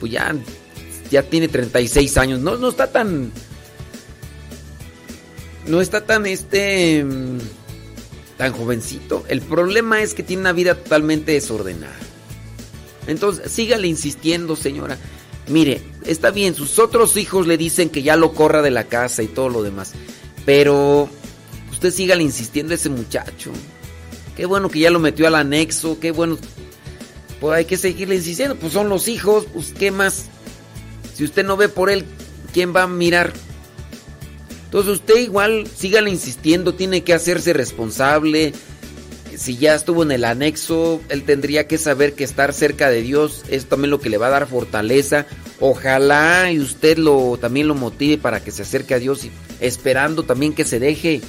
Pues 0.00 0.12
ya, 0.12 0.34
ya 1.10 1.22
tiene 1.22 1.48
36 1.48 2.16
años, 2.16 2.40
no, 2.40 2.56
no 2.56 2.68
está 2.68 2.90
tan... 2.90 3.32
No 5.66 5.80
está 5.80 6.04
tan 6.04 6.26
este... 6.26 7.04
Tan 8.36 8.52
jovencito. 8.52 9.24
El 9.28 9.40
problema 9.40 10.02
es 10.02 10.14
que 10.14 10.22
tiene 10.22 10.42
una 10.42 10.52
vida 10.52 10.74
totalmente 10.74 11.32
desordenada. 11.32 11.96
Entonces, 13.06 13.50
sígale 13.50 13.86
insistiendo, 13.86 14.56
señora. 14.56 14.98
Mire, 15.48 15.80
está 16.04 16.30
bien, 16.30 16.54
sus 16.54 16.78
otros 16.78 17.16
hijos 17.16 17.46
le 17.46 17.56
dicen 17.56 17.88
que 17.88 18.02
ya 18.02 18.16
lo 18.16 18.32
corra 18.32 18.62
de 18.62 18.70
la 18.70 18.84
casa 18.84 19.22
y 19.22 19.28
todo 19.28 19.48
lo 19.48 19.62
demás. 19.62 19.92
Pero 20.44 21.08
usted 21.70 21.92
sígale 21.92 22.22
insistiendo 22.22 22.72
a 22.72 22.76
ese 22.76 22.88
muchacho. 22.88 23.52
Qué 24.36 24.44
bueno 24.44 24.68
que 24.68 24.80
ya 24.80 24.90
lo 24.90 25.00
metió 25.00 25.26
al 25.26 25.34
anexo, 25.34 25.98
qué 25.98 26.10
bueno. 26.10 26.38
Pues 27.40 27.56
hay 27.56 27.64
que 27.64 27.76
seguirle 27.76 28.16
insistiendo, 28.16 28.56
pues 28.56 28.72
son 28.72 28.88
los 28.88 29.08
hijos, 29.08 29.46
pues 29.52 29.72
qué 29.72 29.90
más. 29.90 30.26
Si 31.14 31.24
usted 31.24 31.44
no 31.44 31.56
ve 31.56 31.68
por 31.68 31.90
él, 31.90 32.04
¿quién 32.52 32.74
va 32.74 32.82
a 32.82 32.86
mirar? 32.86 33.32
Entonces 34.64 34.92
usted 34.92 35.16
igual 35.16 35.66
sígale 35.74 36.10
insistiendo, 36.10 36.74
tiene 36.74 37.02
que 37.02 37.14
hacerse 37.14 37.54
responsable. 37.54 38.52
Si 39.34 39.56
ya 39.56 39.74
estuvo 39.74 40.02
en 40.02 40.12
el 40.12 40.24
anexo, 40.24 41.00
él 41.08 41.24
tendría 41.24 41.66
que 41.66 41.78
saber 41.78 42.14
que 42.14 42.24
estar 42.24 42.52
cerca 42.52 42.90
de 42.90 43.02
Dios 43.02 43.42
es 43.48 43.66
también 43.66 43.90
lo 43.90 44.00
que 44.00 44.10
le 44.10 44.18
va 44.18 44.26
a 44.26 44.30
dar 44.30 44.46
fortaleza. 44.46 45.26
Ojalá 45.60 46.50
y 46.52 46.58
usted 46.58 46.98
lo 46.98 47.38
también 47.38 47.68
lo 47.68 47.74
motive 47.74 48.18
para 48.18 48.42
que 48.42 48.50
se 48.50 48.62
acerque 48.62 48.94
a 48.94 48.98
Dios 48.98 49.26
esperando 49.60 50.24
también 50.24 50.52
que 50.52 50.64
se 50.64 50.78
deje. 50.78 51.22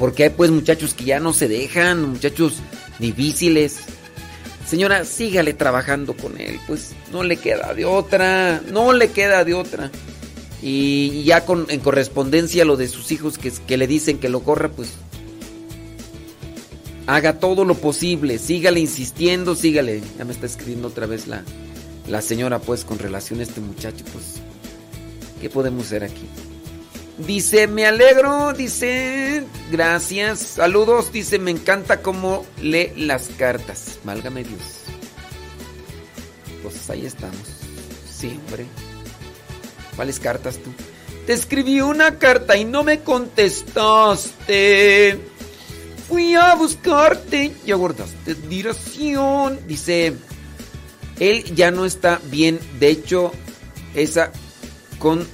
Porque 0.00 0.24
hay 0.24 0.30
pues 0.30 0.50
muchachos 0.50 0.94
que 0.94 1.04
ya 1.04 1.20
no 1.20 1.34
se 1.34 1.46
dejan, 1.46 2.08
muchachos 2.08 2.54
difíciles. 2.98 3.80
Señora, 4.66 5.04
sígale 5.04 5.52
trabajando 5.52 6.16
con 6.16 6.40
él, 6.40 6.58
pues 6.66 6.92
no 7.12 7.22
le 7.22 7.36
queda 7.36 7.74
de 7.74 7.84
otra, 7.84 8.62
no 8.72 8.94
le 8.94 9.10
queda 9.10 9.44
de 9.44 9.52
otra. 9.52 9.90
Y 10.62 11.22
ya 11.24 11.44
con, 11.44 11.66
en 11.68 11.80
correspondencia 11.80 12.64
lo 12.64 12.78
de 12.78 12.88
sus 12.88 13.12
hijos 13.12 13.36
que, 13.36 13.52
que 13.66 13.76
le 13.76 13.86
dicen 13.86 14.18
que 14.18 14.30
lo 14.30 14.40
corra, 14.40 14.70
pues 14.70 14.94
haga 17.06 17.38
todo 17.38 17.66
lo 17.66 17.74
posible, 17.74 18.38
sígale 18.38 18.80
insistiendo, 18.80 19.54
sígale. 19.54 20.00
Ya 20.16 20.24
me 20.24 20.32
está 20.32 20.46
escribiendo 20.46 20.88
otra 20.88 21.04
vez 21.04 21.26
la, 21.26 21.44
la 22.08 22.22
señora, 22.22 22.58
pues 22.58 22.86
con 22.86 22.98
relación 22.98 23.40
a 23.40 23.42
este 23.42 23.60
muchacho, 23.60 24.04
pues, 24.14 24.36
¿qué 25.42 25.50
podemos 25.50 25.86
hacer 25.86 26.04
aquí? 26.04 26.26
Dice, 27.26 27.66
me 27.66 27.86
alegro, 27.86 28.52
dice, 28.52 29.44
gracias, 29.70 30.40
saludos, 30.40 31.12
dice, 31.12 31.38
me 31.38 31.50
encanta 31.50 32.02
cómo 32.02 32.44
lee 32.60 32.92
las 32.96 33.28
cartas. 33.36 33.98
Válgame 34.04 34.44
Dios. 34.44 34.84
Pues 36.62 36.88
ahí 36.88 37.04
estamos. 37.06 37.40
Siempre. 38.10 38.66
¿Cuáles 39.96 40.18
cartas 40.18 40.58
tú? 40.58 40.72
Te 41.26 41.34
escribí 41.34 41.80
una 41.80 42.18
carta 42.18 42.56
y 42.56 42.64
no 42.64 42.84
me 42.84 43.00
contestaste. 43.00 45.18
Fui 46.08 46.34
a 46.34 46.54
buscarte 46.54 47.52
y 47.64 47.70
aguardaste 47.70 48.34
dirección. 48.34 49.60
Dice, 49.66 50.14
él 51.18 51.44
ya 51.54 51.70
no 51.70 51.84
está 51.84 52.20
bien. 52.30 52.58
De 52.78 52.88
hecho, 52.88 53.32
esa 53.94 54.32
con. 54.98 55.26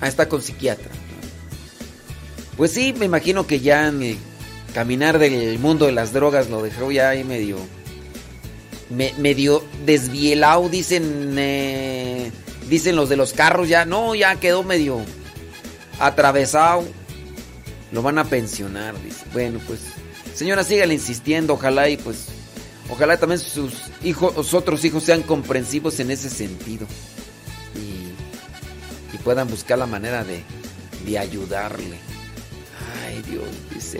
Ah, 0.00 0.08
está 0.08 0.28
con 0.28 0.42
psiquiatra. 0.42 0.90
Pues 2.56 2.72
sí, 2.72 2.94
me 2.98 3.04
imagino 3.06 3.46
que 3.46 3.60
ya 3.60 3.88
en 3.88 4.02
el 4.02 4.18
caminar 4.74 5.18
del 5.18 5.58
mundo 5.58 5.86
de 5.86 5.92
las 5.92 6.12
drogas 6.12 6.48
lo 6.50 6.62
dejó 6.62 6.90
ya 6.92 7.10
ahí 7.10 7.24
medio. 7.24 7.58
me- 8.90 9.12
medio 9.18 9.64
desvielado, 9.84 10.68
dicen. 10.68 11.34
eh, 11.38 12.30
dicen 12.68 12.94
los 12.96 13.08
de 13.08 13.16
los 13.16 13.32
carros 13.32 13.68
ya. 13.68 13.84
No, 13.84 14.14
ya 14.14 14.36
quedó 14.36 14.62
medio 14.62 15.00
atravesado. 15.98 16.84
Lo 17.92 18.02
van 18.02 18.18
a 18.18 18.24
pensionar, 18.24 18.94
dice. 19.02 19.24
Bueno, 19.32 19.58
pues. 19.66 19.80
Señora, 20.34 20.62
sígale 20.64 20.94
insistiendo. 20.94 21.54
Ojalá 21.54 21.88
y 21.88 21.96
pues. 21.96 22.26
Ojalá 22.88 23.16
también 23.16 23.40
sus 23.40 23.72
hijos, 24.04 24.34
sus 24.34 24.54
otros 24.54 24.84
hijos 24.84 25.02
sean 25.02 25.22
comprensivos 25.22 25.98
en 25.98 26.10
ese 26.12 26.30
sentido. 26.30 26.86
Puedan 29.26 29.48
buscar 29.48 29.76
la 29.76 29.86
manera 29.86 30.22
de, 30.22 30.44
de 31.04 31.18
ayudarle. 31.18 31.98
Ay, 33.04 33.20
Dios, 33.28 33.48
dice. 33.74 33.98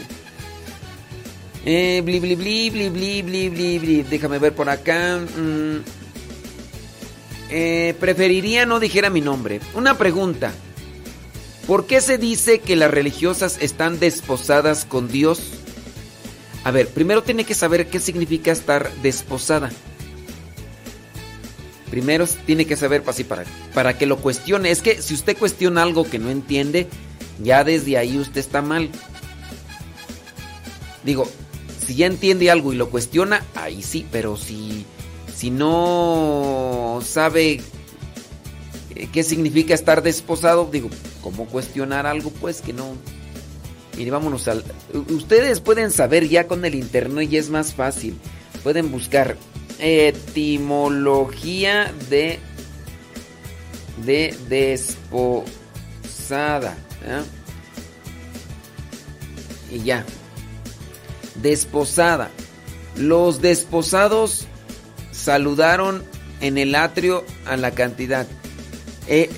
Eh, 1.64 2.00
bli, 2.04 2.20
bli, 2.20 2.36
bli, 2.36 2.70
bli, 2.70 2.90
bli, 2.90 3.22
bli, 3.22 3.48
bli, 3.48 3.78
bli. 3.80 4.02
Déjame 4.04 4.38
ver 4.38 4.54
por 4.54 4.70
acá. 4.70 5.18
Mm. 5.18 5.78
Eh, 7.50 7.96
preferiría 7.98 8.66
no 8.66 8.78
dijera 8.78 9.10
mi 9.10 9.20
nombre. 9.20 9.58
Una 9.74 9.98
pregunta. 9.98 10.52
¿Por 11.66 11.88
qué 11.88 12.00
se 12.00 12.18
dice 12.18 12.60
que 12.60 12.76
las 12.76 12.92
religiosas 12.92 13.58
están 13.60 13.98
desposadas 13.98 14.84
con 14.84 15.08
Dios? 15.08 15.40
A 16.62 16.70
ver, 16.70 16.86
primero 16.86 17.24
tiene 17.24 17.42
que 17.42 17.54
saber 17.54 17.88
qué 17.88 17.98
significa 17.98 18.52
estar 18.52 18.92
desposada. 19.02 19.72
Primero 21.96 22.26
tiene 22.44 22.66
que 22.66 22.76
saber 22.76 23.02
así 23.06 23.24
para, 23.24 23.44
para 23.72 23.96
que 23.96 24.04
lo 24.04 24.18
cuestione. 24.18 24.70
Es 24.70 24.82
que 24.82 25.00
si 25.00 25.14
usted 25.14 25.34
cuestiona 25.34 25.82
algo 25.82 26.04
que 26.04 26.18
no 26.18 26.28
entiende, 26.28 26.88
ya 27.42 27.64
desde 27.64 27.96
ahí 27.96 28.18
usted 28.18 28.38
está 28.38 28.60
mal. 28.60 28.90
Digo, 31.04 31.26
si 31.86 31.94
ya 31.94 32.04
entiende 32.04 32.50
algo 32.50 32.74
y 32.74 32.76
lo 32.76 32.90
cuestiona, 32.90 33.42
ahí 33.54 33.82
sí, 33.82 34.06
pero 34.12 34.36
si, 34.36 34.84
si 35.34 35.50
no 35.50 37.00
sabe 37.02 37.62
eh, 38.94 39.08
qué 39.10 39.22
significa 39.22 39.72
estar 39.72 40.02
desposado, 40.02 40.68
digo, 40.70 40.90
¿cómo 41.22 41.46
cuestionar 41.46 42.04
algo? 42.04 42.28
Pues 42.28 42.60
que 42.60 42.74
no. 42.74 42.94
Mire, 43.96 44.10
vámonos 44.10 44.48
al. 44.48 44.62
Ustedes 45.08 45.62
pueden 45.62 45.90
saber 45.90 46.28
ya 46.28 46.46
con 46.46 46.62
el 46.66 46.74
internet 46.74 47.32
y 47.32 47.38
es 47.38 47.48
más 47.48 47.72
fácil. 47.72 48.18
Pueden 48.62 48.92
buscar 48.92 49.38
etimología 49.78 51.92
de. 52.08 52.40
de 54.04 54.36
desposada. 54.48 55.46
Y 59.70 59.82
ya. 59.82 60.04
Desposada. 61.36 62.30
Los 62.96 63.40
desposados 63.42 64.46
saludaron 65.12 66.02
en 66.40 66.58
el 66.58 66.74
atrio 66.74 67.24
a 67.46 67.56
la 67.56 67.70
cantidad. 67.72 68.26
Eh, 69.06 69.30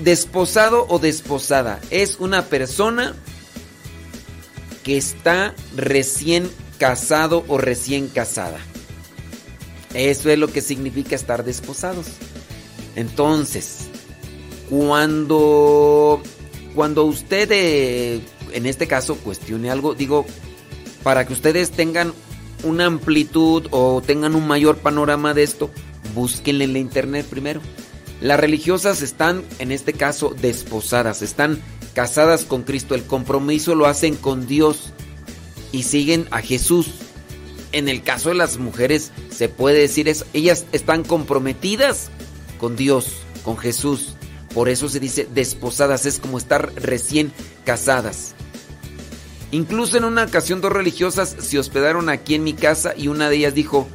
desposado 0.00 0.86
o 0.88 0.98
desposada. 0.98 1.80
Es 1.90 2.16
una 2.18 2.46
persona 2.46 3.14
que 4.82 4.96
está 4.96 5.54
recién 5.76 6.50
casado 6.78 7.44
o 7.48 7.58
recién 7.58 8.08
casada. 8.08 8.58
Eso 9.94 10.30
es 10.30 10.38
lo 10.38 10.48
que 10.48 10.60
significa 10.60 11.16
estar 11.16 11.44
desposados. 11.44 12.06
Entonces, 12.96 13.88
cuando, 14.68 16.22
cuando 16.74 17.04
usted, 17.04 17.48
eh, 17.52 18.20
en 18.52 18.66
este 18.66 18.86
caso, 18.86 19.16
cuestione 19.16 19.70
algo, 19.70 19.94
digo, 19.94 20.26
para 21.02 21.26
que 21.26 21.32
ustedes 21.32 21.70
tengan 21.70 22.12
una 22.62 22.86
amplitud 22.86 23.66
o 23.70 24.02
tengan 24.04 24.34
un 24.34 24.46
mayor 24.46 24.78
panorama 24.78 25.34
de 25.34 25.42
esto, 25.42 25.70
búsquenle 26.14 26.64
en 26.64 26.72
la 26.72 26.78
internet 26.78 27.26
primero. 27.28 27.60
Las 28.20 28.38
religiosas 28.38 29.02
están, 29.02 29.42
en 29.58 29.72
este 29.72 29.94
caso, 29.94 30.34
desposadas, 30.40 31.22
están 31.22 31.60
casadas 31.94 32.44
con 32.44 32.62
Cristo. 32.62 32.94
El 32.94 33.04
compromiso 33.04 33.74
lo 33.74 33.86
hacen 33.86 34.14
con 34.14 34.46
Dios 34.46 34.92
y 35.72 35.84
siguen 35.84 36.26
a 36.30 36.42
Jesús. 36.42 36.90
En 37.72 37.88
el 37.88 38.02
caso 38.02 38.30
de 38.30 38.34
las 38.34 38.58
mujeres, 38.58 39.12
se 39.30 39.48
puede 39.48 39.78
decir 39.78 40.08
eso. 40.08 40.24
Ellas 40.32 40.66
están 40.72 41.04
comprometidas 41.04 42.10
con 42.58 42.76
Dios, 42.76 43.06
con 43.44 43.56
Jesús. 43.56 44.14
Por 44.54 44.68
eso 44.68 44.88
se 44.88 44.98
dice 44.98 45.28
desposadas, 45.32 46.06
es 46.06 46.18
como 46.18 46.36
estar 46.38 46.72
recién 46.74 47.32
casadas. 47.64 48.34
Incluso 49.52 49.96
en 49.96 50.04
una 50.04 50.24
ocasión 50.24 50.60
dos 50.60 50.72
religiosas 50.72 51.36
se 51.40 51.58
hospedaron 51.58 52.08
aquí 52.08 52.34
en 52.34 52.44
mi 52.44 52.52
casa 52.54 52.94
y 52.96 53.08
una 53.08 53.28
de 53.30 53.36
ellas 53.36 53.54
dijo, 53.54 53.88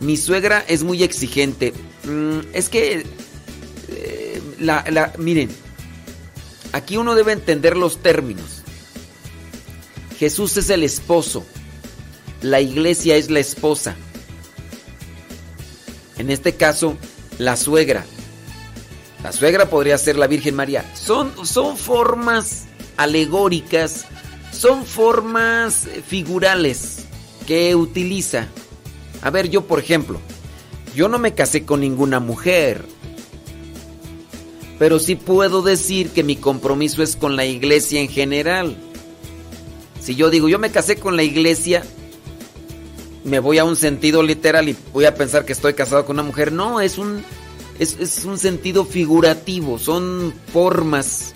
mi 0.00 0.16
suegra 0.16 0.64
es 0.66 0.82
muy 0.82 1.02
exigente. 1.02 1.72
Mm, 2.04 2.38
es 2.54 2.68
que, 2.68 3.04
eh, 3.90 4.42
la, 4.58 4.84
la- 4.90 5.12
miren, 5.18 5.50
aquí 6.72 6.96
uno 6.96 7.14
debe 7.14 7.32
entender 7.32 7.76
los 7.76 7.98
términos. 8.02 8.62
Jesús 10.18 10.56
es 10.56 10.70
el 10.70 10.82
esposo, 10.82 11.44
la 12.42 12.60
iglesia 12.60 13.16
es 13.16 13.30
la 13.30 13.40
esposa. 13.40 13.96
En 16.18 16.30
este 16.30 16.54
caso, 16.54 16.96
la 17.38 17.56
suegra. 17.56 18.04
La 19.22 19.32
suegra 19.32 19.70
podría 19.70 19.96
ser 19.98 20.16
la 20.16 20.26
Virgen 20.26 20.54
María. 20.54 20.84
Son, 20.94 21.32
son 21.46 21.76
formas 21.76 22.64
alegóricas, 22.96 24.04
son 24.52 24.84
formas 24.84 25.86
eh, 25.86 26.02
figurales 26.06 27.06
que 27.46 27.74
utiliza. 27.74 28.48
A 29.22 29.30
ver, 29.30 29.48
yo 29.48 29.66
por 29.66 29.78
ejemplo, 29.78 30.20
yo 30.94 31.08
no 31.08 31.18
me 31.18 31.34
casé 31.34 31.64
con 31.64 31.80
ninguna 31.80 32.20
mujer, 32.20 32.84
pero 34.78 34.98
sí 34.98 35.14
puedo 35.14 35.62
decir 35.62 36.10
que 36.10 36.24
mi 36.24 36.36
compromiso 36.36 37.02
es 37.02 37.14
con 37.14 37.36
la 37.36 37.46
iglesia 37.46 38.00
en 38.00 38.08
general. 38.08 38.76
Si 40.00 40.16
yo 40.16 40.30
digo, 40.30 40.48
yo 40.48 40.58
me 40.58 40.72
casé 40.72 40.96
con 40.96 41.16
la 41.16 41.22
iglesia, 41.22 41.84
me 43.24 43.38
voy 43.38 43.58
a 43.58 43.64
un 43.64 43.76
sentido 43.76 44.22
literal 44.22 44.68
y 44.68 44.76
voy 44.92 45.04
a 45.04 45.14
pensar 45.14 45.44
que 45.44 45.52
estoy 45.52 45.74
casado 45.74 46.04
con 46.04 46.16
una 46.16 46.22
mujer. 46.22 46.52
No, 46.52 46.80
es 46.80 46.98
un, 46.98 47.24
es, 47.78 47.96
es 47.98 48.24
un 48.24 48.38
sentido 48.38 48.84
figurativo, 48.84 49.78
son 49.78 50.34
formas 50.52 51.34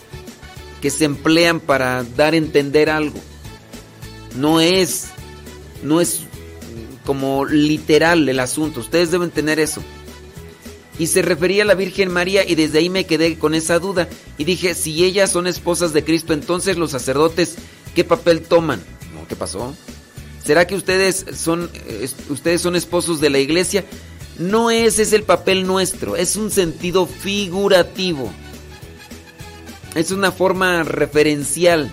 que 0.80 0.90
se 0.90 1.04
emplean 1.04 1.60
para 1.60 2.04
dar 2.16 2.34
a 2.34 2.36
entender 2.36 2.90
algo. 2.90 3.18
No 4.36 4.60
es, 4.60 5.08
no 5.82 6.00
es 6.00 6.20
como 7.04 7.44
literal 7.44 8.28
el 8.28 8.40
asunto, 8.40 8.80
ustedes 8.80 9.10
deben 9.10 9.30
tener 9.30 9.58
eso. 9.60 9.82
Y 10.98 11.08
se 11.08 11.22
refería 11.22 11.62
a 11.62 11.66
la 11.66 11.74
Virgen 11.74 12.10
María 12.10 12.48
y 12.48 12.54
desde 12.54 12.78
ahí 12.78 12.88
me 12.88 13.04
quedé 13.04 13.38
con 13.38 13.54
esa 13.54 13.78
duda 13.78 14.08
y 14.38 14.44
dije, 14.44 14.74
si 14.74 15.04
ellas 15.04 15.30
son 15.30 15.46
esposas 15.46 15.92
de 15.92 16.04
Cristo, 16.04 16.32
entonces 16.32 16.78
los 16.78 16.90
sacerdotes, 16.90 17.56
¿qué 17.94 18.02
papel 18.02 18.40
toman? 18.40 18.80
No, 19.14 19.28
¿qué 19.28 19.36
pasó? 19.36 19.74
¿Será 20.46 20.66
que 20.66 20.76
ustedes 20.76 21.26
son, 21.34 21.68
ustedes 22.30 22.60
son 22.60 22.76
esposos 22.76 23.20
de 23.20 23.30
la 23.30 23.40
iglesia? 23.40 23.84
No 24.38 24.70
ese 24.70 25.02
es 25.02 25.12
el 25.12 25.24
papel 25.24 25.66
nuestro, 25.66 26.14
es 26.14 26.36
un 26.36 26.52
sentido 26.52 27.06
figurativo. 27.06 28.32
Es 29.96 30.12
una 30.12 30.30
forma 30.30 30.84
referencial. 30.84 31.92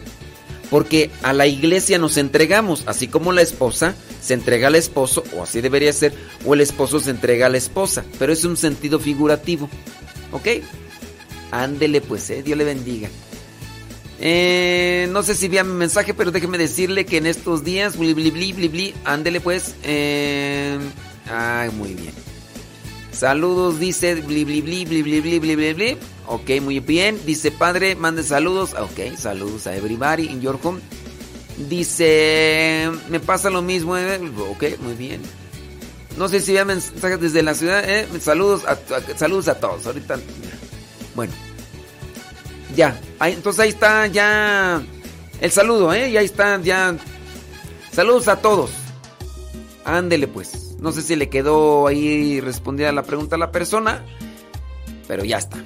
Porque 0.70 1.12
a 1.22 1.34
la 1.34 1.46
iglesia 1.46 2.00
nos 2.00 2.18
entregamos, 2.18 2.84
así 2.86 3.08
como 3.08 3.32
la 3.32 3.42
esposa 3.42 3.96
se 4.22 4.34
entrega 4.34 4.68
al 4.68 4.76
esposo, 4.76 5.24
o 5.36 5.44
así 5.44 5.62
debería 5.62 5.94
ser, 5.94 6.14
o 6.46 6.54
el 6.54 6.62
esposo 6.62 7.00
se 7.00 7.12
entrega 7.12 7.46
a 7.46 7.50
la 7.50 7.58
esposa. 7.58 8.04
Pero 8.18 8.34
es 8.34 8.44
un 8.44 8.58
sentido 8.58 9.00
figurativo. 9.00 9.70
¿Ok? 10.32 10.48
Ándele 11.52 12.02
pues, 12.02 12.30
eh, 12.30 12.44
Dios 12.44 12.58
le 12.58 12.64
bendiga. 12.64 13.10
Eh, 14.26 15.10
no 15.12 15.22
sé 15.22 15.36
si 15.36 15.50
vea 15.50 15.66
mi 15.66 15.74
mensaje, 15.74 16.14
pero 16.14 16.32
déjeme 16.32 16.58
decirle 16.58 17.06
que 17.06 17.18
en 17.18 17.26
estos 17.26 17.66
días, 17.66 17.98
bli, 17.98 18.14
bli, 18.14 18.32
bli, 18.32 18.54
bli, 18.54 18.68
bli, 18.70 18.94
ándele 19.04 19.42
pues. 19.42 19.76
Eh, 19.84 20.80
ay, 21.30 21.70
muy 21.72 21.94
bien. 21.94 22.14
Saludos, 23.12 23.80
dice 23.82 24.16
bli 24.16 24.46
bli 24.46 24.62
bli 24.62 24.86
bli 24.86 25.02
bli 25.04 25.20
bli 25.20 25.40
bli 25.40 25.74
bli. 25.74 25.98
Ok, 26.28 26.50
muy 26.62 26.80
bien. 26.80 27.20
Dice 27.26 27.52
padre, 27.52 27.96
mande 27.98 28.24
saludos. 28.24 28.74
Ok, 28.80 29.18
saludos 29.18 29.68
a 29.68 29.76
everybody 29.76 30.28
in 30.28 30.40
your. 30.40 30.58
Dice, 31.70 32.90
me 33.10 33.20
pasa 33.20 33.50
lo 33.50 33.62
mismo. 33.62 33.98
eh. 33.98 34.20
Ok, 34.52 34.80
muy 34.80 34.94
bien. 34.94 35.22
No 36.18 36.30
sé 36.30 36.40
si 36.40 36.54
vea 36.54 36.64
mensajes 36.64 37.20
desde 37.20 37.44
la 37.44 37.56
ciudad. 37.56 37.84
eh. 37.88 38.08
Saludos, 38.22 38.62
a- 38.66 39.18
saludos 39.18 39.50
a 39.50 39.56
todos. 39.60 39.86
Ahorita. 39.86 40.18
Bueno. 41.14 41.34
Ya. 42.76 43.00
Ahí- 43.20 43.34
entonces 43.34 43.60
ahí 43.60 43.70
está 43.70 44.08
ya 44.08 44.82
el 45.42 45.52
saludo, 45.52 45.94
¿eh? 45.94 46.12
Ya 46.12 46.22
está 46.22 46.60
ya. 46.62 46.96
Saludos 47.92 48.28
a 48.28 48.38
todos. 48.38 48.72
Ándele 49.86 50.28
pues. 50.28 50.76
No 50.80 50.92
sé 50.92 51.02
si 51.02 51.16
le 51.16 51.30
quedó 51.30 51.88
ahí 51.88 52.42
respondida 52.42 52.92
la 52.92 53.04
pregunta 53.04 53.36
a 53.36 53.40
la 53.40 53.52
persona. 53.52 54.04
Pero 55.08 55.24
ya 55.24 55.38
está. 55.38 55.58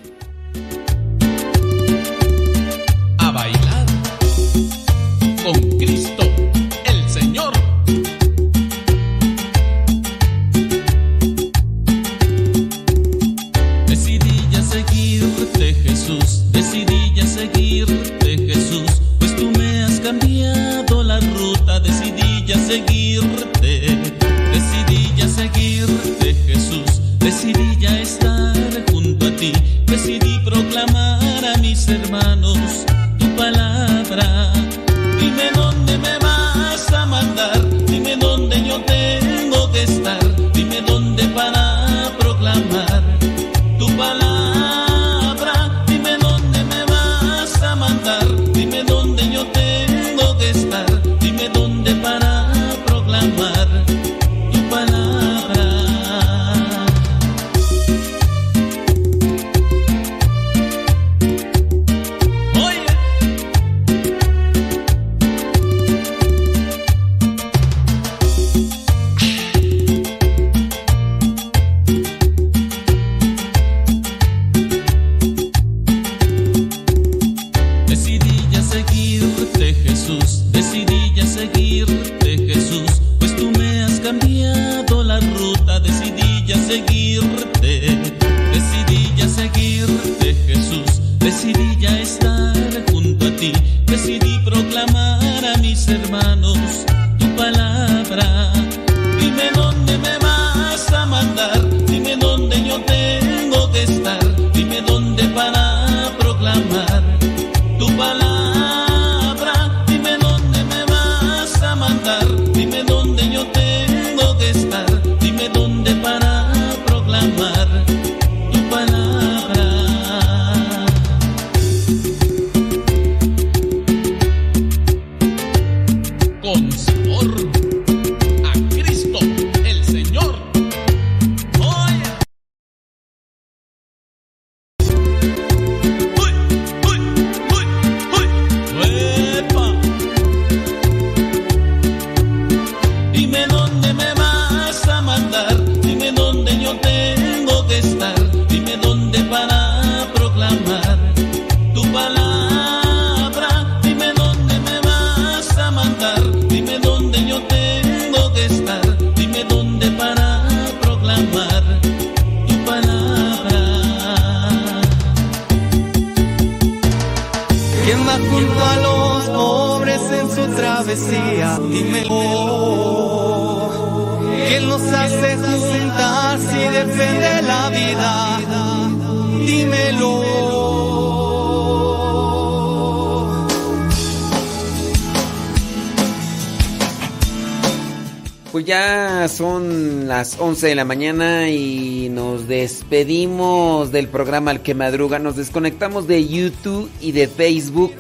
11 190.58 190.68
de 190.70 190.76
la 190.76 190.86
mañana 190.86 191.52
y 191.52 192.10
nos 192.10 192.48
despedimos 192.48 193.92
del 193.92 194.08
programa 194.08 194.50
Al 194.50 194.64
que 194.64 194.74
Madruga. 194.74 195.20
Nos 195.20 195.36
desconectamos 195.36 196.08
de 196.08 196.28
YouTube 196.28 196.90
y 197.00 197.12
de 197.12 197.28
Facebook. 197.28 197.94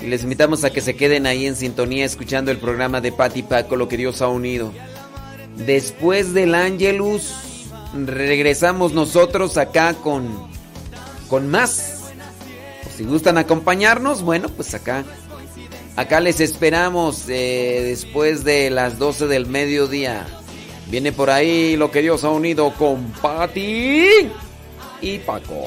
Y 0.00 0.06
les 0.06 0.22
invitamos 0.22 0.62
a 0.62 0.70
que 0.70 0.80
se 0.80 0.94
queden 0.94 1.26
ahí 1.26 1.46
en 1.46 1.56
sintonía 1.56 2.04
escuchando 2.04 2.52
el 2.52 2.58
programa 2.58 3.00
de 3.00 3.10
Pati 3.10 3.42
Paco, 3.42 3.74
lo 3.74 3.88
que 3.88 3.96
Dios 3.96 4.22
ha 4.22 4.28
unido. 4.28 4.72
Después 5.56 6.34
del 6.34 6.54
Angelus, 6.54 7.34
regresamos 7.96 8.92
nosotros 8.92 9.56
acá 9.56 9.94
con, 9.94 10.28
con 11.26 11.50
más. 11.50 12.12
Si 12.96 13.02
gustan 13.02 13.38
acompañarnos, 13.38 14.22
bueno, 14.22 14.50
pues 14.50 14.72
acá 14.72 15.04
Acá 15.96 16.18
les 16.20 16.40
esperamos 16.40 17.28
eh, 17.28 17.82
después 17.86 18.44
de 18.44 18.70
las 18.70 19.00
12 19.00 19.26
del 19.26 19.46
mediodía. 19.46 20.26
Viene 20.86 21.12
por 21.12 21.30
ahí 21.30 21.76
lo 21.76 21.90
que 21.90 22.02
Dios 22.02 22.24
ha 22.24 22.30
unido 22.30 22.72
con 22.74 23.10
Pati 23.12 24.30
y 25.00 25.18
Paco. 25.18 25.64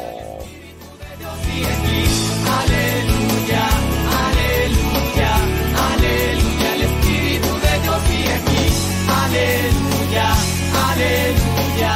Aleluya, 2.59 3.67
aleluya, 4.23 5.33
aleluya, 5.91 6.75
el 6.75 6.81
Espíritu 6.81 7.47
de 7.47 7.79
Dios 7.83 8.01
sigue 8.07 8.33
aquí. 8.33 8.63
Aleluya, 9.09 10.27
aleluya. 10.89 11.93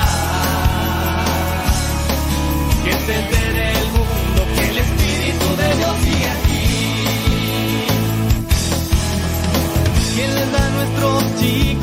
Que 2.83 3.40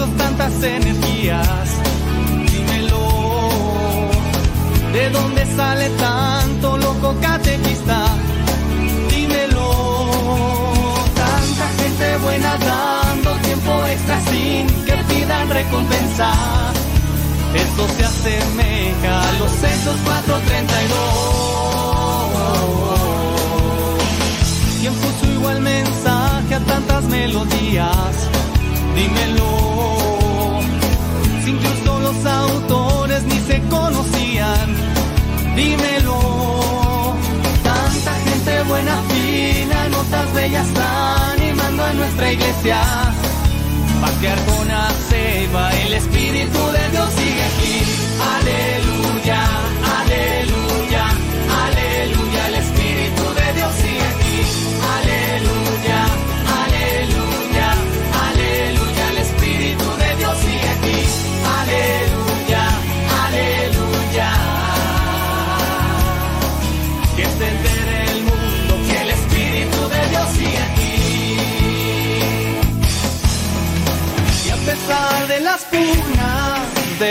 tantas 0.06 0.62
energías? 0.62 1.68
Dímelo. 2.50 3.08
¿De 4.92 5.10
dónde 5.10 5.46
sale 5.56 5.88
tanto 5.90 6.76
loco 6.78 7.14
catequista? 7.20 8.06
Dímelo. 9.10 9.70
Tanta 11.14 11.68
gente 11.80 12.16
buena 12.18 12.56
dando 12.58 13.30
tiempo 13.46 13.86
extra 13.86 14.20
sin 14.30 14.66
que 14.84 14.96
pidan 15.08 15.48
recompensa. 15.50 16.32
Eso 17.54 17.88
se 17.96 18.04
asemeja 18.04 19.28
a 19.28 19.32
los 19.32 19.52
Hechos 19.52 19.96
432. 20.04 20.98
¿Quién 24.80 24.94
puso 24.94 25.32
igual 25.32 25.60
mensaje 25.60 26.54
a 26.54 26.60
tantas 26.60 27.04
melodías? 27.04 28.27
Dímelo. 28.98 30.58
Si 31.44 31.50
incluso 31.50 32.00
los 32.00 32.26
autores 32.26 33.22
ni 33.30 33.38
se 33.48 33.60
conocían. 33.68 34.68
Dímelo. 35.54 37.14
Tanta 37.62 38.12
gente 38.26 38.62
buena, 38.64 38.96
fina, 39.10 39.88
notas 39.90 40.34
bellas 40.34 40.66
animando 41.32 41.84
a 41.84 41.92
nuestra 41.92 42.32
iglesia. 42.32 42.80
Paquear 44.00 44.38
con 44.46 44.68
aceba, 44.70 45.70
el 45.84 45.92
Espíritu 45.94 46.60
de 46.76 46.84
Dios 46.90 47.08
sigue 47.18 47.44
aquí. 47.50 47.76
Aleluya, 48.36 48.97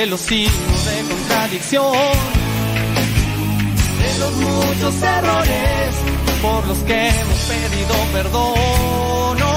los 0.10 0.22
signos 0.22 0.86
de 0.86 1.02
contradicción, 1.10 1.94
de 4.00 4.20
los 4.20 4.34
muchos 4.34 5.02
errores 5.02 5.96
por 6.42 6.68
los 6.68 6.78
que 6.80 7.10
hemos 7.10 7.40
pedido 7.40 7.94
perdón, 8.14 9.57